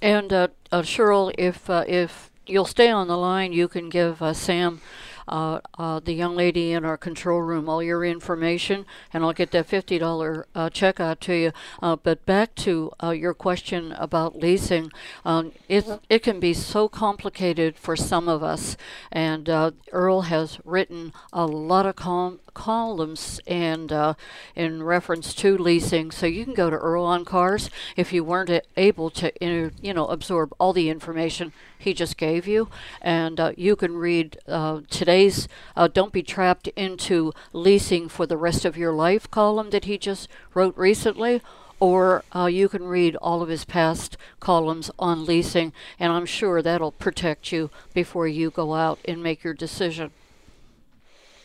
And 0.00 0.32
uh, 0.32 0.48
uh, 0.70 0.82
Cheryl, 0.82 1.32
if 1.38 1.68
uh, 1.68 1.84
if 1.86 2.30
you'll 2.46 2.64
stay 2.64 2.90
on 2.90 3.08
the 3.08 3.16
line, 3.16 3.52
you 3.52 3.68
can 3.68 3.88
give 3.88 4.20
uh, 4.22 4.32
Sam, 4.32 4.80
uh, 5.28 5.60
uh, 5.78 6.00
the 6.00 6.12
young 6.12 6.36
lady 6.36 6.72
in 6.72 6.84
our 6.84 6.96
control 6.96 7.40
room, 7.40 7.68
all 7.68 7.82
your 7.82 8.04
information, 8.04 8.86
and 9.12 9.24
I'll 9.24 9.32
get 9.32 9.50
that 9.52 9.66
fifty 9.66 9.98
dollar 9.98 10.46
uh, 10.54 10.70
check 10.70 11.00
out 11.00 11.20
to 11.22 11.34
you. 11.34 11.52
Uh, 11.80 11.96
but 11.96 12.24
back 12.26 12.54
to 12.56 12.92
uh, 13.02 13.10
your 13.10 13.34
question 13.34 13.92
about 13.92 14.38
leasing, 14.38 14.90
um, 15.24 15.52
it 15.68 15.86
it 16.08 16.22
can 16.22 16.40
be 16.40 16.54
so 16.54 16.88
complicated 16.88 17.76
for 17.76 17.96
some 17.96 18.28
of 18.28 18.42
us, 18.42 18.76
and 19.10 19.48
uh, 19.48 19.70
Earl 19.92 20.22
has 20.22 20.58
written 20.64 21.12
a 21.32 21.46
lot 21.46 21.86
of 21.86 21.96
com- 21.96 22.40
columns 22.54 23.40
and 23.46 23.92
uh, 23.92 24.14
in 24.54 24.82
reference 24.82 25.34
to 25.34 25.56
leasing. 25.56 26.10
So 26.10 26.26
you 26.26 26.44
can 26.44 26.54
go 26.54 26.70
to 26.70 26.76
Earl 26.76 27.04
on 27.04 27.24
Cars 27.24 27.70
if 27.96 28.12
you 28.12 28.24
weren't 28.24 28.50
able 28.76 29.10
to, 29.10 29.32
you 29.40 29.94
know, 29.94 30.06
absorb 30.06 30.52
all 30.58 30.72
the 30.72 30.88
information 30.88 31.52
he 31.78 31.92
just 31.92 32.16
gave 32.16 32.46
you, 32.46 32.68
and 33.00 33.40
uh, 33.40 33.52
you 33.56 33.74
can 33.74 33.96
read 33.96 34.38
uh, 34.46 34.80
today's 34.88 35.48
uh, 35.76 35.88
"Don't 35.88 36.12
Be 36.12 36.22
Trapped 36.22 36.68
into 36.68 37.32
Leasing 37.52 38.08
for 38.08 38.26
the 38.26 38.36
Rest 38.36 38.64
of 38.64 38.76
Your 38.76 38.92
Life" 38.92 39.30
column 39.30 39.70
that 39.70 39.84
he 39.84 39.98
just 39.98 40.28
wrote 40.54 40.76
recently. 40.76 41.42
Or 41.80 42.22
uh, 42.32 42.46
you 42.46 42.68
can 42.68 42.84
read 42.84 43.16
all 43.16 43.42
of 43.42 43.48
his 43.48 43.64
past 43.64 44.16
columns 44.38 44.88
on 45.00 45.26
leasing, 45.26 45.72
and 45.98 46.12
I'm 46.12 46.26
sure 46.26 46.62
that'll 46.62 46.92
protect 46.92 47.50
you 47.50 47.70
before 47.92 48.28
you 48.28 48.50
go 48.50 48.74
out 48.74 49.00
and 49.04 49.20
make 49.20 49.42
your 49.42 49.54
decision. 49.54 50.12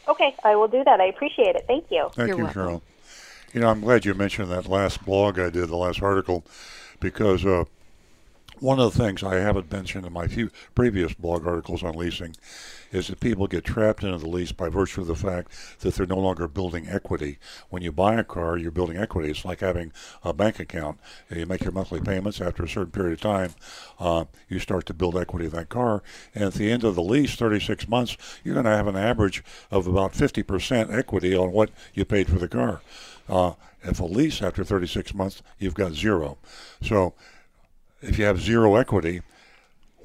Okay, 0.08 0.36
I 0.43 0.55
will 0.55 0.68
do 0.68 0.84
that. 0.84 1.01
I 1.01 1.05
appreciate 1.05 1.55
it. 1.55 1.66
Thank 1.68 1.86
you. 1.89 2.10
Thank 2.14 2.30
You're 2.30 2.38
you, 2.38 2.43
welcome. 2.45 2.64
Cheryl. 2.64 2.82
You 3.53 3.62
know, 3.62 3.70
I'm 3.70 3.82
glad 3.82 4.05
you 4.05 4.14
mentioned 4.14 4.51
that 4.51 4.68
last 4.68 5.03
blog 5.05 5.39
I 5.39 5.49
did, 5.49 5.70
the 5.70 5.78
last 5.78 6.01
article, 6.01 6.45
because 6.99 7.45
uh, 7.45 7.66
one 8.60 8.80
of 8.80 8.93
the 8.93 9.03
things 9.03 9.24
I 9.24 9.36
haven't 9.36 9.72
mentioned 9.72 10.05
in 10.05 10.14
my 10.14 10.28
few 10.28 10.49
previous 10.76 11.14
blog 11.14 11.45
articles 11.45 11.84
on 11.84 11.95
leasing 11.95 12.36
is 12.91 13.08
that 13.08 13.20
people 13.20 13.47
get 13.47 13.66
trapped 13.66 14.03
into 14.03 14.18
the 14.18 14.30
lease 14.30 14.51
by 14.51 14.70
virtue 14.70 15.01
of 15.01 15.08
the 15.08 15.16
fact 15.16 15.51
that 15.80 15.95
they're 15.95 16.05
no 16.05 16.18
longer 16.18 16.47
building 16.47 16.88
equity. 16.88 17.38
When 17.70 17.84
you 17.84 17.91
buy 17.91 18.16
a 18.16 18.24
car, 18.24 18.58
you're 18.58 18.72
building 18.72 18.97
equity. 18.97 19.30
It's 19.30 19.45
like 19.45 19.60
having 19.60 19.91
a 20.24 20.34
bank 20.34 20.60
account. 20.60 20.99
You 21.30 21.45
make 21.45 21.64
your 21.64 21.74
monthly 21.74 21.99
payments 21.99 22.39
after 22.39 22.64
a 22.64 22.70
certain 22.70 22.91
period 22.91 23.14
of 23.14 23.22
time. 23.22 23.53
Uh, 23.99 24.26
you 24.47 24.60
start 24.60 24.86
to 24.88 24.93
build 24.93 25.18
equity 25.18 25.45
in 25.45 25.51
that 25.51 25.70
car, 25.70 26.01
and 26.34 26.45
at 26.45 26.53
the 26.53 26.72
end 26.72 26.84
of 26.84 26.95
the 26.95 27.03
lease, 27.03 27.36
36 27.36 27.88
months, 27.88 28.18
you're 28.43 28.53
going 28.53 28.66
to 28.66 28.72
have 28.72 28.88
an 28.88 28.95
average 28.95 29.43
of 29.70 29.88
about 29.88 30.14
50% 30.14 30.95
equity 30.95 31.36
on 31.36 31.51
what 31.51 31.70
you 31.93 32.05
paid 32.05 32.28
for 32.28 32.39
the 32.39 32.47
car. 32.47 32.82
Uh, 33.28 33.53
if 33.84 33.99
a 33.99 34.05
lease 34.05 34.41
after 34.41 34.64
36 34.64 35.14
months, 35.14 35.41
you've 35.60 35.74
got 35.74 35.93
zero. 35.93 36.38
So 36.82 37.14
if 38.02 38.18
you 38.20 38.26
have 38.26 38.39
zero 38.39 38.76
equity, 38.76 39.22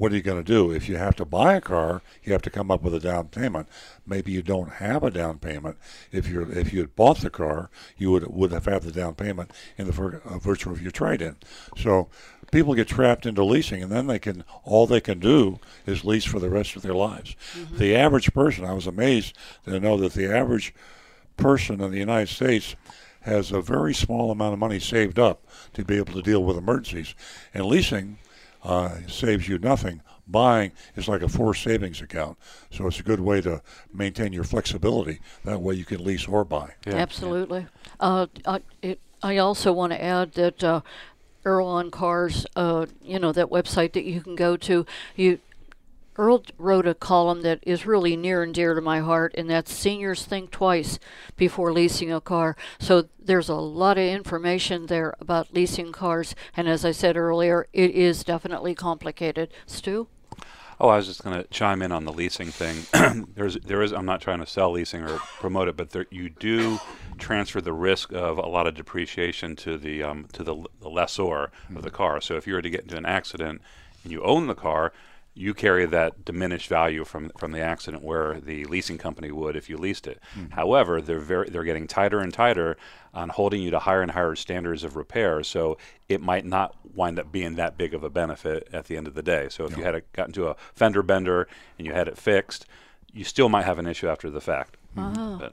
what 0.02 0.12
are 0.12 0.16
you 0.16 0.22
going 0.22 0.42
to 0.42 0.52
do? 0.52 0.72
If 0.72 0.88
you 0.88 0.96
have 0.96 1.14
to 1.16 1.24
buy 1.24 1.54
a 1.54 1.60
car, 1.60 2.02
you 2.24 2.32
have 2.32 2.42
to 2.42 2.50
come 2.50 2.70
up 2.70 2.82
with 2.82 2.94
a 2.94 2.98
down 2.98 3.28
payment. 3.28 3.68
Maybe 4.06 4.32
you 4.32 4.42
don't 4.42 4.70
have 4.70 5.04
a 5.04 5.10
down 5.10 5.38
payment. 5.38 5.76
If 6.10 6.28
you're 6.28 6.50
if 6.50 6.72
you 6.72 6.80
had 6.80 6.96
bought 6.96 7.18
the 7.18 7.30
car, 7.30 7.70
you 7.96 8.10
would 8.10 8.26
would 8.26 8.52
have 8.52 8.64
had 8.64 8.82
the 8.82 8.90
down 8.90 9.14
payment 9.14 9.52
in 9.76 9.86
the 9.86 10.20
uh, 10.24 10.38
virtue 10.38 10.70
of 10.70 10.82
your 10.82 10.90
trade-in. 10.90 11.36
So 11.76 12.08
people 12.50 12.74
get 12.74 12.88
trapped 12.88 13.26
into 13.26 13.44
leasing, 13.44 13.82
and 13.82 13.92
then 13.92 14.06
they 14.06 14.18
can 14.18 14.44
all 14.64 14.86
they 14.86 15.00
can 15.00 15.20
do 15.20 15.60
is 15.86 16.04
lease 16.04 16.24
for 16.24 16.40
the 16.40 16.50
rest 16.50 16.74
of 16.74 16.82
their 16.82 16.94
lives. 16.94 17.36
The 17.70 17.94
average 17.94 18.32
person, 18.32 18.64
I 18.64 18.72
was 18.72 18.86
amazed 18.86 19.36
to 19.66 19.78
know 19.78 19.96
that 19.98 20.14
the 20.14 20.34
average 20.34 20.74
person 21.36 21.80
in 21.80 21.90
the 21.90 21.98
United 21.98 22.28
States 22.28 22.74
has 23.22 23.52
a 23.52 23.60
very 23.60 23.94
small 23.94 24.30
amount 24.30 24.52
of 24.52 24.58
money 24.58 24.78
saved 24.78 25.18
up 25.18 25.46
to 25.74 25.84
be 25.84 25.96
able 25.96 26.12
to 26.14 26.22
deal 26.22 26.42
with 26.44 26.56
emergencies. 26.56 27.14
And 27.54 27.66
leasing 27.66 28.18
uh, 28.62 28.98
saves 29.08 29.48
you 29.48 29.58
nothing. 29.58 30.02
Buying 30.26 30.72
is 30.94 31.08
like 31.08 31.22
a 31.22 31.28
forced 31.28 31.62
savings 31.64 32.00
account, 32.00 32.38
so 32.70 32.86
it's 32.86 33.00
a 33.00 33.02
good 33.02 33.20
way 33.20 33.40
to 33.40 33.60
maintain 33.92 34.32
your 34.32 34.44
flexibility. 34.44 35.18
That 35.44 35.60
way, 35.60 35.74
you 35.74 35.84
can 35.84 36.04
lease 36.04 36.28
or 36.28 36.44
buy. 36.44 36.74
Absolutely. 36.86 37.66
Uh, 37.98 38.28
I, 38.46 38.60
it, 38.82 39.00
I 39.22 39.38
also 39.38 39.72
want 39.72 39.92
to 39.92 40.02
add 40.02 40.32
that 40.34 40.62
uh, 40.62 40.80
Earl 41.44 41.66
on 41.66 41.90
Cars, 41.90 42.46
uh, 42.54 42.86
you 43.02 43.18
know, 43.18 43.32
that 43.32 43.48
website 43.48 43.92
that 43.92 44.04
you 44.04 44.20
can 44.20 44.36
go 44.36 44.56
to, 44.58 44.86
you. 45.16 45.40
Earl 46.16 46.44
wrote 46.58 46.86
a 46.86 46.94
column 46.94 47.42
that 47.42 47.60
is 47.62 47.86
really 47.86 48.16
near 48.16 48.42
and 48.42 48.54
dear 48.54 48.74
to 48.74 48.80
my 48.80 49.00
heart, 49.00 49.34
and 49.36 49.48
that's 49.48 49.72
seniors 49.72 50.24
think 50.24 50.50
twice 50.50 50.98
before 51.36 51.72
leasing 51.72 52.12
a 52.12 52.20
car. 52.20 52.56
So 52.78 53.08
there's 53.18 53.48
a 53.48 53.54
lot 53.54 53.96
of 53.96 54.04
information 54.04 54.86
there 54.86 55.14
about 55.20 55.54
leasing 55.54 55.90
cars, 55.92 56.34
and 56.56 56.68
as 56.68 56.84
I 56.84 56.90
said 56.90 57.16
earlier, 57.16 57.66
it 57.72 57.92
is 57.92 58.24
definitely 58.24 58.74
complicated. 58.74 59.50
Stu? 59.66 60.08
Oh, 60.80 60.88
I 60.88 60.96
was 60.96 61.06
just 61.06 61.22
going 61.22 61.40
to 61.40 61.48
chime 61.48 61.80
in 61.80 61.92
on 61.92 62.04
the 62.04 62.12
leasing 62.12 62.48
thing. 62.48 63.26
There's, 63.34 63.54
there 63.60 63.82
is. 63.82 63.92
I'm 63.92 64.04
not 64.04 64.20
trying 64.20 64.40
to 64.40 64.46
sell 64.46 64.72
leasing 64.72 65.02
or 65.02 65.18
promote 65.38 65.68
it, 65.68 65.76
but 65.76 65.90
there, 65.90 66.06
you 66.10 66.28
do 66.28 66.80
transfer 67.18 67.60
the 67.60 67.72
risk 67.72 68.12
of 68.12 68.38
a 68.38 68.46
lot 68.46 68.66
of 68.66 68.74
depreciation 68.74 69.54
to 69.56 69.78
the 69.78 70.02
um, 70.02 70.26
to 70.32 70.42
the, 70.42 70.56
the 70.80 70.90
lessor 70.90 71.52
of 71.76 71.82
the 71.82 71.90
car. 71.90 72.20
So 72.20 72.34
if 72.34 72.48
you 72.48 72.54
were 72.54 72.62
to 72.62 72.70
get 72.70 72.82
into 72.82 72.96
an 72.96 73.06
accident 73.06 73.62
and 74.02 74.10
you 74.10 74.24
own 74.24 74.48
the 74.48 74.56
car, 74.56 74.92
you 75.34 75.54
carry 75.54 75.86
that 75.86 76.24
diminished 76.24 76.68
value 76.68 77.04
from 77.04 77.30
from 77.38 77.52
the 77.52 77.60
accident 77.60 78.02
where 78.02 78.40
the 78.40 78.64
leasing 78.66 78.98
company 78.98 79.30
would 79.30 79.56
if 79.56 79.70
you 79.70 79.78
leased 79.78 80.06
it. 80.06 80.20
Hmm. 80.34 80.50
However, 80.50 81.00
they're 81.00 81.18
very 81.18 81.48
they're 81.48 81.64
getting 81.64 81.86
tighter 81.86 82.20
and 82.20 82.32
tighter 82.32 82.76
on 83.14 83.30
holding 83.30 83.62
you 83.62 83.70
to 83.70 83.78
higher 83.78 84.02
and 84.02 84.10
higher 84.10 84.34
standards 84.34 84.84
of 84.84 84.96
repair. 84.96 85.42
So 85.42 85.78
it 86.08 86.20
might 86.20 86.44
not 86.44 86.76
wind 86.94 87.18
up 87.18 87.32
being 87.32 87.56
that 87.56 87.78
big 87.78 87.94
of 87.94 88.04
a 88.04 88.10
benefit 88.10 88.68
at 88.72 88.86
the 88.86 88.96
end 88.96 89.06
of 89.06 89.14
the 89.14 89.22
day. 89.22 89.48
So 89.50 89.64
if 89.64 89.76
you 89.76 89.84
had 89.84 89.94
a, 89.94 90.02
got 90.12 90.28
into 90.28 90.48
a 90.48 90.56
fender 90.74 91.02
bender 91.02 91.48
and 91.78 91.86
you 91.86 91.92
had 91.92 92.08
it 92.08 92.18
fixed, 92.18 92.66
you 93.12 93.24
still 93.24 93.48
might 93.48 93.64
have 93.64 93.78
an 93.78 93.86
issue 93.86 94.08
after 94.08 94.30
the 94.30 94.40
fact. 94.40 94.76
Oh. 94.96 95.38
But, 95.40 95.52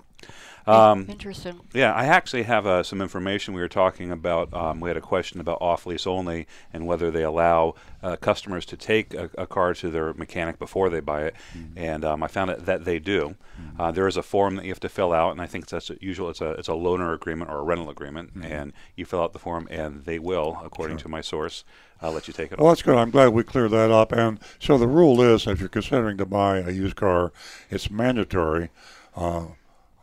um, 0.68 1.05
Interesting. 1.10 1.60
yeah, 1.74 1.93
I 1.93 2.05
actually 2.05 2.43
have 2.43 2.66
uh, 2.66 2.84
some 2.84 3.01
information. 3.01 3.53
We 3.53 3.62
were 3.62 3.68
talking 3.68 4.12
about. 4.12 4.53
Um, 4.53 4.80
we 4.80 4.89
had 4.89 4.97
a 4.97 5.01
question 5.01 5.39
about 5.39 5.60
off 5.62 5.86
lease 5.86 6.05
only 6.05 6.47
and 6.74 6.86
whether 6.86 7.10
they 7.12 7.24
allow 7.24 7.76
uh, 8.03 8.16
customers 8.18 8.66
to 8.68 8.78
take 8.78 9.14
a, 9.14 9.30
a 9.38 9.47
car 9.47 9.74
to 9.76 9.89
their 9.89 10.14
mechanic 10.14 10.60
before 10.60 10.89
they 10.89 10.99
buy 10.99 11.24
it. 11.24 11.36
And 11.76 12.05
um, 12.05 12.24
I 12.24 12.28
found 12.28 12.51
out 12.51 12.66
that 12.66 12.86
they 12.86 12.99
do. 12.99 13.36
Uh, 13.78 13.91
there 13.91 14.07
is 14.07 14.16
a 14.16 14.24
form 14.24 14.55
that 14.55 14.64
you 14.66 14.72
have 14.72 14.80
to 14.80 14.89
fill 14.89 15.12
out, 15.12 15.32
and 15.32 15.41
I 15.41 15.45
think 15.45 15.68
that's 15.68 15.89
a, 15.89 15.97
usual. 15.99 16.30
It's 16.30 16.41
a 16.41 16.51
it's 16.51 16.70
a 16.70 16.74
loaner 16.74 17.14
agreement 17.14 17.51
or 17.51 17.60
a 17.60 17.64
rental 17.64 17.89
agreement, 17.89 18.32
and 18.41 18.74
you 18.95 19.05
fill 19.05 19.22
out 19.22 19.34
the 19.34 19.39
form, 19.39 19.68
and 19.72 20.05
they 20.05 20.20
will, 20.20 20.60
according 20.64 20.97
to 20.97 21.10
my 21.10 21.22
source, 21.22 21.64
uh, 22.01 22.10
let 22.12 22.28
you 22.28 22.34
take 22.34 22.51
it 22.51 22.60
Well, 22.60 22.68
off. 22.68 22.78
that's 22.78 22.82
good. 22.84 22.95
I'm 22.95 23.12
glad 23.12 23.30
we 23.30 23.43
cleared 23.43 23.72
that 23.72 23.91
up. 23.91 24.12
And 24.14 24.39
so 24.60 24.78
the 24.78 24.88
rule 24.88 25.22
is, 25.22 25.45
if 25.47 25.60
you're 25.60 25.68
considering 25.70 26.18
to 26.18 26.26
buy 26.26 26.60
a 26.60 26.72
used 26.72 26.95
car, 26.95 27.34
it's 27.70 27.91
mandatory. 27.91 28.70
Uh, 29.16 29.47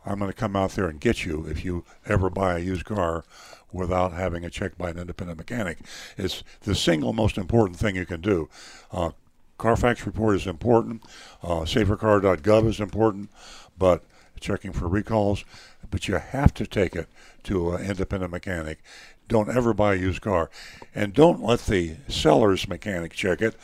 I'm 0.07 0.19
going 0.19 0.31
to 0.31 0.37
come 0.37 0.55
out 0.55 0.71
there 0.71 0.87
and 0.87 0.99
get 0.99 1.25
you 1.25 1.45
if 1.47 1.65
you 1.65 1.83
ever 2.05 2.29
buy 2.29 2.55
a 2.55 2.59
used 2.59 2.85
car 2.85 3.25
without 3.71 4.13
having 4.13 4.43
it 4.43 4.53
checked 4.53 4.77
by 4.77 4.89
an 4.89 4.97
independent 4.97 5.37
mechanic. 5.37 5.79
It's 6.17 6.43
the 6.61 6.75
single 6.75 7.13
most 7.13 7.37
important 7.37 7.77
thing 7.77 7.95
you 7.95 8.05
can 8.05 8.21
do. 8.21 8.49
Uh, 8.91 9.11
Carfax 9.57 10.05
report 10.05 10.35
is 10.35 10.47
important. 10.47 11.03
Uh, 11.43 11.61
SaferCar.gov 11.61 12.67
is 12.67 12.79
important, 12.79 13.29
but 13.77 14.03
checking 14.39 14.71
for 14.71 14.87
recalls. 14.87 15.43
But 15.89 16.07
you 16.07 16.15
have 16.15 16.53
to 16.55 16.67
take 16.67 16.95
it 16.95 17.07
to 17.43 17.71
an 17.71 17.89
independent 17.89 18.31
mechanic. 18.31 18.79
Don't 19.27 19.49
ever 19.49 19.73
buy 19.73 19.95
a 19.95 19.97
used 19.97 20.21
car, 20.21 20.49
and 20.95 21.13
don't 21.13 21.41
let 21.41 21.61
the 21.61 21.97
seller's 22.07 22.67
mechanic 22.67 23.13
check 23.13 23.41
it. 23.41 23.55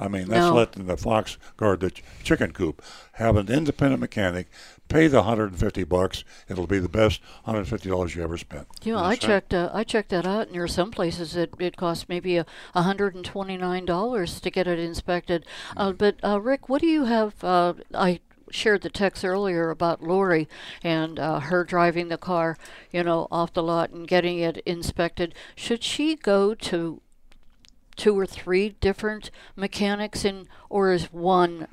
I 0.00 0.08
mean, 0.08 0.28
that's 0.28 0.46
No. 0.46 0.54
letting 0.54 0.86
the 0.86 0.96
fox 0.96 1.38
guard 1.56 1.80
the 1.80 1.90
ch- 1.90 2.02
chicken 2.22 2.52
coop. 2.52 2.82
Have 3.14 3.36
an 3.36 3.48
independent 3.48 4.00
mechanic. 4.00 4.48
Pay 4.88 5.06
the 5.08 5.18
150 5.18 5.84
bucks. 5.84 6.24
It'll 6.48 6.66
be 6.66 6.78
the 6.78 6.88
best 6.88 7.20
150 7.44 7.88
dollars 7.88 8.14
you 8.14 8.22
ever 8.22 8.38
spent. 8.38 8.66
You 8.82 8.92
know, 8.94 9.00
I 9.00 9.16
checked. 9.16 9.52
Uh, 9.52 9.70
I 9.74 9.84
checked 9.84 10.10
that 10.10 10.24
out, 10.24 10.46
and 10.46 10.54
there 10.54 10.62
are 10.62 10.68
some 10.68 10.90
places 10.90 11.36
it 11.36 11.52
it 11.58 11.76
costs 11.76 12.08
maybe 12.08 12.36
a 12.38 12.46
hundred 12.74 13.14
and 13.14 13.24
twenty 13.24 13.56
nine 13.56 13.84
dollars 13.84 14.40
to 14.40 14.50
get 14.50 14.66
it 14.66 14.78
inspected. 14.78 15.44
Uh, 15.76 15.92
but 15.92 16.16
uh, 16.24 16.40
Rick, 16.40 16.68
what 16.68 16.80
do 16.80 16.86
you 16.86 17.04
have? 17.04 17.42
Uh, 17.44 17.74
I 17.94 18.20
shared 18.50 18.80
the 18.80 18.88
text 18.88 19.26
earlier 19.26 19.68
about 19.68 20.02
Lori 20.02 20.48
and 20.82 21.18
uh, 21.18 21.38
her 21.40 21.64
driving 21.64 22.08
the 22.08 22.16
car, 22.16 22.56
you 22.90 23.02
know, 23.02 23.28
off 23.30 23.52
the 23.52 23.62
lot 23.62 23.90
and 23.90 24.08
getting 24.08 24.38
it 24.38 24.56
inspected. 24.64 25.34
Should 25.54 25.82
she 25.84 26.16
go 26.16 26.54
to 26.54 27.02
two 27.98 28.18
or 28.18 28.24
three 28.24 28.70
different 28.80 29.30
mechanics, 29.54 30.24
in, 30.24 30.48
or 30.70 30.90
is 30.92 31.12
one 31.12 31.68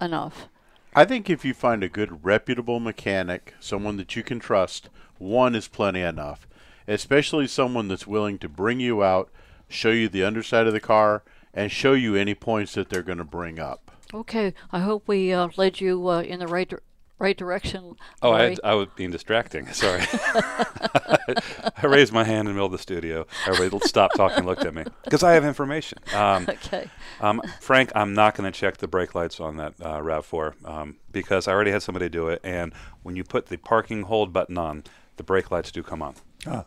enough? 0.00 0.48
I 0.94 1.04
think 1.04 1.28
if 1.28 1.44
you 1.44 1.52
find 1.52 1.82
a 1.82 1.88
good, 1.88 2.24
reputable 2.24 2.80
mechanic, 2.80 3.52
someone 3.60 3.98
that 3.98 4.16
you 4.16 4.22
can 4.22 4.38
trust, 4.38 4.88
one 5.18 5.54
is 5.54 5.68
plenty 5.68 6.00
enough. 6.00 6.46
Especially 6.86 7.46
someone 7.46 7.88
that's 7.88 8.06
willing 8.06 8.38
to 8.38 8.48
bring 8.48 8.80
you 8.80 9.02
out, 9.02 9.30
show 9.68 9.90
you 9.90 10.08
the 10.08 10.24
underside 10.24 10.66
of 10.66 10.72
the 10.72 10.80
car, 10.80 11.22
and 11.52 11.70
show 11.70 11.92
you 11.94 12.14
any 12.14 12.34
points 12.34 12.74
that 12.74 12.88
they're 12.88 13.02
going 13.02 13.18
to 13.18 13.24
bring 13.24 13.58
up. 13.58 13.90
Okay, 14.12 14.54
I 14.70 14.80
hope 14.80 15.08
we 15.08 15.32
uh, 15.32 15.48
led 15.56 15.80
you 15.80 16.08
uh, 16.08 16.22
in 16.22 16.38
the 16.38 16.46
right 16.46 16.72
right 17.18 17.36
direction. 17.36 17.96
Oh, 18.22 18.32
I, 18.32 18.38
Larry. 18.38 18.56
I 18.64 18.74
was 18.74 18.88
being 18.96 19.10
distracting. 19.10 19.66
Sorry. 19.72 20.02
I 20.12 21.84
raised 21.86 22.12
my 22.12 22.24
hand 22.24 22.40
in 22.40 22.46
the 22.46 22.52
middle 22.52 22.66
of 22.66 22.72
the 22.72 22.78
studio. 22.78 23.26
Everybody 23.46 23.86
stopped 23.86 24.16
talking 24.16 24.38
and 24.38 24.46
looked 24.46 24.64
at 24.64 24.74
me 24.74 24.84
because 25.04 25.22
I 25.22 25.32
have 25.32 25.44
information. 25.44 25.98
Um, 26.14 26.46
okay. 26.48 26.90
um, 27.20 27.40
Frank, 27.60 27.92
I'm 27.94 28.14
not 28.14 28.34
going 28.34 28.50
to 28.50 28.58
check 28.58 28.78
the 28.78 28.88
brake 28.88 29.14
lights 29.14 29.40
on 29.40 29.56
that 29.56 29.74
uh, 29.80 30.00
RAV4 30.00 30.68
um, 30.68 30.96
because 31.12 31.48
I 31.48 31.52
already 31.52 31.70
had 31.70 31.82
somebody 31.82 32.08
do 32.08 32.28
it. 32.28 32.40
And 32.44 32.72
when 33.02 33.16
you 33.16 33.24
put 33.24 33.46
the 33.46 33.56
parking 33.56 34.02
hold 34.02 34.32
button 34.32 34.58
on, 34.58 34.84
the 35.16 35.22
brake 35.22 35.50
lights 35.50 35.70
do 35.70 35.82
come 35.82 36.02
on. 36.02 36.14
Ah. 36.46 36.64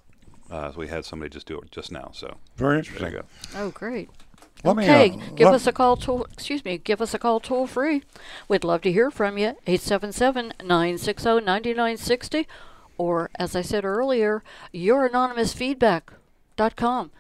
Uh, 0.50 0.72
so 0.72 0.80
we 0.80 0.88
had 0.88 1.04
somebody 1.04 1.30
just 1.30 1.46
do 1.46 1.60
it 1.60 1.70
just 1.72 1.92
now. 1.92 2.10
So 2.14 2.38
Very 2.56 2.72
there 2.72 2.78
interesting. 2.80 3.12
you 3.12 3.18
go. 3.18 3.26
Oh, 3.56 3.70
great. 3.72 4.10
Let 4.68 4.76
me, 4.78 4.84
okay, 4.84 5.12
uh, 5.12 5.18
give 5.36 5.46
let- 5.48 5.56
us 5.56 5.66
a 5.68 5.72
call 5.72 5.96
toll. 5.98 6.26
Excuse 6.34 6.64
me, 6.66 6.78
give 6.78 7.02
us 7.02 7.14
a 7.14 7.20
call 7.20 7.40
toll 7.40 7.68
free. 7.68 8.04
We'd 8.48 8.64
love 8.64 8.82
to 8.82 8.92
hear 8.92 9.12
from 9.12 9.38
you. 9.38 9.56
877-960-9960, 9.66 12.46
or 12.98 13.30
as 13.36 13.56
I 13.56 13.62
said 13.62 13.86
earlier, 13.86 14.44
youranonymousfeedback.com. 14.74 17.12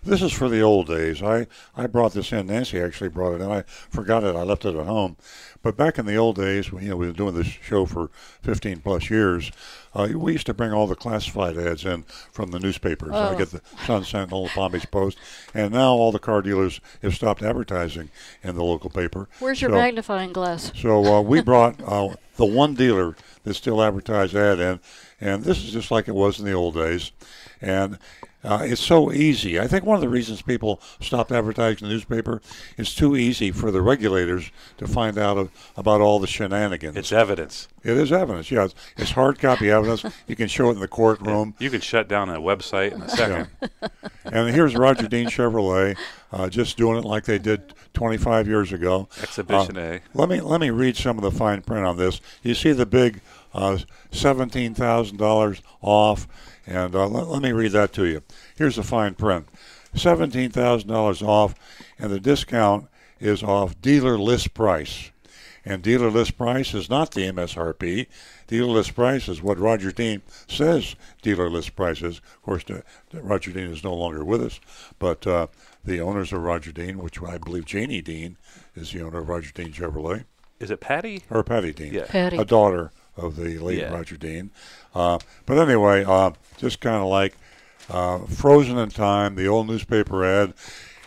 This 0.04 0.24
is 0.24 0.34
for 0.34 0.50
the 0.50 0.62
old 0.62 0.88
days. 0.88 1.22
I, 1.22 1.46
I 1.78 1.86
brought 1.86 2.14
this 2.14 2.32
in. 2.32 2.48
Nancy 2.48 2.80
actually 2.82 3.10
brought 3.10 3.34
it 3.36 3.42
in. 3.42 3.52
I 3.52 3.62
forgot 3.62 4.24
it. 4.24 4.36
I 4.36 4.42
left 4.42 4.66
it 4.66 4.76
at 4.76 4.86
home. 4.88 5.16
But 5.62 5.78
back 5.78 6.00
in 6.00 6.08
the 6.08 6.16
old 6.16 6.38
days, 6.38 6.72
when 6.72 6.84
you 6.84 6.90
know 6.90 6.98
we 6.98 7.06
were 7.06 7.14
doing 7.14 7.36
this 7.36 7.46
show 7.46 7.86
for 7.86 8.10
15 8.42 8.80
plus 8.80 9.12
years, 9.12 9.52
uh, 9.94 10.08
we 10.16 10.32
used 10.32 10.48
to 10.48 10.56
bring 10.56 10.74
all 10.74 10.88
the 10.88 10.96
classified 10.96 11.56
ads 11.56 11.86
in 11.86 12.02
from 12.32 12.50
the 12.50 12.60
newspapers. 12.60 13.12
I 13.12 13.36
Oh. 13.36 13.38
get 13.38 13.52
the 13.52 13.62
Sun 13.86 14.06
Sentinel, 14.06 14.50
Palm 14.50 14.72
Beach 14.72 14.90
Post, 14.90 15.20
and 15.54 15.72
now 15.72 15.92
all 15.92 16.12
the 16.12 16.18
car 16.18 16.42
dealers 16.42 16.82
have 17.04 17.14
stopped 17.14 17.44
advertising 17.44 18.10
in 18.44 18.56
the 18.56 18.64
local 18.64 18.90
paper. 18.90 19.30
Where's 19.38 19.62
your 19.62 19.70
magnifying 19.70 20.34
glass? 20.34 20.72
so 20.76 21.06
uh, 21.18 21.22
we 21.22 21.42
brought 21.42 21.80
uh, 21.84 22.16
the 22.38 22.46
one 22.46 22.74
dealer 22.74 23.16
that 23.44 23.54
still 23.54 23.84
advertised 23.84 24.36
ad 24.36 24.60
in, 24.60 24.80
and 25.20 25.44
this 25.44 25.64
is 25.64 25.72
just 25.72 25.92
like 25.92 26.08
it 26.08 26.16
was 26.16 26.40
in 26.40 26.46
the 26.46 26.54
old 26.54 26.74
days. 26.74 27.12
And 27.62 28.00
uh, 28.44 28.60
it's 28.64 28.82
so 28.82 29.12
easy. 29.12 29.60
I 29.60 29.68
think 29.68 29.86
one 29.86 29.96
of 29.96 30.02
the 30.02 30.10
reasons 30.10 30.42
people 30.42 30.82
stopped 31.00 31.32
advertising 31.32 31.84
in 31.86 31.90
the 31.90 31.94
newspaper 31.96 32.42
is 32.78 32.94
too 32.96 33.16
easy 33.16 33.52
for 33.52 33.72
the 33.72 33.82
regulators 33.82 34.52
to 34.78 34.88
find 34.88 35.18
out 35.18 35.38
of, 35.38 35.50
about 35.78 36.02
all 36.02 36.20
the 36.20 36.28
shenanigans. 36.28 36.98
It's 36.98 37.12
evidence. 37.12 37.68
It 37.84 37.98
is 37.98 38.12
evidence, 38.12 38.52
yes. 38.52 38.74
It's 38.98 39.12
hard 39.12 39.40
copy 39.40 39.70
evidence. 39.70 40.04
You 40.28 40.36
can 40.36 40.48
show 40.48 40.70
it 40.70 40.74
in 40.74 40.80
the 40.80 40.88
courtroom. 40.88 41.56
You 41.60 41.70
can 41.70 41.82
shut 41.82 42.08
down 42.08 42.30
a 42.30 42.40
website 42.40 42.92
in 42.94 43.02
a 43.02 43.10
second. 43.10 43.48
And 44.24 44.54
here's 44.54 44.76
Roger 44.76 45.08
Dean 45.08 45.28
Chevrolet, 45.28 45.98
uh, 46.32 46.48
just 46.48 46.78
doing 46.78 46.98
it 47.00 47.04
like 47.04 47.26
they 47.26 47.40
did 47.40 47.74
25 47.96 48.48
years 48.48 48.72
ago. 48.72 49.10
Exhibition 49.22 49.78
Uh, 49.78 49.82
A. 49.82 50.02
Let 50.14 50.30
me 50.30 50.40
let 50.40 50.62
me 50.62 50.70
read 50.70 50.96
some 50.96 51.18
of 51.18 51.24
the 51.24 51.32
fine 51.32 51.62
print 51.64 51.86
on 51.86 51.98
this. 51.98 52.22
You 52.44 52.54
see 52.54 52.72
the 52.72 52.86
big 52.86 53.20
uh, 53.54 53.80
seventeen 54.12 54.74
thousand 54.76 55.18
dollars 55.18 55.62
off, 55.82 56.28
and 56.72 56.96
uh, 56.96 57.08
let, 57.08 57.28
let 57.28 57.42
me 57.42 57.52
read 57.52 57.72
that 57.74 57.94
to 57.94 58.06
you. 58.06 58.24
Here's 58.56 58.76
the 58.78 58.84
fine 58.84 59.14
print: 59.16 59.48
seventeen 59.96 60.50
thousand 60.52 60.90
dollars 60.90 61.22
off, 61.22 61.56
and 62.00 62.12
the 62.12 62.20
discount 62.20 62.88
is 63.20 63.44
off 63.44 63.80
dealer 63.82 64.18
list 64.18 64.54
price. 64.54 65.12
And 65.64 65.84
dealer 65.84 66.10
list 66.10 66.38
price 66.40 66.74
is 66.74 66.90
not 66.90 67.12
the 67.12 67.32
MSRP. 67.32 68.08
Dealer 68.48 68.72
list 68.72 68.96
price 68.96 69.30
is 69.30 69.44
what 69.44 69.60
Roger 69.60 69.92
Dean 69.92 70.24
says 70.48 70.96
dealer 71.22 71.52
list 71.52 71.76
price 71.76 72.02
is. 72.02 72.18
Of 72.18 72.42
course, 72.42 72.64
the, 72.64 72.84
the 73.12 73.22
Roger 73.22 73.52
Dean 73.52 73.66
is 73.72 73.84
no 73.84 73.94
longer 73.94 74.26
with 74.26 74.42
us, 74.42 74.60
but 74.98 75.28
uh, 75.28 75.48
the 75.86 76.02
owners 76.02 76.34
of 76.34 76.42
Roger 76.42 76.72
Dean, 76.72 76.98
which 76.98 77.22
I 77.22 77.38
believe 77.38 77.66
Janie 77.66 78.02
Dean 78.02 78.38
is 78.76 78.92
the 78.92 79.04
owner 79.04 79.20
of 79.20 79.30
Roger 79.30 79.52
Dean 79.54 79.72
Chevrolet, 79.72 80.26
Is 80.60 80.72
it 80.72 80.80
Patty? 80.80 81.22
or 81.30 81.44
Patty 81.44 81.74
Dean, 81.74 81.94
Yeah. 81.94 82.06
Patty. 82.08 82.38
a 82.38 82.46
daughter 82.46 82.92
of 83.22 83.36
the 83.36 83.58
late 83.60 83.80
Yeah. 83.80 83.94
Roger 83.94 84.18
Dean. 84.18 84.52
Uh, 84.94 85.20
but 85.46 85.58
anyway, 85.58 86.04
uh, 86.06 86.32
just 86.58 86.80
kind 86.82 86.98
of 86.98 87.08
like 87.08 87.36
uh, 87.90 88.20
frozen 88.20 88.78
in 88.78 88.90
time, 88.90 89.36
the 89.36 89.48
old 89.48 89.68
newspaper 89.68 90.24
ad. 90.26 90.54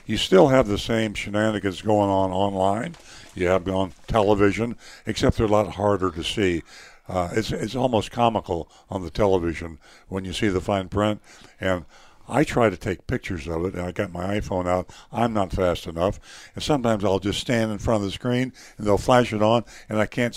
You 0.06 0.16
still 0.18 0.48
have 0.48 0.68
the 0.68 0.78
same 0.78 1.14
shenanigans 1.14 1.80
going 1.80 2.10
on 2.10 2.30
online. 2.30 2.94
You 3.34 3.48
have 3.48 3.66
on 3.68 3.92
television, 4.06 4.76
except 5.06 5.36
they're 5.38 5.46
a 5.46 5.50
lot 5.50 5.74
harder 5.74 6.10
to 6.10 6.22
see. 6.22 6.62
Uh, 7.08 7.30
it's 7.32 7.50
it's 7.52 7.74
almost 7.74 8.10
comical 8.10 8.70
on 8.90 9.02
the 9.02 9.10
television 9.10 9.78
when 10.08 10.24
you 10.24 10.32
see 10.32 10.48
the 10.48 10.60
fine 10.60 10.88
print, 10.88 11.20
and 11.60 11.84
I 12.28 12.44
try 12.44 12.70
to 12.70 12.76
take 12.76 13.06
pictures 13.06 13.46
of 13.46 13.64
it, 13.66 13.74
and 13.74 13.82
I 13.82 13.92
got 13.92 14.12
my 14.12 14.38
iPhone 14.40 14.66
out. 14.66 14.88
I'm 15.12 15.32
not 15.34 15.52
fast 15.52 15.86
enough, 15.86 16.18
and 16.54 16.62
sometimes 16.64 17.04
I'll 17.04 17.18
just 17.18 17.40
stand 17.40 17.70
in 17.72 17.78
front 17.78 18.02
of 18.02 18.06
the 18.06 18.12
screen 18.12 18.52
and 18.78 18.86
they'll 18.86 18.96
flash 18.96 19.32
it 19.32 19.42
on, 19.42 19.64
and 19.88 19.98
I 19.98 20.06
can't 20.06 20.34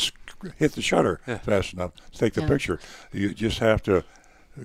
hit 0.57 0.73
the 0.73 0.81
shutter 0.81 1.19
fast 1.43 1.73
enough 1.73 1.91
to 2.11 2.17
take 2.19 2.33
the 2.33 2.41
Yeah. 2.41 2.47
picture. 2.47 2.79
You 3.11 3.33
just 3.33 3.59
have 3.59 3.81
to 3.83 4.03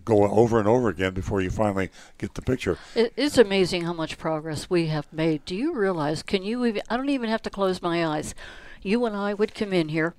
go 0.05 0.25
over 0.25 0.59
and 0.59 0.67
over 0.67 0.89
again 0.89 1.13
before 1.13 1.41
you 1.41 1.51
finally 1.51 1.91
get 2.19 2.35
the 2.35 2.43
picture. 2.43 2.79
It 2.95 3.13
is 3.17 3.37
amazing 3.37 3.83
how 3.85 3.93
much 3.93 4.17
progress 4.19 4.71
we 4.71 4.87
have 4.87 5.13
made. 5.13 5.45
Do 5.45 5.55
you 5.55 5.75
realize? 5.75 6.23
Can 6.23 6.43
you 6.43 6.65
even? 6.65 6.83
I 6.89 6.97
don't 6.97 7.11
even 7.11 7.29
have 7.29 7.43
to 7.43 7.51
close 7.51 7.83
my 7.83 8.05
eyes. 8.07 8.35
You 8.83 9.05
and 9.05 9.15
I 9.15 9.35
would 9.35 9.55
come 9.55 9.73
in 9.73 9.91
here, 9.91 10.15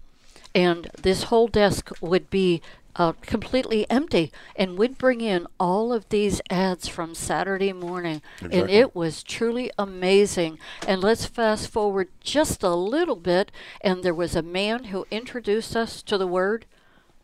and 0.53 0.89
this 1.01 1.23
whole 1.23 1.47
desk 1.47 1.89
would 2.01 2.29
be 2.29 2.61
uh, 2.95 3.13
completely 3.21 3.89
empty, 3.89 4.31
and 4.55 4.77
we'd 4.77 4.97
bring 4.97 5.21
in 5.21 5.47
all 5.59 5.91
of 5.91 6.07
these 6.09 6.41
ads 6.49 6.87
from 6.87 7.15
Saturday 7.15 7.73
morning, 7.73 8.21
and 8.41 8.69
it 8.69 8.95
was 8.95 9.23
truly 9.23 9.71
amazing. 9.77 10.59
And 10.87 11.01
let's 11.01 11.25
fast 11.25 11.69
forward 11.69 12.09
just 12.21 12.61
a 12.63 12.75
little 12.75 13.15
bit, 13.15 13.51
and 13.81 14.03
there 14.03 14.13
was 14.13 14.35
a 14.35 14.41
man 14.41 14.85
who 14.85 15.07
introduced 15.09 15.75
us 15.75 16.01
to 16.03 16.17
the 16.17 16.27
word 16.27 16.65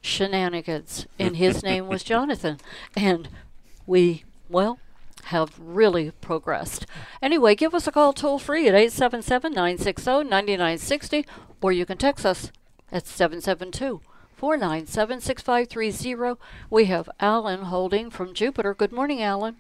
shenanigans, 0.02 1.06
and 1.20 1.38
his 1.38 1.64
name 1.70 1.88
was 1.88 2.04
Jonathan. 2.04 2.60
And 2.96 3.30
we, 3.86 4.24
well, 4.50 4.80
have 5.26 5.54
really 5.60 6.12
progressed. 6.22 6.86
Anyway, 7.22 7.54
give 7.54 7.76
us 7.76 7.86
a 7.86 7.92
call 7.92 8.14
toll 8.14 8.40
free 8.40 8.68
at 8.68 8.74
877 8.74 9.54
960 9.54 10.12
9960, 10.24 11.26
or 11.62 11.72
you 11.72 11.86
can 11.86 11.98
text 11.98 12.26
us 12.26 12.52
at 12.92 13.06
772 13.06 14.02
497 14.40 15.20
6530. 15.20 16.40
We 16.70 16.86
have 16.86 17.10
Alan 17.20 17.64
holding 17.64 18.10
from 18.10 18.34
Jupiter. 18.34 18.74
Good 18.74 18.94
morning, 18.94 19.22
Alan. 19.22 19.58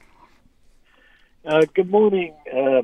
Uh, 1.46 1.66
good 1.74 1.90
morning, 1.90 2.34
uh, 2.50 2.84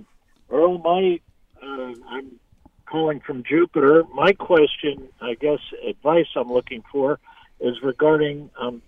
Earl. 0.49 0.79
My, 0.79 1.21
uh, 1.63 1.93
I'm 2.09 2.37
calling 2.85 3.21
from 3.21 3.43
Jupiter. 3.43 4.03
My 4.13 4.33
question, 4.33 5.07
I 5.21 5.35
guess, 5.35 5.59
advice 5.87 6.27
I'm 6.35 6.51
looking 6.51 6.83
for 6.91 7.17
is 7.61 7.81
regarding 7.81 8.49
um, 8.59 8.81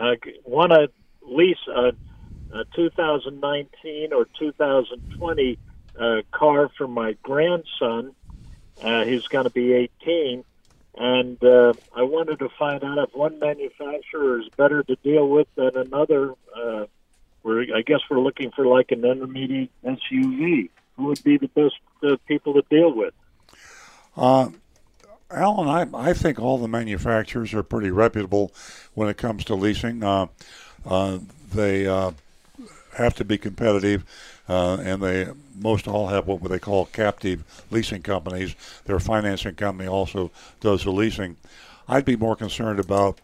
I 0.00 0.16
want 0.44 0.70
to 0.70 0.90
lease 1.22 1.58
a, 1.66 1.92
a 2.52 2.64
2019 2.76 4.12
or 4.12 4.28
2020 4.38 5.58
uh, 5.98 6.22
car 6.30 6.70
for 6.78 6.86
my 6.86 7.16
grandson. 7.24 8.14
Uh, 8.80 9.04
he's 9.04 9.26
going 9.26 9.44
to 9.44 9.50
be 9.50 9.72
18, 9.72 10.44
and 10.96 11.42
uh, 11.42 11.72
I 11.94 12.02
wanted 12.02 12.38
to 12.40 12.48
find 12.50 12.84
out 12.84 12.98
if 12.98 13.14
one 13.14 13.38
manufacturer 13.38 14.40
is 14.40 14.48
better 14.56 14.82
to 14.82 14.96
deal 14.96 15.28
with 15.28 15.48
than 15.54 15.76
another. 15.76 16.34
Uh, 16.54 16.86
we're, 17.42 17.74
I 17.74 17.82
guess 17.82 18.00
we're 18.10 18.20
looking 18.20 18.50
for 18.50 18.66
like 18.66 18.92
an 18.92 19.04
intermediate 19.04 19.70
SUV. 19.84 20.68
Who 20.96 21.04
would 21.04 21.24
be 21.24 21.38
the 21.38 21.48
best 21.48 21.74
uh, 22.02 22.16
people 22.28 22.54
to 22.54 22.62
deal 22.70 22.92
with? 22.92 23.14
Uh, 24.16 24.50
Alan, 25.30 25.68
I, 25.68 26.10
I 26.10 26.12
think 26.12 26.38
all 26.38 26.58
the 26.58 26.68
manufacturers 26.68 27.54
are 27.54 27.62
pretty 27.62 27.90
reputable 27.90 28.52
when 28.94 29.08
it 29.08 29.16
comes 29.16 29.44
to 29.46 29.54
leasing. 29.54 30.02
Uh, 30.02 30.26
uh, 30.84 31.18
they 31.52 31.86
uh, 31.86 32.12
have 32.94 33.14
to 33.14 33.24
be 33.24 33.38
competitive, 33.38 34.04
uh, 34.52 34.76
and 34.82 35.02
they 35.02 35.28
most 35.58 35.88
all 35.88 36.08
have 36.08 36.26
what 36.26 36.42
they 36.42 36.58
call 36.58 36.86
captive 36.86 37.42
leasing 37.70 38.02
companies. 38.02 38.54
Their 38.84 39.00
financing 39.00 39.54
company 39.54 39.88
also 39.88 40.30
does 40.60 40.84
the 40.84 40.92
leasing. 40.92 41.36
I'd 41.88 42.04
be 42.04 42.16
more 42.16 42.36
concerned 42.36 42.78
about 42.78 43.20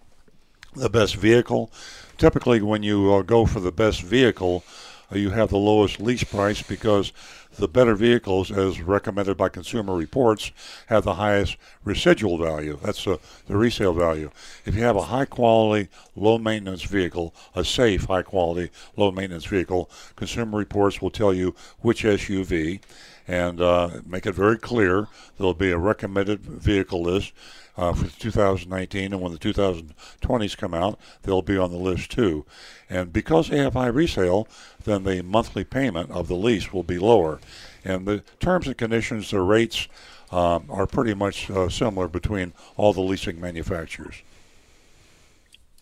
the 0.74 0.88
best 0.88 1.16
vehicle. 1.16 1.70
Typically, 2.16 2.62
when 2.62 2.82
you 2.82 3.12
uh, 3.12 3.22
go 3.22 3.46
for 3.46 3.60
the 3.60 3.72
best 3.72 4.02
vehicle, 4.02 4.64
you 5.12 5.30
have 5.30 5.50
the 5.50 5.56
lowest 5.56 6.00
lease 6.00 6.24
price 6.24 6.62
because 6.62 7.12
the 7.58 7.68
better 7.68 7.94
vehicles, 7.94 8.50
as 8.50 8.80
recommended 8.80 9.36
by 9.36 9.48
Consumer 9.48 9.96
Reports, 9.96 10.52
have 10.86 11.04
the 11.04 11.14
highest 11.14 11.56
residual 11.82 12.38
value. 12.38 12.78
That's 12.82 13.06
uh, 13.06 13.16
the 13.46 13.56
resale 13.56 13.94
value. 13.94 14.30
If 14.64 14.74
you 14.74 14.82
have 14.82 14.96
a 14.96 15.02
high 15.02 15.24
quality, 15.24 15.88
low 16.14 16.38
maintenance 16.38 16.82
vehicle, 16.82 17.34
a 17.54 17.64
safe, 17.64 18.04
high 18.04 18.22
quality, 18.22 18.70
low 18.96 19.10
maintenance 19.10 19.46
vehicle, 19.46 19.90
Consumer 20.14 20.58
Reports 20.58 21.00
will 21.00 21.10
tell 21.10 21.32
you 21.32 21.54
which 21.80 22.04
SUV 22.04 22.80
and 23.26 23.60
uh, 23.60 24.00
make 24.06 24.26
it 24.26 24.34
very 24.34 24.58
clear. 24.58 25.08
There'll 25.36 25.54
be 25.54 25.70
a 25.70 25.78
recommended 25.78 26.40
vehicle 26.40 27.02
list 27.02 27.32
uh, 27.78 27.92
for 27.92 28.08
2019, 28.18 29.12
and 29.12 29.22
when 29.22 29.32
the 29.32 29.38
2020s 29.38 30.56
come 30.56 30.74
out, 30.74 30.98
they'll 31.22 31.42
be 31.42 31.56
on 31.56 31.70
the 31.70 31.78
list 31.78 32.10
too. 32.10 32.44
And 32.90 33.12
because 33.12 33.48
they 33.48 33.58
have 33.58 33.74
high 33.74 33.86
resale, 33.86 34.48
then 34.84 35.04
the 35.04 35.22
monthly 35.22 35.62
payment 35.62 36.10
of 36.10 36.26
the 36.26 36.34
lease 36.34 36.72
will 36.72 36.82
be 36.82 36.98
lower. 36.98 37.38
And 37.84 38.04
the 38.04 38.24
terms 38.40 38.66
and 38.66 38.76
conditions, 38.76 39.30
the 39.30 39.40
rates 39.40 39.86
um, 40.32 40.64
are 40.68 40.86
pretty 40.88 41.14
much 41.14 41.48
uh, 41.50 41.68
similar 41.68 42.08
between 42.08 42.52
all 42.76 42.92
the 42.92 43.00
leasing 43.00 43.40
manufacturers. 43.40 44.16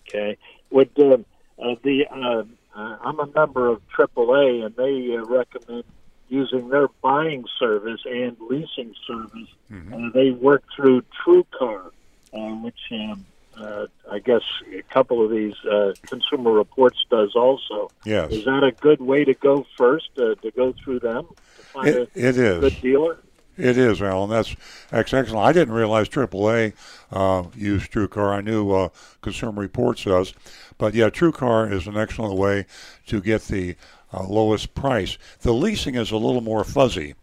Okay. 0.09 0.37
Would 0.71 0.91
uh, 0.99 1.17
uh, 1.63 1.77
the 1.83 2.07
uh, 2.07 2.45
uh, 2.79 2.97
I'm 3.01 3.19
a 3.19 3.27
member 3.27 3.69
of 3.69 3.81
AAA, 3.89 4.67
and 4.67 4.77
they 4.77 5.17
uh, 5.17 5.25
recommend 5.25 5.85
using 6.29 6.69
their 6.69 6.89
buying 7.03 7.45
service 7.59 8.01
and 8.05 8.37
leasing 8.49 8.95
service. 9.07 9.49
Mm-hmm. 9.71 9.95
Uh, 9.95 10.11
they 10.13 10.31
work 10.31 10.65
through 10.75 11.03
TrueCar, 11.25 11.91
uh, 12.33 12.39
which 12.39 12.79
um, 12.93 13.25
uh, 13.57 13.87
I 14.11 14.19
guess 14.19 14.43
a 14.73 14.83
couple 14.83 15.25
of 15.25 15.31
these 15.31 15.55
uh, 15.65 15.95
Consumer 16.03 16.53
Reports 16.53 17.05
does 17.11 17.35
also. 17.35 17.91
Yes. 18.05 18.33
Is 18.33 18.45
that 18.45 18.65
a 18.65 18.73
good 18.73 19.01
way 19.01 19.25
to 19.25 19.35
go 19.35 19.67
first, 19.77 20.11
uh, 20.19 20.35
to 20.37 20.51
go 20.51 20.73
through 20.73 21.01
them 21.01 21.27
to 21.27 21.63
find 21.63 21.89
It, 21.89 22.11
a 22.15 22.29
it 22.29 22.37
is. 22.37 22.61
good 22.61 22.81
dealer? 22.83 23.19
It 23.57 23.79
is, 23.79 24.03
Alan. 24.03 24.29
That's, 24.29 24.55
that's 24.91 25.15
excellent. 25.15 25.47
I 25.47 25.53
didn't 25.53 25.73
realize 25.73 26.11
AAA 26.11 26.75
uh, 27.11 27.45
used 27.55 27.91
TrueCar. 27.91 28.37
I 28.37 28.41
knew 28.43 28.71
uh, 28.71 28.89
Consumer 29.23 29.63
Reports 29.63 30.05
does. 30.05 30.35
But 30.77 30.93
yeah, 30.93 31.09
TrueCar 31.09 31.73
is 31.73 31.87
an 31.87 31.97
excellent 31.97 32.35
way 32.35 32.67
to 33.07 33.23
get 33.23 33.45
the 33.45 33.77
uh, 34.17 34.27
lowest 34.27 34.75
price. 34.75 35.19
The 35.41 35.53
leasing 35.53 35.95
is 35.95 36.11
a 36.11 36.17
little 36.17 36.41
more 36.41 36.65
fuzzy. 36.65 37.15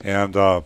And 0.00 0.36
uh, 0.36 0.62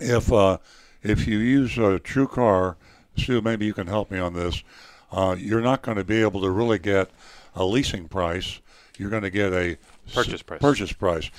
if, 0.00 0.32
uh, 0.32 0.58
if 1.02 1.26
you 1.26 1.38
use 1.38 1.76
a 1.76 1.98
TrueCar, 1.98 2.76
Sue, 3.16 3.40
maybe 3.40 3.66
you 3.66 3.74
can 3.74 3.88
help 3.88 4.10
me 4.10 4.18
on 4.18 4.34
this, 4.34 4.62
uh, 5.10 5.36
you're 5.38 5.60
not 5.60 5.82
going 5.82 5.98
to 5.98 6.04
be 6.04 6.22
able 6.22 6.40
to 6.40 6.50
really 6.50 6.78
get 6.78 7.10
a 7.54 7.64
leasing 7.64 8.08
price. 8.08 8.60
You're 8.96 9.10
going 9.10 9.22
to 9.22 9.30
get 9.30 9.52
a 9.52 9.76
Purchase 10.12 10.42
price. 10.42 10.60
Purchase 10.60 10.92
price. 10.92 11.30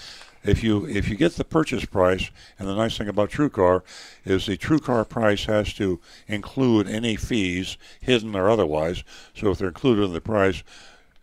If 0.44 0.64
you 0.64 0.86
if 0.86 1.08
you 1.08 1.16
get 1.16 1.34
the 1.34 1.46
purchase 1.46 1.86
price, 1.86 2.30
and 2.60 2.68
the 2.68 2.76
nice 2.76 2.98
thing 2.98 3.08
about 3.08 3.30
TrueCar 3.30 3.82
is 4.26 4.46
the 4.46 4.58
TrueCar 4.58 5.08
price 5.08 5.46
has 5.46 5.74
to 5.76 6.02
include 6.28 6.88
any 6.88 7.16
fees, 7.16 7.78
hidden 8.02 8.36
or 8.36 8.50
otherwise. 8.50 9.04
So 9.36 9.52
if 9.52 9.58
they're 9.60 9.70
included 9.70 10.04
in 10.04 10.14
the 10.14 10.22
price, 10.22 10.64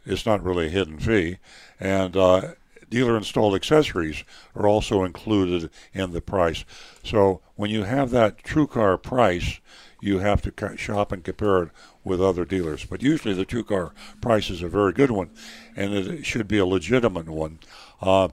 it's 0.04 0.26
not 0.26 0.42
really 0.42 0.66
a 0.66 0.70
hidden 0.70 0.98
fee. 0.98 1.38
And 1.78 2.16
uh, 2.16 2.54
dealer 2.88 3.16
installed 3.16 3.54
accessories 3.54 4.24
are 4.54 4.66
also 4.66 5.04
included 5.04 5.70
in 5.94 6.12
the 6.12 6.20
price. 6.20 6.64
So 7.02 7.40
when 7.56 7.70
you 7.70 7.84
have 7.84 8.10
that 8.10 8.42
TrueCar 8.42 9.02
price, 9.02 9.60
you 10.00 10.18
have 10.18 10.42
to 10.42 10.76
shop 10.76 11.12
and 11.12 11.22
compare 11.22 11.64
it 11.64 11.70
with 12.04 12.20
other 12.20 12.44
dealers. 12.44 12.84
But 12.84 13.02
usually 13.02 13.34
the 13.34 13.46
TrueCar 13.46 13.92
price 14.20 14.50
is 14.50 14.62
a 14.62 14.68
very 14.68 14.92
good 14.92 15.10
one, 15.10 15.30
and 15.76 15.92
it 15.94 16.26
should 16.26 16.48
be 16.48 16.58
a 16.58 16.66
legitimate 16.66 17.28
one. 17.28 17.58
Uh, 18.00 18.28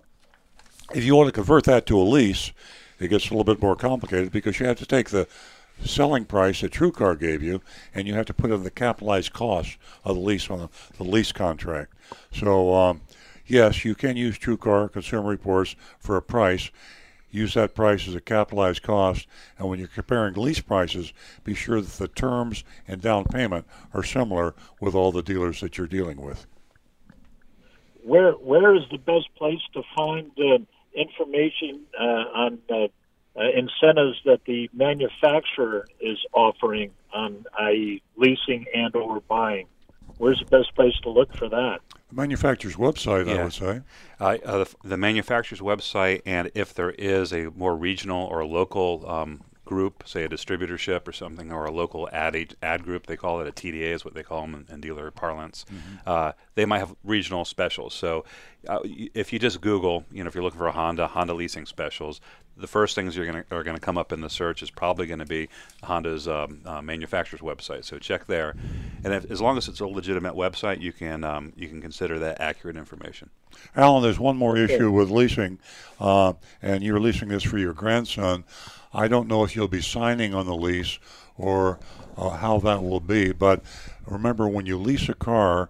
if 0.93 1.03
you 1.03 1.15
want 1.15 1.27
to 1.27 1.33
convert 1.33 1.65
that 1.65 1.85
to 1.87 1.99
a 1.99 2.01
lease, 2.01 2.51
it 2.99 3.09
gets 3.09 3.27
a 3.27 3.29
little 3.29 3.43
bit 3.43 3.61
more 3.61 3.75
complicated 3.75 4.31
because 4.31 4.59
you 4.59 4.65
have 4.65 4.79
to 4.79 4.85
take 4.85 5.09
the 5.09 5.27
selling 5.83 6.25
price 6.25 6.61
that 6.61 6.71
TrueCar 6.71 7.19
gave 7.19 7.43
you, 7.43 7.61
and 7.93 8.07
you 8.07 8.13
have 8.13 8.25
to 8.27 8.33
put 8.33 8.51
in 8.51 8.63
the 8.63 8.71
capitalized 8.71 9.33
cost 9.33 9.77
of 10.03 10.15
the 10.15 10.21
lease 10.21 10.49
on 10.49 10.59
the, 10.59 10.69
the 10.97 11.03
lease 11.03 11.31
contract. 11.31 11.93
So, 12.31 12.73
um, 12.73 13.01
yes, 13.45 13.85
you 13.85 13.95
can 13.95 14.17
use 14.17 14.37
TrueCar 14.37 14.91
Consumer 14.91 15.29
Reports 15.29 15.75
for 15.99 16.17
a 16.17 16.21
price. 16.21 16.71
Use 17.29 17.53
that 17.55 17.75
price 17.75 18.07
as 18.07 18.15
a 18.15 18.21
capitalized 18.21 18.83
cost, 18.83 19.27
and 19.57 19.67
when 19.67 19.79
you're 19.79 19.89
comparing 19.89 20.33
lease 20.35 20.61
prices, 20.61 21.11
be 21.43 21.53
sure 21.53 21.81
that 21.81 21.91
the 21.91 22.07
terms 22.07 22.63
and 22.87 23.01
down 23.01 23.25
payment 23.25 23.65
are 23.93 24.03
similar 24.03 24.55
with 24.79 24.95
all 24.95 25.11
the 25.11 25.21
dealers 25.21 25.59
that 25.59 25.77
you're 25.77 25.87
dealing 25.87 26.21
with. 26.21 26.47
Where 28.03 28.31
Where 28.31 28.73
is 28.75 28.83
the 28.89 28.97
best 28.97 29.27
place 29.37 29.59
to 29.73 29.83
find 29.95 30.31
uh, 30.39 30.59
information 30.95 31.81
uh, 31.99 32.03
on 32.03 32.59
uh, 32.69 32.87
uh, 33.37 33.43
incentives 33.55 34.19
that 34.25 34.41
the 34.45 34.69
manufacturer 34.73 35.87
is 35.99 36.17
offering 36.33 36.91
on, 37.13 37.45
i.e., 37.59 38.01
leasing 38.15 38.65
and 38.73 38.95
or 38.95 39.21
buying? 39.21 39.67
Where's 40.17 40.39
the 40.39 40.45
best 40.45 40.73
place 40.75 40.95
to 41.03 41.09
look 41.09 41.35
for 41.35 41.47
that? 41.49 41.79
The 42.09 42.15
manufacturer's 42.15 42.75
website, 42.75 43.29
I 43.29 43.43
would 43.43 43.53
say. 43.53 43.81
Uh, 44.19 44.37
uh, 44.43 44.63
the, 44.63 44.75
the 44.83 44.97
manufacturer's 44.97 45.61
website, 45.61 46.21
and 46.25 46.49
if 46.55 46.73
there 46.73 46.91
is 46.91 47.31
a 47.31 47.51
more 47.51 47.75
regional 47.75 48.25
or 48.25 48.43
local 48.45 49.07
um, 49.07 49.43
group, 49.67 50.03
say 50.07 50.23
a 50.23 50.29
distributorship 50.29 51.07
or 51.07 51.11
something, 51.11 51.51
or 51.51 51.65
a 51.65 51.71
local 51.71 52.09
ad 52.11 52.35
ag- 52.35 52.55
ad 52.63 52.83
group, 52.83 53.05
they 53.05 53.17
call 53.17 53.41
it 53.41 53.47
a 53.47 53.51
TDA, 53.51 53.93
is 53.93 54.03
what 54.03 54.15
they 54.15 54.23
call 54.23 54.41
them 54.41 54.55
in, 54.55 54.73
in 54.73 54.81
dealer 54.81 55.11
parlance. 55.11 55.65
Uh, 56.05 56.31
they 56.55 56.65
might 56.65 56.79
have 56.79 56.95
regional 57.03 57.45
specials. 57.45 57.93
So, 57.93 58.25
uh, 58.67 58.79
if 58.83 59.31
you 59.31 59.37
just 59.37 59.61
Google, 59.61 60.05
you 60.11 60.23
know, 60.23 60.27
if 60.29 60.33
you're 60.33 60.43
looking 60.43 60.57
for 60.57 60.67
a 60.67 60.71
Honda, 60.71 61.07
Honda 61.07 61.33
leasing 61.33 61.65
specials, 61.65 62.19
the 62.59 62.67
first 62.67 62.95
things 62.95 63.15
you're 63.15 63.25
going 63.25 63.43
to 63.43 63.55
are 63.55 63.63
going 63.63 63.75
to 63.77 63.81
come 63.81 63.97
up 63.97 64.11
in 64.11 64.21
the 64.21 64.29
search 64.29 64.63
is 64.63 64.69
probably 64.69 65.05
going 65.05 65.19
to 65.19 65.25
be 65.25 65.49
Honda's 65.83 66.27
um, 66.27 66.61
uh, 66.65 66.81
manufacturer's 66.81 67.41
website. 67.41 67.85
So 67.85 67.99
check 67.99 68.25
there, 68.25 68.55
and 69.03 69.13
if, 69.13 69.29
as 69.29 69.41
long 69.41 69.57
as 69.57 69.67
it's 69.67 69.79
a 69.79 69.87
legitimate 69.87 70.33
website, 70.33 70.81
you 70.81 70.91
can 70.91 71.23
um, 71.23 71.53
you 71.55 71.67
can 71.67 71.81
consider 71.81 72.19
that 72.19 72.41
accurate 72.41 72.77
information. 72.77 73.29
Alan, 73.75 74.03
there's 74.03 74.19
one 74.19 74.37
more 74.37 74.57
issue 74.57 74.91
with 74.91 75.09
leasing, 75.09 75.59
uh, 75.99 76.33
and 76.61 76.83
you're 76.83 76.99
leasing 76.99 77.29
this 77.29 77.43
for 77.43 77.57
your 77.57 77.73
grandson. 77.73 78.43
I 78.93 79.07
don't 79.07 79.27
know 79.27 79.43
if 79.43 79.55
you'll 79.55 79.67
be 79.67 79.81
signing 79.81 80.33
on 80.33 80.45
the 80.45 80.55
lease 80.55 80.99
or 81.37 81.79
uh, 82.17 82.29
how 82.29 82.59
that 82.59 82.83
will 82.83 82.99
be, 82.99 83.31
but 83.31 83.61
remember 84.05 84.47
when 84.47 84.65
you 84.65 84.77
lease 84.77 85.09
a 85.09 85.13
car, 85.13 85.69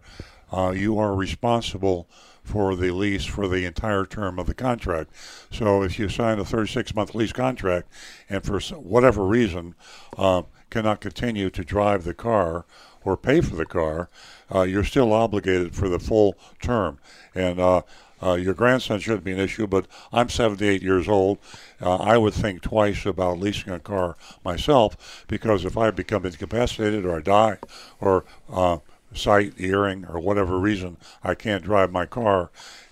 uh, 0.52 0.72
you 0.72 0.98
are 0.98 1.14
responsible 1.14 2.08
for 2.48 2.78
the 2.78 2.92
lease 2.92 3.26
for 3.26 3.48
the 3.48 3.66
entire 3.66 4.06
term 4.06 4.40
of 4.40 4.48
the 4.48 4.54
contract. 4.54 5.12
So 5.52 5.84
if 5.84 6.00
you 6.00 6.08
sign 6.08 6.40
a 6.40 6.46
36 6.46 6.96
month 6.96 7.14
lease 7.14 7.34
contract 7.34 7.90
and 8.30 8.42
for 8.42 8.60
whatever 8.78 9.26
reason 9.26 9.76
uh, 10.18 10.44
cannot 10.70 11.02
continue 11.02 11.50
to 11.50 11.64
drive 11.66 12.06
the 12.06 12.14
car 12.14 12.66
or 13.04 13.18
pay 13.18 13.42
for 13.42 13.56
the 13.56 13.66
car, 13.66 14.10
uh, 14.54 14.62
you're 14.62 14.86
still 14.86 15.12
obligated 15.12 15.76
for 15.76 15.90
the 15.90 16.00
full 16.00 16.36
term. 16.62 17.00
And 17.36 17.60
uh, 17.60 17.82
uh, 18.24 18.34
your 18.34 18.54
grandson 18.54 19.00
shouldn't 19.00 19.26
be 19.26 19.34
an 19.34 19.40
issue, 19.40 19.68
but 19.68 19.86
I'm 20.14 20.30
78 20.30 20.82
years 20.82 21.10
old. 21.10 21.40
Uh, 21.82 21.98
I 21.98 22.18
would 22.18 22.34
think 22.34 22.62
twice 22.62 23.06
about 23.06 23.40
leasing 23.40 23.74
a 23.74 23.80
car 23.80 24.16
myself 24.46 25.26
because 25.28 25.66
if 25.66 25.78
I 25.78 25.92
become 25.92 26.26
incapacitated 26.26 27.06
or 27.06 27.18
I 27.18 27.22
die 27.22 27.58
or 28.00 28.24
uh, 28.50 28.78
sight, 29.18 29.54
hearing, 29.58 30.06
or 30.06 30.20
whatever 30.20 30.58
reason 30.60 30.98
I 31.24 31.36
can't 31.36 31.64
drive 31.64 31.92
my 31.92 32.06
car, 32.06 32.50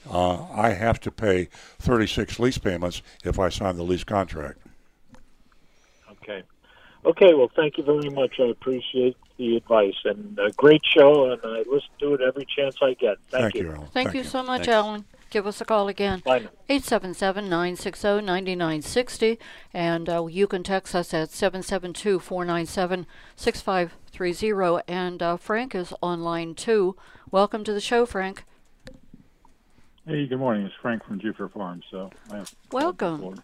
uh, 0.09 0.43
I 0.51 0.69
have 0.69 0.99
to 1.01 1.11
pay 1.11 1.49
36 1.79 2.39
lease 2.39 2.57
payments 2.57 3.01
if 3.23 3.39
I 3.39 3.49
sign 3.49 3.77
the 3.77 3.83
lease 3.83 4.03
contract. 4.03 4.59
Okay. 6.11 6.43
Okay, 7.05 7.33
well, 7.33 7.51
thank 7.55 7.77
you 7.77 7.83
very 7.83 8.09
much. 8.09 8.39
I 8.39 8.45
appreciate 8.45 9.17
the 9.37 9.57
advice 9.57 9.95
and 10.05 10.39
a 10.39 10.51
great 10.51 10.81
show, 10.83 11.31
and 11.31 11.41
I 11.43 11.59
listen 11.69 11.89
to 11.99 12.13
it 12.15 12.21
every 12.21 12.45
chance 12.45 12.77
I 12.81 12.93
get. 12.93 13.17
Thank, 13.29 13.53
Thank 13.53 13.55
you, 13.55 13.71
Alan. 13.71 13.87
Thank, 13.87 14.13
you 14.13 14.23
so 14.23 14.43
much, 14.43 14.67
Alan. 14.67 15.05
Give 15.35 15.47
us 15.47 15.59
a 15.59 15.65
call 15.65 15.89
again. 15.89 16.21
Bye 16.23 16.47
877 16.69 17.49
960 17.49 18.07
9960. 18.21 19.37
And 19.73 20.07
uh, 20.07 20.27
you 20.27 20.47
can 20.47 20.63
text 20.63 20.95
us 20.95 21.13
at 21.13 21.29
772 21.29 22.19
497 22.19 23.05
6530. 23.35 24.83
And 24.87 25.21
uh, 25.21 25.35
Frank 25.35 25.75
is 25.75 25.93
online 25.99 26.55
too. 26.55 26.95
Welcome 27.31 27.65
to 27.65 27.73
the 27.73 27.81
show, 27.81 28.05
Frank. 28.05 28.45
Hey, 30.07 30.25
good 30.25 30.39
morning. 30.39 30.65
It's 30.67 30.75
Frank 30.81 31.03
from 31.03 31.19
Jupiter 31.19 31.49
Farms. 31.49 31.83
So, 31.91 32.11
Welcome. 32.71 33.41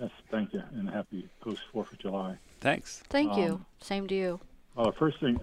Yes, 0.00 0.10
thank 0.30 0.52
you, 0.52 0.62
and 0.76 0.88
happy 0.88 1.28
post 1.40 1.62
Fourth 1.72 1.90
of 1.90 1.98
July. 1.98 2.38
Thanks. 2.60 3.02
Thank 3.08 3.36
you. 3.36 3.54
Um, 3.54 3.66
Same 3.80 4.06
to 4.06 4.14
you. 4.14 4.40
Uh, 4.80 4.90
first 4.98 5.20
thing, 5.20 5.38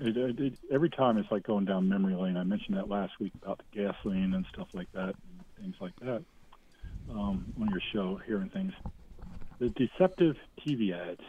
every 0.72 0.90
time 0.90 1.20
it's 1.20 1.30
like 1.30 1.44
going 1.44 1.64
down 1.64 1.88
memory 1.88 2.16
lane. 2.16 2.36
I 2.38 2.44
mentioned 2.44 2.76
that 2.76 2.90
last 2.90 3.14
week 3.20 3.32
about 3.44 3.60
the 3.60 3.84
gasoline 3.84 4.34
and 4.34 4.44
stuff 4.52 4.68
like 4.74 4.92
that, 4.94 5.14
and 5.14 5.46
things 5.62 5.76
like 5.80 5.96
that 5.98 6.24
um, 7.12 7.46
on 7.62 7.70
your 7.70 7.82
show, 7.94 8.20
hearing 8.26 8.50
things. 8.50 8.74
The 9.60 9.70
deceptive 9.70 10.38
TV 10.66 10.92
ads 10.92 11.22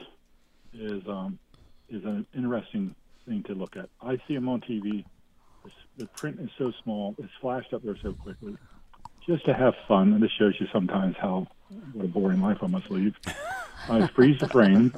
is 0.72 1.06
um, 1.06 1.38
is 1.90 2.02
an 2.04 2.26
interesting 2.34 2.94
thing 3.26 3.42
to 3.42 3.52
look 3.52 3.76
at. 3.76 3.90
I 4.00 4.16
see 4.26 4.36
them 4.36 4.48
on 4.48 4.62
TV. 4.62 5.04
The, 5.64 5.70
the 5.98 6.06
print 6.06 6.40
is 6.40 6.48
so 6.56 6.72
small; 6.82 7.14
it's 7.18 7.28
flashed 7.42 7.74
up 7.74 7.82
there 7.82 7.98
so 8.02 8.14
quickly. 8.14 8.56
Just 9.26 9.44
to 9.44 9.52
have 9.52 9.74
fun, 9.86 10.14
and 10.14 10.22
this 10.22 10.32
shows 10.38 10.54
you 10.58 10.66
sometimes 10.72 11.14
how 11.20 11.46
what 11.92 12.04
a 12.04 12.08
boring 12.08 12.40
life 12.40 12.58
I 12.62 12.66
must 12.66 12.90
lead. 12.90 13.14
I 13.88 14.06
freeze 14.08 14.38
the 14.40 14.48
frame. 14.48 14.92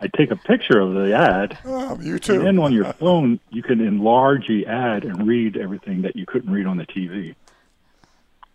I 0.00 0.08
take 0.16 0.30
a 0.30 0.36
picture 0.36 0.78
of 0.80 0.94
the 0.94 1.14
ad. 1.16 1.58
Oh, 1.64 1.98
you 2.00 2.14
And 2.28 2.46
then 2.46 2.58
on 2.58 2.72
your 2.72 2.92
phone, 2.94 3.40
you 3.50 3.62
can 3.62 3.80
enlarge 3.80 4.46
the 4.48 4.66
ad 4.66 5.04
and 5.04 5.26
read 5.26 5.56
everything 5.56 6.02
that 6.02 6.14
you 6.16 6.26
couldn't 6.26 6.52
read 6.52 6.66
on 6.66 6.76
the 6.76 6.86
TV. 6.86 7.34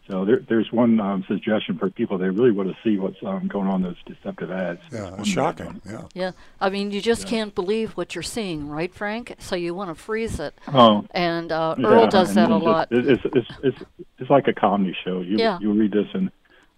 So 0.09 0.25
there, 0.25 0.39
there's 0.49 0.69
one 0.71 0.99
um, 0.99 1.23
suggestion 1.29 1.77
for 1.77 1.89
people 1.89 2.17
they 2.17 2.27
really 2.29 2.51
want 2.51 2.69
to 2.69 2.75
see 2.83 2.99
what's 2.99 3.15
um, 3.23 3.47
going 3.47 3.67
on 3.69 3.81
those 3.81 3.95
deceptive 4.05 4.51
ads. 4.51 4.81
Yeah, 4.91 5.15
it's 5.17 5.29
shocking. 5.29 5.81
Yeah. 5.85 6.01
Yeah, 6.13 6.31
I 6.59 6.69
mean, 6.69 6.91
you 6.91 6.99
just 7.01 7.25
can't 7.25 7.55
believe 7.55 7.93
what 7.93 8.13
you're 8.13 8.21
seeing, 8.21 8.67
right, 8.67 8.93
Frank? 8.93 9.33
So 9.39 9.55
you 9.55 9.73
want 9.73 9.89
to 9.89 9.95
freeze 9.95 10.41
it. 10.41 10.53
Oh, 10.67 11.05
and 11.11 11.53
uh, 11.53 11.75
Yeah, 11.77 11.87
Earl 11.87 12.07
does 12.07 12.29
and 12.29 12.37
that 12.37 12.51
a 12.51 12.55
it's- 12.57 12.63
lot. 12.63 12.87
It's, 12.91 13.21
it's 13.33 13.47
it's 13.63 13.79
it's 14.19 14.29
like 14.29 14.47
a 14.49 14.53
comedy 14.53 14.95
show. 15.05 15.21
You 15.21 15.37
Yeah. 15.37 15.57
you 15.61 15.71
read 15.71 15.93
this 15.93 16.07
and 16.13 16.29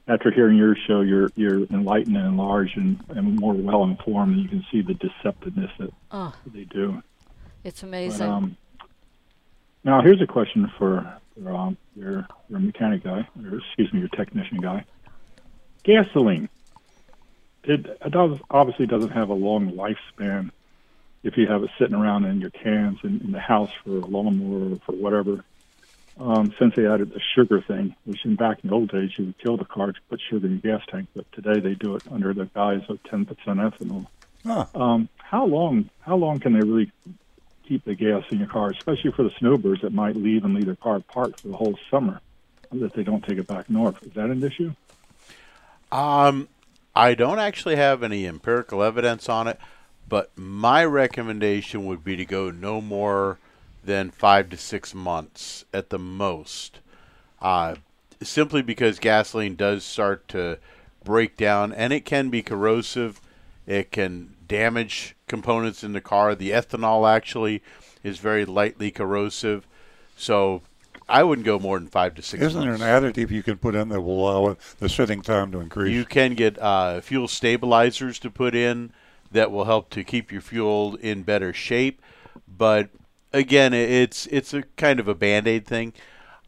after 0.07 0.31
hearing 0.31 0.57
your 0.57 0.75
show, 0.75 1.01
you're 1.01 1.31
you're 1.35 1.63
enlightened 1.65 2.15
and 2.17 2.27
enlarged 2.27 2.77
and, 2.77 3.03
and 3.09 3.39
more 3.39 3.53
well 3.53 3.83
informed, 3.83 4.33
and 4.35 4.43
you 4.43 4.49
can 4.49 4.65
see 4.71 4.81
the 4.81 4.93
deceptiveness 4.93 5.71
that 5.79 5.93
Oh, 6.11 6.33
they 6.53 6.63
do. 6.65 7.01
it's 7.63 7.81
But, 7.81 7.87
amazing. 7.87 8.29
um, 8.29 8.57
now 9.83 10.01
here's 10.01 10.21
a 10.21 10.27
question 10.27 10.71
for, 10.77 11.19
for 11.41 11.55
um, 11.55 11.77
your 11.95 12.27
your 12.49 12.59
mechanic 12.59 13.03
guy, 13.03 13.27
or 13.43 13.57
excuse 13.57 13.91
me, 13.93 13.99
your 13.99 14.09
technician 14.09 14.57
guy. 14.59 14.85
Gasoline. 15.83 16.49
It, 17.63 17.85
it 17.85 18.11
does, 18.11 18.37
obviously 18.51 18.85
doesn't 18.85 19.09
have 19.11 19.29
a 19.29 19.33
long 19.33 19.71
lifespan 19.71 20.51
if 21.23 21.35
you 21.35 21.47
have 21.47 21.63
it 21.63 21.71
sitting 21.79 21.95
around 21.95 22.25
in 22.25 22.39
your 22.39 22.51
cans 22.51 22.99
in, 23.03 23.21
in 23.21 23.31
the 23.31 23.39
house 23.39 23.71
for 23.83 23.97
a 23.97 24.05
lawnmower 24.05 24.73
or 24.73 24.75
for 24.85 24.91
whatever. 24.91 25.43
Um, 26.17 26.53
since 26.57 26.75
they 26.75 26.87
added 26.87 27.11
the 27.13 27.19
sugar 27.35 27.61
thing, 27.61 27.93
which 28.05 28.23
in 28.23 28.35
back 28.35 28.59
in 28.63 28.69
the 28.69 28.75
old 28.75 28.89
days 28.89 29.11
you 29.17 29.25
would 29.25 29.37
kill 29.37 29.57
the 29.57 29.65
car 29.65 29.91
to 29.91 29.99
put 30.09 30.21
sugar 30.29 30.47
in 30.47 30.61
your 30.63 30.77
gas 30.77 30.87
tank, 30.89 31.09
but 31.13 31.29
today 31.33 31.59
they 31.59 31.75
do 31.75 31.95
it 31.95 32.03
under 32.09 32.33
the 32.33 32.45
guise 32.45 32.83
of 32.87 33.03
10% 33.03 33.27
ethanol. 33.27 34.07
Huh. 34.45 34.65
Um, 34.73 35.09
how 35.17 35.45
long? 35.45 35.89
How 36.01 36.15
long 36.15 36.39
can 36.39 36.53
they 36.53 36.65
really 36.65 36.91
keep 37.67 37.83
the 37.83 37.95
gas 37.95 38.23
in 38.29 38.39
your 38.39 38.47
car, 38.47 38.69
especially 38.69 39.11
for 39.11 39.23
the 39.23 39.31
snowbirds 39.39 39.81
that 39.81 39.91
might 39.91 40.15
leave 40.15 40.45
and 40.45 40.53
leave 40.53 40.67
their 40.67 40.75
car 40.75 41.01
parked 41.01 41.41
for 41.41 41.49
the 41.49 41.57
whole 41.57 41.77
summer, 41.91 42.21
that 42.71 42.93
they 42.93 43.03
don't 43.03 43.25
take 43.25 43.37
it 43.37 43.47
back 43.47 43.69
north? 43.69 44.01
Is 44.03 44.13
that 44.13 44.29
an 44.29 44.41
issue? 44.41 44.73
Um, 45.91 46.47
I 46.95 47.13
don't 47.15 47.39
actually 47.39 47.75
have 47.75 48.03
any 48.03 48.25
empirical 48.25 48.81
evidence 48.83 49.27
on 49.27 49.47
it, 49.47 49.59
but 50.07 50.31
my 50.37 50.85
recommendation 50.85 51.85
would 51.85 52.03
be 52.03 52.15
to 52.15 52.25
go 52.25 52.51
no 52.51 52.79
more 52.79 53.39
than 53.85 54.11
five 54.11 54.49
to 54.49 54.57
six 54.57 54.93
months 54.93 55.65
at 55.73 55.89
the 55.89 55.99
most. 55.99 56.79
Uh, 57.41 57.75
simply 58.21 58.61
because 58.61 58.99
gasoline 58.99 59.55
does 59.55 59.83
start 59.83 60.27
to 60.29 60.57
break 61.03 61.37
down 61.37 61.71
and 61.71 61.93
it 61.93 62.05
can 62.05 62.29
be 62.29 62.41
corrosive. 62.41 63.21
It 63.67 63.91
can 63.91 64.33
damage 64.47 65.15
components 65.27 65.83
in 65.83 65.93
the 65.93 66.01
car. 66.01 66.35
The 66.35 66.51
ethanol 66.51 67.09
actually 67.09 67.61
is 68.03 68.19
very 68.19 68.45
lightly 68.45 68.91
corrosive. 68.91 69.67
So 70.15 70.61
I 71.07 71.23
wouldn't 71.23 71.45
go 71.45 71.59
more 71.59 71.77
than 71.77 71.87
five 71.87 72.15
to 72.15 72.21
6 72.21 72.41
Isn't 72.41 72.61
there 72.61 72.73
an 72.73 72.81
additive 72.81 73.29
you 73.29 73.43
can 73.43 73.57
put 73.57 73.75
in 73.75 73.89
that 73.89 74.01
will 74.01 74.29
allow 74.29 74.57
the 74.79 74.89
sitting 74.89 75.21
time 75.21 75.51
to 75.51 75.59
increase? 75.59 75.93
You 75.93 76.05
can 76.05 76.33
get 76.33 76.59
uh, 76.59 77.01
fuel 77.01 77.27
stabilizers 77.27 78.19
to 78.19 78.31
put 78.31 78.55
in 78.55 78.91
that 79.31 79.51
will 79.51 79.65
help 79.65 79.89
to 79.91 80.03
keep 80.03 80.31
your 80.31 80.41
fuel 80.41 80.95
in 80.95 81.23
better 81.23 81.53
shape. 81.53 82.01
But 82.47 82.89
again, 83.35 83.73
it's 83.73 84.25
it's 84.27 84.53
a 84.53 84.63
kind 84.77 84.99
of 84.99 85.07
a 85.07 85.15
band 85.15 85.47
aid 85.47 85.65
thing. 85.65 85.93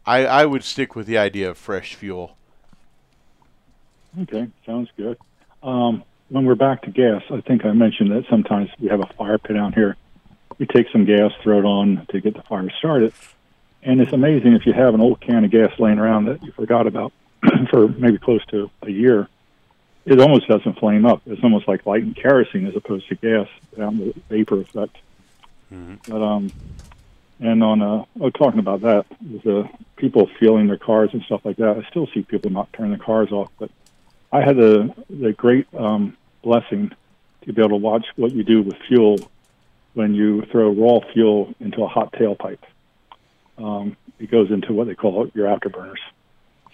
I, 0.06 0.24
I 0.24 0.46
would 0.46 0.64
stick 0.64 0.96
with 0.96 1.06
the 1.06 1.18
idea 1.18 1.50
of 1.50 1.58
fresh 1.58 1.94
fuel. 1.94 2.36
Okay, 4.22 4.48
sounds 4.64 4.88
good. 4.96 5.18
Um, 5.62 6.02
when 6.30 6.46
we're 6.46 6.54
back 6.54 6.82
to 6.82 6.90
gas, 6.90 7.22
I 7.30 7.42
think 7.42 7.64
I 7.64 7.72
mentioned 7.72 8.10
that 8.12 8.24
sometimes 8.30 8.70
we 8.80 8.88
have 8.88 9.00
a 9.00 9.06
fire 9.18 9.38
pit 9.38 9.56
out 9.56 9.74
here. 9.74 9.96
We 10.58 10.66
take 10.66 10.86
some 10.90 11.04
gas, 11.04 11.30
throw 11.42 11.58
it 11.58 11.64
on 11.64 12.06
to 12.10 12.20
get 12.20 12.34
the 12.34 12.42
fire 12.42 12.70
started. 12.78 13.12
And 13.82 14.00
it's 14.00 14.12
amazing 14.12 14.54
if 14.54 14.66
you 14.66 14.72
have 14.72 14.94
an 14.94 15.00
old 15.00 15.20
can 15.20 15.44
of 15.44 15.50
gas 15.50 15.72
laying 15.78 15.98
around 15.98 16.24
that 16.24 16.42
you 16.42 16.52
forgot 16.52 16.86
about 16.86 17.12
for 17.70 17.88
maybe 17.88 18.18
close 18.18 18.44
to 18.46 18.70
a 18.82 18.90
year, 18.90 19.28
it 20.04 20.18
almost 20.20 20.48
doesn't 20.48 20.78
flame 20.78 21.04
up. 21.04 21.22
It's 21.26 21.44
almost 21.44 21.68
like 21.68 21.86
lighting 21.86 22.14
kerosene 22.14 22.66
as 22.66 22.74
opposed 22.74 23.08
to 23.08 23.14
gas, 23.14 23.46
down 23.76 23.98
the 23.98 24.14
vapor 24.30 24.60
effect. 24.62 24.96
But 26.08 26.22
um, 26.22 26.52
and 27.40 27.62
on 27.62 27.82
uh, 27.82 28.04
oh, 28.20 28.30
talking 28.30 28.60
about 28.60 28.80
that, 28.82 29.06
uh, 29.46 29.68
people 29.96 30.28
fueling 30.38 30.66
their 30.66 30.78
cars 30.78 31.10
and 31.12 31.22
stuff 31.22 31.44
like 31.44 31.56
that, 31.56 31.76
I 31.76 31.88
still 31.90 32.08
see 32.12 32.22
people 32.22 32.50
not 32.50 32.72
turning 32.72 32.92
their 32.92 33.04
cars 33.04 33.30
off. 33.30 33.50
But 33.58 33.70
I 34.32 34.42
had 34.42 34.56
the 34.56 34.94
the 35.08 35.32
great 35.32 35.66
um, 35.74 36.16
blessing 36.42 36.90
to 37.42 37.52
be 37.52 37.60
able 37.62 37.70
to 37.70 37.76
watch 37.76 38.06
what 38.16 38.32
you 38.32 38.44
do 38.44 38.62
with 38.62 38.76
fuel 38.88 39.18
when 39.94 40.14
you 40.14 40.42
throw 40.50 40.70
raw 40.70 41.00
fuel 41.12 41.54
into 41.60 41.82
a 41.82 41.88
hot 41.88 42.12
tailpipe. 42.12 42.58
Um, 43.56 43.96
it 44.18 44.30
goes 44.30 44.50
into 44.50 44.72
what 44.72 44.86
they 44.86 44.94
call 44.94 45.28
your 45.34 45.46
afterburners. 45.46 45.98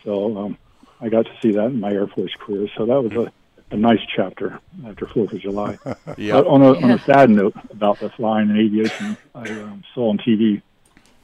So 0.05 0.37
um, 0.37 0.59
I 1.01 1.09
got 1.09 1.27
to 1.27 1.33
see 1.41 1.53
that 1.53 1.67
in 1.67 1.81
my 1.81 1.91
Air 1.91 2.07
Force 2.07 2.35
career. 2.39 2.69
So 2.77 2.87
that 2.87 3.03
was 3.03 3.13
a, 3.13 3.33
a 3.71 3.77
nice 3.77 4.01
chapter 4.15 4.59
after 4.87 5.07
Fourth 5.07 5.33
of 5.33 5.41
July. 5.41 5.79
Yeah. 6.17 6.35
But 6.35 6.47
on 6.47 6.63
a 6.63 6.75
on 6.75 6.91
a 6.93 6.99
sad 7.01 7.31
note 7.31 7.55
about 7.71 7.99
the 7.99 8.09
flying 8.11 8.51
and 8.51 8.59
aviation, 8.59 9.17
I 9.35 9.49
um, 9.51 9.83
saw 9.95 10.11
on 10.11 10.19
TV 10.19 10.63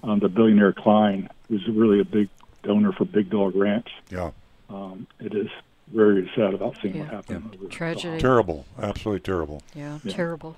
um, 0.03 0.19
the 0.19 0.29
billionaire 0.29 0.73
Cline, 0.73 1.29
who's 1.49 1.67
really 1.69 2.01
a 2.01 2.05
big 2.05 2.29
donor 2.65 2.93
for 2.93 3.05
Big 3.05 3.31
Dog 3.31 3.55
Ranch. 3.55 3.89
Yeah. 4.11 4.31
Um, 4.69 5.07
it 5.21 5.35
is 5.35 5.49
very 5.93 6.31
sad 6.35 6.55
about 6.55 6.77
seeing 6.83 6.99
what 6.99 7.05
Yeah. 7.07 7.11
happened. 7.17 7.55
over 7.55 7.65
the 7.65 7.69
Tragedy. 7.71 8.19
Terrible. 8.21 8.65
Absolutely 8.81 9.21
terrible. 9.21 9.63
Yeah, 9.75 9.99
Yeah. 10.03 10.13
terrible. 10.13 10.57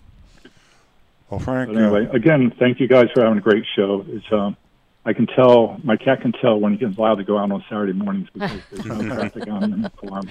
Well, 1.29 1.41
Frank. 1.41 1.73
But 1.73 1.83
anyway, 1.83 2.09
again, 2.13 2.53
thank 2.59 2.79
you 2.81 2.87
guys 2.89 3.09
for 3.15 3.23
having 3.23 3.39
a 3.39 3.43
great 3.43 3.65
show. 3.75 4.05
It's 4.09 4.31
um, 4.33 4.57
I 5.05 5.13
can 5.13 5.27
tell 5.27 5.81
my 5.83 5.97
cat 5.97 6.21
can 6.21 6.31
tell 6.31 6.61
when 6.61 6.73
he 6.73 6.79
gets 6.79 6.97
allowed 6.97 7.17
to 7.17 7.25
go 7.25 7.37
out 7.37 7.51
on 7.51 7.65
Saturday 7.69 7.93
mornings 7.93 8.29
because 8.33 8.61
there's 8.71 8.85
no 8.87 9.15
traffic 9.15 9.49
on 9.49 9.73
in 9.73 9.83
the 9.83 9.91
farm. 9.91 10.31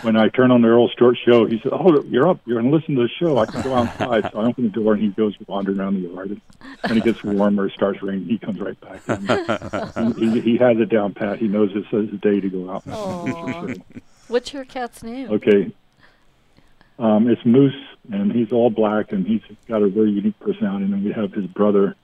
When 0.00 0.16
I 0.16 0.28
turn 0.28 0.50
on 0.50 0.62
the 0.62 0.68
Earl 0.68 0.88
Stewart 0.88 1.18
show, 1.26 1.44
he 1.44 1.60
says, 1.60 1.72
"Oh, 1.74 2.02
you're 2.04 2.26
up. 2.26 2.40
You're 2.46 2.60
going 2.60 2.70
to 2.70 2.76
listen 2.76 2.94
to 2.94 3.02
the 3.02 3.08
show. 3.08 3.36
I 3.36 3.44
can 3.44 3.60
go 3.62 3.74
outside." 3.74 4.30
So 4.32 4.40
I 4.40 4.46
open 4.46 4.64
the 4.64 4.70
door 4.70 4.94
and 4.94 5.02
he 5.02 5.08
goes 5.10 5.34
wandering 5.46 5.78
around 5.78 6.02
the 6.02 6.08
yard. 6.08 6.30
And 6.30 6.40
when 6.86 6.96
it 6.96 7.04
gets 7.04 7.22
warmer, 7.22 7.66
it 7.66 7.72
starts 7.72 8.02
raining. 8.02 8.28
He 8.28 8.38
comes 8.38 8.58
right 8.60 8.80
back. 8.80 9.02
And 9.96 10.16
he, 10.16 10.30
he, 10.30 10.40
he 10.40 10.56
has 10.56 10.78
it 10.78 10.88
down 10.88 11.12
pat. 11.12 11.38
He 11.38 11.48
knows 11.48 11.70
it's 11.74 11.88
his 11.88 12.18
day 12.20 12.40
to 12.40 12.48
go 12.48 12.70
out. 12.70 12.84
Aw. 12.88 13.74
What's 14.28 14.54
your 14.54 14.64
cat's 14.64 15.02
name? 15.02 15.30
Okay. 15.32 15.72
Um, 16.98 17.28
it's 17.28 17.44
Moose, 17.44 17.76
and 18.10 18.32
he's 18.32 18.52
all 18.52 18.70
black, 18.70 19.12
and 19.12 19.26
he's 19.26 19.42
got 19.68 19.82
a 19.82 19.88
very 19.88 20.10
unique 20.10 20.38
personality. 20.40 20.84
And 20.84 20.92
then 20.92 21.04
we 21.04 21.12
have 21.12 21.32
his 21.32 21.46
brother 21.46 21.94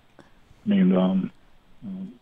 named, 0.64 0.96
um, 0.96 1.30
um, 1.84 2.12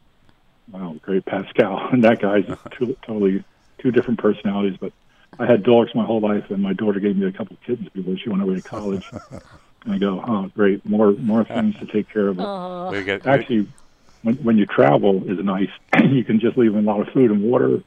wow, 0.71 0.97
great 1.03 1.25
Pascal. 1.25 1.89
And 1.93 2.05
that 2.05 2.21
guy's 2.21 2.45
two, 2.79 2.97
totally 3.07 3.45
two 3.79 3.91
different 3.91 4.21
personalities. 4.21 4.79
But 4.81 4.93
I 5.39 5.47
had 5.47 5.63
dogs 5.63 5.95
my 5.95 6.05
whole 6.05 6.21
life, 6.21 6.51
and 6.51 6.63
my 6.63 6.73
daughter 6.73 7.01
gave 7.01 7.17
me 7.17 7.27
a 7.27 7.33
couple 7.33 7.55
of 7.55 7.63
kittens 7.63 7.89
before 7.91 8.17
she 8.17 8.29
went 8.29 8.43
away 8.43 8.57
to 8.57 8.63
college. 8.63 9.09
and 9.85 9.95
I 9.95 9.99
go, 9.99 10.23
oh, 10.27 10.51
great, 10.55 10.85
more 10.85 11.13
more 11.13 11.45
things 11.45 11.77
to 11.79 11.87
take 11.87 12.09
care 12.09 12.29
of. 12.29 12.39
Aw. 12.39 12.93
Actually, 13.25 13.69
when 14.23 14.37
when 14.37 14.59
you 14.59 14.67
travel 14.67 15.29
is 15.31 15.45
nice. 15.45 15.71
you 16.11 16.25
can 16.25 16.41
just 16.41 16.57
leave 16.57 16.73
them 16.73 16.87
a 16.87 16.91
lot 16.93 17.07
of 17.07 17.13
food 17.13 17.31
and 17.31 17.43
water 17.43 17.83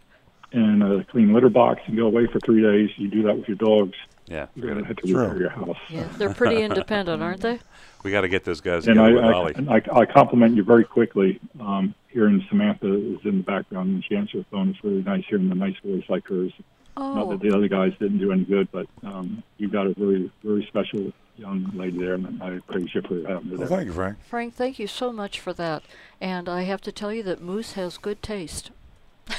and 0.52 0.84
a 0.84 1.04
clean 1.06 1.34
litter 1.34 1.50
box 1.50 1.82
and 1.86 1.98
go 1.98 2.06
away 2.06 2.28
for 2.28 2.40
three 2.40 2.62
days. 2.62 2.90
You 2.98 3.10
do 3.10 3.24
that 3.24 3.38
with 3.38 3.48
your 3.48 3.58
dogs. 3.58 3.96
Yeah, 4.28 4.48
You're 4.56 4.72
going 4.72 4.82
to 4.82 4.88
have 4.88 4.98
to 4.98 5.08
True. 5.08 5.22
repair 5.22 5.40
your 5.40 5.50
house. 5.50 5.78
Yeah, 5.88 6.08
they're 6.18 6.34
pretty 6.34 6.64
independent, 6.64 7.22
aren't 7.22 7.42
they? 7.42 7.60
We 8.06 8.12
got 8.12 8.22
to 8.22 8.30
get 8.30 8.44
those 8.44 8.62
guys 8.62 8.88
And 8.88 8.98
together 8.98 9.10
I, 9.10 9.14
with 9.14 9.24
I, 9.26 9.34
Ollie. 9.34 9.54
and 9.56 9.68
I, 9.68 9.82
I 9.92 10.06
compliment 10.06 10.56
you 10.56 10.64
very 10.64 10.84
quickly. 10.86 11.40
Um, 11.60 11.96
hearing 12.10 12.46
Samantha 12.50 12.94
is 12.94 13.18
in 13.26 13.38
the 13.38 13.44
background 13.44 13.90
and 13.90 14.06
she 14.08 14.16
answers 14.16 14.46
the 14.46 14.56
phone. 14.56 14.70
It's 14.70 14.84
really 14.84 15.02
nice 15.02 15.24
hearing 15.28 15.52
a 15.52 15.56
nice 15.56 15.76
voice 15.84 16.04
like 16.08 16.28
hers. 16.28 16.54
Not 16.96 17.18
Oh, 17.26 17.32
that 17.32 17.42
the 17.42 17.52
other 17.54 17.68
guys 17.68 17.94
didn't 18.00 18.20
do 18.20 18.32
any 18.32 18.44
good, 18.44 18.72
but 18.72 18.86
um, 19.04 19.42
you've 19.58 19.72
got 19.72 19.88
a 19.88 19.96
very, 19.96 20.32
very 20.44 20.64
special 20.68 21.12
young 21.36 21.70
lady 21.74 21.98
there, 21.98 22.14
and 22.14 22.42
I 22.44 22.60
praise 22.72 22.94
you 22.94 23.02
for 23.02 23.28
having 23.28 23.50
her 23.50 23.58
Well, 23.58 23.68
thank 23.68 23.88
you, 23.88 23.94
Frank. 23.94 24.18
Frank, 24.30 24.54
thank 24.54 24.78
you 24.78 24.86
so 24.86 25.12
much 25.12 25.40
for 25.40 25.52
that. 25.54 25.82
And 26.22 26.48
I 26.48 26.62
have 26.62 26.82
to 26.82 26.92
tell 26.92 27.12
you 27.12 27.24
that 27.24 27.42
Moose 27.42 27.74
has 27.74 27.98
good 27.98 28.22
taste. 28.22 28.70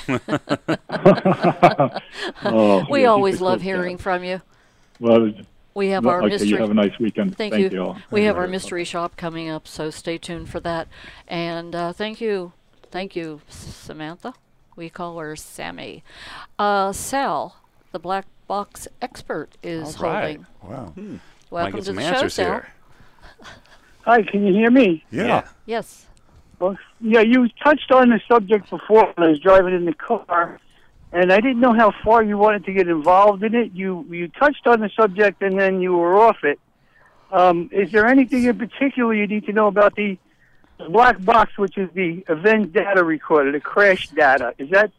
Oh, 2.45 2.85
we 2.91 3.03
yeah, 3.03 3.09
always 3.09 3.41
love 3.41 3.63
hearing 3.63 3.97
cat. 3.97 4.03
from 4.03 4.25
you. 4.25 4.43
Well, 4.99 5.31
We 5.77 5.89
have 5.89 6.07
well, 6.07 6.15
our 6.15 6.23
okay, 6.23 6.29
mystery. 6.31 6.49
You 6.49 6.57
have 6.57 6.71
a 6.71 6.75
nice 6.75 6.99
weekend. 6.99 7.37
Thank, 7.37 7.53
Thank 7.53 7.71
you. 7.71 7.83
all. 7.83 7.99
We 8.11 8.25
have 8.25 8.39
our 8.39 8.49
mystery 8.49 8.85
shop 8.85 9.19
coming 9.19 9.51
up, 9.51 9.69
so 9.69 9.91
stay 9.91 10.17
tuned 10.17 10.49
for 10.49 10.59
that. 10.61 10.89
And 11.29 11.75
uh, 11.75 11.93
thank 11.93 12.19
you, 12.19 12.55
thank 12.91 13.15
you, 13.15 13.43
Samantha. 13.51 14.33
We 14.75 14.89
call 14.89 15.19
her 15.19 15.37
Sammy. 15.37 16.03
Uh, 16.59 16.93
Sal, 16.93 17.57
the 17.93 17.99
black 17.99 18.25
box 18.49 18.89
expert, 19.03 19.51
is 19.63 19.99
All 19.99 20.05
right. 20.05 20.39
holding. 20.39 20.47
Wow. 20.63 20.93
Might 20.97 21.21
Welcome 21.51 21.73
get 21.73 21.79
to 21.81 21.85
some 21.85 21.97
the 21.97 22.03
show, 22.03 22.09
answers 22.09 22.35
Sal. 22.35 22.47
here. 22.47 22.69
Hi, 24.07 24.23
can 24.23 24.47
you 24.47 24.55
hear 24.55 24.71
me? 24.71 25.05
Yeah. 25.11 25.47
Yes. 25.67 26.07
Well, 26.59 26.79
yeah, 27.03 27.21
you 27.21 27.51
touched 27.63 27.93
on 27.93 28.09
the 28.09 28.21
subject 28.27 28.71
before 28.71 29.13
when 29.15 29.27
I 29.27 29.29
was 29.29 29.41
driving 29.41 29.75
in 29.75 29.85
the 29.85 29.93
car, 29.93 30.59
and 31.13 31.33
I 31.33 31.41
didn't 31.41 31.61
know 31.61 31.73
how 31.73 31.93
far 32.05 32.23
you 32.23 32.37
wanted 32.37 32.65
to 32.67 32.73
get 32.73 32.89
involved 32.89 33.43
in 33.43 33.55
it. 33.55 33.73
You 33.73 34.07
you 34.11 34.29
touched 34.29 34.67
on 34.67 34.81
the 34.81 34.91
subject 34.97 35.43
and 35.43 35.59
then 35.59 35.81
you 35.81 35.97
were 35.97 36.17
off 36.17 36.45
it. 36.45 36.59
Um, 37.33 37.69
is 37.73 37.91
there 37.93 38.07
anything 38.07 38.45
in 38.45 38.59
particular 38.59 39.15
you 39.15 39.27
need 39.27 39.47
to 39.47 39.53
know 39.53 39.67
about 39.67 39.97
the 39.97 40.19
black 40.89 41.25
box, 41.25 41.57
which 41.59 41.77
is 41.77 41.89
the 41.95 42.25
event 42.29 42.73
data 42.73 43.03
recorder, 43.03 43.53
the 43.53 43.61
crash 43.61 44.09
data? 44.09 44.55
Is 44.59 44.71
that 44.71 44.93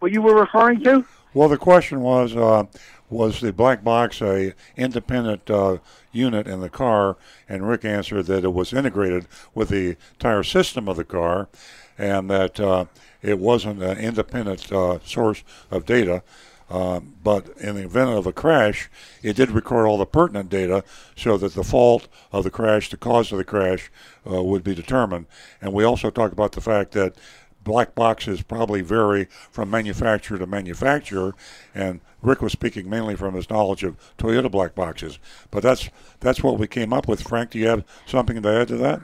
what 0.00 0.12
you 0.12 0.20
were 0.22 0.34
referring 0.34 0.82
to? 0.84 1.04
Well, 1.32 1.48
the 1.48 1.58
question 1.58 2.00
was, 2.00 2.36
uh, 2.36 2.64
was 3.10 3.40
the 3.40 3.52
black 3.52 3.82
box 3.82 4.20
a 4.22 4.54
independent 4.76 5.50
uh, 5.50 5.78
unit 6.12 6.46
in 6.46 6.60
the 6.60 6.70
car? 6.70 7.16
And 7.48 7.68
Rick 7.68 7.84
answered 7.84 8.26
that 8.26 8.44
it 8.44 8.52
was 8.52 8.72
integrated 8.72 9.26
with 9.54 9.70
the 9.70 9.96
entire 10.14 10.42
system 10.42 10.88
of 10.88 10.96
the 10.96 11.04
car, 11.04 11.48
and 11.98 12.30
that 12.30 12.60
uh, 12.60 12.84
it 13.24 13.38
wasn't 13.38 13.82
an 13.82 13.98
independent 13.98 14.70
uh, 14.70 14.98
source 15.04 15.42
of 15.70 15.86
data. 15.86 16.22
Uh, 16.70 16.98
but 17.22 17.48
in 17.58 17.76
the 17.76 17.84
event 17.84 18.10
of 18.10 18.26
a 18.26 18.32
crash, 18.32 18.88
it 19.22 19.36
did 19.36 19.50
record 19.50 19.86
all 19.86 19.98
the 19.98 20.06
pertinent 20.06 20.48
data 20.48 20.82
so 21.14 21.36
that 21.36 21.54
the 21.54 21.62
fault 21.62 22.08
of 22.32 22.42
the 22.42 22.50
crash, 22.50 22.88
the 22.88 22.96
cause 22.96 23.30
of 23.32 23.38
the 23.38 23.44
crash, 23.44 23.90
uh, 24.30 24.42
would 24.42 24.64
be 24.64 24.74
determined. 24.74 25.26
And 25.60 25.72
we 25.72 25.84
also 25.84 26.10
talked 26.10 26.32
about 26.32 26.52
the 26.52 26.62
fact 26.62 26.92
that 26.92 27.16
black 27.62 27.94
boxes 27.94 28.42
probably 28.42 28.82
vary 28.82 29.26
from 29.50 29.70
manufacturer 29.70 30.38
to 30.38 30.46
manufacturer, 30.46 31.34
and 31.74 32.00
Rick 32.22 32.40
was 32.42 32.52
speaking 32.52 32.88
mainly 32.88 33.16
from 33.16 33.34
his 33.34 33.50
knowledge 33.50 33.84
of 33.84 33.96
Toyota 34.18 34.50
black 34.50 34.74
boxes. 34.74 35.18
But 35.50 35.62
that's 35.62 35.90
that's 36.20 36.42
what 36.42 36.58
we 36.58 36.66
came 36.66 36.92
up 36.92 37.08
with. 37.08 37.22
Frank, 37.22 37.50
do 37.50 37.58
you 37.58 37.68
have 37.68 37.84
something 38.06 38.40
to 38.40 38.48
add 38.48 38.68
to 38.68 38.76
that? 38.78 39.02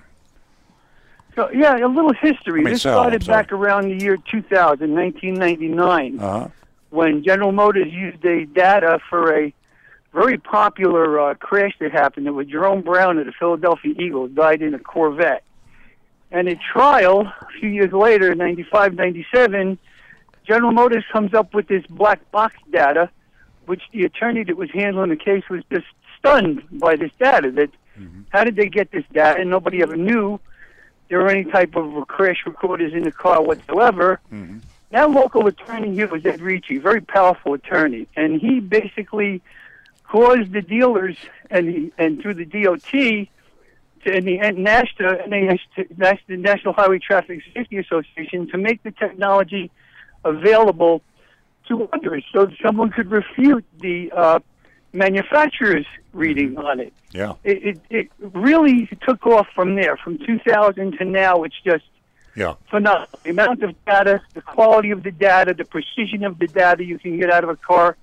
So, 1.40 1.50
yeah, 1.52 1.78
a 1.78 1.88
little 1.88 2.12
history. 2.12 2.60
I 2.60 2.64
mean, 2.64 2.74
this 2.74 2.84
I'm 2.84 2.92
started 2.92 3.26
back 3.26 3.50
around 3.50 3.88
the 3.88 4.04
year 4.04 4.18
2000, 4.18 4.94
1999. 4.94 6.20
Uh-huh. 6.20 6.48
when 6.90 7.24
General 7.24 7.50
Motors 7.50 7.90
used 7.90 8.22
a 8.26 8.44
data 8.44 8.98
for 9.08 9.34
a 9.34 9.54
very 10.12 10.36
popular 10.36 11.18
uh, 11.18 11.34
crash 11.36 11.72
that 11.80 11.92
happened. 11.92 12.26
It 12.26 12.32
was 12.32 12.46
Jerome 12.46 12.82
Brown 12.82 13.16
of 13.16 13.24
the 13.24 13.32
Philadelphia 13.32 13.94
Eagles 13.98 14.32
died 14.32 14.60
in 14.60 14.74
a 14.74 14.78
Corvette. 14.78 15.42
And 16.30 16.46
at 16.46 16.58
trial, 16.60 17.22
a 17.22 17.46
few 17.58 17.70
years 17.70 17.92
later, 17.92 18.34
95, 18.34 18.92
97, 18.92 19.78
General 20.46 20.72
Motors 20.72 21.04
comes 21.10 21.32
up 21.32 21.54
with 21.54 21.68
this 21.68 21.86
black 21.86 22.30
box 22.32 22.54
data, 22.70 23.08
which 23.64 23.80
the 23.94 24.04
attorney 24.04 24.44
that 24.44 24.58
was 24.58 24.70
handling 24.72 25.08
the 25.08 25.16
case 25.16 25.44
was 25.48 25.62
just 25.72 25.86
stunned 26.18 26.62
by 26.70 26.96
this 26.96 27.12
data. 27.18 27.50
That 27.50 27.70
how 28.28 28.44
did 28.44 28.56
they 28.56 28.68
get 28.68 28.90
this 28.90 29.04
data? 29.10 29.40
And 29.40 29.48
nobody 29.48 29.80
ever 29.80 29.96
knew 29.96 30.38
there 31.10 31.18
were 31.18 31.28
any 31.28 31.44
type 31.44 31.76
of 31.76 32.06
crash 32.08 32.38
recorders 32.46 32.94
in 32.94 33.02
the 33.02 33.12
car 33.12 33.42
whatsoever. 33.42 34.20
That 34.90 35.10
local 35.10 35.46
attorney 35.46 35.92
here 35.94 36.08
was 36.08 36.24
Ed 36.24 36.40
Ricci, 36.40 36.78
very 36.78 37.00
powerful 37.00 37.54
attorney, 37.54 38.08
and 38.16 38.40
he 38.40 38.60
basically 38.60 39.42
caused 40.04 40.52
the 40.52 40.62
dealers 40.62 41.16
and 41.50 41.68
the, 41.68 41.92
and 41.98 42.20
through 42.20 42.34
the 42.34 42.44
DOT 42.44 42.80
to, 42.90 43.26
and 44.06 44.26
the 44.26 44.38
and 44.40 44.58
NASTA, 44.58 45.28
NAS 45.28 46.18
the 46.26 46.36
National 46.36 46.74
Highway 46.74 46.98
Traffic 46.98 47.42
Safety 47.54 47.78
Association, 47.78 48.48
to 48.48 48.58
make 48.58 48.82
the 48.82 48.92
technology 48.92 49.70
available 50.24 51.02
to 51.68 51.88
others, 51.92 52.24
so 52.32 52.46
that 52.46 52.56
someone 52.64 52.90
could 52.90 53.10
refute 53.10 53.64
the 53.78 54.10
uh, 54.12 54.40
manufacturer's 54.92 55.86
mm-hmm. 55.86 56.18
reading 56.18 56.58
on 56.58 56.80
it. 56.80 56.92
Yeah. 57.12 57.34
It, 57.44 57.62
it 57.62 57.80
it 57.90 58.10
really 58.20 58.88
took 59.06 59.26
off 59.26 59.48
from 59.54 59.74
there. 59.74 59.96
From 59.96 60.18
2000 60.18 60.98
to 60.98 61.04
now, 61.04 61.42
it's 61.44 61.60
just 61.64 61.84
Yeah. 62.34 62.54
phenomenal. 62.70 63.08
The 63.22 63.30
amount 63.30 63.62
of 63.62 63.84
data, 63.84 64.20
the 64.34 64.42
quality 64.42 64.90
of 64.90 65.02
the 65.02 65.10
data, 65.10 65.54
the 65.54 65.64
precision 65.64 66.24
of 66.24 66.38
the 66.38 66.46
data 66.46 66.84
you 66.84 66.98
can 66.98 67.18
get 67.18 67.30
out 67.30 67.44
of 67.44 67.50
a 67.50 67.56
car 67.56 67.96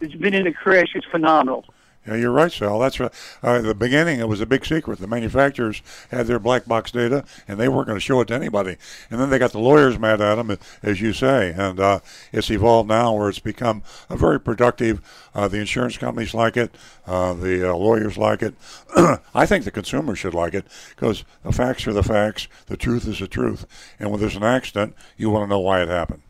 that's 0.00 0.14
been 0.14 0.34
in 0.34 0.46
a 0.46 0.52
crash 0.52 0.94
is 0.94 1.04
phenomenal. 1.10 1.64
Yeah, 2.06 2.16
you're 2.16 2.32
right, 2.32 2.50
Sal. 2.50 2.78
That's 2.78 2.98
right. 2.98 3.12
Uh, 3.44 3.56
at 3.56 3.64
the 3.64 3.74
beginning, 3.74 4.20
it 4.20 4.28
was 4.28 4.40
a 4.40 4.46
big 4.46 4.64
secret. 4.64 4.98
The 4.98 5.06
manufacturers 5.06 5.82
had 6.10 6.26
their 6.26 6.38
black 6.38 6.64
box 6.64 6.90
data, 6.90 7.24
and 7.46 7.60
they 7.60 7.68
weren't 7.68 7.88
going 7.88 7.98
to 7.98 8.00
show 8.00 8.22
it 8.22 8.28
to 8.28 8.34
anybody. 8.34 8.78
And 9.10 9.20
then 9.20 9.28
they 9.28 9.38
got 9.38 9.52
the 9.52 9.58
lawyers 9.58 9.98
mad 9.98 10.22
at 10.22 10.36
them, 10.36 10.56
as 10.82 11.02
you 11.02 11.12
say. 11.12 11.52
And 11.54 11.78
uh, 11.78 12.00
it's 12.32 12.50
evolved 12.50 12.88
now 12.88 13.12
where 13.12 13.28
it's 13.28 13.38
become 13.38 13.82
a 14.08 14.16
very 14.16 14.40
productive. 14.40 15.02
Uh, 15.34 15.46
the 15.46 15.58
insurance 15.58 15.98
companies 15.98 16.32
like 16.32 16.56
it. 16.56 16.74
Uh, 17.06 17.34
the 17.34 17.70
uh, 17.70 17.74
lawyers 17.74 18.16
like 18.16 18.40
it. 18.42 18.54
I 19.34 19.44
think 19.44 19.64
the 19.64 19.70
consumers 19.70 20.18
should 20.18 20.34
like 20.34 20.54
it 20.54 20.64
because 20.96 21.24
the 21.42 21.52
facts 21.52 21.86
are 21.86 21.92
the 21.92 22.02
facts. 22.02 22.48
The 22.66 22.78
truth 22.78 23.06
is 23.06 23.18
the 23.18 23.28
truth. 23.28 23.66
And 23.98 24.10
when 24.10 24.20
there's 24.20 24.36
an 24.36 24.42
accident, 24.42 24.94
you 25.18 25.28
want 25.28 25.44
to 25.44 25.50
know 25.50 25.60
why 25.60 25.82
it 25.82 25.88
happened. 25.88 26.22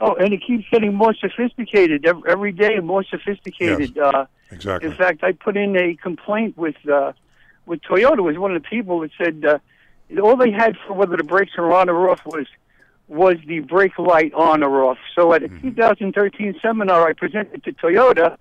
Oh, 0.00 0.14
and 0.14 0.32
it 0.32 0.42
keeps 0.46 0.64
getting 0.70 0.94
more 0.94 1.12
sophisticated 1.14 2.06
ev- 2.06 2.24
every 2.26 2.52
day, 2.52 2.78
more 2.78 3.02
sophisticated. 3.04 3.98
Uh, 3.98 4.26
Exactly. 4.50 4.88
in 4.88 4.94
fact, 4.96 5.22
I 5.24 5.32
put 5.32 5.56
in 5.58 5.76
a 5.76 5.94
complaint 5.96 6.56
with 6.56 6.76
uh, 6.88 7.12
with 7.66 7.82
Toyota. 7.82 8.22
Was 8.22 8.38
one 8.38 8.54
of 8.56 8.62
the 8.62 8.66
people 8.68 9.00
that 9.00 9.10
said 9.22 9.44
uh, 9.44 9.58
all 10.22 10.36
they 10.36 10.50
had 10.50 10.76
for 10.86 10.94
whether 10.94 11.16
the 11.18 11.24
brakes 11.24 11.52
were 11.58 11.74
on 11.74 11.88
or 11.90 12.08
off 12.10 12.24
was 12.24 12.46
was 13.08 13.36
the 13.46 13.60
brake 13.60 13.98
light 13.98 14.32
on 14.34 14.62
or 14.62 14.84
off. 14.84 14.98
So 15.14 15.32
at 15.34 15.42
a 15.42 15.48
2013 15.48 16.58
seminar 16.62 17.06
I 17.08 17.12
presented 17.14 17.64
to 17.64 17.72
Toyota, 17.72 18.36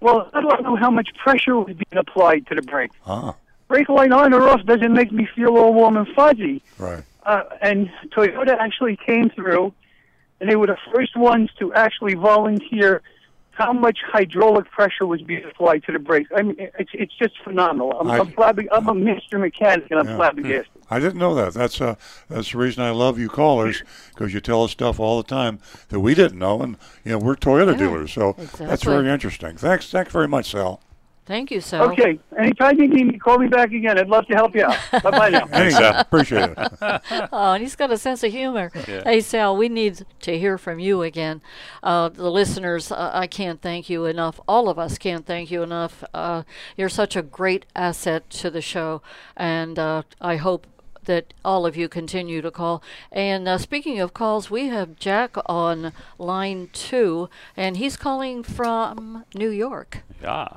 well, 0.00 0.30
I 0.32 0.40
don't 0.40 0.62
know 0.62 0.76
how 0.76 0.90
much 0.90 1.08
pressure 1.22 1.56
was 1.58 1.68
being 1.74 1.96
applied 1.98 2.46
to 2.48 2.54
the 2.54 2.62
brake. 2.62 2.90
Ah, 3.06 3.34
Brake 3.68 3.88
light 3.88 4.12
on 4.12 4.32
or 4.34 4.48
off 4.48 4.64
doesn't 4.66 4.92
make 4.92 5.12
me 5.12 5.26
feel 5.34 5.56
all 5.56 5.72
warm 5.74 5.96
and 5.96 6.06
fuzzy. 6.08 6.62
right. 6.78 7.02
Uh, 7.24 7.42
and 7.60 7.90
Toyota 8.10 8.56
actually 8.58 8.96
came 8.96 9.30
through, 9.30 9.72
and 10.42 10.50
they 10.50 10.56
were 10.56 10.66
the 10.66 10.76
first 10.92 11.16
ones 11.16 11.48
to 11.60 11.72
actually 11.72 12.14
volunteer 12.14 13.00
how 13.52 13.72
much 13.72 13.98
hydraulic 14.04 14.68
pressure 14.70 15.06
was 15.06 15.22
being 15.22 15.44
applied 15.44 15.84
to 15.84 15.92
the 15.92 15.98
brakes. 15.98 16.28
I 16.34 16.42
mean, 16.42 16.56
it's 16.58 16.90
it's 16.94 17.12
just 17.16 17.34
phenomenal. 17.44 17.92
I'm, 18.00 18.10
I- 18.10 18.18
I'm, 18.18 18.32
flabby, 18.32 18.66
I'm 18.72 18.88
a 18.88 18.94
master 18.94 19.38
mechanic, 19.38 19.86
and 19.90 20.00
I'm 20.00 20.06
Yeah. 20.08 20.16
flabbergasted. 20.16 20.68
I 20.90 20.98
didn't 20.98 21.18
know 21.20 21.34
that. 21.36 21.54
That's 21.54 21.80
uh, 21.80 21.94
that's 22.28 22.50
the 22.52 22.58
reason 22.58 22.82
I 22.82 22.90
love 22.90 23.18
you 23.18 23.28
callers 23.28 23.82
because 24.10 24.34
you 24.34 24.40
tell 24.40 24.64
us 24.64 24.72
stuff 24.72 24.98
all 24.98 25.16
the 25.22 25.28
time 25.28 25.60
that 25.90 26.00
we 26.00 26.14
didn't 26.14 26.38
know, 26.38 26.60
and 26.60 26.76
you 27.04 27.12
know 27.12 27.18
we're 27.18 27.36
Toyota 27.36 27.72
Yeah, 27.72 27.78
dealers, 27.78 28.12
so 28.12 28.34
that's 28.58 28.82
very 28.82 29.08
interesting. 29.08 29.56
Thanks, 29.56 29.90
thanks 29.90 30.12
very 30.12 30.28
much, 30.28 30.50
Sal. 30.50 30.80
Thank 31.24 31.52
you, 31.52 31.60
Sal. 31.60 31.90
Okay, 31.92 32.18
anytime 32.36 32.80
you 32.80 32.88
need 32.88 33.06
me, 33.06 33.18
call 33.18 33.38
me 33.38 33.46
back 33.46 33.70
again. 33.70 33.96
I'd 33.96 34.08
love 34.08 34.26
to 34.26 34.34
help 34.34 34.56
you 34.56 34.64
out. 34.64 34.76
bye 35.04 35.10
bye 35.10 35.28
now. 35.30 35.46
Thanks, 35.46 35.76
Sal. 35.76 36.00
Appreciate 36.00 36.50
it. 36.50 36.58
oh, 37.32 37.52
and 37.52 37.62
he's 37.62 37.76
got 37.76 37.92
a 37.92 37.98
sense 37.98 38.24
of 38.24 38.32
humor. 38.32 38.72
Yeah. 38.88 39.02
Hey, 39.04 39.20
Sal, 39.20 39.56
we 39.56 39.68
need 39.68 40.04
to 40.22 40.36
hear 40.36 40.58
from 40.58 40.80
you 40.80 41.02
again. 41.02 41.40
Uh, 41.80 42.08
the 42.08 42.28
listeners, 42.28 42.90
uh, 42.90 43.12
I 43.14 43.28
can't 43.28 43.62
thank 43.62 43.88
you 43.88 44.04
enough. 44.04 44.40
All 44.48 44.68
of 44.68 44.80
us 44.80 44.98
can't 44.98 45.24
thank 45.24 45.52
you 45.52 45.62
enough. 45.62 46.02
Uh, 46.12 46.42
you're 46.76 46.88
such 46.88 47.14
a 47.14 47.22
great 47.22 47.66
asset 47.76 48.28
to 48.30 48.50
the 48.50 48.60
show, 48.60 49.00
and 49.36 49.78
uh, 49.78 50.02
I 50.20 50.36
hope 50.36 50.66
that 51.04 51.32
all 51.44 51.66
of 51.66 51.76
you 51.76 51.88
continue 51.88 52.42
to 52.42 52.50
call. 52.50 52.82
And 53.12 53.46
uh, 53.46 53.58
speaking 53.58 54.00
of 54.00 54.12
calls, 54.12 54.50
we 54.50 54.66
have 54.68 54.96
Jack 54.96 55.36
on 55.46 55.92
line 56.18 56.68
two, 56.72 57.28
and 57.56 57.76
he's 57.76 57.96
calling 57.96 58.42
from 58.42 59.24
New 59.34 59.50
York. 59.50 59.98
Yeah. 60.20 60.48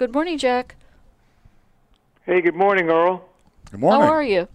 Good 0.00 0.14
morning, 0.14 0.38
Jack. 0.38 0.76
Hey, 2.24 2.40
good 2.40 2.54
morning, 2.54 2.88
Earl. 2.88 3.22
Good 3.70 3.80
morning. 3.80 4.00
How 4.00 4.10
are 4.14 4.22
you? 4.22 4.48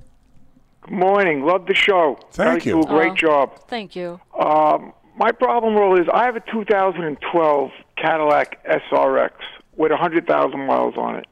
Good 0.82 0.96
morning. 0.96 1.46
Love 1.46 1.68
the 1.68 1.76
show. 1.76 2.18
Thank 2.32 2.62
Guys 2.62 2.66
you. 2.66 2.72
Do 2.72 2.82
a 2.82 2.86
great 2.88 3.12
Oh, 3.12 3.16
job. 3.16 3.60
Thank 3.68 3.96
you. 3.96 4.20
Um, 4.40 4.92
my 5.16 5.32
problem, 5.32 5.78
Earl, 5.78 6.02
is 6.02 6.08
I 6.12 6.26
have 6.26 6.36
a 6.36 6.40
2012 6.52 7.70
Cadillac 7.96 8.66
SRX 8.66 9.34
with 9.78 9.92
100,000 9.92 10.60
miles 10.66 10.96
on 10.98 11.18
it, 11.18 11.28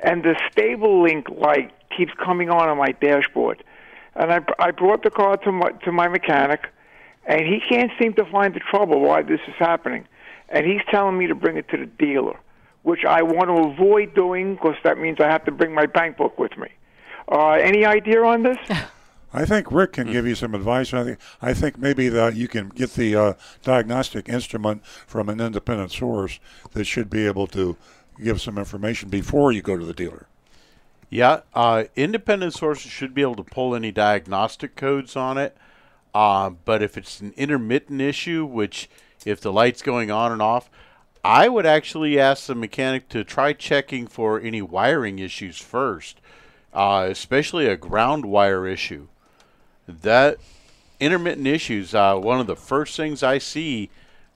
and 0.00 0.22
the 0.22 0.36
StabiliTrak 0.52 1.36
light 1.36 1.72
keeps 1.96 2.12
coming 2.24 2.50
on 2.50 2.68
on 2.68 2.78
my 2.78 2.92
dashboard. 3.00 3.64
And 4.14 4.30
I, 4.32 4.38
I 4.60 4.70
brought 4.70 5.02
the 5.02 5.10
car 5.10 5.36
to 5.38 5.50
my 5.50 5.72
to 5.82 5.90
my 5.90 6.06
mechanic, 6.06 6.68
and 7.26 7.40
he 7.40 7.58
can't 7.68 7.90
seem 8.00 8.12
to 8.14 8.24
find 8.26 8.54
the 8.54 8.60
trouble 8.60 9.00
why 9.00 9.22
this 9.22 9.40
is 9.48 9.54
happening. 9.58 10.06
And 10.50 10.64
he's 10.64 10.82
telling 10.88 11.18
me 11.18 11.26
to 11.26 11.34
bring 11.34 11.56
it 11.56 11.68
to 11.70 11.76
the 11.78 11.86
dealer, 11.86 12.38
which 12.82 13.04
I 13.04 13.22
want 13.22 13.48
to 13.48 13.70
avoid 13.72 14.14
doing 14.14 14.54
because 14.54 14.76
that 14.84 14.98
means 14.98 15.18
I 15.20 15.28
have 15.28 15.44
to 15.44 15.50
bring 15.50 15.74
my 15.74 15.86
bank 15.86 16.16
book 16.16 16.38
with 16.38 16.56
me. 16.56 16.68
Uh, 17.30 17.52
any 17.52 17.84
idea 17.84 18.22
on 18.22 18.42
this? 18.42 18.58
I 19.32 19.44
think 19.44 19.70
Rick 19.70 19.92
can 19.92 20.10
give 20.10 20.26
you 20.26 20.34
some 20.34 20.54
advice. 20.56 20.92
I 20.92 21.04
think 21.04 21.18
I 21.40 21.54
think 21.54 21.78
maybe 21.78 22.08
that 22.08 22.34
you 22.34 22.48
can 22.48 22.68
get 22.70 22.94
the 22.94 23.14
uh, 23.14 23.32
diagnostic 23.62 24.28
instrument 24.28 24.84
from 24.84 25.28
an 25.28 25.40
independent 25.40 25.92
source 25.92 26.40
that 26.72 26.84
should 26.84 27.08
be 27.08 27.26
able 27.26 27.46
to 27.48 27.76
give 28.20 28.40
some 28.40 28.58
information 28.58 29.08
before 29.08 29.52
you 29.52 29.62
go 29.62 29.76
to 29.76 29.84
the 29.84 29.92
dealer. 29.92 30.26
Yeah, 31.10 31.40
uh, 31.54 31.84
independent 31.96 32.54
sources 32.54 32.90
should 32.90 33.14
be 33.14 33.22
able 33.22 33.36
to 33.36 33.44
pull 33.44 33.74
any 33.74 33.92
diagnostic 33.92 34.74
codes 34.74 35.16
on 35.16 35.38
it. 35.38 35.56
Uh, 36.12 36.50
but 36.50 36.82
if 36.82 36.96
it's 36.96 37.20
an 37.20 37.32
intermittent 37.36 38.00
issue, 38.00 38.44
which 38.44 38.90
if 39.24 39.40
the 39.40 39.52
light's 39.52 39.82
going 39.82 40.10
on 40.10 40.32
and 40.32 40.42
off, 40.42 40.70
I 41.24 41.48
would 41.48 41.66
actually 41.66 42.18
ask 42.18 42.46
the 42.46 42.54
mechanic 42.54 43.08
to 43.10 43.24
try 43.24 43.52
checking 43.52 44.06
for 44.06 44.40
any 44.40 44.62
wiring 44.62 45.18
issues 45.18 45.58
first, 45.58 46.20
uh, 46.72 47.06
especially 47.10 47.66
a 47.66 47.76
ground 47.76 48.24
wire 48.24 48.66
issue. 48.66 49.08
That 49.86 50.38
intermittent 50.98 51.46
issues, 51.46 51.94
uh, 51.94 52.16
one 52.16 52.40
of 52.40 52.46
the 52.46 52.56
first 52.56 52.96
things 52.96 53.22
I 53.22 53.38
see, 53.38 53.90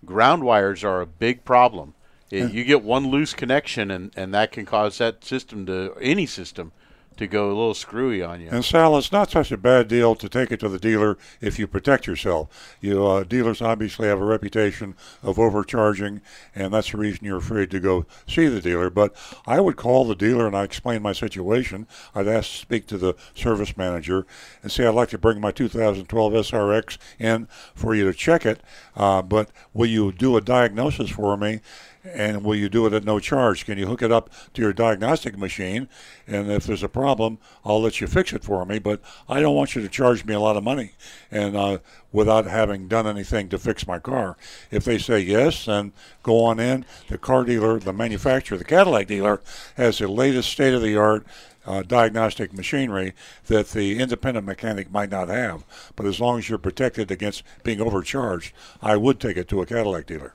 ground 0.05 0.45
wires 0.45 0.85
are 0.85 1.01
a 1.01 1.07
big 1.07 1.45
problem. 1.45 1.95
It- 2.31 2.53
you 2.53 2.65
get 2.65 2.83
one 2.83 3.09
loose 3.11 3.33
connection, 3.33 3.91
and, 3.91 4.11
and 4.17 4.35
that 4.35 4.53
can 4.53 4.67
cause 4.67 4.99
that 4.99 5.25
system 5.25 5.67
to 5.67 5.95
any 6.01 6.27
system 6.27 6.73
to 7.17 7.27
go 7.27 7.47
a 7.47 7.49
little 7.49 7.75
screwy 7.75 8.23
on 8.23 8.41
you. 8.41 8.49
And 8.51 8.65
Sal, 8.65 8.97
it's 8.99 9.13
not 9.13 9.31
such 9.31 9.53
a 9.53 9.57
bad 9.57 9.89
deal 9.89 10.15
to 10.15 10.29
take 10.29 10.51
it 10.51 10.61
to 10.61 10.69
the 10.69 10.79
dealer 10.79 11.17
if 11.41 11.59
you 11.59 11.67
protect 11.67 12.07
yourself. 12.07 12.77
You 12.81 13.07
uh, 13.07 13.25
dealers 13.25 13.63
obviously 13.63 14.09
have 14.09 14.21
a 14.21 14.25
reputation 14.25 14.95
of 15.23 15.39
overcharging, 15.39 16.21
and 16.55 16.73
that's 16.73 16.91
the 16.91 16.99
reason 16.99 17.25
you're 17.25 17.39
afraid 17.39 17.71
to 17.71 17.81
go 17.81 18.07
see 18.27 18.47
the 18.47 18.61
dealer. 18.61 18.91
But 18.91 19.15
I 19.47 19.61
would 19.61 19.77
call 19.77 20.05
the 20.05 20.15
dealer 20.15 20.47
and 20.47 20.57
I 20.57 20.65
explain 20.65 21.03
my 21.03 21.13
situation. 21.13 21.87
I'd 22.15 22.29
ask 22.29 22.51
to 22.51 22.57
speak 22.57 22.87
to 22.89 22.99
the 22.99 23.15
service 23.35 23.77
manager 23.77 24.27
and 24.63 24.71
say 24.73 24.87
I'd 24.87 24.95
like 24.95 25.11
to 25.11 25.19
bring 25.19 25.41
my 25.41 25.51
2012 25.51 26.33
SRX 26.33 26.99
in 27.19 27.47
for 27.75 27.95
you 27.95 28.05
to 28.05 28.15
check 28.15 28.45
it, 28.47 28.61
uh, 28.97 29.23
but 29.23 29.51
will 29.73 29.87
you 29.87 30.13
do 30.13 30.37
a 30.37 30.41
diagnosis 30.41 31.11
for 31.11 31.37
me? 31.37 31.61
And 32.05 32.45
will 32.45 32.55
you 32.55 32.69
do 32.69 32.87
it 32.87 32.93
at 32.93 33.05
no 33.05 33.19
charge? 33.19 33.65
Can 33.65 33.79
you 33.79 33.87
hook 33.87 34.03
it 34.03 34.13
up 34.13 34.31
to 34.53 34.63
your 34.63 34.73
diagnostic 34.73 35.39
machine? 35.39 35.89
And 36.27 36.51
if 36.51 36.67
there's 36.67 36.83
a 36.83 36.89
problem, 36.89 37.39
I'll 37.65 37.81
let 37.81 38.01
you 38.01 38.07
fix 38.07 38.33
it 38.33 38.45
for 38.45 38.65
me. 38.67 38.79
But 38.79 39.01
I 39.29 39.41
don't 39.41 39.57
want 39.57 39.75
you 39.75 39.83
to 39.83 39.89
charge 39.89 40.25
me 40.25 40.35
a 40.35 40.41
lot 40.41 40.57
of 40.57 40.65
money, 40.65 40.93
and 41.31 41.57
uh, 41.57 41.79
without 42.13 42.47
having 42.47 42.89
done 42.89 43.07
anything 43.07 43.49
to 43.49 43.59
fix 43.59 43.87
my 43.87 43.99
car. 43.99 44.37
If 44.71 44.85
they 44.85 44.99
say 44.99 45.21
yes, 45.21 45.65
then 45.65 45.93
go 46.23 46.45
on 46.45 46.61
in. 46.61 46.85
The 47.09 47.19
car 47.19 47.45
dealer, 47.45 47.79
the 47.79 47.93
manufacturer, 47.93 48.59
the 48.59 48.65
Cadillac 48.65 49.07
dealer, 49.07 49.41
has 49.77 49.99
the 49.99 50.09
latest 50.09 50.51
state-of-the-art. 50.51 51.27
Uh, 51.67 51.81
diagnostic 51.83 52.53
machinery 52.53 53.15
that 53.47 53.69
the 53.69 53.99
independent 53.99 54.45
mechanic 54.45 54.93
might 54.93 55.09
not 55.09 55.31
have, 55.31 55.65
but 55.97 56.05
as 56.05 56.21
long 56.21 56.39
as 56.39 56.47
you're 56.47 56.59
protected 56.59 57.11
against 57.11 57.43
being 57.63 57.81
overcharged, 57.81 58.53
I 58.83 58.99
would 58.99 59.19
take 59.19 59.39
it 59.39 59.49
to 59.49 59.63
a 59.63 59.65
Cadillac 59.65 60.05
dealer. 60.05 60.35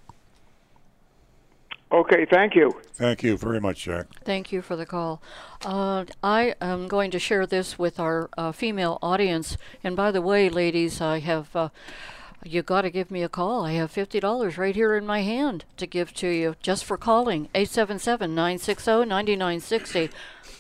Okay, 1.92 2.26
thank 2.30 2.54
you. 2.54 2.80
Thank 2.94 3.24
you 3.24 3.36
very 3.36 3.60
much, 3.60 3.84
Jack. 3.84 4.08
Thank 4.24 4.52
you 4.52 4.62
for 4.62 4.76
the 4.76 4.86
call. 4.86 5.24
Uh, 5.66 6.06
I 6.24 6.54
am 6.62 6.88
going 6.88 7.10
to 7.12 7.20
share 7.20 7.48
this 7.48 7.80
with 7.80 8.00
our 8.00 8.30
uh, 8.38 8.52
female 8.52 9.00
audience. 9.02 9.58
And 9.84 9.96
by 9.96 10.12
the 10.12 10.22
way, 10.22 10.50
ladies, 10.50 11.02
I 11.02 11.20
have. 11.20 11.56
Uh, 11.56 11.70
you 12.44 12.62
got 12.62 12.84
to 12.84 12.90
give 12.90 13.12
me 13.12 13.22
a 13.22 13.28
call. 13.28 13.66
I 13.66 13.74
have 13.74 13.92
$50 13.92 14.58
right 14.58 14.76
here 14.76 14.96
in 14.96 15.06
my 15.06 15.24
hand 15.24 15.66
to 15.76 15.86
give 15.86 16.14
to 16.16 16.28
you 16.28 16.56
just 16.62 16.86
for 16.86 16.96
calling 16.96 17.50
877 17.54 18.34
960 18.34 18.92
9960. 18.92 20.10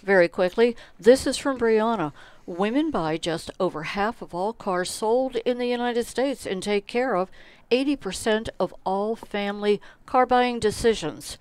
Very 0.03 0.27
quickly, 0.27 0.76
this 0.99 1.26
is 1.26 1.38
from 1.38 1.57
Brianna. 1.57 2.11
Women 2.45 2.91
buy 2.91 3.18
just 3.18 3.51
over 3.60 3.84
half 3.84 4.22
of 4.22 4.35
all 4.35 4.51
cars 4.51 4.89
sold 4.89 5.38
in 5.38 5.57
the 5.57 5.68
United 5.68 6.06
States 6.06 6.45
and 6.45 6.61
take 6.61 6.88
care 6.88 7.15
of 7.15 7.30
80% 7.71 8.49
of 8.59 8.73
all 8.85 9.15
family 9.15 9.81
car 10.05 10.25
buying 10.25 10.59
decisions. 10.59 11.37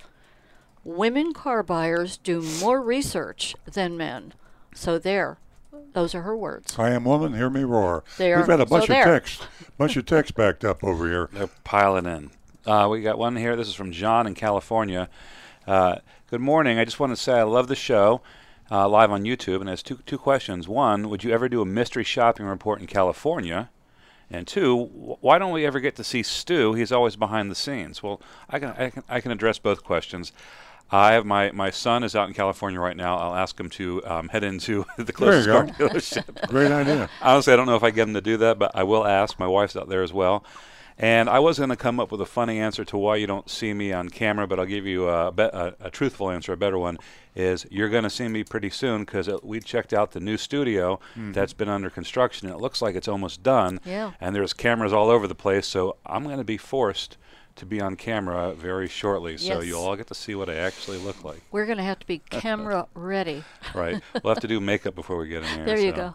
Women 0.85 1.33
car 1.33 1.63
buyers 1.63 2.17
do 2.19 2.41
more 2.61 2.81
research 2.81 3.55
than 3.71 3.97
men. 3.97 4.35
So 4.75 4.99
there. 4.99 5.39
Those 5.93 6.15
are 6.15 6.23
her 6.23 6.37
words. 6.37 6.79
I 6.79 6.91
am 6.91 7.05
woman, 7.05 7.35
hear 7.35 7.51
me 7.51 7.65
roar. 7.65 8.05
They 8.19 8.29
We've 8.35 8.45
are- 8.45 8.47
got 8.47 8.61
a 8.61 8.67
so 8.67 8.71
bunch 8.71 8.83
of 8.85 8.89
there. 8.89 9.05
text, 9.05 9.47
bunch 9.79 9.97
of 9.97 10.07
text 10.07 10.35
backed 10.35 10.65
up 10.65 10.85
over 10.85 11.07
here. 11.09 11.29
They're 11.33 11.49
piling 11.65 12.07
in. 12.07 12.31
Uh, 12.67 12.89
we 12.91 13.01
got 13.03 13.19
one 13.19 13.37
here. 13.37 13.57
This 13.57 13.69
is 13.69 13.75
from 13.75 13.93
John 13.93 14.27
in 14.27 14.35
California. 14.35 15.09
Uh, 15.67 15.97
good 16.31 16.41
morning. 16.41 16.79
I 16.79 16.85
just 16.85 17.01
want 17.01 17.13
to 17.13 17.17
say 17.17 17.33
I 17.39 17.43
love 17.43 17.69
the 17.69 17.75
show 17.77 18.21
uh, 18.71 18.89
live 18.89 19.11
on 19.11 19.25
YouTube, 19.25 19.61
and 19.61 19.69
it 19.69 19.73
has 19.73 19.83
two 19.83 19.99
two 20.07 20.19
questions. 20.19 20.69
One, 20.69 21.09
would 21.09 21.25
you 21.25 21.33
ever 21.33 21.49
do 21.49 21.63
a 21.63 21.67
mystery 21.67 22.05
shopping 22.05 22.47
report 22.47 22.81
in 22.81 22.87
California? 22.87 23.71
And 24.31 24.47
two, 24.47 24.85
why 25.21 25.39
don't 25.39 25.53
we 25.53 25.65
ever 25.65 25.81
get 25.81 25.97
to 25.97 26.05
see 26.05 26.23
Stu? 26.23 26.75
He's 26.75 26.93
always 26.93 27.17
behind 27.17 27.51
the 27.51 27.55
scenes. 27.55 28.03
Well, 28.03 28.21
I 28.51 28.59
can 28.59 28.69
I 28.71 28.91
can, 28.91 29.03
I 29.09 29.21
can 29.21 29.31
address 29.31 29.59
both 29.59 29.85
questions. 29.85 30.33
I 30.91 31.13
have 31.13 31.27
my, 31.27 31.51
my 31.51 31.71
son 31.71 32.03
is 32.03 32.17
out 32.17 32.29
in 32.29 32.35
California 32.35 32.81
right 32.81 32.97
now. 32.97 33.19
I'll 33.19 33.35
ask 33.35 33.59
him 33.61 33.69
to 33.71 34.03
um, 34.07 34.29
head 34.29 34.43
into 34.43 34.87
the 34.97 35.13
closest 35.13 35.49
car 35.49 35.67
dealership. 35.67 36.49
Great 36.49 36.73
idea. 36.73 37.11
Honestly, 37.23 37.53
I 37.53 37.57
don't 37.57 37.67
know 37.67 37.77
if 37.77 37.83
I 37.83 37.91
get 37.91 38.09
him 38.09 38.15
to 38.15 38.23
do 38.23 38.39
that, 38.39 38.59
but 38.59 38.73
I 38.75 38.85
will 38.85 39.07
ask. 39.07 39.39
My 39.39 39.47
wife's 39.47 39.77
out 39.77 39.89
there 39.89 40.03
as 40.03 40.13
well. 40.13 40.45
And 41.01 41.29
I 41.31 41.39
was 41.39 41.59
going 41.59 41.71
to 41.71 41.77
come 41.77 42.01
up 42.01 42.11
with 42.11 42.21
a 42.21 42.27
funny 42.27 42.59
answer 42.59 42.85
to 42.87 42.99
why 42.99 43.17
you 43.17 43.27
don't 43.29 43.49
see 43.49 43.73
me 43.73 43.93
on 43.93 44.09
camera, 44.09 44.49
but 44.49 44.59
I'll 44.59 44.67
give 44.67 44.85
you 44.85 45.09
a, 45.09 45.31
be- 45.31 45.43
a, 45.45 45.75
a 45.81 45.91
truthful 45.91 46.29
answer. 46.31 46.53
A 46.53 46.57
better 46.57 46.77
one 46.79 46.99
is 47.37 47.65
you're 47.71 47.89
going 47.89 48.03
to 48.03 48.11
see 48.11 48.27
me 48.27 48.43
pretty 48.43 48.69
soon 48.71 49.05
because 49.05 49.31
we 49.45 49.61
checked 49.61 49.93
out 49.95 50.11
the 50.11 50.19
new 50.21 50.37
studio 50.37 50.99
Mm-hmm. 51.15 51.31
Mhm. 51.31 51.35
that's 51.35 51.53
been 51.53 51.69
under 51.69 51.89
construction. 51.91 52.49
It 52.49 52.59
looks 52.59 52.83
like 52.83 52.97
it's 52.97 53.07
almost 53.09 53.43
done. 53.45 53.79
Yeah. 53.85 54.13
And 54.21 54.35
there's 54.35 54.53
cameras 54.53 54.93
all 54.93 55.09
over 55.09 55.27
the 55.29 55.35
place, 55.37 55.67
so 55.69 55.97
I'm 56.05 56.25
going 56.25 56.39
to 56.39 56.45
be 56.45 56.57
forced 56.57 57.17
to 57.59 57.67
be 57.67 57.81
on 57.81 57.97
camera 57.97 58.53
very 58.55 58.89
shortly. 58.89 59.37
So 59.37 59.55
Yes. 59.61 59.67
you'll 59.67 59.83
all 59.83 59.97
get 59.97 60.07
to 60.09 60.15
see 60.15 60.35
what 60.35 60.49
I 60.49 60.55
actually 60.57 60.99
look 60.99 61.23
like. 61.25 61.43
We're 61.53 61.67
going 61.67 61.79
to 61.79 61.85
have 61.85 61.99
to 62.01 62.07
be 62.07 62.19
camera 62.31 62.87
ready. 62.95 63.45
Right. 63.75 64.01
We'll 64.23 64.35
have 64.35 64.41
to 64.43 64.49
do 64.49 64.61
makeup 64.61 64.95
before 64.95 65.17
we 65.19 65.29
get 65.29 65.43
in 65.45 65.49
here. 65.57 65.65
There 65.67 65.79
you 65.79 65.91
so. 65.93 66.15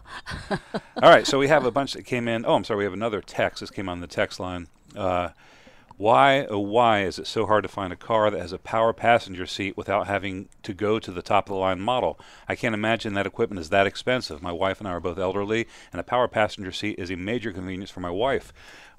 go. 0.50 0.58
All 1.02 1.10
right. 1.10 1.26
So 1.26 1.38
we 1.38 1.48
have 1.48 1.64
a 1.64 1.70
bunch 1.70 1.92
that 1.94 2.02
came 2.04 2.28
in. 2.28 2.44
Oh, 2.44 2.54
I'm 2.54 2.64
sorry. 2.64 2.78
We 2.78 2.84
have 2.84 2.92
another 2.92 3.20
text. 3.20 3.60
This 3.60 3.70
came 3.70 3.88
on 3.88 4.00
the 4.00 4.06
text 4.06 4.38
line. 4.40 4.68
Uh, 4.96 5.30
why, 5.96 6.44
oh, 6.46 6.58
why 6.58 7.02
is 7.04 7.20
it 7.20 7.26
so 7.28 7.46
hard 7.46 7.62
to 7.62 7.68
find 7.68 7.92
a 7.92 7.96
car 7.96 8.28
that 8.28 8.40
has 8.40 8.52
a 8.52 8.58
power 8.58 8.92
passenger 8.92 9.46
seat 9.46 9.76
without 9.76 10.08
having 10.08 10.48
to 10.64 10.74
go 10.74 10.98
to 10.98 11.12
the 11.12 11.22
top 11.22 11.48
of 11.48 11.54
the 11.54 11.60
line 11.60 11.80
model? 11.80 12.18
I 12.48 12.56
can't 12.56 12.74
imagine 12.74 13.14
that 13.14 13.26
equipment 13.28 13.60
is 13.60 13.70
that 13.70 13.86
expensive. 13.86 14.42
My 14.42 14.50
wife 14.50 14.80
and 14.80 14.88
I 14.88 14.90
are 14.92 14.98
both 15.00 15.18
elderly, 15.18 15.68
and 15.92 16.00
a 16.00 16.04
power 16.04 16.26
passenger 16.26 16.72
seat 16.72 16.98
is 16.98 17.12
a 17.12 17.16
major 17.16 17.52
convenience 17.52 17.92
for 17.92 18.00
my 18.00 18.10
wife. 18.10 18.52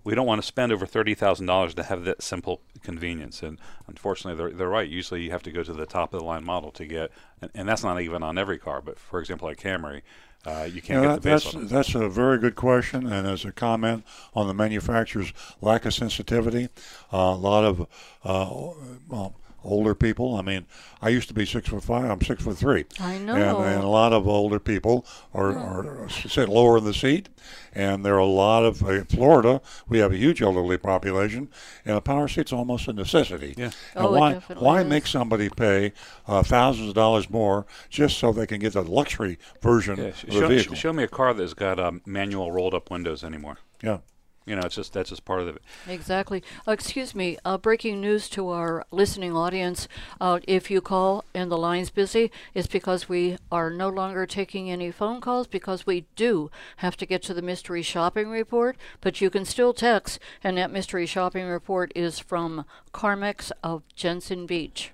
We 0.06 0.16
don't 0.16 0.26
want 0.28 0.40
to 0.42 0.48
spend 0.48 0.72
over 0.72 0.86
thirty 0.86 1.16
thousand 1.16 1.48
dollars 1.48 1.74
to 1.74 1.84
have 1.84 2.06
that 2.06 2.22
simple 2.22 2.62
convenience, 2.84 3.44
and 3.44 3.60
unfortunately, 3.88 4.38
they're, 4.38 4.56
they're 4.56 4.70
right. 4.70 4.88
Usually, 4.88 5.24
you 5.24 5.32
have 5.32 5.44
to 5.44 5.52
go 5.52 5.64
to 5.64 5.74
the 5.74 5.86
top 5.86 6.14
of 6.14 6.20
the 6.20 6.26
line 6.26 6.46
model 6.46 6.72
to 6.72 6.86
get, 6.86 7.12
and, 7.42 7.52
and 7.54 7.68
that's 7.68 7.84
not 7.84 8.00
even 8.00 8.24
on 8.24 8.38
every 8.38 8.58
car. 8.60 8.82
But 8.82 8.98
for 9.00 9.20
example, 9.20 9.48
like 9.48 9.60
Camry, 9.60 10.04
uh, 10.46 10.70
you 10.72 10.82
can't 10.82 11.04
Yeah, 11.04 11.16
get 11.16 11.22
the 11.24 11.30
that- 11.30 11.44
base 11.44 11.54
that's 11.54 11.72
that's 11.72 11.96
a 11.96 12.08
very 12.08 12.38
good 12.38 12.56
question, 12.56 13.08
and 13.12 13.28
as 13.28 13.44
a 13.46 13.52
comment 13.52 14.06
on 14.36 14.48
the 14.48 14.54
manufacturer's 14.54 15.34
lack 15.60 15.86
of 15.86 15.94
sensitivity, 15.96 16.70
uh, 17.12 17.18
a 17.18 17.36
lot 17.36 17.64
of 17.66 17.82
uh, 18.24 18.72
well, 19.10 19.34
older 19.66 19.96
people. 19.96 20.36
I 20.36 20.42
mean, 20.42 20.66
I 21.02 21.10
used 21.10 21.28
to 21.28 21.34
be 21.34 21.46
six 21.46 21.68
foot 21.70 21.84
five. 21.84 22.06
I'm 22.10 22.22
six 22.22 22.44
foot 22.44 22.58
three. 22.58 22.86
I 23.00 23.18
know. 23.18 23.34
And, 23.36 23.74
and 23.76 23.84
a 23.84 23.88
lot 23.88 24.14
of 24.14 24.28
older 24.28 24.60
people 24.60 25.06
are, 25.34 25.58
are 25.58 26.10
sit 26.10 26.48
lower 26.50 26.78
in 26.78 26.84
the 26.86 26.94
seat, 26.94 27.30
and 27.74 28.06
there 28.06 28.16
are 28.16 28.20
a 28.20 28.26
lot 28.26 28.64
of 28.66 28.84
uh, 28.84 28.90
in 28.92 29.06
Florida. 29.06 29.62
We 29.88 30.00
have 30.00 30.12
a 30.14 30.18
huge 30.18 30.42
elderly 30.42 30.78
population, 30.78 31.50
and 31.86 31.98
a 31.98 32.02
power 32.02 32.28
seat's 32.28 32.54
almost 32.54 32.88
a 32.88 32.94
necessity. 32.94 33.56
Yeah. 33.58 33.72
And 33.96 34.06
Oh, 34.08 34.12
why 34.12 34.34
definitely 34.34 34.66
why 34.66 34.82
is. 34.82 34.88
make 34.88 35.08
somebody 35.08 35.50
pay 35.50 35.94
uh, 36.28 36.44
thousands 36.44 36.90
of 36.90 36.96
dollars 36.96 37.30
more 37.30 37.66
just 37.90 38.18
so 38.18 38.32
they 38.32 38.48
can 38.48 38.60
get 38.60 38.74
the 38.74 38.82
luxury 38.84 39.38
version 39.62 39.98
Yeah, 39.98 40.12
sh- 40.14 40.24
of 40.24 40.30
the 40.30 40.40
show, 40.40 40.48
vehicle? 40.48 40.76
sh- 40.76 40.80
show 40.80 40.94
me 40.94 41.04
a 41.04 41.08
car 41.08 41.34
that's 41.34 41.54
got 41.54 41.80
um, 41.80 42.02
manual 42.06 42.52
rolled 42.52 42.74
up 42.74 42.92
windows 42.92 43.24
anymore. 43.24 43.58
Yeah. 43.82 44.00
You 44.46 44.56
know, 44.56 44.62
it's 44.64 44.76
just 44.76 44.94
that's 44.94 45.10
just 45.10 45.26
part 45.26 45.42
of 45.42 45.48
it. 45.48 45.62
Exactly. 45.88 46.44
Uh, 46.68 46.72
excuse 46.72 47.16
me. 47.16 47.38
Uh, 47.44 47.58
breaking 47.58 48.00
news 48.00 48.30
to 48.30 48.50
our 48.50 48.86
listening 48.92 49.36
audience. 49.36 49.88
Uh, 50.22 50.40
if 50.48 50.70
you 50.70 50.82
call 50.82 51.26
and 51.34 51.52
the 51.52 51.58
line's 51.58 51.90
busy, 51.90 52.32
it's 52.54 52.68
because 52.68 53.10
we 53.10 53.38
are 53.52 53.72
no 53.72 53.90
longer 53.90 54.28
taking 54.28 54.70
any 54.70 54.92
phone 54.92 55.20
calls 55.20 55.48
because 55.48 55.88
we 55.88 56.06
do 56.16 56.52
have 56.78 56.96
to 56.98 57.06
get 57.06 57.24
to 57.24 57.34
the 57.34 57.42
mystery 57.42 57.82
shopping 57.82 58.30
report. 58.30 58.78
But 59.02 59.20
you 59.20 59.32
can 59.32 59.46
still 59.46 59.74
text, 59.74 60.20
and 60.44 60.58
that 60.58 60.72
mystery 60.72 61.08
shopping 61.08 61.48
report 61.48 61.92
is 61.96 62.20
from 62.20 62.66
CarMax 62.94 63.52
of 63.64 63.82
Jensen 63.96 64.46
Beach. 64.46 64.92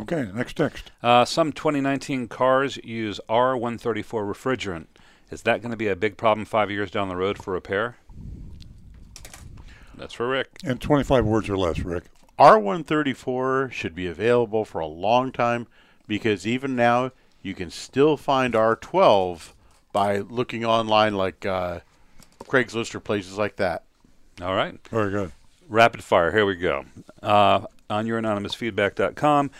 Okay, 0.00 0.28
next 0.34 0.56
text. 0.56 0.90
Uh, 1.02 1.24
some 1.24 1.52
2019 1.52 2.26
cars 2.26 2.78
use 2.82 3.20
R134 3.28 4.04
refrigerant. 4.04 4.86
Is 5.30 5.42
that 5.42 5.62
going 5.62 5.70
to 5.70 5.76
be 5.76 5.88
a 5.88 5.96
big 5.96 6.16
problem 6.16 6.44
five 6.44 6.70
years 6.70 6.90
down 6.90 7.08
the 7.08 7.16
road 7.16 7.42
for 7.42 7.52
repair? 7.52 7.96
That's 10.02 10.14
for 10.14 10.26
Rick. 10.26 10.58
And 10.64 10.80
25 10.80 11.24
words 11.24 11.48
or 11.48 11.56
less, 11.56 11.78
Rick. 11.78 12.02
R134 12.36 13.70
should 13.70 13.94
be 13.94 14.08
available 14.08 14.64
for 14.64 14.80
a 14.80 14.86
long 14.86 15.30
time 15.30 15.68
because 16.08 16.44
even 16.44 16.74
now 16.74 17.12
you 17.40 17.54
can 17.54 17.70
still 17.70 18.16
find 18.16 18.54
R12 18.54 19.52
by 19.92 20.18
looking 20.18 20.64
online 20.64 21.14
like 21.14 21.46
uh, 21.46 21.80
Craigslist 22.42 22.96
or 22.96 22.98
places 22.98 23.38
like 23.38 23.54
that. 23.56 23.84
All 24.40 24.56
right. 24.56 24.76
Very 24.88 25.12
good. 25.12 25.30
Rapid 25.68 26.02
fire. 26.02 26.32
Here 26.32 26.46
we 26.46 26.56
go. 26.56 26.84
Uh, 27.22 27.66
on 27.88 28.04
youranonymousfeedback.com, 28.04 29.52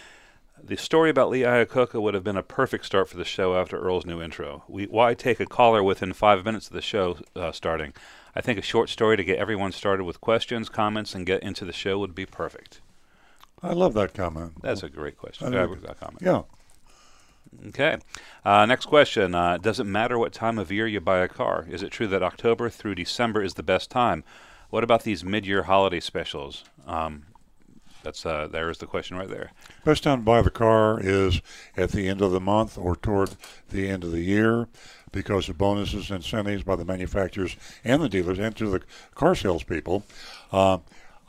the 0.61 0.77
story 0.77 1.11
about 1.11 1.31
Lee 1.31 1.43
Iacocca 1.43 2.03
would 2.03 2.15
have 2.15 2.25
been 2.25 2.37
a 2.37 2.43
perfect 2.43 2.85
start 2.85 3.09
for 3.09 3.17
the 3.17 3.25
show 3.25 3.55
after 3.55 3.79
Earl's 3.79 4.07
new 4.07 4.21
intro. 4.21 4.65
We, 4.67 4.87
why 4.87 5.15
take 5.15 5.39
a 5.39 5.47
caller 5.47 5.85
within 5.85 6.13
five 6.13 6.45
minutes 6.45 6.67
of 6.67 6.73
the 6.73 6.83
show 6.83 7.19
uh, 7.37 7.53
starting? 7.53 7.93
I 8.35 8.41
think 8.41 8.59
a 8.59 8.63
short 8.63 8.89
story 8.89 9.17
to 9.17 9.25
get 9.25 9.39
everyone 9.39 9.73
started 9.73 10.05
with 10.05 10.21
questions, 10.21 10.69
comments, 10.69 11.15
and 11.15 11.27
get 11.27 11.43
into 11.43 11.65
the 11.65 11.73
show 11.73 11.99
would 11.99 12.15
be 12.15 12.27
perfect. 12.27 12.81
I 13.63 13.73
love 13.75 13.95
that 13.95 14.15
comment. 14.15 14.55
That's 14.63 14.83
a 14.83 14.89
great 14.89 15.17
question. 15.19 15.55
I 15.55 15.67
think- 15.67 15.89
uh, 15.89 15.95
comment. 15.95 16.23
Yeah. 16.23 16.43
Okay. 17.69 17.99
Uh, 18.45 18.65
next 18.67 18.87
question. 18.87 19.35
Uh, 19.35 19.59
does 19.59 19.79
it 19.79 19.85
matter 19.85 20.19
what 20.19 20.33
time 20.33 20.59
of 20.59 20.73
year 20.73 20.87
you 20.87 21.01
buy 21.01 21.19
a 21.19 21.29
car? 21.29 21.67
Is 21.69 21.83
it 21.83 21.91
true 21.91 22.07
that 22.09 22.23
October 22.23 22.71
through 22.71 22.95
December 22.95 23.43
is 23.43 23.55
the 23.55 23.63
best 23.63 23.91
time? 23.91 24.25
What 24.71 24.83
about 24.83 25.03
these 25.05 25.23
mid-year 25.23 25.65
holiday 25.65 26.01
specials? 26.01 26.65
Um, 26.87 27.25
that's 28.03 28.27
uh, 28.27 28.49
there 28.49 28.71
is 28.71 28.79
the 28.79 28.87
question 28.87 29.17
right 29.17 29.29
there. 29.29 29.53
Best 29.85 30.03
time 30.05 30.19
to 30.19 30.25
buy 30.25 30.43
the 30.43 30.51
car 30.51 31.01
is 31.01 31.41
at 31.77 31.93
the 31.93 32.09
end 32.09 32.21
of 32.21 32.33
the 32.33 32.41
month 32.41 32.77
or 32.77 32.97
toward 32.97 33.37
the 33.71 33.89
end 33.89 34.05
of 34.05 34.13
the 34.13 34.23
year 34.23 34.69
because 35.13 35.49
of 35.49 35.59
bonuses 35.59 36.11
and 36.11 36.19
incentives 36.19 36.63
by 36.63 36.77
the 36.77 36.85
manufacturers 36.85 37.57
and 37.85 38.03
the 38.03 38.09
dealers 38.09 38.39
and 38.39 38.57
to 38.57 38.69
the 38.69 38.83
car 39.15 39.35
salespeople. 39.35 40.05
Uh, 40.51 40.79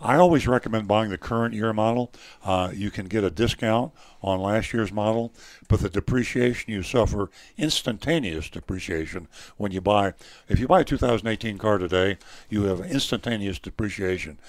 I 0.04 0.18
always 0.18 0.48
recommend 0.48 0.88
buying 0.88 1.12
the 1.12 1.18
current 1.18 1.54
year 1.54 1.72
model. 1.72 2.12
Uh, 2.44 2.72
you 2.74 2.92
can 2.92 3.06
get 3.06 3.24
a 3.24 3.30
discount 3.30 3.94
on 4.22 4.42
last 4.42 4.74
year's 4.74 4.92
model, 4.92 5.32
but 5.70 5.80
the 5.80 5.90
depreciation 5.90 6.74
you 6.74 6.84
suffer, 6.84 7.30
instantaneous 7.58 8.50
depreciation, 8.50 9.30
when 9.56 9.72
you 9.72 9.80
buy, 9.80 10.14
if 10.50 10.60
you 10.60 10.68
buy 10.68 10.82
a 10.82 10.84
2018 10.84 11.58
car 11.58 11.78
today, 11.78 12.18
you 12.50 12.64
have 12.64 12.82
instantaneous 12.82 13.60
depreciation. 13.60 14.40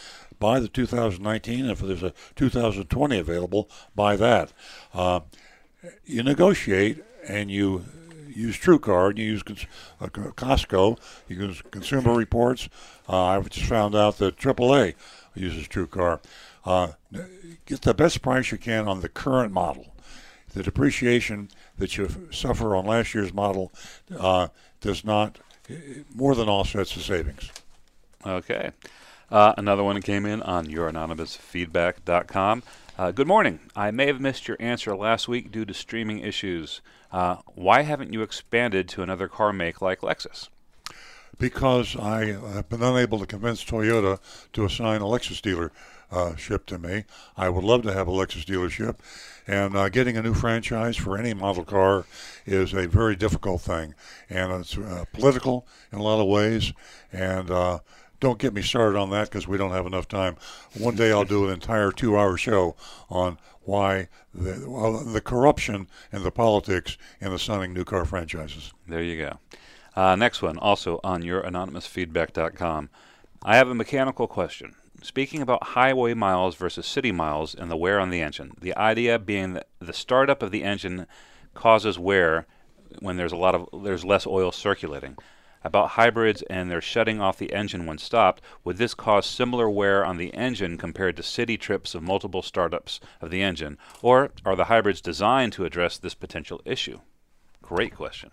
Buy 0.44 0.60
the 0.60 0.68
2019, 0.68 1.70
if 1.70 1.78
there's 1.78 2.02
a 2.02 2.12
2020 2.36 3.18
available, 3.18 3.70
buy 3.94 4.14
that. 4.16 4.52
Uh, 4.92 5.20
you 6.04 6.22
negotiate 6.22 7.02
and 7.26 7.50
you 7.50 7.86
use 8.28 8.58
TrueCar, 8.58 9.16
you 9.16 9.24
use 9.24 9.42
uh, 10.02 10.08
Costco, 10.08 10.98
you 11.28 11.36
use 11.36 11.62
Consumer 11.70 12.12
Reports. 12.12 12.68
Uh, 13.08 13.24
I've 13.24 13.48
just 13.48 13.64
found 13.64 13.94
out 13.94 14.18
that 14.18 14.36
AAA 14.36 14.96
uses 15.34 15.66
TrueCar. 15.66 16.20
Uh, 16.66 16.88
get 17.64 17.80
the 17.80 17.94
best 17.94 18.20
price 18.20 18.52
you 18.52 18.58
can 18.58 18.86
on 18.86 19.00
the 19.00 19.08
current 19.08 19.50
model. 19.50 19.94
The 20.52 20.62
depreciation 20.62 21.48
that 21.78 21.96
you 21.96 22.28
suffer 22.30 22.76
on 22.76 22.84
last 22.84 23.14
year's 23.14 23.32
model 23.32 23.72
uh, 24.14 24.48
does 24.82 25.06
not 25.06 25.38
more 26.14 26.34
than 26.34 26.50
offsets 26.50 26.94
the 26.94 27.00
savings. 27.00 27.50
Okay. 28.26 28.72
Uh, 29.34 29.52
another 29.58 29.82
one 29.82 30.00
came 30.00 30.24
in 30.24 30.40
on 30.42 30.64
youranonymousfeedback.com. 30.66 32.62
Uh, 32.96 33.10
good 33.10 33.26
morning. 33.26 33.58
I 33.74 33.90
may 33.90 34.06
have 34.06 34.20
missed 34.20 34.46
your 34.46 34.56
answer 34.60 34.94
last 34.94 35.26
week 35.26 35.50
due 35.50 35.64
to 35.64 35.74
streaming 35.74 36.20
issues. 36.20 36.80
Uh, 37.10 37.38
why 37.56 37.82
haven't 37.82 38.12
you 38.12 38.22
expanded 38.22 38.88
to 38.90 39.02
another 39.02 39.26
car 39.26 39.52
make 39.52 39.82
like 39.82 40.02
Lexus? 40.02 40.50
because 41.38 41.96
I 41.96 42.26
have 42.26 42.68
been 42.68 42.82
unable 42.82 43.18
to 43.18 43.26
convince 43.26 43.64
Toyota 43.64 44.18
to 44.52 44.64
assign 44.64 45.00
a 45.00 45.04
Lexus 45.04 45.40
dealership 45.40 46.66
to 46.66 46.78
me. 46.78 47.04
I 47.36 47.48
would 47.48 47.64
love 47.64 47.82
to 47.82 47.92
have 47.92 48.08
a 48.08 48.12
Lexus 48.12 48.44
dealership, 48.44 48.96
and 49.46 49.76
uh, 49.76 49.88
getting 49.88 50.16
a 50.16 50.22
new 50.22 50.34
franchise 50.34 50.96
for 50.96 51.18
any 51.18 51.34
model 51.34 51.64
car 51.64 52.06
is 52.46 52.72
a 52.72 52.86
very 52.86 53.16
difficult 53.16 53.62
thing, 53.62 53.94
and 54.30 54.52
it's 54.52 54.76
uh, 54.78 55.04
political 55.12 55.66
in 55.92 55.98
a 55.98 56.02
lot 56.02 56.20
of 56.20 56.28
ways. 56.28 56.72
And 57.12 57.50
uh, 57.50 57.80
don't 58.20 58.38
get 58.38 58.54
me 58.54 58.62
started 58.62 58.98
on 58.98 59.10
that 59.10 59.28
because 59.28 59.46
we 59.46 59.58
don't 59.58 59.72
have 59.72 59.86
enough 59.86 60.08
time. 60.08 60.36
One 60.78 60.96
day 60.96 61.12
I'll 61.12 61.24
do 61.24 61.46
an 61.46 61.52
entire 61.52 61.92
two-hour 61.92 62.36
show 62.36 62.76
on 63.10 63.38
why 63.62 64.08
the, 64.32 64.64
well, 64.68 65.04
the 65.04 65.20
corruption 65.20 65.88
and 66.12 66.24
the 66.24 66.30
politics 66.30 66.96
in 67.20 67.32
assigning 67.32 67.72
new 67.72 67.84
car 67.84 68.04
franchises. 68.04 68.72
There 68.86 69.02
you 69.02 69.18
go. 69.18 69.38
Uh, 69.96 70.16
next 70.16 70.42
one, 70.42 70.58
also 70.58 71.00
on 71.04 71.22
youranonymousfeedback.com. 71.22 72.90
I 73.42 73.56
have 73.56 73.68
a 73.68 73.74
mechanical 73.74 74.26
question. 74.26 74.74
Speaking 75.02 75.42
about 75.42 75.62
highway 75.62 76.14
miles 76.14 76.54
versus 76.56 76.86
city 76.86 77.12
miles 77.12 77.54
and 77.54 77.70
the 77.70 77.76
wear 77.76 78.00
on 78.00 78.10
the 78.10 78.22
engine, 78.22 78.52
the 78.60 78.74
idea 78.76 79.18
being 79.18 79.52
that 79.52 79.68
the 79.78 79.92
startup 79.92 80.42
of 80.42 80.50
the 80.50 80.64
engine 80.64 81.06
causes 81.52 81.98
wear 81.98 82.46
when 83.00 83.16
there's 83.16 83.32
a 83.32 83.36
lot 83.36 83.54
of 83.54 83.68
there's 83.84 84.04
less 84.04 84.26
oil 84.26 84.50
circulating. 84.50 85.16
About 85.66 85.92
hybrids 85.92 86.42
and 86.42 86.70
their 86.70 86.82
shutting 86.82 87.22
off 87.22 87.38
the 87.38 87.54
engine 87.54 87.86
when 87.86 87.96
stopped, 87.96 88.42
would 88.64 88.76
this 88.76 88.92
cause 88.92 89.24
similar 89.24 89.68
wear 89.70 90.04
on 90.04 90.18
the 90.18 90.32
engine 90.34 90.76
compared 90.76 91.16
to 91.16 91.22
city 91.22 91.56
trips 91.56 91.94
of 91.94 92.02
multiple 92.02 92.42
startups 92.42 93.00
of 93.22 93.30
the 93.30 93.42
engine, 93.42 93.78
or 94.02 94.30
are 94.44 94.56
the 94.56 94.66
hybrids 94.66 95.00
designed 95.00 95.54
to 95.54 95.64
address 95.64 95.96
this 95.96 96.12
potential 96.12 96.60
issue? 96.66 97.00
Great 97.62 97.94
question. 97.94 98.30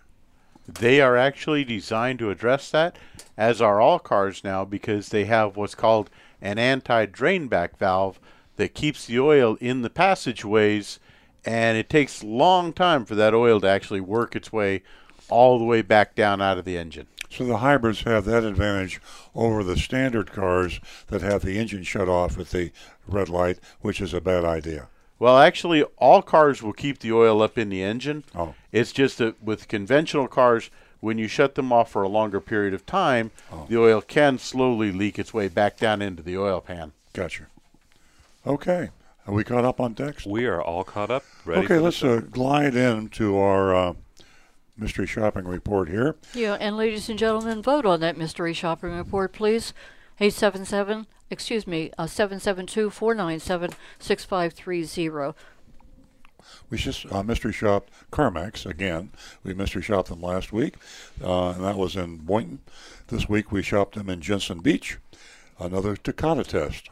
They 0.68 1.00
are 1.00 1.16
actually 1.16 1.64
designed 1.64 2.18
to 2.18 2.30
address 2.30 2.70
that, 2.70 2.96
as 3.36 3.62
are 3.62 3.80
all 3.80 3.98
cars 3.98 4.44
now, 4.44 4.66
because 4.66 5.08
they 5.08 5.24
have 5.24 5.56
what's 5.56 5.74
called 5.74 6.10
an 6.42 6.58
anti 6.58 7.06
drain 7.06 7.48
back 7.48 7.78
valve 7.78 8.20
that 8.56 8.74
keeps 8.74 9.06
the 9.06 9.18
oil 9.18 9.56
in 9.58 9.80
the 9.80 9.90
passageways, 9.90 11.00
and 11.46 11.78
it 11.78 11.88
takes 11.88 12.22
long 12.22 12.74
time 12.74 13.06
for 13.06 13.14
that 13.14 13.32
oil 13.32 13.58
to 13.60 13.66
actually 13.66 14.02
work 14.02 14.36
its 14.36 14.52
way 14.52 14.82
all 15.30 15.58
the 15.58 15.64
way 15.64 15.80
back 15.80 16.14
down 16.14 16.42
out 16.42 16.58
of 16.58 16.66
the 16.66 16.76
engine. 16.76 17.06
So 17.32 17.44
the 17.44 17.58
hybrids 17.58 18.02
have 18.02 18.26
that 18.26 18.44
advantage 18.44 19.00
over 19.34 19.64
the 19.64 19.76
standard 19.78 20.32
cars 20.32 20.80
that 21.06 21.22
have 21.22 21.42
the 21.42 21.58
engine 21.58 21.82
shut 21.82 22.08
off 22.08 22.38
at 22.38 22.50
the 22.50 22.72
red 23.06 23.30
light, 23.30 23.58
which 23.80 24.02
is 24.02 24.12
a 24.12 24.20
bad 24.20 24.44
idea. 24.44 24.88
Well, 25.18 25.38
actually, 25.38 25.82
all 25.96 26.20
cars 26.20 26.62
will 26.62 26.74
keep 26.74 26.98
the 26.98 27.12
oil 27.12 27.40
up 27.40 27.56
in 27.56 27.70
the 27.70 27.82
engine. 27.82 28.24
Oh. 28.34 28.54
It's 28.70 28.92
just 28.92 29.18
that 29.18 29.42
with 29.42 29.68
conventional 29.68 30.28
cars, 30.28 30.68
when 31.00 31.16
you 31.16 31.26
shut 31.26 31.54
them 31.54 31.72
off 31.72 31.90
for 31.90 32.02
a 32.02 32.08
longer 32.08 32.40
period 32.40 32.74
of 32.74 32.84
time, 32.84 33.30
Oh. 33.50 33.64
the 33.68 33.78
oil 33.78 34.02
can 34.02 34.38
slowly 34.38 34.92
leak 34.92 35.18
its 35.18 35.32
way 35.32 35.48
back 35.48 35.78
down 35.78 36.02
into 36.02 36.22
the 36.22 36.36
oil 36.36 36.60
pan. 36.60 36.92
Gotcha. 37.14 37.46
Okay. 38.46 38.90
Are 39.26 39.32
we 39.32 39.44
caught 39.44 39.64
up 39.64 39.80
on 39.80 39.94
text? 39.94 40.26
We 40.26 40.46
are 40.46 40.60
all 40.60 40.84
caught 40.84 41.10
up. 41.10 41.24
Ready 41.44 41.60
okay, 41.60 41.68
for 41.68 41.74
the 41.76 41.80
let's 41.82 41.96
show. 41.96 42.16
uh, 42.18 42.20
glide 42.20 42.74
into 42.74 43.38
our 43.38 43.74
uh, 43.74 43.92
mystery 44.76 45.06
shopping 45.06 45.44
report 45.44 45.88
here. 45.88 46.16
Yeah, 46.34 46.54
and 46.54 46.76
ladies 46.76 47.08
and 47.08 47.18
gentlemen, 47.18 47.62
vote 47.62 47.86
on 47.86 48.00
that 48.00 48.16
mystery 48.16 48.52
shopping 48.52 48.92
report, 48.92 49.32
please. 49.32 49.72
877, 50.20 51.06
excuse 51.30 51.66
me, 51.66 51.90
uh, 51.98 52.06
772 52.06 52.90
497 52.90 53.70
6530. 53.98 55.36
We 56.70 56.78
just 56.78 57.10
uh, 57.10 57.22
mystery 57.22 57.52
shopped 57.52 57.92
CarMax 58.10 58.66
again. 58.66 59.10
We 59.42 59.54
mystery 59.54 59.82
shopped 59.82 60.08
them 60.08 60.20
last 60.20 60.52
week, 60.52 60.74
uh, 61.22 61.50
and 61.50 61.64
that 61.64 61.76
was 61.76 61.96
in 61.96 62.18
Boynton. 62.18 62.60
This 63.08 63.28
week 63.28 63.52
we 63.52 63.62
shopped 63.62 63.94
them 63.94 64.10
in 64.10 64.20
Jensen 64.20 64.60
Beach. 64.60 64.98
Another 65.58 65.96
Takata 65.96 66.44
test. 66.44 66.88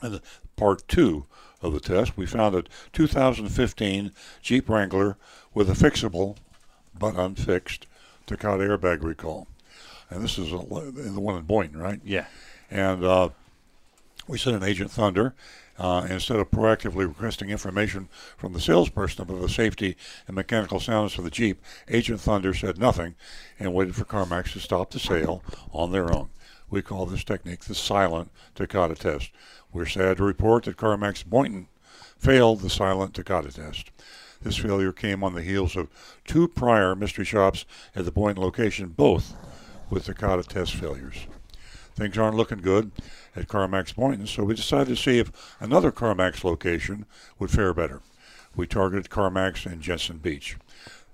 And 0.00 0.20
part 0.56 0.86
two 0.88 1.26
of 1.60 1.72
the 1.72 1.80
test, 1.80 2.16
we 2.16 2.24
found 2.24 2.54
a 2.54 2.64
2015 2.92 4.12
Jeep 4.42 4.68
Wrangler 4.68 5.16
with 5.54 5.68
a 5.68 5.72
fixable 5.72 6.36
but 6.98 7.16
unfixed 7.16 7.86
Takata 8.26 8.62
airbag 8.62 9.02
recall. 9.02 9.46
And 10.10 10.22
this 10.22 10.38
is 10.38 10.52
a, 10.52 10.56
the 10.56 11.20
one 11.20 11.36
in 11.36 11.42
Boynton, 11.42 11.78
right? 11.78 12.00
Yeah. 12.04 12.26
And 12.70 13.04
uh, 13.04 13.28
we 14.26 14.38
sent 14.38 14.56
an 14.56 14.62
Agent 14.62 14.90
Thunder. 14.90 15.34
Uh, 15.78 16.04
instead 16.10 16.40
of 16.40 16.50
proactively 16.50 17.06
requesting 17.06 17.50
information 17.50 18.08
from 18.36 18.52
the 18.52 18.60
salesperson 18.60 19.22
about 19.22 19.40
the 19.40 19.48
safety 19.48 19.96
and 20.26 20.34
mechanical 20.34 20.80
soundness 20.80 21.16
of 21.18 21.22
the 21.22 21.30
Jeep, 21.30 21.62
Agent 21.86 22.20
Thunder 22.20 22.52
said 22.52 22.78
nothing 22.78 23.14
and 23.60 23.72
waited 23.72 23.94
for 23.94 24.04
CarMax 24.04 24.54
to 24.54 24.58
stop 24.58 24.90
the 24.90 24.98
sale 24.98 25.40
on 25.72 25.92
their 25.92 26.12
own. 26.12 26.30
We 26.68 26.82
call 26.82 27.06
this 27.06 27.22
technique 27.22 27.60
the 27.60 27.76
silent 27.76 28.32
Takata 28.56 28.96
test. 28.96 29.30
We're 29.72 29.86
sad 29.86 30.16
to 30.16 30.24
report 30.24 30.64
that 30.64 30.76
CarMax 30.76 31.24
Boynton 31.24 31.68
failed 32.18 32.60
the 32.60 32.70
silent 32.70 33.14
Takata 33.14 33.52
test. 33.52 33.92
This 34.42 34.56
failure 34.56 34.92
came 34.92 35.24
on 35.24 35.34
the 35.34 35.42
heels 35.42 35.76
of 35.76 35.88
two 36.24 36.48
prior 36.48 36.94
mystery 36.94 37.24
shops 37.24 37.64
at 37.94 38.04
the 38.04 38.12
Boynton 38.12 38.42
location, 38.42 38.88
both 38.88 39.34
with 39.90 40.04
Takata 40.04 40.42
test 40.42 40.74
failures. 40.74 41.26
Things 41.94 42.16
aren't 42.16 42.36
looking 42.36 42.58
good 42.58 42.92
at 43.34 43.48
CarMax 43.48 43.96
Boynton, 43.96 44.26
so 44.26 44.44
we 44.44 44.54
decided 44.54 44.88
to 44.88 44.96
see 44.96 45.18
if 45.18 45.32
another 45.58 45.90
CarMax 45.90 46.44
location 46.44 47.06
would 47.38 47.50
fare 47.50 47.74
better. 47.74 48.00
We 48.54 48.66
targeted 48.66 49.10
CarMax 49.10 49.70
in 49.70 49.80
Jensen 49.80 50.18
Beach, 50.18 50.56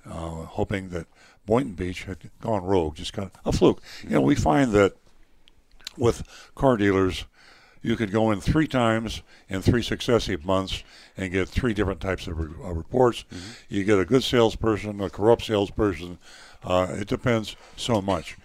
uh, 0.05 0.45
hoping 0.45 0.91
that 0.91 1.07
Boynton 1.47 1.73
Beach 1.73 2.05
had 2.05 2.31
gone 2.41 2.65
rogue, 2.65 2.97
just 2.97 3.15
kind 3.15 3.31
of 3.33 3.55
a 3.55 3.57
fluke. 3.57 3.83
You 4.03 4.11
know, 4.11 4.21
we 4.21 4.35
find 4.35 4.73
that 4.73 4.97
with 5.97 6.51
car 6.55 6.77
dealers, 6.77 7.25
you 7.85 7.95
could 7.97 8.11
go 8.11 8.33
in 8.33 8.41
three 8.41 8.67
times 8.67 9.23
in 9.49 9.63
three 9.63 9.83
successive 9.83 10.45
months 10.45 10.83
and 11.17 11.31
get 11.31 11.49
three 11.49 11.75
different 11.75 12.01
types 12.01 12.27
of 12.27 12.39
re- 12.39 12.49
uh, 12.65 12.73
reports. 12.73 13.25
You 13.69 13.85
get 13.85 13.99
a 14.01 14.05
good 14.05 14.25
salesperson, 14.25 15.01
a 15.01 15.11
corrupt 15.11 15.43
salesperson. 15.45 16.19
Uh, 16.65 16.89
it 16.99 17.07
depends 17.09 17.55
so 17.77 18.01
much. 18.01 18.37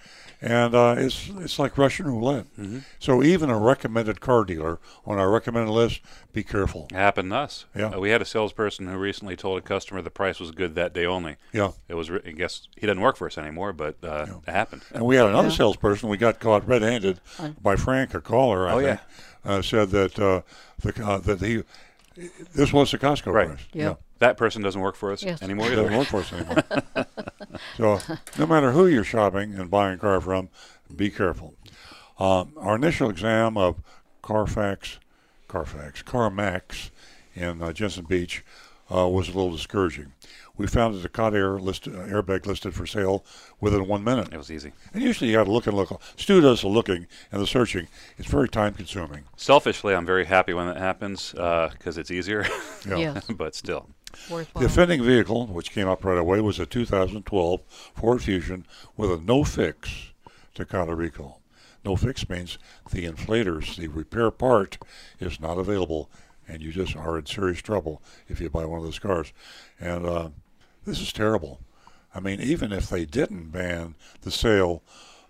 And 0.42 0.74
uh, 0.74 0.96
it's 0.98 1.30
it's 1.40 1.60
like 1.60 1.78
Russian 1.78 2.06
roulette. 2.08 2.46
So 2.98 3.22
even 3.22 3.50
a 3.50 3.60
recommended 3.60 4.22
car 4.22 4.46
dealer 4.46 4.80
on 5.06 5.18
our 5.20 5.30
recommended 5.30 5.70
list, 5.70 6.00
be 6.32 6.44
careful. 6.44 6.88
It 6.92 6.96
happened 6.96 7.32
to 7.32 7.36
us. 7.36 7.66
Yeah. 7.76 7.88
Uh, 7.88 8.00
we 8.00 8.10
had 8.12 8.22
a 8.22 8.26
salesperson 8.26 8.88
who 8.88 8.98
recently 8.98 9.36
told 9.36 9.58
a 9.58 9.62
customer 9.62 10.02
the 10.02 10.10
price 10.10 10.40
was 10.40 10.52
good 10.52 10.76
that 10.76 10.94
day 10.94 11.06
only. 11.06 11.36
Yeah. 11.52 11.72
It 11.90 11.96
was. 11.96 12.10
Re- 12.10 12.22
I 12.26 12.32
guess 12.32 12.70
he 12.78 12.88
doesn't 12.88 13.02
work 13.02 13.18
for 13.18 13.28
us 13.28 13.38
anymore, 13.38 13.74
but 13.74 13.98
uh, 14.02 14.28
it 14.48 14.52
happened. 14.52 14.84
And 14.94 15.04
we 15.06 15.18
had 15.18 15.26
another 15.28 15.52
salesperson. 15.52 16.08
We 16.08 16.16
got 16.16 16.40
caught 16.40 16.66
red-handed 16.66 17.20
by 17.62 17.76
Frank, 17.76 18.14
a 18.14 18.22
caller. 18.22 18.66
I 18.66 18.72
Oh, 18.76 18.80
think, 18.80 19.00
uh, 19.46 19.62
said 19.62 19.90
that 19.92 20.18
uh, 20.20 20.42
the 20.82 21.06
uh, 21.06 21.18
that 21.20 21.42
he 21.42 21.64
This 22.54 22.74
was 22.74 22.92
the 22.92 22.98
Costco 22.98 23.32
Right. 23.34 23.48
price. 23.48 23.60
Yeah. 23.74 23.96
That 24.20 24.36
person 24.36 24.62
doesn't 24.62 24.82
work 24.82 24.96
for 24.96 25.12
us 25.14 25.24
Yes. 25.24 25.42
anymore 25.42 25.68
either. 25.68 25.84
doesn't 25.84 25.98
work 25.98 26.08
for 26.08 26.20
us 26.20 26.34
anymore. 26.34 26.64
so, 27.78 28.00
no 28.38 28.46
matter 28.46 28.72
who 28.72 28.88
you're 28.88 29.04
shopping 29.06 29.54
and 29.56 29.70
buying 29.72 29.96
a 29.96 29.98
car 29.98 30.20
from, 30.20 30.50
be 30.94 31.10
careful. 31.10 31.54
Um, 32.20 32.52
our 32.58 32.76
initial 32.76 33.10
exam 33.10 33.56
of 33.58 33.82
Carfax, 34.22 35.00
Carfax, 35.48 36.04
CarMax 36.04 36.90
in 37.34 37.62
uh, 37.62 37.72
Jensen 37.72 38.04
Beach 38.06 38.44
uh, 38.94 39.08
was 39.08 39.30
a 39.30 39.32
little 39.32 39.52
discouraging. 39.52 40.12
We 40.60 40.68
found 40.68 40.94
a 40.94 41.02
Takata 41.02 41.38
air 41.38 41.58
list, 41.58 41.88
uh, 41.88 41.92
airbag 41.92 42.46
listed 42.46 42.74
for 42.76 42.86
sale 42.86 43.24
within 43.62 43.88
one 43.88 44.04
minute. 44.04 44.34
It 44.34 44.38
was 44.38 44.52
easy. 44.52 44.74
And 44.94 45.02
usually 45.02 45.30
you 45.30 45.38
got 45.38 45.46
to 45.46 45.52
look 45.52 45.68
and 45.68 45.76
look. 45.76 46.02
Stu 46.18 46.42
does 46.42 46.62
the 46.62 46.68
looking 46.68 47.08
and 47.32 47.42
the 47.42 47.48
searching. 47.48 47.88
It's 48.18 48.28
very 48.28 48.50
time 48.50 48.74
consuming. 48.74 49.24
Selfishly, 49.38 49.96
I'm 49.96 50.06
very 50.06 50.26
happy 50.26 50.54
when 50.54 50.68
that 50.68 50.76
happens 50.76 51.32
because 51.32 51.98
it's 51.98 52.12
easier. 52.12 52.46
Yeah. 52.86 52.98
Yes. 52.98 53.26
but 53.38 53.56
still, 53.56 53.88
Worthwhile. 54.30 54.62
The 54.62 54.66
offending 54.66 55.02
vehicle, 55.02 55.48
which 55.48 55.72
came 55.72 55.88
up 55.88 56.04
right 56.04 56.18
away, 56.18 56.42
was 56.42 56.60
a 56.60 56.66
2012 56.66 57.62
Ford 57.96 58.22
Fusion 58.22 58.66
with 58.98 59.12
a 59.12 59.18
no 59.18 59.44
fix 59.44 60.12
Takata 60.56 60.94
recall. 60.94 61.42
No 61.86 61.96
fix 61.96 62.28
means 62.30 62.58
the 62.92 63.06
inflators, 63.06 63.78
the 63.78 63.88
repair 63.88 64.30
part, 64.30 64.78
is 65.20 65.40
not 65.40 65.58
available, 65.58 66.10
and 66.48 66.62
you 66.62 66.72
just 66.72 66.96
are 66.96 67.18
in 67.18 67.26
serious 67.26 67.62
trouble 67.62 68.02
if 68.28 68.42
you 68.42 68.50
buy 68.50 68.66
one 68.66 68.80
of 68.80 68.84
those 68.84 69.00
cars. 69.00 69.32
And 69.80 70.06
uh, 70.06 70.30
this 70.90 71.02
is 71.02 71.14
terrible. 71.14 71.60
I 72.14 72.20
mean, 72.20 72.42
even 72.42 72.72
if 72.72 72.90
they 72.90 73.06
didn't 73.06 73.52
ban 73.52 73.96
the 74.22 74.32
sale 74.32 74.82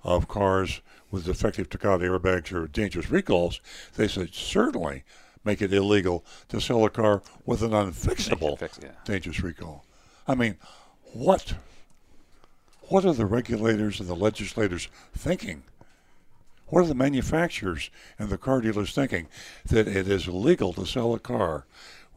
of 0.03 0.27
cars 0.27 0.81
with 1.11 1.25
defective 1.25 1.69
Takata 1.69 2.05
airbags 2.05 2.53
or 2.53 2.67
dangerous 2.67 3.11
recalls, 3.11 3.59
they 3.95 4.07
should 4.07 4.33
certainly 4.33 5.03
make 5.43 5.61
it 5.61 5.73
illegal 5.73 6.23
to 6.47 6.61
sell 6.61 6.85
a 6.85 6.89
car 6.89 7.21
with 7.45 7.61
an 7.61 7.71
unfixable 7.71 8.57
fix, 8.57 8.79
yeah. 8.81 8.91
dangerous 9.03 9.41
recall. 9.41 9.83
I 10.27 10.35
mean, 10.35 10.55
what 11.13 11.55
what 12.83 13.05
are 13.05 13.13
the 13.13 13.25
regulators 13.25 13.99
and 13.99 14.09
the 14.09 14.15
legislators 14.15 14.87
thinking? 15.15 15.63
What 16.67 16.83
are 16.83 16.87
the 16.87 16.95
manufacturers 16.95 17.89
and 18.17 18.29
the 18.29 18.37
car 18.37 18.61
dealers 18.61 18.93
thinking 18.93 19.27
that 19.65 19.87
it 19.87 20.07
is 20.07 20.27
illegal 20.27 20.73
to 20.73 20.85
sell 20.85 21.13
a 21.13 21.19
car 21.19 21.65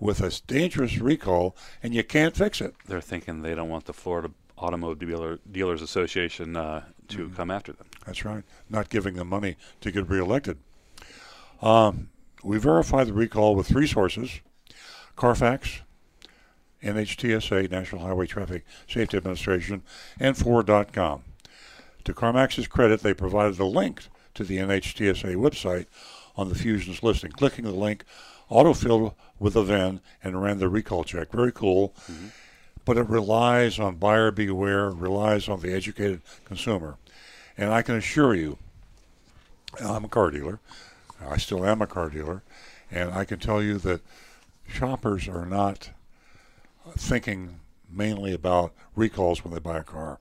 with 0.02 0.20
a 0.20 0.30
dangerous 0.48 0.98
recall 0.98 1.56
and 1.82 1.94
you 1.94 2.02
can't 2.02 2.36
fix 2.36 2.60
it? 2.60 2.74
they're 2.86 3.00
thinking 3.00 3.42
they 3.42 3.54
don't 3.54 3.68
want 3.68 3.84
the 3.84 3.92
Florida 3.92 4.30
Automobile 4.58 4.94
Dealer, 4.96 5.38
Dealers 5.50 5.80
Association 5.80 6.56
uh, 6.56 6.84
to 7.08 7.18
Mm-hmm. 7.18 7.34
come 7.34 7.50
after 7.50 7.72
them. 7.72 7.86
That's 8.06 8.24
right. 8.24 8.42
Not 8.68 8.88
giving 8.88 9.14
them 9.14 9.28
money 9.28 9.56
to 9.80 9.90
get 9.92 10.08
reelected. 10.08 10.58
Um, 11.60 12.08
we 12.42 12.58
verified 12.58 13.06
the 13.06 13.12
recall 13.12 13.54
with 13.54 13.68
three 13.68 13.86
sources 13.86 14.40
Carfax, 15.14 15.82
NHTSA, 16.82 17.70
National 17.70 18.02
Highway 18.02 18.26
Traffic 18.26 18.64
Safety 18.88 19.16
Administration, 19.16 19.82
and 20.18 20.36
Ford.com. 20.36 21.22
To 22.04 22.12
CarMax's 22.12 22.66
credit, 22.66 23.00
they 23.00 23.14
provided 23.14 23.60
a 23.60 23.64
link 23.64 24.02
to 24.34 24.42
the 24.42 24.58
NHTSA 24.58 25.36
website 25.36 25.86
on 26.34 26.48
the 26.48 26.54
Fusion's 26.56 27.02
listing. 27.02 27.30
Clicking 27.30 27.64
the 27.64 27.70
link 27.72 28.04
autofilled 28.50 29.14
with 29.42 29.56
a 29.56 29.64
VIN 29.64 30.00
and 30.22 30.40
ran 30.40 30.60
the 30.60 30.68
recall 30.68 31.02
check. 31.02 31.32
Very 31.32 31.50
cool. 31.50 31.92
But 32.84 32.96
it 32.96 33.08
relies 33.08 33.78
on 33.78 33.96
buyer 33.96 34.30
beware, 34.30 34.88
relies 34.90 35.48
on 35.48 35.60
the 35.60 35.74
educated 35.74 36.22
consumer. 36.44 36.96
And 37.58 37.72
I 37.72 37.82
can 37.82 37.96
assure 37.96 38.34
you, 38.34 38.58
I'm 39.80 40.04
a 40.04 40.08
car 40.08 40.30
dealer. 40.30 40.60
I 41.28 41.36
still 41.38 41.64
am 41.66 41.82
a 41.82 41.86
car 41.86 42.08
dealer. 42.08 42.42
And 42.90 43.12
I 43.12 43.24
can 43.24 43.40
tell 43.40 43.62
you 43.62 43.78
that 43.78 44.00
shoppers 44.68 45.28
are 45.28 45.46
not 45.46 45.90
thinking 46.96 47.60
mainly 47.90 48.32
about 48.32 48.72
recalls 48.94 49.44
when 49.44 49.52
they 49.52 49.60
buy 49.60 49.78
a 49.78 49.84
car. 49.84 50.20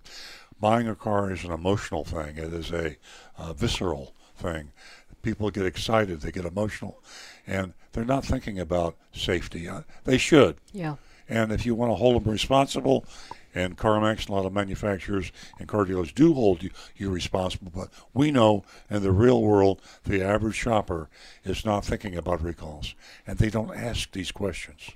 Buying 0.60 0.88
a 0.88 0.96
car 0.96 1.32
is 1.32 1.44
an 1.44 1.52
emotional 1.52 2.04
thing. 2.04 2.38
It 2.38 2.54
is 2.54 2.72
a 2.72 2.98
uh, 3.38 3.54
visceral 3.54 4.14
thing. 4.36 4.72
People 5.22 5.50
get 5.52 5.66
excited, 5.66 6.22
they 6.22 6.32
get 6.32 6.46
emotional, 6.46 7.02
and 7.46 7.74
they're 7.94 8.06
not 8.06 8.26
thinking 8.26 8.60
about 8.60 8.96
safety. 9.14 9.68
Uh, 9.68 9.82
They 10.04 10.18
should. 10.18 10.58
Yeah. 10.74 10.96
And 11.30 11.52
if 11.52 11.66
you 11.66 11.76
want 11.76 11.92
to 11.92 11.96
hold 11.96 12.24
them 12.24 12.32
responsible, 12.32 13.06
and 13.54 13.78
CarMax 13.78 14.22
and 14.22 14.30
a 14.30 14.34
lot 14.34 14.46
of 14.46 14.54
manufacturers 14.54 15.32
and 15.60 15.68
car 15.68 15.86
dealers 15.86 16.12
do 16.12 16.34
hold 16.34 16.64
you, 16.64 16.72
you 16.96 17.10
responsible, 17.10 17.72
but 17.74 17.90
we 18.14 18.32
know 18.32 18.64
in 18.90 19.02
the 19.04 19.12
real 19.12 19.42
world, 19.42 19.82
the 20.04 20.22
average 20.24 20.56
shopper 20.56 21.10
is 21.44 21.66
not 21.66 21.86
thinking 21.86 22.16
about 22.16 22.42
recalls, 22.42 22.96
and 23.28 23.38
they 23.38 23.50
don't 23.50 23.76
ask 23.76 24.12
these 24.12 24.32
questions. 24.32 24.92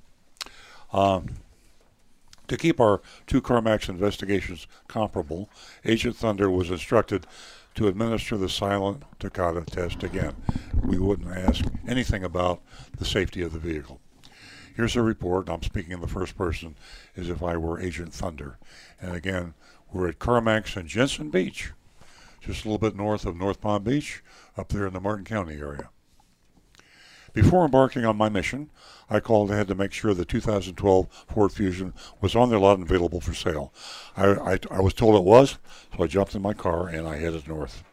Um, 0.94 1.36
to 2.48 2.58
keep 2.58 2.80
our 2.80 3.02
two 3.28 3.42
CarMax 3.42 3.90
investigations 3.90 4.68
comparable, 4.88 5.50
Agent 5.84 6.16
Thunder 6.16 6.50
was 6.50 6.70
instructed 6.70 7.26
to 7.76 7.88
administer 7.88 8.38
the 8.38 8.50
silent 8.50 9.04
Takata 9.20 9.64
test 9.66 10.04
again. 10.04 10.34
We 10.84 10.98
wouldn't 10.98 11.36
ask 11.36 11.66
anything 11.88 12.24
about 12.24 12.62
the 12.98 13.06
safety 13.06 13.42
of 13.42 13.54
the 13.54 13.60
vehicle. 13.60 14.00
Here's 14.76 14.96
a 14.96 15.02
report. 15.02 15.50
I'm 15.50 15.64
speaking 15.64 15.92
in 15.92 16.02
the 16.02 16.08
first 16.08 16.38
person 16.38 16.76
as 17.16 17.30
if 17.30 17.42
I 17.44 17.56
were 17.58 17.80
Agent 17.80 18.14
Thunder. 18.14 18.58
And 19.00 19.16
again, 19.16 19.54
we're 19.92 20.10
at 20.10 20.20
CarMax 20.20 20.76
in 20.76 20.88
Jensen 20.88 21.30
Beach, 21.30 21.72
just 22.42 22.66
a 22.66 22.68
little 22.68 22.78
bit 22.78 22.96
north 22.96 23.26
of 23.26 23.38
North 23.38 23.62
Palm 23.62 23.84
Beach, 23.84 24.22
up 24.58 24.70
there 24.70 24.88
in 24.88 24.94
the 24.94 25.00
Martin 25.00 25.26
County 25.26 25.56
area. 25.56 25.90
Before 27.36 27.66
embarking 27.66 28.06
on 28.06 28.16
my 28.16 28.30
mission, 28.30 28.70
I 29.10 29.20
called 29.20 29.52
ahead 29.52 29.68
to 29.68 29.76
make 29.76 29.92
sure 29.92 30.14
the 30.14 30.24
2012 30.24 31.26
Ford 31.28 31.52
Fusion 31.52 31.94
was 32.22 32.34
on 32.34 32.50
their 32.50 32.60
lot 32.60 32.78
and 32.78 32.90
available 32.90 33.20
for 33.20 33.34
sale. 33.34 33.74
I, 34.16 34.54
I, 34.54 34.60
I 34.72 34.80
was 34.80 34.94
told 34.94 35.18
it 35.18 35.24
was, 35.26 35.58
so 35.96 36.06
I 36.06 36.08
jumped 36.08 36.34
in 36.34 36.42
my 36.42 36.54
car 36.54 36.88
and 36.88 37.06
I 37.06 37.18
headed 37.18 37.46
north. 37.46 37.84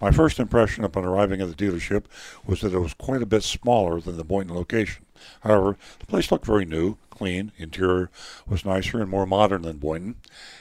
My 0.00 0.10
first 0.10 0.40
impression 0.40 0.84
upon 0.84 1.04
arriving 1.04 1.42
at 1.42 1.54
the 1.54 1.66
dealership 1.66 2.04
was 2.46 2.62
that 2.62 2.72
it 2.72 2.78
was 2.78 2.94
quite 2.94 3.20
a 3.20 3.26
bit 3.26 3.42
smaller 3.42 4.00
than 4.00 4.16
the 4.16 4.24
Boynton 4.24 4.56
location. 4.56 5.04
However, 5.42 5.76
the 5.98 6.06
place 6.06 6.32
looked 6.32 6.46
very 6.46 6.64
new, 6.64 6.96
clean, 7.10 7.52
interior 7.58 8.08
was 8.46 8.64
nicer 8.64 9.02
and 9.02 9.10
more 9.10 9.26
modern 9.26 9.62
than 9.62 9.76
Boynton. 9.76 10.14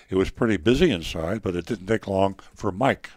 It 0.09 0.15
was 0.15 0.31
pretty 0.31 0.57
busy 0.57 0.91
inside, 0.91 1.41
but 1.41 1.55
it 1.55 1.65
didn't 1.65 1.87
take 1.87 2.07
long 2.07 2.39
for 2.53 2.73
Mike 2.73 3.11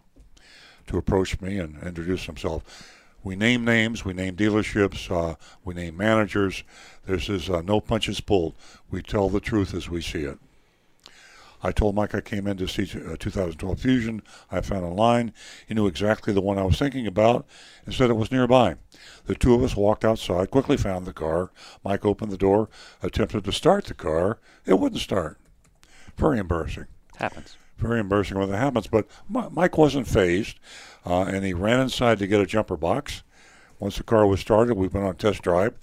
to 0.86 0.98
approach 0.98 1.40
me 1.40 1.58
and 1.58 1.82
introduce 1.82 2.26
himself. 2.26 2.99
We 3.22 3.36
name 3.36 3.64
names, 3.64 4.04
we 4.04 4.14
name 4.14 4.36
dealerships, 4.36 5.10
uh, 5.10 5.36
we 5.64 5.74
name 5.74 5.96
managers. 5.96 6.64
This 7.06 7.28
is 7.28 7.50
uh, 7.50 7.60
no 7.62 7.80
punches 7.80 8.20
pulled. 8.20 8.54
We 8.90 9.02
tell 9.02 9.28
the 9.28 9.40
truth 9.40 9.74
as 9.74 9.90
we 9.90 10.00
see 10.00 10.22
it. 10.22 10.38
I 11.62 11.72
told 11.72 11.94
Mike 11.94 12.14
I 12.14 12.22
came 12.22 12.46
in 12.46 12.56
to 12.56 12.66
see 12.66 12.84
uh, 12.84 13.16
2012 13.18 13.78
Fusion. 13.78 14.22
I 14.50 14.62
found 14.62 14.84
online. 14.84 15.34
He 15.66 15.74
knew 15.74 15.86
exactly 15.86 16.32
the 16.32 16.40
one 16.40 16.58
I 16.58 16.64
was 16.64 16.78
thinking 16.78 17.06
about 17.06 17.46
and 17.84 17.94
said 17.94 18.08
it 18.08 18.14
was 18.14 18.32
nearby. 18.32 18.76
The 19.26 19.34
two 19.34 19.54
of 19.54 19.62
us 19.62 19.76
walked 19.76 20.04
outside, 20.04 20.50
quickly 20.50 20.78
found 20.78 21.04
the 21.06 21.12
car. 21.12 21.50
Mike 21.84 22.06
opened 22.06 22.32
the 22.32 22.38
door, 22.38 22.70
attempted 23.02 23.44
to 23.44 23.52
start 23.52 23.84
the 23.84 23.94
car. 23.94 24.38
It 24.64 24.78
wouldn't 24.78 25.02
start. 25.02 25.38
Very 26.16 26.38
embarrassing. 26.38 26.86
Happens. 27.16 27.56
Very 27.76 28.00
embarrassing 28.00 28.38
when 28.38 28.50
that 28.50 28.58
happens. 28.58 28.86
But 28.86 29.06
Mike 29.28 29.76
wasn't 29.76 30.08
phased, 30.08 30.58
uh, 31.04 31.22
and 31.22 31.44
he 31.44 31.52
ran 31.52 31.80
inside 31.80 32.18
to 32.18 32.26
get 32.26 32.40
a 32.40 32.46
jumper 32.46 32.76
box. 32.76 33.22
Once 33.78 33.96
the 33.96 34.02
car 34.02 34.26
was 34.26 34.40
started, 34.40 34.74
we 34.74 34.88
went 34.88 35.06
on 35.06 35.16
test 35.16 35.42
drive. 35.42 35.74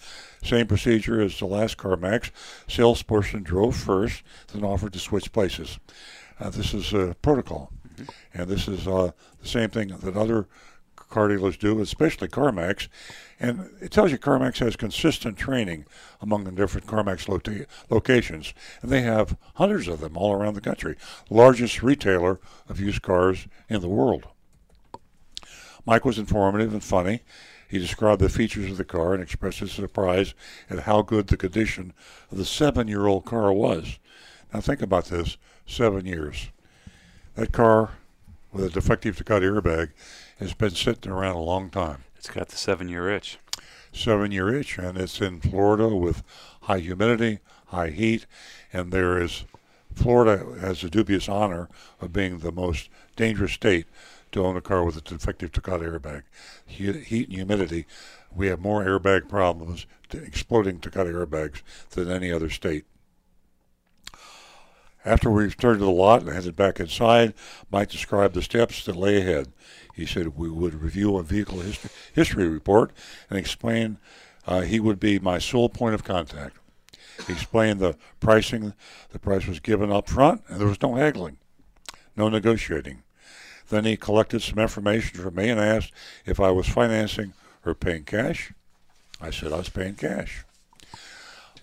Same 0.44 0.68
procedure 0.68 1.20
as 1.20 1.40
the 1.40 1.48
last 1.48 1.78
car, 1.78 1.98
CarMax. 1.98 2.30
Salesperson 2.68 3.42
drove 3.44 3.76
first, 3.76 4.22
then 4.54 4.64
offered 4.64 4.94
to 4.94 5.00
switch 5.00 5.32
places. 5.32 5.80
Uh, 6.40 6.52
this 6.52 6.74
is 6.76 6.94
a 6.94 7.16
protocol, 7.24 7.72
and 8.34 8.48
this 8.48 8.68
is 8.68 8.88
uh, 8.88 9.12
the 9.42 9.48
same 9.48 9.70
thing 9.70 9.88
that 9.88 10.16
other 10.16 10.48
car 10.96 11.28
dealers 11.28 11.58
do, 11.58 11.82
especially 11.82 12.28
CarMax. 12.28 12.88
And 13.40 13.70
it 13.82 13.92
tells 13.92 14.12
you 14.12 14.20
CarMax 14.20 14.60
has 14.60 14.76
consistent 14.76 15.38
training 15.38 15.86
among 16.22 16.44
the 16.44 16.52
different 16.52 16.86
CarMax 16.86 17.28
lota- 17.28 17.66
locations, 17.90 18.54
and 18.82 18.92
they 18.92 19.02
have 19.02 19.38
hundreds 19.56 19.88
of 19.88 20.02
them 20.02 20.18
all 20.18 20.34
around 20.34 20.54
the 20.54 20.62
country. 20.62 20.96
Largest 21.32 21.82
retailer 21.82 22.40
of 22.70 22.80
used 22.80 23.02
cars 23.02 23.48
in 23.70 23.82
the 23.82 23.90
world. 23.90 24.28
Mike 25.88 26.04
was 26.04 26.20
informative 26.20 26.74
and 26.74 26.84
funny. 26.84 27.22
He 27.70 27.80
described 27.80 28.22
the 28.22 28.28
features 28.28 28.70
of 28.70 28.78
the 28.78 28.84
car 28.84 29.14
and 29.14 29.24
expressed 29.24 29.60
his 29.60 29.72
surprise 29.72 30.34
at 30.70 30.80
how 30.80 31.02
good 31.02 31.28
the 31.28 31.38
condition 31.38 31.94
of 32.30 32.38
the 32.38 32.46
seven 32.46 32.90
year 32.90 33.08
old 33.08 33.24
car 33.24 33.54
was. 33.54 33.98
Now, 34.54 34.60
think 34.60 34.82
about 34.82 35.06
this 35.06 35.38
seven 35.66 36.06
years. 36.06 36.50
That 37.36 37.54
car 37.54 37.92
with 38.52 38.66
a 38.66 38.70
defective 38.70 39.16
Takata 39.16 39.46
airbag 39.46 39.92
has 40.40 40.54
been 40.54 40.72
sitting 40.72 41.12
around 41.12 41.36
a 41.38 41.42
long 41.42 41.70
time. 41.70 42.04
It's 42.18 42.30
got 42.30 42.50
the 42.50 42.58
seven 42.58 42.90
year 42.90 43.10
itch. 43.10 43.40
Seven 43.94 44.32
year 44.34 44.54
itch, 44.54 44.78
and 44.78 44.98
it's 44.98 45.22
in 45.22 45.40
Florida 45.40 45.88
with 45.96 46.22
high 46.64 46.80
humidity, 46.80 47.40
high 47.68 47.92
heat, 47.92 48.26
and 48.74 48.92
there 48.92 49.22
is 49.22 49.46
Florida 49.96 50.46
has 50.60 50.82
the 50.82 50.90
dubious 50.90 51.28
honor 51.28 51.70
of 52.00 52.14
being 52.14 52.40
the 52.40 52.52
most 52.52 52.90
dangerous 53.16 53.54
state 53.54 53.88
to 54.38 54.46
own 54.46 54.56
a 54.56 54.62
car 54.62 54.84
with 54.84 54.98
a 54.98 55.02
defective 55.02 55.52
Takata 55.52 55.84
airbag. 55.84 56.24
Heat, 56.66 56.96
heat 57.06 57.28
and 57.28 57.38
humidity, 57.38 57.86
we 58.34 58.48
have 58.48 58.60
more 58.60 58.84
airbag 58.84 59.28
problems, 59.28 59.86
exploding 60.12 60.80
Takata 60.80 61.10
airbags, 61.10 61.62
than 61.92 62.10
any 62.10 62.32
other 62.32 62.50
state. 62.50 62.86
After 65.04 65.30
we 65.30 65.46
returned 65.46 65.80
to 65.80 65.86
the 65.86 65.92
lot 65.92 66.22
and 66.22 66.32
headed 66.32 66.56
back 66.56 66.80
inside, 66.80 67.34
Mike 67.72 67.90
described 67.90 68.34
the 68.34 68.42
steps 68.42 68.84
that 68.86 68.96
lay 68.96 69.18
ahead. 69.18 69.54
He 69.94 70.06
said 70.06 70.38
we 70.38 70.50
would 70.50 70.82
review 70.82 71.18
a 71.18 71.24
vehicle 71.24 71.62
history, 71.62 71.90
history 72.14 72.48
report 72.48 72.92
and 73.30 73.40
explain 73.40 73.98
uh, 74.46 74.62
he 74.62 74.80
would 74.80 75.00
be 75.00 75.18
my 75.18 75.40
sole 75.40 75.70
point 75.70 75.96
of 75.96 76.04
contact. 76.04 76.58
He 77.26 77.34
explained 77.34 77.80
the 77.80 77.96
pricing. 78.20 78.74
The 79.10 79.20
price 79.20 79.48
was 79.48 79.60
given 79.60 79.92
up 79.92 80.10
front, 80.10 80.44
and 80.48 80.60
there 80.60 80.68
was 80.68 80.82
no 80.82 80.96
haggling, 80.96 81.38
no 82.16 82.30
negotiating. 82.30 83.04
Then 83.70 83.86
he 83.86 83.98
collected 83.98 84.42
some 84.42 84.60
information 84.60 85.20
from 85.20 85.36
me 85.36 85.50
and 85.50 85.60
asked 85.60 85.92
if 86.26 86.40
I 86.40 86.52
was 86.52 86.68
financing 86.68 87.34
or 87.66 87.74
paying 87.74 88.04
cash. 88.04 88.54
I 89.20 89.32
said 89.32 89.52
I 89.52 89.58
was 89.58 89.70
paying 89.70 89.96
cash. 89.96 90.46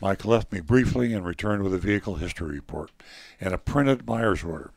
Mike 0.01 0.25
left 0.25 0.53
me 0.53 0.61
briefly 0.61 1.13
and 1.15 1.25
returned 1.25 1.63
with 1.63 1.73
a 1.73 1.79
vehicle 1.79 2.17
history 2.17 2.57
report 2.57 2.91
and 3.41 3.55
a 3.55 3.59
printed 3.59 4.05
buyer's 4.05 4.45
order, 4.45 4.71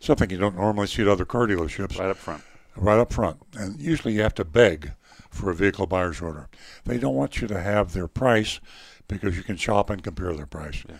something 0.00 0.28
you 0.30 0.36
don't 0.36 0.56
normally 0.56 0.86
see 0.86 1.02
at 1.02 1.08
other 1.08 1.24
car 1.24 1.46
dealerships. 1.46 1.98
Right 1.98 2.10
up 2.10 2.16
front. 2.16 2.42
Right 2.76 2.98
up 2.98 3.12
front. 3.12 3.38
And 3.56 3.80
usually 3.80 4.14
you 4.14 4.22
have 4.22 4.34
to 4.34 4.44
beg 4.44 4.92
for 5.30 5.50
a 5.50 5.54
vehicle 5.54 5.86
buyer's 5.86 6.20
order. 6.20 6.48
They 6.84 6.98
don't 6.98 7.14
want 7.14 7.40
you 7.40 7.48
to 7.48 7.60
have 7.60 7.92
their 7.92 8.08
price 8.08 8.60
because 9.08 9.36
you 9.36 9.42
can 9.42 9.56
shop 9.56 9.90
and 9.90 10.02
compare 10.02 10.34
their 10.34 10.46
price. 10.46 10.84
Yeah. 10.88 10.96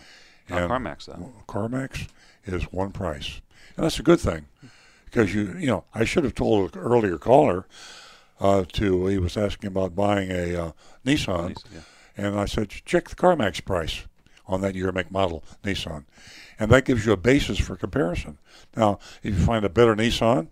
Not 0.49 0.69
CarMax, 0.69 1.05
though. 1.05 1.33
CarMax 1.47 2.07
is 2.45 2.63
one 2.71 2.91
price. 2.91 3.41
And 3.75 3.83
that's 3.83 3.99
a 3.99 4.03
good 4.03 4.19
thing 4.19 4.45
because 5.05 5.33
you, 5.33 5.55
you 5.57 5.67
know, 5.67 5.85
I 5.93 6.03
should 6.03 6.23
have 6.23 6.35
told 6.35 6.75
an 6.75 6.81
earlier 6.81 7.17
caller 7.17 7.65
uh, 8.39 8.65
to, 8.73 9.07
he 9.07 9.17
was 9.17 9.37
asking 9.37 9.67
about 9.67 9.95
buying 9.95 10.29
a 10.31 10.55
uh, 10.55 10.71
Nissan. 11.05 11.55
yeah. 11.73 11.81
And 12.17 12.39
I 12.39 12.45
said, 12.45 12.69
check 12.69 13.09
the 13.09 13.15
CarMax 13.15 13.63
price 13.65 14.03
on 14.47 14.61
that 14.61 14.75
year 14.75 14.91
make 14.91 15.11
model 15.11 15.43
Nissan. 15.63 16.05
And 16.59 16.71
that 16.71 16.85
gives 16.85 17.05
you 17.05 17.11
a 17.11 17.17
basis 17.17 17.59
for 17.59 17.75
comparison. 17.75 18.37
Now, 18.75 18.99
if 19.23 19.37
you 19.37 19.45
find 19.45 19.65
a 19.65 19.69
better 19.69 19.95
Nissan 19.95 20.47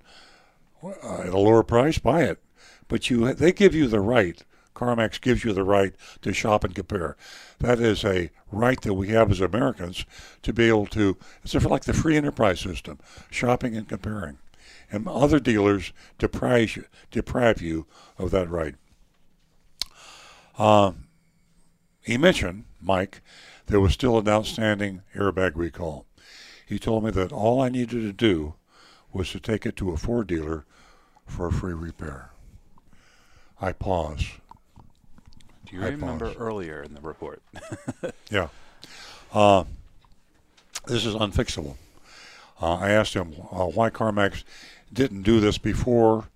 uh, 0.84 1.20
at 1.20 1.30
a 1.30 1.38
lower 1.38 1.64
price, 1.64 1.98
buy 1.98 2.24
it. 2.24 2.42
But 2.88 3.10
you, 3.10 3.34
they 3.34 3.52
give 3.52 3.74
you 3.74 3.88
the 3.88 4.02
right. 4.02 4.44
CarMax 4.76 5.22
gives 5.22 5.44
you 5.44 5.54
the 5.54 5.64
right 5.64 5.94
to 6.22 6.34
shop 6.34 6.64
and 6.64 6.76
compare. 6.76 7.16
That 7.60 7.80
is 7.80 8.04
a 8.04 8.32
right 8.52 8.82
that 8.82 8.96
we 8.96 9.10
have 9.10 9.32
as 9.32 9.40
Americans 9.40 10.06
to 10.42 10.52
be 10.52 10.68
able 10.68 10.88
to. 10.88 11.18
It's 11.44 11.54
like 11.54 11.84
the 11.84 11.94
free 11.94 12.18
enterprise 12.18 12.60
system, 12.60 13.00
shopping 13.30 13.78
and 13.78 13.88
comparing. 13.88 14.40
And 14.94 15.08
other 15.08 15.40
dealers 15.40 15.92
deprive 16.20 16.76
you, 16.76 16.86
deprive 17.10 17.64
you 17.64 17.88
of 18.20 18.30
that 18.30 18.48
right. 18.48 18.76
Um, 20.60 21.06
he 22.04 22.16
mentioned, 22.16 22.66
Mike, 22.80 23.22
there 23.66 23.80
was 23.80 23.94
still 23.94 24.20
an 24.20 24.30
outstanding 24.30 25.02
airbag 25.16 25.54
recall. 25.56 26.06
He 26.68 26.78
told 26.78 27.04
me 27.04 27.10
that 27.10 27.32
all 27.32 27.60
I 27.60 27.70
needed 27.70 28.02
to 28.02 28.14
do 28.14 28.54
was 29.12 29.32
to 29.32 29.40
take 29.40 29.66
it 29.66 29.76
to 29.78 29.90
a 29.90 29.98
Ford 29.98 30.28
dealer 30.28 30.64
for 31.26 31.48
a 31.48 31.52
free 31.52 31.74
repair. 31.74 32.30
I 33.60 33.72
pause. 33.72 34.28
Do 35.66 35.76
you 35.76 35.82
I 35.84 35.88
remember 35.90 36.28
pause. 36.28 36.36
earlier 36.38 36.84
in 36.84 36.94
the 36.94 37.02
report? 37.02 37.42
Yeah. 38.30 38.50
Uh, 39.34 39.64
this 40.86 41.04
is 41.04 41.16
unfixable. 41.16 41.78
Uh, 42.62 42.76
I 42.76 42.92
asked 42.92 43.14
him 43.16 43.34
uh, 43.52 43.66
why 43.66 43.90
CarMax 43.90 44.44
didn't 44.94 45.24
do 45.24 45.40
this 45.40 45.58
before 45.58 46.30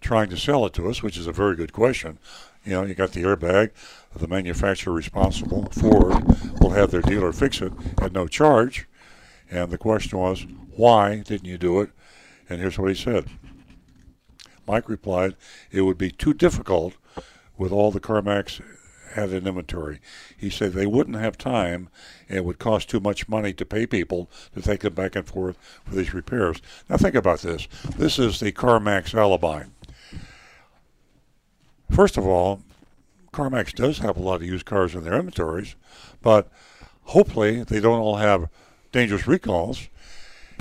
trying 0.00 0.28
to 0.30 0.36
sell 0.36 0.66
it 0.66 0.72
to 0.74 0.88
us, 0.88 1.02
which 1.02 1.16
is 1.16 1.26
a 1.26 1.32
very 1.32 1.56
good 1.56 1.72
question. 1.72 2.18
You 2.64 2.72
know, 2.72 2.82
you 2.84 2.94
got 2.94 3.12
the 3.12 3.22
airbag, 3.22 3.70
the 4.14 4.28
manufacturer 4.28 4.92
responsible, 4.92 5.68
Ford, 5.72 6.24
will 6.60 6.70
have 6.70 6.90
their 6.90 7.02
dealer 7.02 7.32
fix 7.32 7.60
it 7.60 7.72
at 8.00 8.12
no 8.12 8.26
charge. 8.26 8.86
And 9.50 9.70
the 9.70 9.78
question 9.78 10.18
was, 10.18 10.46
why 10.74 11.16
didn't 11.16 11.46
you 11.48 11.58
do 11.58 11.80
it? 11.80 11.90
And 12.48 12.60
here's 12.60 12.78
what 12.78 12.88
he 12.88 12.94
said. 12.94 13.26
Mike 14.66 14.88
replied, 14.88 15.36
it 15.70 15.82
would 15.82 15.98
be 15.98 16.10
too 16.10 16.34
difficult 16.34 16.94
with 17.56 17.72
all 17.72 17.90
the 17.90 18.00
CarMax 18.00 18.60
had 19.12 19.30
an 19.30 19.46
inventory. 19.46 20.00
He 20.36 20.50
said 20.50 20.72
they 20.72 20.86
wouldn't 20.86 21.16
have 21.16 21.38
time 21.38 21.88
and 22.28 22.38
it 22.38 22.44
would 22.44 22.58
cost 22.58 22.90
too 22.90 23.00
much 23.00 23.28
money 23.28 23.52
to 23.52 23.64
pay 23.64 23.86
people 23.86 24.30
to 24.54 24.62
take 24.62 24.80
them 24.80 24.94
back 24.94 25.16
and 25.16 25.26
forth 25.26 25.56
for 25.84 25.94
these 25.94 26.14
repairs. 26.14 26.60
Now 26.88 26.96
think 26.96 27.14
about 27.14 27.40
this. 27.40 27.68
This 27.96 28.18
is 28.18 28.40
the 28.40 28.52
CarMax 28.52 29.14
alibi. 29.14 29.64
First 31.90 32.16
of 32.16 32.26
all, 32.26 32.62
CarMax 33.32 33.74
does 33.74 33.98
have 33.98 34.16
a 34.16 34.22
lot 34.22 34.36
of 34.36 34.42
used 34.44 34.66
cars 34.66 34.94
in 34.94 35.04
their 35.04 35.18
inventories, 35.18 35.74
but 36.20 36.48
hopefully 37.04 37.62
they 37.64 37.80
don't 37.80 38.00
all 38.00 38.16
have 38.16 38.48
dangerous 38.92 39.26
recalls. 39.26 39.88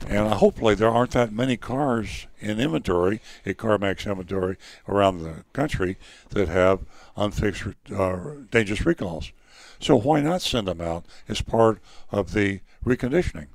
And 0.08 0.34
hopefully 0.34 0.74
there 0.74 0.90
aren't 0.90 1.12
that 1.12 1.32
many 1.32 1.58
cars 1.58 2.26
in 2.40 2.60
inventory, 2.60 3.22
at 3.46 3.58
CarMax 3.58 4.10
inventory 4.10 4.58
around 4.88 5.20
the 5.20 5.44
country 5.54 5.98
that 6.30 6.48
have 6.48 6.80
unfixed 7.16 7.64
uh, 7.96 8.20
dangerous 8.52 8.86
recalls. 8.86 9.32
So 9.80 9.96
why 9.96 10.22
not 10.22 10.42
send 10.42 10.68
them 10.68 10.82
out 10.82 11.06
as 11.28 11.42
part 11.42 11.80
of 12.12 12.34
the 12.34 12.60
reconditioning? 12.86 13.48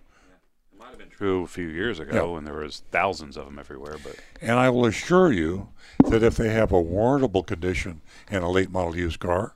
It 0.73 0.79
might 0.79 0.89
have 0.91 0.99
been 0.99 1.09
true, 1.09 1.45
a 1.45 1.47
few 1.47 1.69
years 1.69 1.99
ago 2.01 2.15
Yeah. 2.15 2.35
when 2.35 2.45
there 2.45 2.55
was 2.55 2.83
thousands 2.91 3.37
of 3.37 3.45
them 3.47 3.59
everywhere, 3.59 3.97
but 4.03 4.17
And 4.41 4.59
I 4.59 4.71
will 4.71 4.87
assure 4.87 5.33
you 5.33 5.69
that 6.09 6.23
if 6.23 6.37
they 6.37 6.51
have 6.51 6.73
a 6.73 6.83
warrantable 6.83 7.47
condition 7.47 8.01
in 8.31 8.43
a 8.43 8.51
late 8.51 8.71
model 8.71 8.97
used 8.97 9.21
car, 9.21 9.55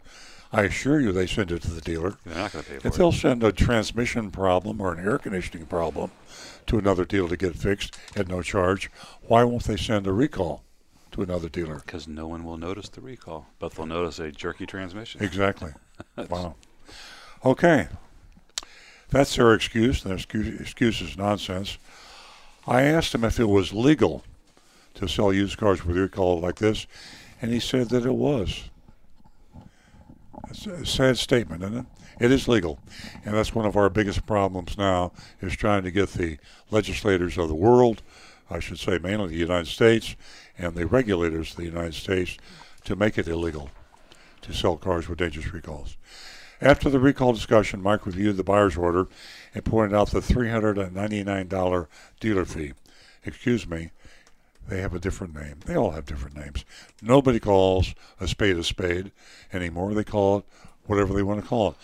I 0.53 0.63
assure 0.63 1.01
you 1.01 1.13
they 1.13 1.27
send 1.29 1.53
it 1.53 1.63
to 1.63 1.71
the 1.71 1.81
dealer. 1.81 2.17
they're 2.25 2.35
not 2.37 2.53
going 2.53 2.65
to 2.65 2.71
pay 2.71 2.79
for 2.79 2.89
If 2.89 2.95
it. 2.95 2.99
they'll 2.99 3.13
send 3.13 3.43
a 3.45 3.53
transmission 3.53 4.31
problem 4.31 4.81
or 4.81 4.93
an 4.95 5.05
air 5.05 5.19
conditioning 5.19 5.67
problem 5.67 6.11
to 6.67 6.79
another 6.79 7.05
dealer 7.05 7.29
to 7.31 7.37
get 7.37 7.57
fixed 7.57 7.97
at 8.17 8.27
no 8.29 8.43
charge, 8.43 8.91
why 9.23 9.45
won't 9.45 9.65
they 9.65 9.77
send 9.77 10.07
a 10.07 10.13
recall 10.13 10.65
to 11.13 11.23
another 11.23 11.49
dealer? 11.49 11.83
Because 11.85 12.09
no 12.09 12.27
one 12.27 12.45
will 12.45 12.57
notice 12.57 12.89
the 12.89 13.01
recall, 13.01 13.47
but 13.59 13.75
they'll 13.75 13.87
notice 13.87 14.19
a 14.19 14.31
jerky 14.31 14.67
transmission. 14.67 15.23
Exactly. 15.23 15.73
wow. 16.29 16.55
Okay. 17.45 17.89
That's 19.11 19.35
their 19.37 19.55
excuse. 19.55 20.03
Their 20.03 20.15
excuse, 20.15 20.61
excuse 20.61 21.01
is 21.01 21.17
nonsense. 21.17 21.79
I 22.67 22.83
asked 22.83 23.15
him 23.15 23.25
if 23.25 23.41
it 23.41 23.49
was 23.49 23.73
legal 23.73 24.25
to 24.95 25.09
sell 25.09 25.33
used 25.33 25.59
cars 25.59 25.85
with 25.85 25.97
recall 25.97 26.41
like 26.41 26.57
this, 26.57 26.87
and 27.41 27.53
he 27.53 27.61
said 27.61 27.89
that 27.91 28.05
it 28.05 28.15
was. 28.15 28.71
It's 30.49 30.67
a 30.67 30.85
sad 30.85 31.19
statement, 31.19 31.63
isn't 31.63 31.79
it? 31.79 31.87
It 32.21 32.31
is 32.31 32.49
legal, 32.49 32.79
and 33.25 33.35
that's 33.35 33.55
one 33.55 33.65
of 33.65 33.77
our 33.77 33.89
biggest 33.89 34.27
problems 34.27 34.77
now 34.77 35.13
is 35.41 35.57
trying 35.57 35.85
to 35.85 35.91
get 35.91 36.11
the 36.11 36.39
legislators 36.71 37.39
of 37.39 37.49
the 37.49 37.55
world, 37.55 38.03
I 38.51 38.61
should 38.61 38.79
say 38.79 38.99
mainly 38.99 39.29
the 39.29 39.37
United 39.37 39.69
States, 39.69 40.17
and 40.61 40.75
the 40.75 40.87
regulators 40.87 41.53
of 41.53 41.57
the 41.57 41.65
United 41.65 41.95
States 41.95 42.37
to 42.85 42.95
make 42.95 43.17
it 43.19 43.27
illegal 43.27 43.71
to 44.43 44.53
sell 44.53 44.77
cars 44.77 45.09
with 45.09 45.19
dangerous 45.19 45.53
recalls. 45.53 45.97
After 46.61 46.91
the 46.91 47.01
recall 47.01 47.33
discussion, 47.33 47.83
Mike 47.83 48.05
reviewed 48.05 48.37
the 48.37 48.45
buyer's 48.45 48.77
order 48.77 49.09
and 49.55 49.65
pointed 49.65 49.97
out 49.97 50.11
the 50.11 50.21
$399 50.21 51.87
dealer 52.21 52.45
fee. 52.45 52.73
Excuse 53.25 53.67
me, 53.67 53.91
they 54.69 54.81
have 54.81 54.95
a 54.95 54.99
different 54.99 55.35
name. 55.35 55.57
They 55.65 55.75
all 55.75 55.93
have 55.93 56.05
different 56.05 56.37
names. 56.37 56.65
Nobody 57.01 57.41
calls 57.41 57.95
a 58.21 58.29
spade 58.29 58.59
a 58.59 58.65
spade 58.65 59.13
anymore. 59.53 59.95
They 59.95 60.05
call 60.05 60.39
it 60.39 60.45
whatever 60.85 61.15
they 61.15 61.23
want 61.23 61.43
to 61.43 61.49
call 61.49 61.71
it. 61.71 61.77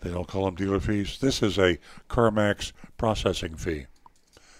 They 0.00 0.10
don't 0.10 0.28
call 0.28 0.44
them 0.44 0.54
dealer 0.54 0.80
fees. 0.80 1.18
This 1.20 1.42
is 1.42 1.58
a 1.58 1.78
CarMax 2.08 2.72
processing 2.96 3.56
fee. 3.56 3.86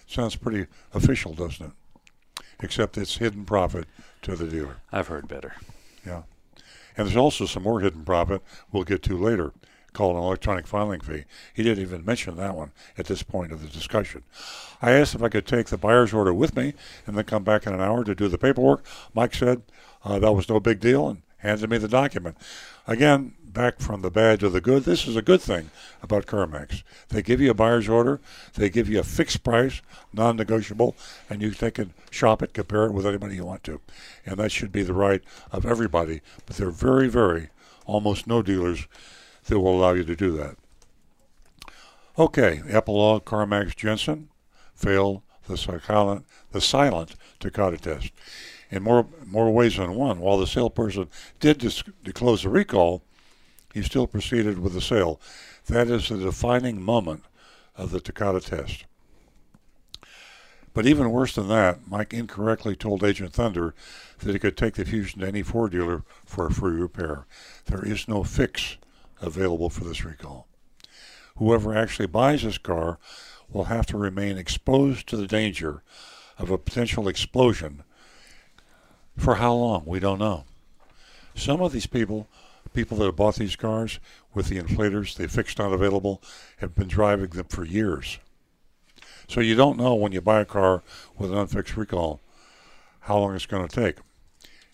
Sounds 0.07 0.35
pretty 0.35 0.67
official, 0.93 1.33
doesn't 1.33 1.65
it? 1.65 1.71
Except 2.63 2.97
it's 2.97 3.17
hidden 3.17 3.45
profit 3.45 3.87
to 4.23 4.35
the 4.35 4.47
dealer. 4.47 4.77
I've 4.91 5.09
heard 5.09 5.27
better. 5.27 5.55
Yeah. 6.05 6.23
And 6.97 7.07
there's 7.07 7.17
also 7.17 7.45
some 7.45 7.63
more 7.63 7.81
hidden 7.81 8.03
profit 8.05 8.41
we'll 8.71 8.83
get 8.83 9.03
to 9.03 9.17
later 9.17 9.53
called 9.93 10.15
an 10.15 10.23
electronic 10.23 10.65
filing 10.65 10.99
fee. 10.99 11.25
He 11.53 11.61
didn't 11.61 11.83
even 11.83 12.03
mention 12.03 12.35
that 12.37 12.55
one 12.55 12.71
at 12.97 13.05
this 13.05 13.21
point 13.21 13.51
of 13.51 13.61
the 13.61 13.67
discussion. 13.67 14.23
I 14.81 14.91
asked 14.91 15.13
if 15.13 15.21
I 15.21 15.29
could 15.29 15.45
take 15.45 15.67
the 15.67 15.77
buyer's 15.77 16.13
order 16.13 16.33
with 16.33 16.55
me 16.55 16.73
and 17.05 17.15
then 17.15 17.25
come 17.25 17.43
back 17.43 17.67
in 17.67 17.73
an 17.73 17.81
hour 17.81 18.03
to 18.03 18.15
do 18.15 18.27
the 18.27 18.37
paperwork. 18.37 18.83
Mike 19.13 19.35
said 19.35 19.61
uh, 20.03 20.19
that 20.19 20.33
was 20.33 20.49
no 20.49 20.59
big 20.59 20.79
deal 20.79 21.07
and 21.07 21.21
handed 21.37 21.69
me 21.69 21.77
the 21.77 21.87
document. 21.87 22.37
Again, 22.87 23.33
back 23.53 23.79
from 23.79 24.01
the 24.01 24.09
bad 24.09 24.39
to 24.39 24.49
the 24.49 24.59
good. 24.59 24.83
This 24.83 25.07
is 25.07 25.15
a 25.15 25.21
good 25.21 25.41
thing 25.41 25.69
about 26.01 26.25
CarMax. 26.25 26.83
They 27.09 27.21
give 27.21 27.39
you 27.39 27.51
a 27.51 27.55
buyer's 27.55 27.87
order, 27.87 28.19
they 28.55 28.69
give 28.69 28.89
you 28.89 28.99
a 28.99 29.03
fixed 29.03 29.43
price, 29.43 29.81
non 30.11 30.35
negotiable, 30.35 30.95
and 31.29 31.41
you 31.41 31.51
they 31.51 31.71
can 31.71 31.93
shop 32.09 32.41
it, 32.41 32.53
compare 32.53 32.85
it 32.85 32.91
with 32.91 33.05
anybody 33.05 33.35
you 33.35 33.45
want 33.45 33.63
to. 33.65 33.79
And 34.25 34.37
that 34.37 34.51
should 34.51 34.71
be 34.71 34.83
the 34.83 34.93
right 34.93 35.21
of 35.51 35.65
everybody. 35.65 36.21
But 36.45 36.57
there 36.57 36.67
are 36.67 36.71
very, 36.71 37.07
very 37.07 37.49
almost 37.85 38.27
no 38.27 38.41
dealers 38.41 38.87
that 39.45 39.59
will 39.59 39.77
allow 39.77 39.93
you 39.93 40.03
to 40.03 40.15
do 40.15 40.35
that. 40.37 40.57
Okay, 42.17 42.61
epilogue 42.67 43.25
CarMax 43.25 43.75
Jensen 43.75 44.29
failed 44.75 45.21
the 45.47 45.57
silent, 45.57 46.25
the 46.51 46.61
silent 46.61 47.15
Takata 47.39 47.77
test. 47.77 48.11
In 48.69 48.81
more 48.83 49.05
more 49.25 49.51
ways 49.51 49.77
than 49.77 49.93
one, 49.93 50.19
while 50.19 50.37
the 50.37 50.47
salesperson 50.47 51.07
did 51.39 51.59
dis- 51.59 51.83
disclose 52.03 52.41
the 52.41 52.49
recall, 52.49 53.03
he 53.73 53.81
still 53.81 54.07
proceeded 54.07 54.59
with 54.59 54.73
the 54.73 54.81
sale. 54.81 55.19
That 55.65 55.87
is 55.87 56.09
the 56.09 56.17
defining 56.17 56.81
moment 56.81 57.23
of 57.75 57.91
the 57.91 57.99
Takata 57.99 58.39
test. 58.39 58.85
But 60.73 60.85
even 60.85 61.11
worse 61.11 61.35
than 61.35 61.47
that, 61.49 61.87
Mike 61.87 62.13
incorrectly 62.13 62.75
told 62.75 63.03
Agent 63.03 63.33
Thunder 63.33 63.75
that 64.19 64.33
he 64.33 64.39
could 64.39 64.57
take 64.57 64.75
the 64.75 64.85
Fusion 64.85 65.21
to 65.21 65.27
any 65.27 65.43
Ford 65.43 65.71
dealer 65.71 66.03
for 66.25 66.47
a 66.47 66.51
free 66.51 66.79
repair. 66.79 67.25
There 67.65 67.85
is 67.85 68.07
no 68.07 68.23
fix 68.23 68.77
available 69.21 69.69
for 69.69 69.83
this 69.83 70.03
recall. 70.03 70.47
Whoever 71.37 71.75
actually 71.75 72.07
buys 72.07 72.43
this 72.43 72.57
car 72.57 72.99
will 73.51 73.65
have 73.65 73.85
to 73.87 73.97
remain 73.97 74.37
exposed 74.37 75.07
to 75.07 75.17
the 75.17 75.27
danger 75.27 75.83
of 76.37 76.49
a 76.49 76.57
potential 76.57 77.07
explosion. 77.07 77.83
For 79.15 79.35
how 79.35 79.53
long? 79.53 79.83
We 79.85 79.99
don't 79.99 80.19
know. 80.19 80.45
Some 81.35 81.61
of 81.61 81.71
these 81.71 81.87
people, 81.87 82.27
people 82.73 82.97
that 82.97 83.05
have 83.05 83.15
bought 83.15 83.35
these 83.35 83.55
cars 83.55 83.99
with 84.33 84.47
the 84.47 84.59
inflators, 84.59 85.15
the 85.15 85.27
fixed 85.27 85.59
not 85.59 85.73
available, 85.73 86.21
have 86.57 86.75
been 86.75 86.87
driving 86.87 87.29
them 87.29 87.45
for 87.45 87.63
years. 87.63 88.19
So 89.27 89.39
you 89.39 89.55
don't 89.55 89.77
know 89.77 89.95
when 89.95 90.11
you 90.11 90.21
buy 90.21 90.41
a 90.41 90.45
car 90.45 90.83
with 91.17 91.31
an 91.31 91.37
unfixed 91.37 91.77
recall 91.77 92.19
how 93.01 93.17
long 93.17 93.35
it's 93.35 93.45
going 93.45 93.67
to 93.67 93.75
take. 93.83 93.97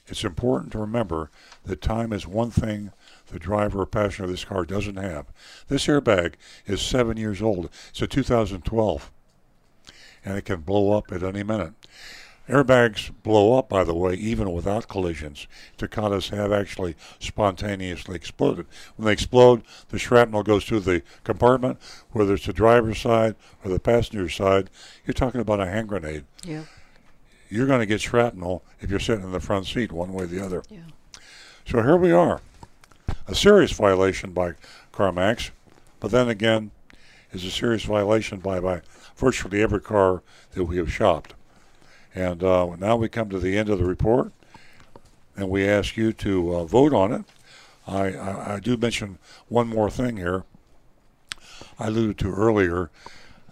It's 0.08 0.24
important 0.24 0.72
to 0.72 0.80
remember 0.80 1.30
that 1.66 1.82
time 1.82 2.12
is 2.14 2.26
one 2.26 2.50
thing 2.52 2.92
the 3.28 3.40
driver 3.40 3.82
or 3.82 3.86
passenger 3.86 4.24
of 4.24 4.30
this 4.32 4.46
car 4.46 4.66
doesn't 4.66 4.98
have. 4.98 5.28
This 5.68 5.86
airbag 5.86 6.34
is 6.66 6.82
seven 6.82 7.18
years 7.18 7.42
old. 7.42 7.70
It's 7.90 8.02
a 8.02 8.08
2012, 8.08 9.12
and 10.26 10.38
it 10.38 10.46
can 10.46 10.62
blow 10.62 10.98
up 10.98 11.12
at 11.12 11.24
any 11.24 11.44
minute. 11.44 11.74
Airbags 12.50 13.12
blow 13.22 13.58
up, 13.58 13.70
by 13.70 13.84
the 13.84 13.94
way, 13.94 14.16
even 14.16 14.52
without 14.52 14.88
collisions. 14.88 15.48
Takatas 15.78 16.36
have 16.36 16.52
actually 16.52 16.96
spontaneously 17.20 18.16
exploded. 18.16 18.66
When 18.96 19.06
they 19.06 19.14
explode, 19.14 19.62
the 19.90 20.00
shrapnel 20.00 20.42
goes 20.42 20.66
through 20.66 20.80
the 20.80 21.04
compartment, 21.24 21.80
whether 22.12 22.34
it's 22.34 22.48
the 22.48 22.54
driver's 22.54 23.00
side 23.00 23.36
or 23.64 23.70
the 23.70 23.80
passenger 23.80 24.30
side. 24.30 24.72
You're 25.06 25.14
talking 25.14 25.42
about 25.42 25.60
a 25.60 25.68
hand 25.68 25.90
grenade. 25.90 26.26
Yeah. 26.44 26.64
You're 27.50 27.68
going 27.68 27.82
to 27.82 27.86
get 27.86 28.02
shrapnel 28.02 28.64
if 28.80 28.90
you're 28.90 29.00
sitting 29.00 29.24
in 29.24 29.32
the 29.32 29.40
front 29.40 29.68
seat, 29.68 29.92
one 29.92 30.12
way 30.12 30.24
or 30.24 30.28
the 30.28 30.44
other. 30.44 30.64
Yeah. 30.70 30.80
So 31.66 31.84
here 31.84 31.98
we 31.98 32.12
are. 32.12 32.42
A 33.28 33.36
serious 33.36 33.72
violation 33.72 34.32
by 34.32 34.54
CarMax, 34.92 35.52
but 36.00 36.10
then 36.10 36.30
again, 36.30 36.72
is 37.32 37.46
a 37.46 37.52
serious 37.52 37.84
violation 37.84 38.40
by, 38.40 38.60
by 38.60 38.82
virtually 39.16 39.62
every 39.62 39.82
car 39.82 40.24
that 40.54 40.64
we 40.64 40.78
have 40.78 40.92
shopped. 40.92 41.36
And 42.16 42.44
uh, 42.44 42.76
now 42.78 42.96
we 42.96 43.08
come 43.10 43.30
to 43.30 43.40
the 43.40 43.58
end 43.58 43.70
of 43.70 43.78
the 43.78 43.86
report, 43.86 44.32
and 45.36 45.50
we 45.50 45.68
ask 45.68 45.96
you 45.96 46.12
to 46.14 46.56
uh, 46.56 46.66
vote 46.66 46.94
on 46.94 47.12
it. 47.14 47.26
I, 47.88 48.14
I, 48.14 48.56
I 48.56 48.60
do 48.60 48.78
mention 48.78 49.20
one 49.48 49.68
more 49.68 49.90
thing 49.90 50.18
here. 50.18 50.44
I 51.78 51.88
alluded 51.88 52.18
to 52.20 52.34
earlier. 52.34 52.90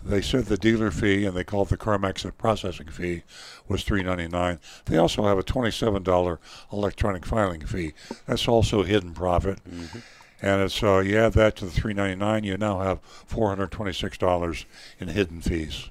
They 0.04 0.22
said 0.22 0.46
the 0.46 0.58
dealer 0.58 0.92
fee, 0.92 1.26
and 1.26 1.36
they 1.36 1.44
call 1.44 1.64
it 1.64 1.70
the 1.70 1.78
CarMax 1.78 2.32
processing 2.38 2.88
fee, 2.88 3.24
was 3.68 3.84
three 3.84 4.04
ninety 4.04 4.28
nine. 4.28 4.60
They 4.86 4.98
also 4.98 5.24
have 5.26 5.38
a 5.38 5.44
twenty 5.44 5.72
seven 5.72 6.04
dollar 6.04 6.40
electronic 6.72 7.26
filing 7.26 7.66
fee. 7.66 7.94
That's 8.26 8.48
also 8.48 8.84
hidden 8.84 9.14
profit. 9.14 9.60
Mm-hmm. 9.70 10.00
And 10.42 10.62
it's 10.62 10.82
uh, 10.84 11.00
you 11.00 11.18
add 11.18 11.34
that 11.34 11.56
to 11.58 11.66
the 11.66 11.72
three 11.72 11.94
ninety 11.94 12.16
nine, 12.16 12.44
you 12.44 12.58
now 12.58 12.80
have 12.80 13.00
four 13.02 13.50
hundred 13.50 13.72
twenty 13.72 13.94
six 13.94 14.18
dollars 14.18 14.66
in 15.00 15.10
hidden 15.10 15.42
fees. 15.42 15.90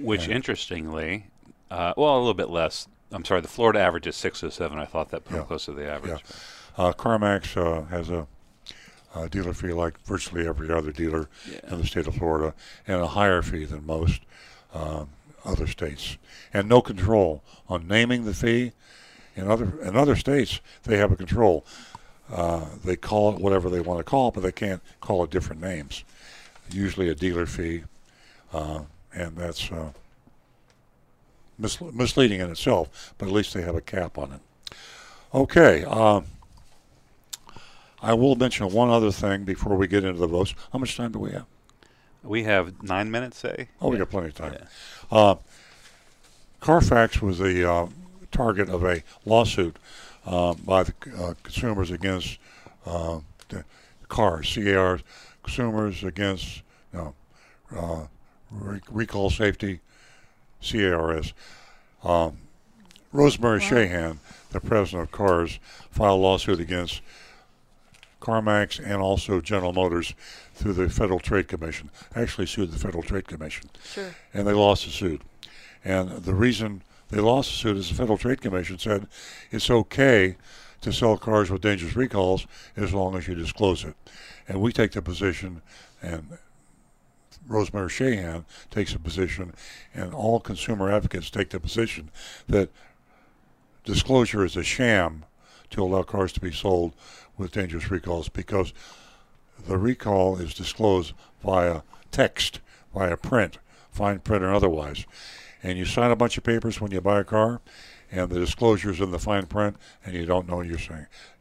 Which, 0.00 0.28
Yeah. 0.28 0.36
interestingly, 0.36 1.26
uh, 1.70 1.94
well, 1.96 2.16
a 2.16 2.18
little 2.18 2.34
bit 2.34 2.50
less. 2.50 2.88
I'm 3.10 3.24
sorry, 3.24 3.40
the 3.40 3.48
Florida 3.48 3.78
average 3.80 4.06
is 4.06 4.16
six 4.16 4.40
to 4.40 4.50
seven. 4.50 4.78
I 4.78 4.84
thought 4.84 5.10
that 5.10 5.24
put 5.24 5.36
Yeah. 5.36 5.42
close 5.44 5.64
to 5.66 5.72
the 5.72 5.88
average. 5.90 6.20
Yeah. 6.78 6.84
Uh, 6.84 6.92
CarMax 6.92 7.56
uh, 7.56 7.84
has 7.86 8.10
a, 8.10 8.26
a 9.14 9.28
dealer 9.28 9.52
fee 9.54 9.72
like 9.72 9.98
virtually 10.04 10.46
every 10.46 10.70
other 10.70 10.92
dealer 10.92 11.28
in 11.70 11.78
the 11.78 11.86
state 11.86 12.06
of 12.06 12.14
Florida, 12.16 12.54
and 12.86 13.00
a 13.00 13.06
higher 13.06 13.42
fee 13.42 13.64
than 13.64 13.84
most 13.86 14.20
uh, 14.74 15.04
other 15.44 15.66
states, 15.66 16.18
and 16.52 16.68
no 16.68 16.80
control 16.82 17.42
on 17.68 17.88
naming 17.88 18.24
the 18.24 18.34
fee. 18.34 18.72
In 19.36 19.50
other 19.50 19.72
in 19.80 19.96
other 19.96 20.16
states, 20.16 20.60
they 20.84 20.98
have 20.98 21.10
a 21.12 21.16
control. 21.16 21.64
Uh, 22.30 22.66
they 22.84 22.96
call 22.96 23.34
it 23.34 23.40
whatever 23.40 23.70
they 23.70 23.80
want 23.80 23.98
to 23.98 24.04
call 24.04 24.28
it, 24.28 24.34
but 24.34 24.42
they 24.42 24.52
can't 24.52 24.82
call 25.00 25.24
it 25.24 25.30
different 25.30 25.62
names. 25.62 26.04
Usually 26.70 27.08
a 27.08 27.14
dealer 27.14 27.46
fee, 27.46 27.84
uh, 28.52 28.82
and 29.14 29.34
that's 29.36 29.70
misle- 31.60 31.92
misleading 31.94 32.40
in 32.40 32.50
itself. 32.50 33.14
But 33.18 33.26
at 33.28 33.32
least 33.32 33.54
they 33.54 33.62
have 33.62 33.74
a 33.74 33.80
cap 33.80 34.18
on 34.18 34.32
it. 34.32 34.40
Okay. 35.34 35.84
Um, 35.84 36.26
I 38.00 38.14
will 38.14 38.36
mention 38.36 38.70
one 38.70 38.90
other 38.90 39.10
thing 39.10 39.44
before 39.44 39.76
we 39.76 39.86
get 39.88 40.04
into 40.04 40.20
the 40.20 40.26
votes. 40.26 40.54
How 40.72 40.78
much 40.78 40.96
time 40.96 41.12
do 41.12 41.18
we 41.18 41.32
have? 41.32 41.46
We 42.22 42.44
have 42.44 42.82
nine 42.82 43.10
minutes, 43.10 43.38
say. 43.38 43.68
Oh, 43.80 43.88
we 43.88 43.98
got 43.98 44.10
plenty 44.10 44.28
of 44.28 44.34
time. 44.34 44.56
Uh, 45.10 45.36
Carfax 46.60 47.22
was 47.22 47.38
the 47.38 47.70
uh, 47.70 47.86
target 48.30 48.68
of 48.68 48.84
a 48.84 49.02
lawsuit 49.24 49.76
uh, 50.26 50.54
by 50.54 50.82
the 50.82 50.92
uh, 51.16 51.34
consumers 51.42 51.90
against 51.90 52.38
uh, 52.86 53.20
the 53.48 53.64
cars, 54.08 54.52
CAR, 54.54 55.00
consumers 55.42 56.04
against 56.04 56.62
you 56.92 56.98
know, 56.98 57.14
uh, 57.76 58.06
re- 58.50 58.80
recall 58.90 59.30
safety, 59.30 59.80
CARS. 60.60 61.32
Um, 62.02 62.38
Rosemary 63.12 63.60
Shahan, 63.60 64.18
the 64.50 64.60
president 64.60 65.04
of 65.04 65.10
CARS, 65.10 65.58
filed 65.90 66.20
a 66.20 66.22
lawsuit 66.22 66.60
against 66.60 67.00
CarMax 68.20 68.78
and 68.84 69.00
also 69.00 69.40
General 69.40 69.72
Motors 69.72 70.14
through 70.54 70.74
the 70.74 70.88
Federal 70.88 71.20
Trade 71.20 71.48
Commission. 71.48 71.90
Actually 72.14 72.46
sued 72.46 72.70
the 72.70 72.78
Federal 72.78 73.02
Trade 73.02 73.26
Commission. 73.26 73.70
Sure. 73.84 74.14
And 74.34 74.46
they 74.46 74.52
lost 74.52 74.84
the 74.84 74.90
suit. 74.90 75.22
And 75.84 76.10
the 76.10 76.34
reason 76.34 76.82
they 77.10 77.20
lost 77.20 77.50
the 77.50 77.56
suit 77.56 77.76
is 77.76 77.88
the 77.88 77.94
Federal 77.94 78.18
Trade 78.18 78.40
Commission 78.40 78.78
said 78.78 79.06
it's 79.50 79.70
okay 79.70 80.36
to 80.80 80.92
sell 80.92 81.16
cars 81.16 81.50
with 81.50 81.62
dangerous 81.62 81.96
recalls 81.96 82.46
as 82.76 82.92
long 82.92 83.16
as 83.16 83.26
you 83.26 83.34
disclose 83.34 83.84
it. 83.84 83.94
And 84.46 84.60
we 84.60 84.72
take 84.72 84.92
the 84.92 85.02
position, 85.02 85.62
and 86.02 86.38
Rosemary 87.46 87.88
Shahan 87.88 88.44
takes 88.70 88.94
a 88.94 88.98
position, 88.98 89.54
and 89.94 90.12
all 90.12 90.40
consumer 90.40 90.90
advocates 90.90 91.30
take 91.30 91.50
the 91.50 91.60
position 91.60 92.10
that 92.48 92.70
disclosure 93.84 94.44
is 94.44 94.56
a 94.56 94.62
sham 94.62 95.24
to 95.70 95.82
allow 95.82 96.02
cars 96.02 96.32
to 96.32 96.40
be 96.40 96.52
sold 96.52 96.94
with 97.36 97.52
dangerous 97.52 97.90
recalls 97.90 98.28
because 98.28 98.72
the 99.66 99.78
recall 99.78 100.38
is 100.38 100.54
disclosed 100.54 101.12
via 101.42 101.82
text, 102.10 102.60
via 102.94 103.16
print, 103.16 103.58
fine 103.90 104.18
print 104.18 104.42
or 104.42 104.52
otherwise. 104.52 105.06
And 105.62 105.76
you 105.76 105.84
sign 105.84 106.10
a 106.10 106.16
bunch 106.16 106.38
of 106.38 106.44
papers 106.44 106.80
when 106.80 106.92
you 106.92 107.00
buy 107.00 107.20
a 107.20 107.24
car, 107.24 107.60
and 108.10 108.30
the 108.30 108.38
disclosure 108.38 108.90
is 108.90 109.00
in 109.00 109.10
the 109.10 109.18
fine 109.18 109.46
print, 109.46 109.76
and 110.04 110.14
you 110.14 110.24
don't 110.24 110.48
know 110.48 110.60
you're 110.60 110.78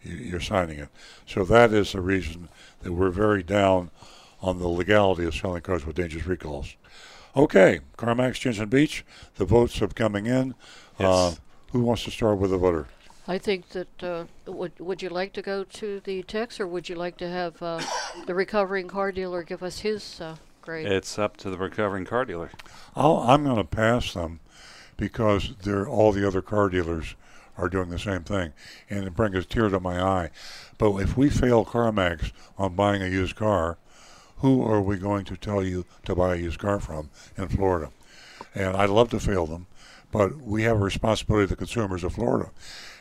you're 0.03 0.41
signing 0.41 0.79
it. 0.79 0.89
So 1.25 1.43
that 1.45 1.71
is 1.71 1.91
the 1.91 2.01
reason 2.01 2.49
that 2.81 2.93
we're 2.93 3.11
very 3.11 3.43
down 3.43 3.91
on 4.41 4.59
the 4.59 4.67
legality 4.67 5.25
of 5.25 5.35
selling 5.35 5.61
cars 5.61 5.85
with 5.85 5.95
dangerous 5.95 6.25
recalls. 6.25 6.75
Okay, 7.35 7.81
CarMax, 7.97 8.39
Jensen 8.39 8.69
Beach. 8.69 9.05
The 9.35 9.45
votes 9.45 9.81
are 9.81 9.87
coming 9.87 10.25
in. 10.25 10.55
Uh, 10.99 11.35
who 11.71 11.81
wants 11.81 12.03
to 12.05 12.11
start 12.11 12.37
with 12.37 12.51
the 12.51 12.57
voter? 12.57 12.87
I 13.27 13.37
think 13.37 13.69
that 13.69 14.03
uh, 14.03 14.25
would 14.45 14.79
would 14.79 15.01
you 15.01 15.09
like 15.09 15.33
to 15.33 15.41
go 15.41 15.63
to 15.65 15.99
the 15.99 16.23
text, 16.23 16.59
or 16.59 16.67
would 16.67 16.87
you 16.87 16.95
like 16.95 17.17
to 17.17 17.29
have 17.29 17.61
uh, 17.61 17.81
the 18.25 18.33
recovering 18.33 18.87
car 18.87 19.11
dealer 19.11 19.43
give 19.43 19.61
us 19.61 19.79
his 19.79 20.21
uh, 20.21 20.37
grade? 20.61 20.87
It's 20.87 21.19
up 21.19 21.35
to 21.37 21.49
the 21.49 21.57
recovering 21.57 22.05
car 22.05 22.23
dealer. 22.23 22.51
I'll, 22.95 23.17
I'm 23.17 23.43
going 23.43 23.57
to 23.57 23.65
pass 23.65 24.13
them 24.13 24.39
because 24.95 25.53
they're 25.61 25.87
all 25.87 26.11
the 26.11 26.25
other 26.25 26.41
car 26.41 26.69
dealers 26.69 27.15
are 27.57 27.67
doing 27.67 27.89
the 27.89 27.99
same 27.99 28.23
thing, 28.23 28.53
and 28.89 29.05
it 29.05 29.15
brings 29.15 29.35
a 29.35 29.43
tear 29.43 29.67
to 29.69 29.79
my 29.79 30.01
eye. 30.01 30.29
But 30.77 30.95
if 30.97 31.17
we 31.17 31.29
fail 31.29 31.65
CarMax 31.65 32.31
on 32.57 32.75
buying 32.75 33.01
a 33.01 33.07
used 33.07 33.35
car, 33.35 33.77
who 34.39 34.63
are 34.63 34.81
we 34.81 34.97
going 34.97 35.25
to 35.25 35.37
tell 35.37 35.63
you 35.63 35.85
to 36.05 36.15
buy 36.15 36.35
a 36.35 36.37
used 36.37 36.59
car 36.59 36.79
from 36.79 37.09
in 37.37 37.47
Florida? 37.47 37.91
And 38.53 38.75
I'd 38.75 38.89
love 38.89 39.09
to 39.11 39.19
fail 39.19 39.45
them, 39.45 39.67
but 40.11 40.37
we 40.37 40.63
have 40.63 40.77
a 40.77 40.83
responsibility 40.83 41.45
to 41.45 41.49
the 41.49 41.55
consumers 41.55 42.03
of 42.03 42.13
Florida. 42.13 42.51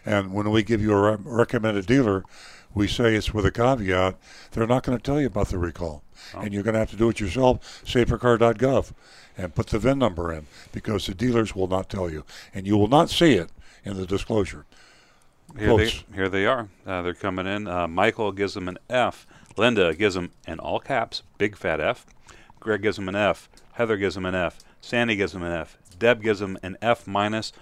And 0.04 0.32
when 0.32 0.50
we 0.50 0.62
give 0.62 0.80
you 0.80 0.92
a 0.92 1.12
re- 1.12 1.22
recommended 1.24 1.86
dealer, 1.86 2.24
we 2.74 2.86
say 2.86 3.14
it's 3.14 3.32
with 3.32 3.46
a 3.46 3.50
caveat. 3.50 4.16
They're 4.52 4.66
not 4.66 4.82
going 4.82 4.98
to 4.98 5.02
tell 5.02 5.20
you 5.20 5.26
about 5.26 5.48
the 5.48 5.58
recall, 5.58 6.02
and 6.34 6.52
you're 6.52 6.62
going 6.62 6.74
to 6.74 6.80
have 6.80 6.90
to 6.90 6.96
do 6.96 7.08
it 7.08 7.20
yourself. 7.20 7.82
Safercar.gov, 7.84 8.92
and 9.36 9.54
put 9.54 9.68
the 9.68 9.78
VIN 9.78 9.98
number 9.98 10.32
in 10.32 10.46
because 10.72 11.06
the 11.06 11.14
dealers 11.14 11.54
will 11.54 11.68
not 11.68 11.88
tell 11.88 12.10
you, 12.10 12.24
and 12.54 12.66
you 12.66 12.76
will 12.76 12.88
not 12.88 13.10
see 13.10 13.34
it 13.34 13.50
in 13.84 13.96
the 13.96 14.06
disclosure. 14.06 14.66
Here 15.58 15.68
they, 15.76 16.14
here 16.14 16.28
they 16.28 16.46
are. 16.46 16.68
Uh, 16.86 17.02
they're 17.02 17.14
coming 17.14 17.46
in. 17.46 17.66
Uh, 17.66 17.88
Michael 17.88 18.32
gives 18.32 18.54
them 18.54 18.68
an 18.68 18.78
F. 18.90 19.26
Linda 19.56 19.94
gives 19.94 20.14
them 20.14 20.30
an 20.46 20.58
all 20.58 20.80
caps, 20.80 21.22
big 21.38 21.56
fat 21.56 21.80
F. 21.80 22.06
Greg 22.60 22.82
gives 22.82 22.96
them 22.96 23.08
an 23.08 23.16
F. 23.16 23.48
Heather 23.72 23.96
gives 23.96 24.16
him 24.16 24.26
an 24.26 24.34
F. 24.34 24.58
Sandy 24.80 25.16
gives 25.16 25.34
him 25.34 25.42
an 25.42 25.52
F. 25.52 25.78
Deb 25.98 26.22
gives 26.22 26.40
him 26.40 26.58
an 26.62 26.76
F 26.82 27.06
minus. 27.06 27.52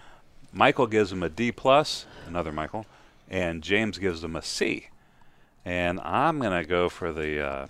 Michael 0.53 0.87
gives 0.87 1.13
him 1.13 1.23
a 1.23 1.29
D 1.29 1.53
plus, 1.53 2.07
another 2.27 2.53
Michael, 2.53 2.87
and 3.29 3.63
James 3.63 3.99
gives 3.99 4.23
him 4.23 4.37
a 4.37 4.43
C. 4.43 4.89
And 5.65 6.01
I'm 6.01 6.41
gonna 6.41 6.65
go 6.65 6.89
for 6.89 7.13
the 7.13 7.41
uh, 7.41 7.67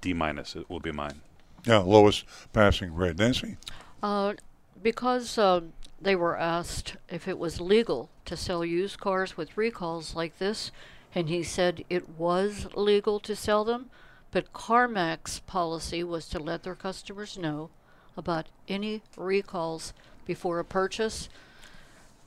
D 0.00 0.12
minus. 0.12 0.56
It 0.56 0.68
will 0.70 0.80
be 0.80 0.92
mine. 0.92 1.20
Yeah, 1.64 1.78
lowest 1.78 2.24
passing 2.52 2.94
grade. 2.94 3.18
Nancy? 3.18 3.56
Uh, 4.02 4.34
because 4.82 5.38
uh, 5.38 5.62
they 6.00 6.14
were 6.14 6.38
asked 6.38 6.96
if 7.08 7.26
it 7.26 7.38
was 7.38 7.60
legal 7.60 8.10
to 8.26 8.36
sell 8.36 8.64
used 8.64 9.00
cars 9.00 9.36
with 9.36 9.56
recalls 9.56 10.14
like 10.14 10.38
this, 10.38 10.70
and 11.14 11.28
he 11.28 11.42
said 11.42 11.84
it 11.88 12.08
was 12.10 12.66
legal 12.74 13.20
to 13.20 13.36
sell 13.36 13.64
them, 13.64 13.90
but 14.30 14.52
CarMax 14.52 15.44
policy 15.46 16.02
was 16.02 16.28
to 16.28 16.38
let 16.38 16.62
their 16.64 16.74
customers 16.74 17.38
know 17.38 17.70
about 18.16 18.46
any 18.68 19.02
recalls 19.16 19.92
before 20.26 20.58
a 20.58 20.64
purchase. 20.64 21.28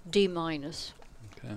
D 0.09 0.27
minus. 0.27 0.93
Okay. 1.37 1.55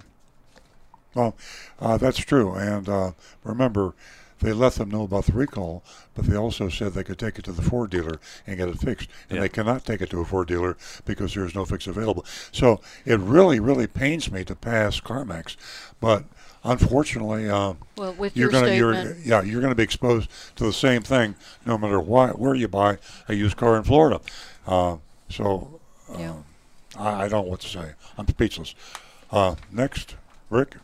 Well, 1.14 1.36
uh, 1.80 1.96
that's 1.98 2.18
true. 2.18 2.54
And 2.54 2.88
uh, 2.88 3.12
remember, 3.44 3.94
they 4.40 4.52
let 4.52 4.74
them 4.74 4.90
know 4.90 5.02
about 5.02 5.26
the 5.26 5.32
recall, 5.32 5.84
but 6.14 6.24
they 6.24 6.36
also 6.36 6.68
said 6.68 6.92
they 6.94 7.04
could 7.04 7.18
take 7.18 7.38
it 7.38 7.44
to 7.44 7.52
the 7.52 7.62
Ford 7.62 7.90
dealer 7.90 8.18
and 8.46 8.56
get 8.56 8.68
it 8.68 8.78
fixed. 8.78 9.08
And 9.28 9.36
Yeah. 9.36 9.42
they 9.42 9.48
cannot 9.48 9.84
take 9.84 10.00
it 10.00 10.10
to 10.10 10.20
a 10.20 10.24
Ford 10.24 10.48
dealer 10.48 10.76
because 11.04 11.34
there's 11.34 11.54
no 11.54 11.64
fix 11.64 11.86
available. 11.86 12.24
So 12.50 12.80
it 13.04 13.20
really, 13.20 13.60
really 13.60 13.86
pains 13.86 14.30
me 14.32 14.44
to 14.44 14.54
pass 14.56 15.00
CarMax, 15.00 15.56
but 16.00 16.24
unfortunately, 16.64 17.48
uh, 17.48 17.74
Well, 17.96 18.14
with 18.14 18.36
you're 18.36 18.50
your 18.50 18.60
gonna, 18.60 18.74
you're, 18.74 19.16
yeah, 19.18 19.42
you're 19.42 19.60
going 19.60 19.70
to 19.72 19.76
be 19.76 19.82
exposed 19.82 20.30
to 20.56 20.64
the 20.64 20.72
same 20.72 21.02
thing 21.02 21.34
no 21.64 21.78
matter 21.78 22.00
why, 22.00 22.28
where 22.30 22.54
you 22.54 22.68
buy 22.68 22.98
a 23.28 23.34
used 23.34 23.56
car 23.56 23.76
in 23.76 23.82
Florida. 23.82 24.20
Uh, 24.66 24.96
so 25.28 25.80
uh, 26.12 26.18
Yeah. 26.18 26.34
I, 26.96 27.24
I 27.24 27.28
don't 27.28 27.44
know 27.44 27.50
what 27.50 27.60
to 27.60 27.68
say. 27.68 27.92
I'm 28.18 28.28
speechless. 28.28 28.74
Uh, 29.30 29.54
next, 29.70 30.16
Rick. 30.48 30.76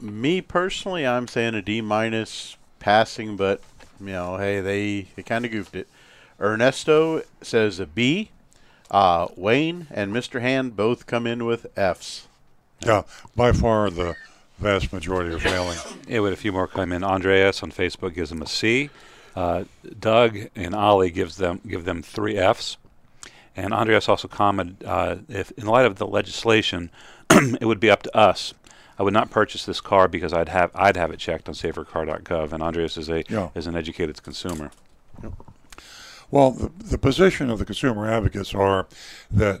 Me 0.00 0.40
personally, 0.40 1.06
I'm 1.06 1.28
saying 1.28 1.54
a 1.54 1.62
D 1.62 1.80
minus 1.80 2.56
passing, 2.80 3.36
but 3.36 3.60
you 4.00 4.06
know, 4.06 4.36
hey, 4.36 4.60
they 4.60 5.08
they 5.14 5.22
kind 5.22 5.44
of 5.44 5.50
goofed 5.52 5.76
it. 5.76 5.88
Ernesto 6.40 7.22
says 7.40 7.78
a 7.78 7.86
B. 7.86 8.30
Uh, 8.90 9.28
Wayne 9.36 9.86
and 9.90 10.12
Mr. 10.12 10.40
Hand 10.40 10.76
both 10.76 11.06
come 11.06 11.26
in 11.26 11.44
with 11.44 11.66
Fs. 11.78 12.26
Yeah, 12.84 13.02
by 13.36 13.52
far 13.52 13.90
the 13.90 14.16
vast 14.62 14.92
majority 14.92 15.34
are 15.34 15.38
failing. 15.38 15.78
Yeah, 16.08 16.20
with 16.20 16.32
a 16.32 16.36
few 16.36 16.52
more 16.52 16.66
come 16.66 16.92
in. 16.92 17.04
Andreas 17.04 17.62
on 17.62 17.70
Facebook 17.72 18.14
gives 18.14 18.30
them 18.30 18.42
a 18.42 18.46
C. 18.46 18.90
Uh, 19.36 19.64
Doug 19.98 20.38
and 20.54 20.74
Ollie 20.74 21.10
gives 21.10 21.36
them 21.36 21.60
give 21.66 21.84
them 21.84 22.02
three 22.02 22.36
Fs. 22.36 22.76
And 23.56 23.74
Andreas 23.74 24.08
also 24.08 24.28
commented, 24.28 24.82
uh, 24.86 25.16
if 25.28 25.50
in 25.52 25.66
light 25.66 25.84
of 25.84 25.96
the 25.96 26.06
legislation, 26.06 26.90
it 27.30 27.64
would 27.66 27.80
be 27.80 27.90
up 27.90 28.02
to 28.04 28.16
us. 28.16 28.54
I 28.98 29.02
would 29.02 29.12
not 29.14 29.30
purchase 29.30 29.64
this 29.66 29.80
car 29.80 30.06
because 30.08 30.32
I'd 30.32 30.48
have 30.50 30.70
I'd 30.74 30.96
have 30.96 31.10
it 31.10 31.18
checked 31.18 31.48
on 31.48 31.54
safercar.gov. 31.54 32.52
And 32.52 32.62
Andreas 32.62 32.96
is 32.96 33.08
a 33.08 33.24
Yeah. 33.28 33.48
is 33.54 33.66
an 33.66 33.76
educated 33.76 34.22
consumer. 34.22 34.70
Well, 36.30 36.52
the, 36.52 36.70
the 36.84 36.98
position 36.98 37.50
of 37.50 37.58
the 37.58 37.64
consumer 37.66 38.08
advocates 38.10 38.54
are 38.54 38.86
that 39.30 39.60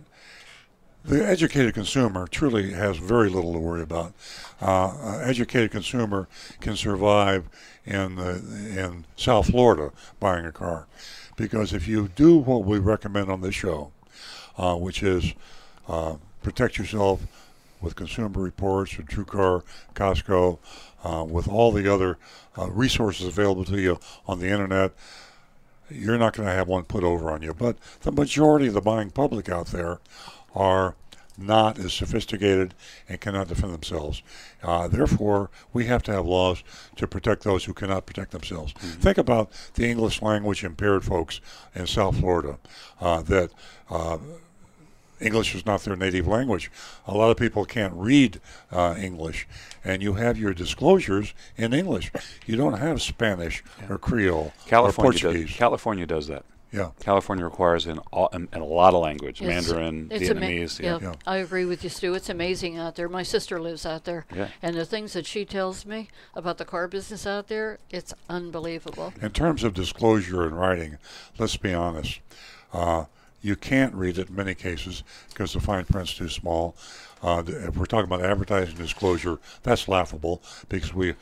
the 1.04 1.26
educated 1.26 1.74
consumer 1.74 2.26
truly 2.26 2.72
has 2.72 2.96
very 2.96 3.28
little 3.28 3.52
to 3.52 3.58
worry 3.58 3.82
about. 3.82 4.12
Uh, 4.60 4.94
an 5.02 5.28
educated 5.28 5.70
consumer 5.70 6.28
can 6.60 6.76
survive 6.76 7.48
in 7.84 8.16
the, 8.16 8.36
in 8.78 9.04
South 9.16 9.48
Florida 9.48 9.90
buying 10.20 10.46
a 10.46 10.52
car, 10.52 10.86
because 11.36 11.72
if 11.72 11.88
you 11.88 12.08
do 12.08 12.38
what 12.38 12.64
we 12.64 12.78
recommend 12.78 13.30
on 13.30 13.40
this 13.40 13.54
show, 13.54 13.90
uh, 14.56 14.76
which 14.76 15.02
is 15.02 15.34
uh, 15.88 16.14
protect 16.42 16.78
yourself 16.78 17.22
with 17.80 17.96
Consumer 17.96 18.40
Reports 18.40 18.96
and 18.96 19.08
TrueCar, 19.08 19.64
Costco, 19.94 20.58
uh, 21.04 21.24
with 21.24 21.48
all 21.48 21.72
the 21.72 21.92
other 21.92 22.16
uh, 22.56 22.70
resources 22.70 23.26
available 23.26 23.64
to 23.64 23.80
you 23.80 23.98
on 24.26 24.38
the 24.38 24.48
internet, 24.48 24.92
you're 25.90 26.18
not 26.18 26.32
going 26.32 26.48
to 26.48 26.54
have 26.54 26.68
one 26.68 26.84
put 26.84 27.02
over 27.02 27.30
on 27.30 27.42
you. 27.42 27.52
But 27.52 27.76
the 28.02 28.12
majority 28.12 28.68
of 28.68 28.74
the 28.74 28.80
buying 28.80 29.10
public 29.10 29.48
out 29.48 29.66
there 29.68 29.98
are 30.54 30.94
not 31.38 31.78
as 31.78 31.92
sophisticated 31.92 32.74
and 33.08 33.20
cannot 33.20 33.48
defend 33.48 33.72
themselves. 33.72 34.22
Uh, 34.62 34.86
therefore, 34.88 35.50
we 35.72 35.86
have 35.86 36.02
to 36.02 36.12
have 36.12 36.26
laws 36.26 36.62
to 36.96 37.06
protect 37.06 37.42
those 37.42 37.64
who 37.64 37.72
cannot 37.72 38.06
protect 38.06 38.32
themselves. 38.32 38.72
Think 38.72 39.18
about 39.18 39.50
the 39.74 39.88
English 39.88 40.22
language 40.22 40.64
impaired 40.64 41.04
folks 41.04 41.40
in 41.74 41.86
South 41.86 42.18
Florida 42.18 42.58
uh, 43.00 43.22
that. 43.22 43.50
Uh, 43.90 44.18
English 45.20 45.54
is 45.54 45.64
not 45.64 45.80
their 45.82 45.94
native 45.94 46.26
language. 46.26 46.68
A 47.06 47.14
lot 47.14 47.30
of 47.30 47.36
people 47.36 47.64
can't 47.64 47.94
read 47.94 48.40
uh, 48.72 48.96
English, 48.98 49.46
and 49.84 50.02
you 50.02 50.14
have 50.14 50.36
your 50.36 50.52
disclosures 50.52 51.32
in 51.56 51.72
English. 51.72 52.10
You 52.44 52.56
don't 52.56 52.78
have 52.78 53.00
Spanish 53.00 53.62
or 53.88 53.98
Creole 53.98 54.52
California 54.66 55.28
or 55.28 55.32
does, 55.32 55.52
California 55.52 56.06
does 56.06 56.26
that. 56.26 56.44
Yeah. 56.72 56.90
California 57.00 57.44
requires 57.44 57.86
in, 57.86 57.98
all, 58.12 58.28
in, 58.32 58.48
in 58.52 58.60
a 58.62 58.64
lot 58.64 58.94
of 58.94 59.02
language, 59.02 59.42
It's- 59.42 59.66
Mandarin, 59.68 60.08
it's 60.10 60.30
ama- 60.30 60.40
Vietnamese. 60.40 60.80
yeah, 60.80 61.12
I 61.26 61.36
agree 61.36 61.66
with 61.66 61.84
you, 61.84 61.90
Stu. 61.90 62.14
It's 62.14 62.30
amazing 62.30 62.78
out 62.78 62.96
there. 62.96 63.08
My 63.10 63.22
sister 63.22 63.60
lives 63.60 63.84
out 63.84 64.04
there, 64.04 64.24
Yeah. 64.34 64.48
and 64.62 64.74
the 64.74 64.86
things 64.86 65.12
that 65.12 65.26
she 65.26 65.44
tells 65.44 65.84
me 65.84 66.08
about 66.34 66.56
the 66.58 66.64
car 66.64 66.88
business 66.88 67.26
out 67.26 67.48
there, 67.48 67.78
it's 67.90 68.14
unbelievable. 68.30 69.12
In 69.20 69.30
terms 69.32 69.64
of 69.64 69.74
disclosure 69.74 70.46
in 70.46 70.54
writing, 70.54 70.96
let's 71.38 71.56
be 71.58 71.74
honest. 71.74 72.20
Uh, 72.72 73.04
you 73.42 73.56
can't 73.56 73.92
read 73.94 74.16
it 74.18 74.28
in 74.30 74.34
many 74.36 74.54
cases 74.54 75.02
because 75.28 75.52
the 75.52 75.60
fine 75.60 75.84
print's 75.84 76.14
too 76.14 76.28
small. 76.28 76.74
Uh, 77.22 77.42
if 77.46 77.76
we're 77.76 77.86
talking 77.86 78.04
about 78.10 78.24
advertising 78.24 78.76
disclosure, 78.76 79.38
that's 79.62 79.88
laughable 79.88 80.42
because 80.68 80.94
we 80.94 81.14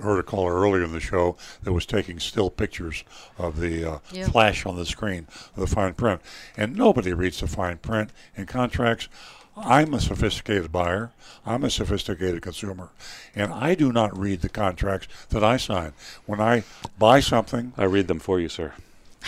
heard 0.00 0.18
a 0.18 0.22
caller 0.22 0.54
earlier 0.60 0.84
in 0.84 0.92
the 0.92 1.00
show 1.00 1.36
that 1.62 1.72
was 1.72 1.86
taking 1.86 2.18
still 2.18 2.50
pictures 2.50 3.04
of 3.38 3.58
the 3.60 3.84
uh, 3.84 3.98
Yeah. 4.12 4.28
flash 4.28 4.64
on 4.66 4.76
the 4.76 4.86
screen 4.86 5.26
of 5.56 5.60
the 5.60 5.66
fine 5.74 5.94
print. 5.94 6.20
And 6.56 6.76
nobody 6.76 7.12
reads 7.12 7.40
the 7.40 7.46
fine 7.46 7.78
print 7.78 8.10
in 8.36 8.46
contracts. 8.46 9.08
I'm 9.56 9.92
a 9.94 10.00
sophisticated 10.00 10.70
buyer. 10.70 11.10
I'm 11.44 11.64
a 11.64 11.70
sophisticated 11.70 12.42
consumer. 12.42 12.90
And 13.34 13.52
I 13.52 13.74
do 13.74 13.92
not 13.92 14.16
read 14.16 14.40
the 14.42 14.48
contracts 14.48 15.08
that 15.30 15.42
I 15.42 15.56
sign. 15.56 15.94
When 16.26 16.40
I 16.40 16.62
buy 16.98 17.18
something, 17.20 17.72
I 17.76 17.84
read 17.84 18.06
them 18.06 18.20
for 18.20 18.38
you, 18.38 18.48
sir. 18.48 18.74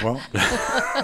Well, 0.05 0.23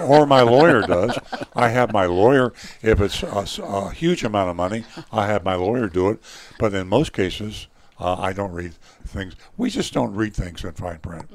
or 0.01 0.25
my 0.25 0.41
lawyer 0.41 0.81
does. 0.81 1.19
I 1.53 1.67
have 1.69 1.91
my 1.91 2.05
lawyer. 2.05 2.53
If 2.81 3.01
it's 3.01 3.21
a 3.21 3.89
huge 3.91 4.23
amount 4.23 4.49
of 4.49 4.55
money, 4.55 4.85
I 5.11 5.27
have 5.27 5.43
my 5.43 5.55
lawyer 5.55 5.87
do 5.87 6.09
it. 6.09 6.21
But 6.57 6.73
in 6.73 6.87
most 6.87 7.11
cases, 7.11 7.67
uh, 7.99 8.15
I 8.19 8.33
don't 8.33 8.51
read 8.51 8.73
things. 9.05 9.35
We 9.57 9.69
just 9.69 9.93
don't 9.93 10.13
read 10.13 10.33
things 10.35 10.63
in 10.63 10.71
fine 10.73 10.99
print. 10.99 11.29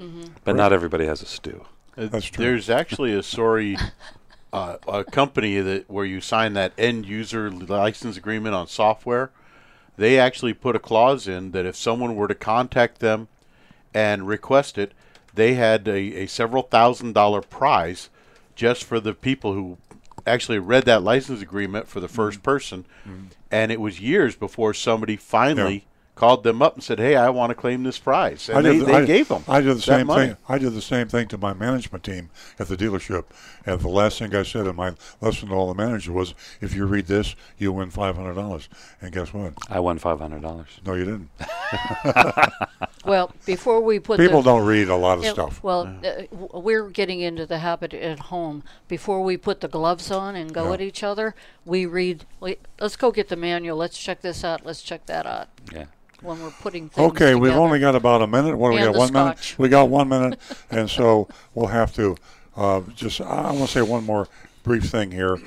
But 0.45 0.57
not 0.57 0.73
everybody 0.73 1.07
has 1.07 1.23
a 1.23 1.27
Stu. 1.27 1.65
Uh, 1.97 2.07
That's 2.07 2.27
true. 2.27 2.45
There's 2.45 2.71
actually 2.71 3.13
a 3.15 3.23
sorry 3.23 3.77
uh, 4.53 4.77
a 4.89 5.05
company 5.05 5.61
that 5.61 5.91
where 5.91 6.05
you 6.05 6.21
sign 6.21 6.53
that 6.55 6.73
end 6.79 7.07
user 7.07 7.51
license 7.51 8.17
agreement 8.17 8.55
on 8.55 8.67
software. 8.67 9.31
They 9.97 10.19
actually 10.19 10.55
put 10.55 10.75
a 10.75 10.79
clause 10.79 11.29
in 11.29 11.51
that 11.51 11.67
if 11.67 11.77
someone 11.77 12.17
were 12.17 12.29
to 12.29 12.35
contact 12.35 13.01
them 13.01 13.29
and 13.93 14.27
request 14.27 14.79
it, 14.79 14.93
they 15.35 15.55
had 15.55 15.87
a, 15.87 16.23
a 16.23 16.27
several 16.27 16.63
thousand 16.63 17.13
dollar 17.13 17.43
prize 17.43 18.09
just 18.55 18.85
for 18.85 19.01
the 19.01 19.13
people 19.15 19.53
who 19.55 19.77
actually 20.27 20.59
read 20.59 20.85
that 20.85 21.03
license 21.03 21.43
agreement 21.43 21.89
for 21.89 22.01
the 22.01 22.07
1st 22.09 22.33
Mm-hmm. 22.33 22.41
person. 22.43 22.85
And 23.51 23.71
it 23.73 23.81
was 23.81 24.01
years 24.01 24.35
before 24.37 24.73
somebody 24.73 25.17
finally 25.17 25.85
called 26.23 26.45
them 26.45 26.63
up 26.63 26.75
and 26.75 26.85
said, 26.85 27.01
"Hey, 27.01 27.17
I 27.17 27.31
want 27.31 27.51
to 27.51 27.55
claim 27.57 27.83
this 27.83 27.99
prize." 27.99 28.49
And 28.49 28.65
they, 28.65 28.79
the- 28.79 28.85
they 28.85 29.05
gave 29.07 29.27
them. 29.27 29.43
I 29.49 29.61
did 29.61 29.77
the 29.77 29.83
same 29.83 30.07
money. 30.07 30.29
thing. 30.29 30.37
I 30.49 30.57
did 30.59 30.73
the 30.73 30.81
same 30.81 31.09
thing 31.09 31.27
to 31.29 31.37
my 31.37 31.53
management 31.53 32.05
team 32.05 32.31
at 32.61 32.69
the 32.69 32.77
dealership. 32.77 33.25
And 33.67 33.81
the 33.81 33.89
last 33.89 34.21
thing 34.21 34.33
I 34.35 34.45
said 34.45 34.69
in 34.69 34.77
my 34.77 34.95
lesson 35.21 35.49
to 35.49 35.55
all 35.55 35.67
the 35.67 35.83
managers 35.83 36.09
was, 36.11 36.35
"If 36.61 36.77
you 36.77 36.87
read 36.87 37.07
this, 37.07 37.35
you 37.59 37.73
win 37.73 37.91
five 37.91 38.15
hundred 38.15 38.35
dollars." 38.35 38.69
And 39.01 39.13
guess 39.13 39.35
what? 39.35 39.55
I 39.69 39.81
won 39.81 39.99
five 39.99 40.21
hundred 40.21 40.43
dollars. 40.43 40.69
No, 40.87 40.95
you 40.95 41.05
didn't. 41.05 41.31
Well, 43.05 43.33
before 43.47 43.81
we 43.81 43.99
put 43.99 44.21
People 44.21 44.43
the- 44.43 44.51
don't 44.53 44.65
read 44.65 44.89
a 44.89 44.95
lot 44.95 45.19
of 45.19 45.25
Yeah, 45.25 45.33
stuff. 45.33 45.61
Well, 45.61 45.93
uh, 46.05 46.23
we're 46.61 46.89
getting 46.89 47.21
into 47.21 47.47
the 47.47 47.59
habit 47.59 47.93
at 47.95 48.21
home. 48.21 48.63
Before 48.87 49.25
we 49.25 49.37
put 49.37 49.61
the 49.61 49.67
gloves 49.67 50.13
on 50.13 50.37
and 50.37 50.55
go 50.55 50.69
Yeah. 50.69 50.75
at 50.75 50.81
each 50.81 51.03
other, 51.03 51.35
we 51.65 51.85
read. 51.85 52.27
We, 52.39 52.59
let's 52.81 52.95
go 52.95 53.11
get 53.11 53.29
the 53.29 53.35
manual. 53.35 53.77
Let's 53.77 53.99
check 53.99 54.21
this 54.21 54.45
out. 54.45 54.65
Let's 54.65 54.83
check 54.83 55.07
that 55.07 55.27
out. 55.27 55.49
Yeah. 55.73 55.87
When 56.23 56.41
we're 56.41 56.51
putting 56.51 56.89
things 56.89 57.11
Okay, 57.11 57.35
we've 57.35 57.53
only 57.53 57.81
got 57.81 57.97
about 57.97 58.23
a 58.23 58.27
minute. 58.27 58.57
What 58.57 58.71
do 58.71 58.77
we 58.77 58.83
got? 58.83 58.95
One 58.95 59.09
scotch. 59.09 59.59
minute. 59.59 59.59
We 59.59 59.69
got 59.69 59.89
one 59.89 60.09
minute, 60.09 60.39
and 60.71 60.89
so 60.89 61.29
we'll 61.55 61.67
have 61.67 61.93
to 61.97 62.17
uh, 62.57 62.83
just. 62.95 63.21
I 63.21 63.51
want 63.53 63.59
to 63.59 63.67
say 63.67 63.83
one 63.83 64.05
more 64.05 64.29
brief 64.63 64.85
thing 64.85 65.11
here. 65.11 65.39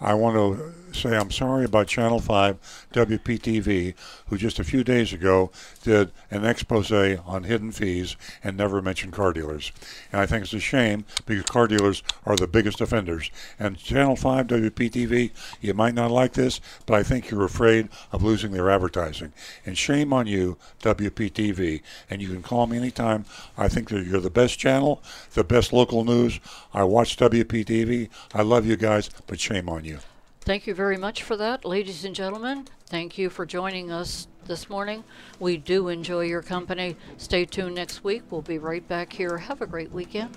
I 0.00 0.14
want 0.14 0.36
to 0.36 0.72
say 0.94 1.16
I'm 1.16 1.30
sorry 1.30 1.64
about 1.64 1.88
Channel 1.88 2.20
5 2.20 2.88
WPTV, 2.92 3.94
who 4.28 4.36
just 4.36 4.58
a 4.58 4.64
few 4.64 4.84
days 4.84 5.12
ago 5.12 5.50
did 5.82 6.12
an 6.30 6.44
expose 6.44 6.92
on 6.92 7.44
hidden 7.44 7.72
fees 7.72 8.16
and 8.42 8.56
never 8.56 8.80
mentioned 8.82 9.12
car 9.12 9.32
dealers. 9.32 9.72
And 10.12 10.20
I 10.20 10.26
think 10.26 10.44
it's 10.44 10.52
a 10.52 10.60
shame 10.60 11.04
because 11.26 11.44
car 11.44 11.66
dealers 11.66 12.02
are 12.24 12.36
the 12.36 12.46
biggest 12.46 12.80
offenders. 12.80 13.30
And 13.58 13.78
Channel 13.78 14.16
5 14.16 14.46
WPTV, 14.46 15.30
you 15.60 15.74
might 15.74 15.94
not 15.94 16.10
like 16.10 16.34
this, 16.34 16.60
but 16.86 16.94
I 16.94 17.02
think 17.02 17.30
you're 17.30 17.44
afraid 17.44 17.88
of 18.12 18.22
losing 18.22 18.52
their 18.52 18.70
advertising. 18.70 19.32
And 19.64 19.76
shame 19.76 20.12
on 20.12 20.26
you, 20.26 20.56
WPTV. 20.80 21.82
And 22.10 22.22
you 22.22 22.28
can 22.28 22.42
call 22.42 22.66
me 22.66 22.76
anytime. 22.76 23.24
I 23.56 23.68
think 23.68 23.90
that 23.90 24.06
you're 24.06 24.20
the 24.20 24.30
best 24.30 24.58
channel, 24.58 25.02
the 25.32 25.44
best 25.44 25.72
local 25.72 26.04
news. 26.04 26.40
I 26.72 26.84
watch 26.84 27.16
WPTV. 27.16 28.08
I 28.34 28.42
love 28.42 28.66
you 28.66 28.76
guys, 28.76 29.10
but 29.26 29.40
shame 29.40 29.68
on 29.68 29.84
you. 29.84 29.98
Thank 30.44 30.66
you 30.66 30.74
very 30.74 30.98
much 30.98 31.22
for 31.22 31.38
that, 31.38 31.64
ladies 31.64 32.04
and 32.04 32.14
gentlemen. 32.14 32.68
Thank 32.86 33.16
you 33.16 33.30
for 33.30 33.46
joining 33.46 33.90
us 33.90 34.28
this 34.44 34.68
morning. 34.68 35.02
We 35.40 35.56
do 35.56 35.88
enjoy 35.88 36.24
your 36.24 36.42
company. 36.42 36.96
Stay 37.16 37.46
tuned 37.46 37.76
next 37.76 38.04
week. 38.04 38.24
We'll 38.30 38.42
be 38.42 38.58
right 38.58 38.86
back 38.86 39.14
here. 39.14 39.38
Have 39.38 39.62
a 39.62 39.66
great 39.66 39.90
weekend. 39.90 40.36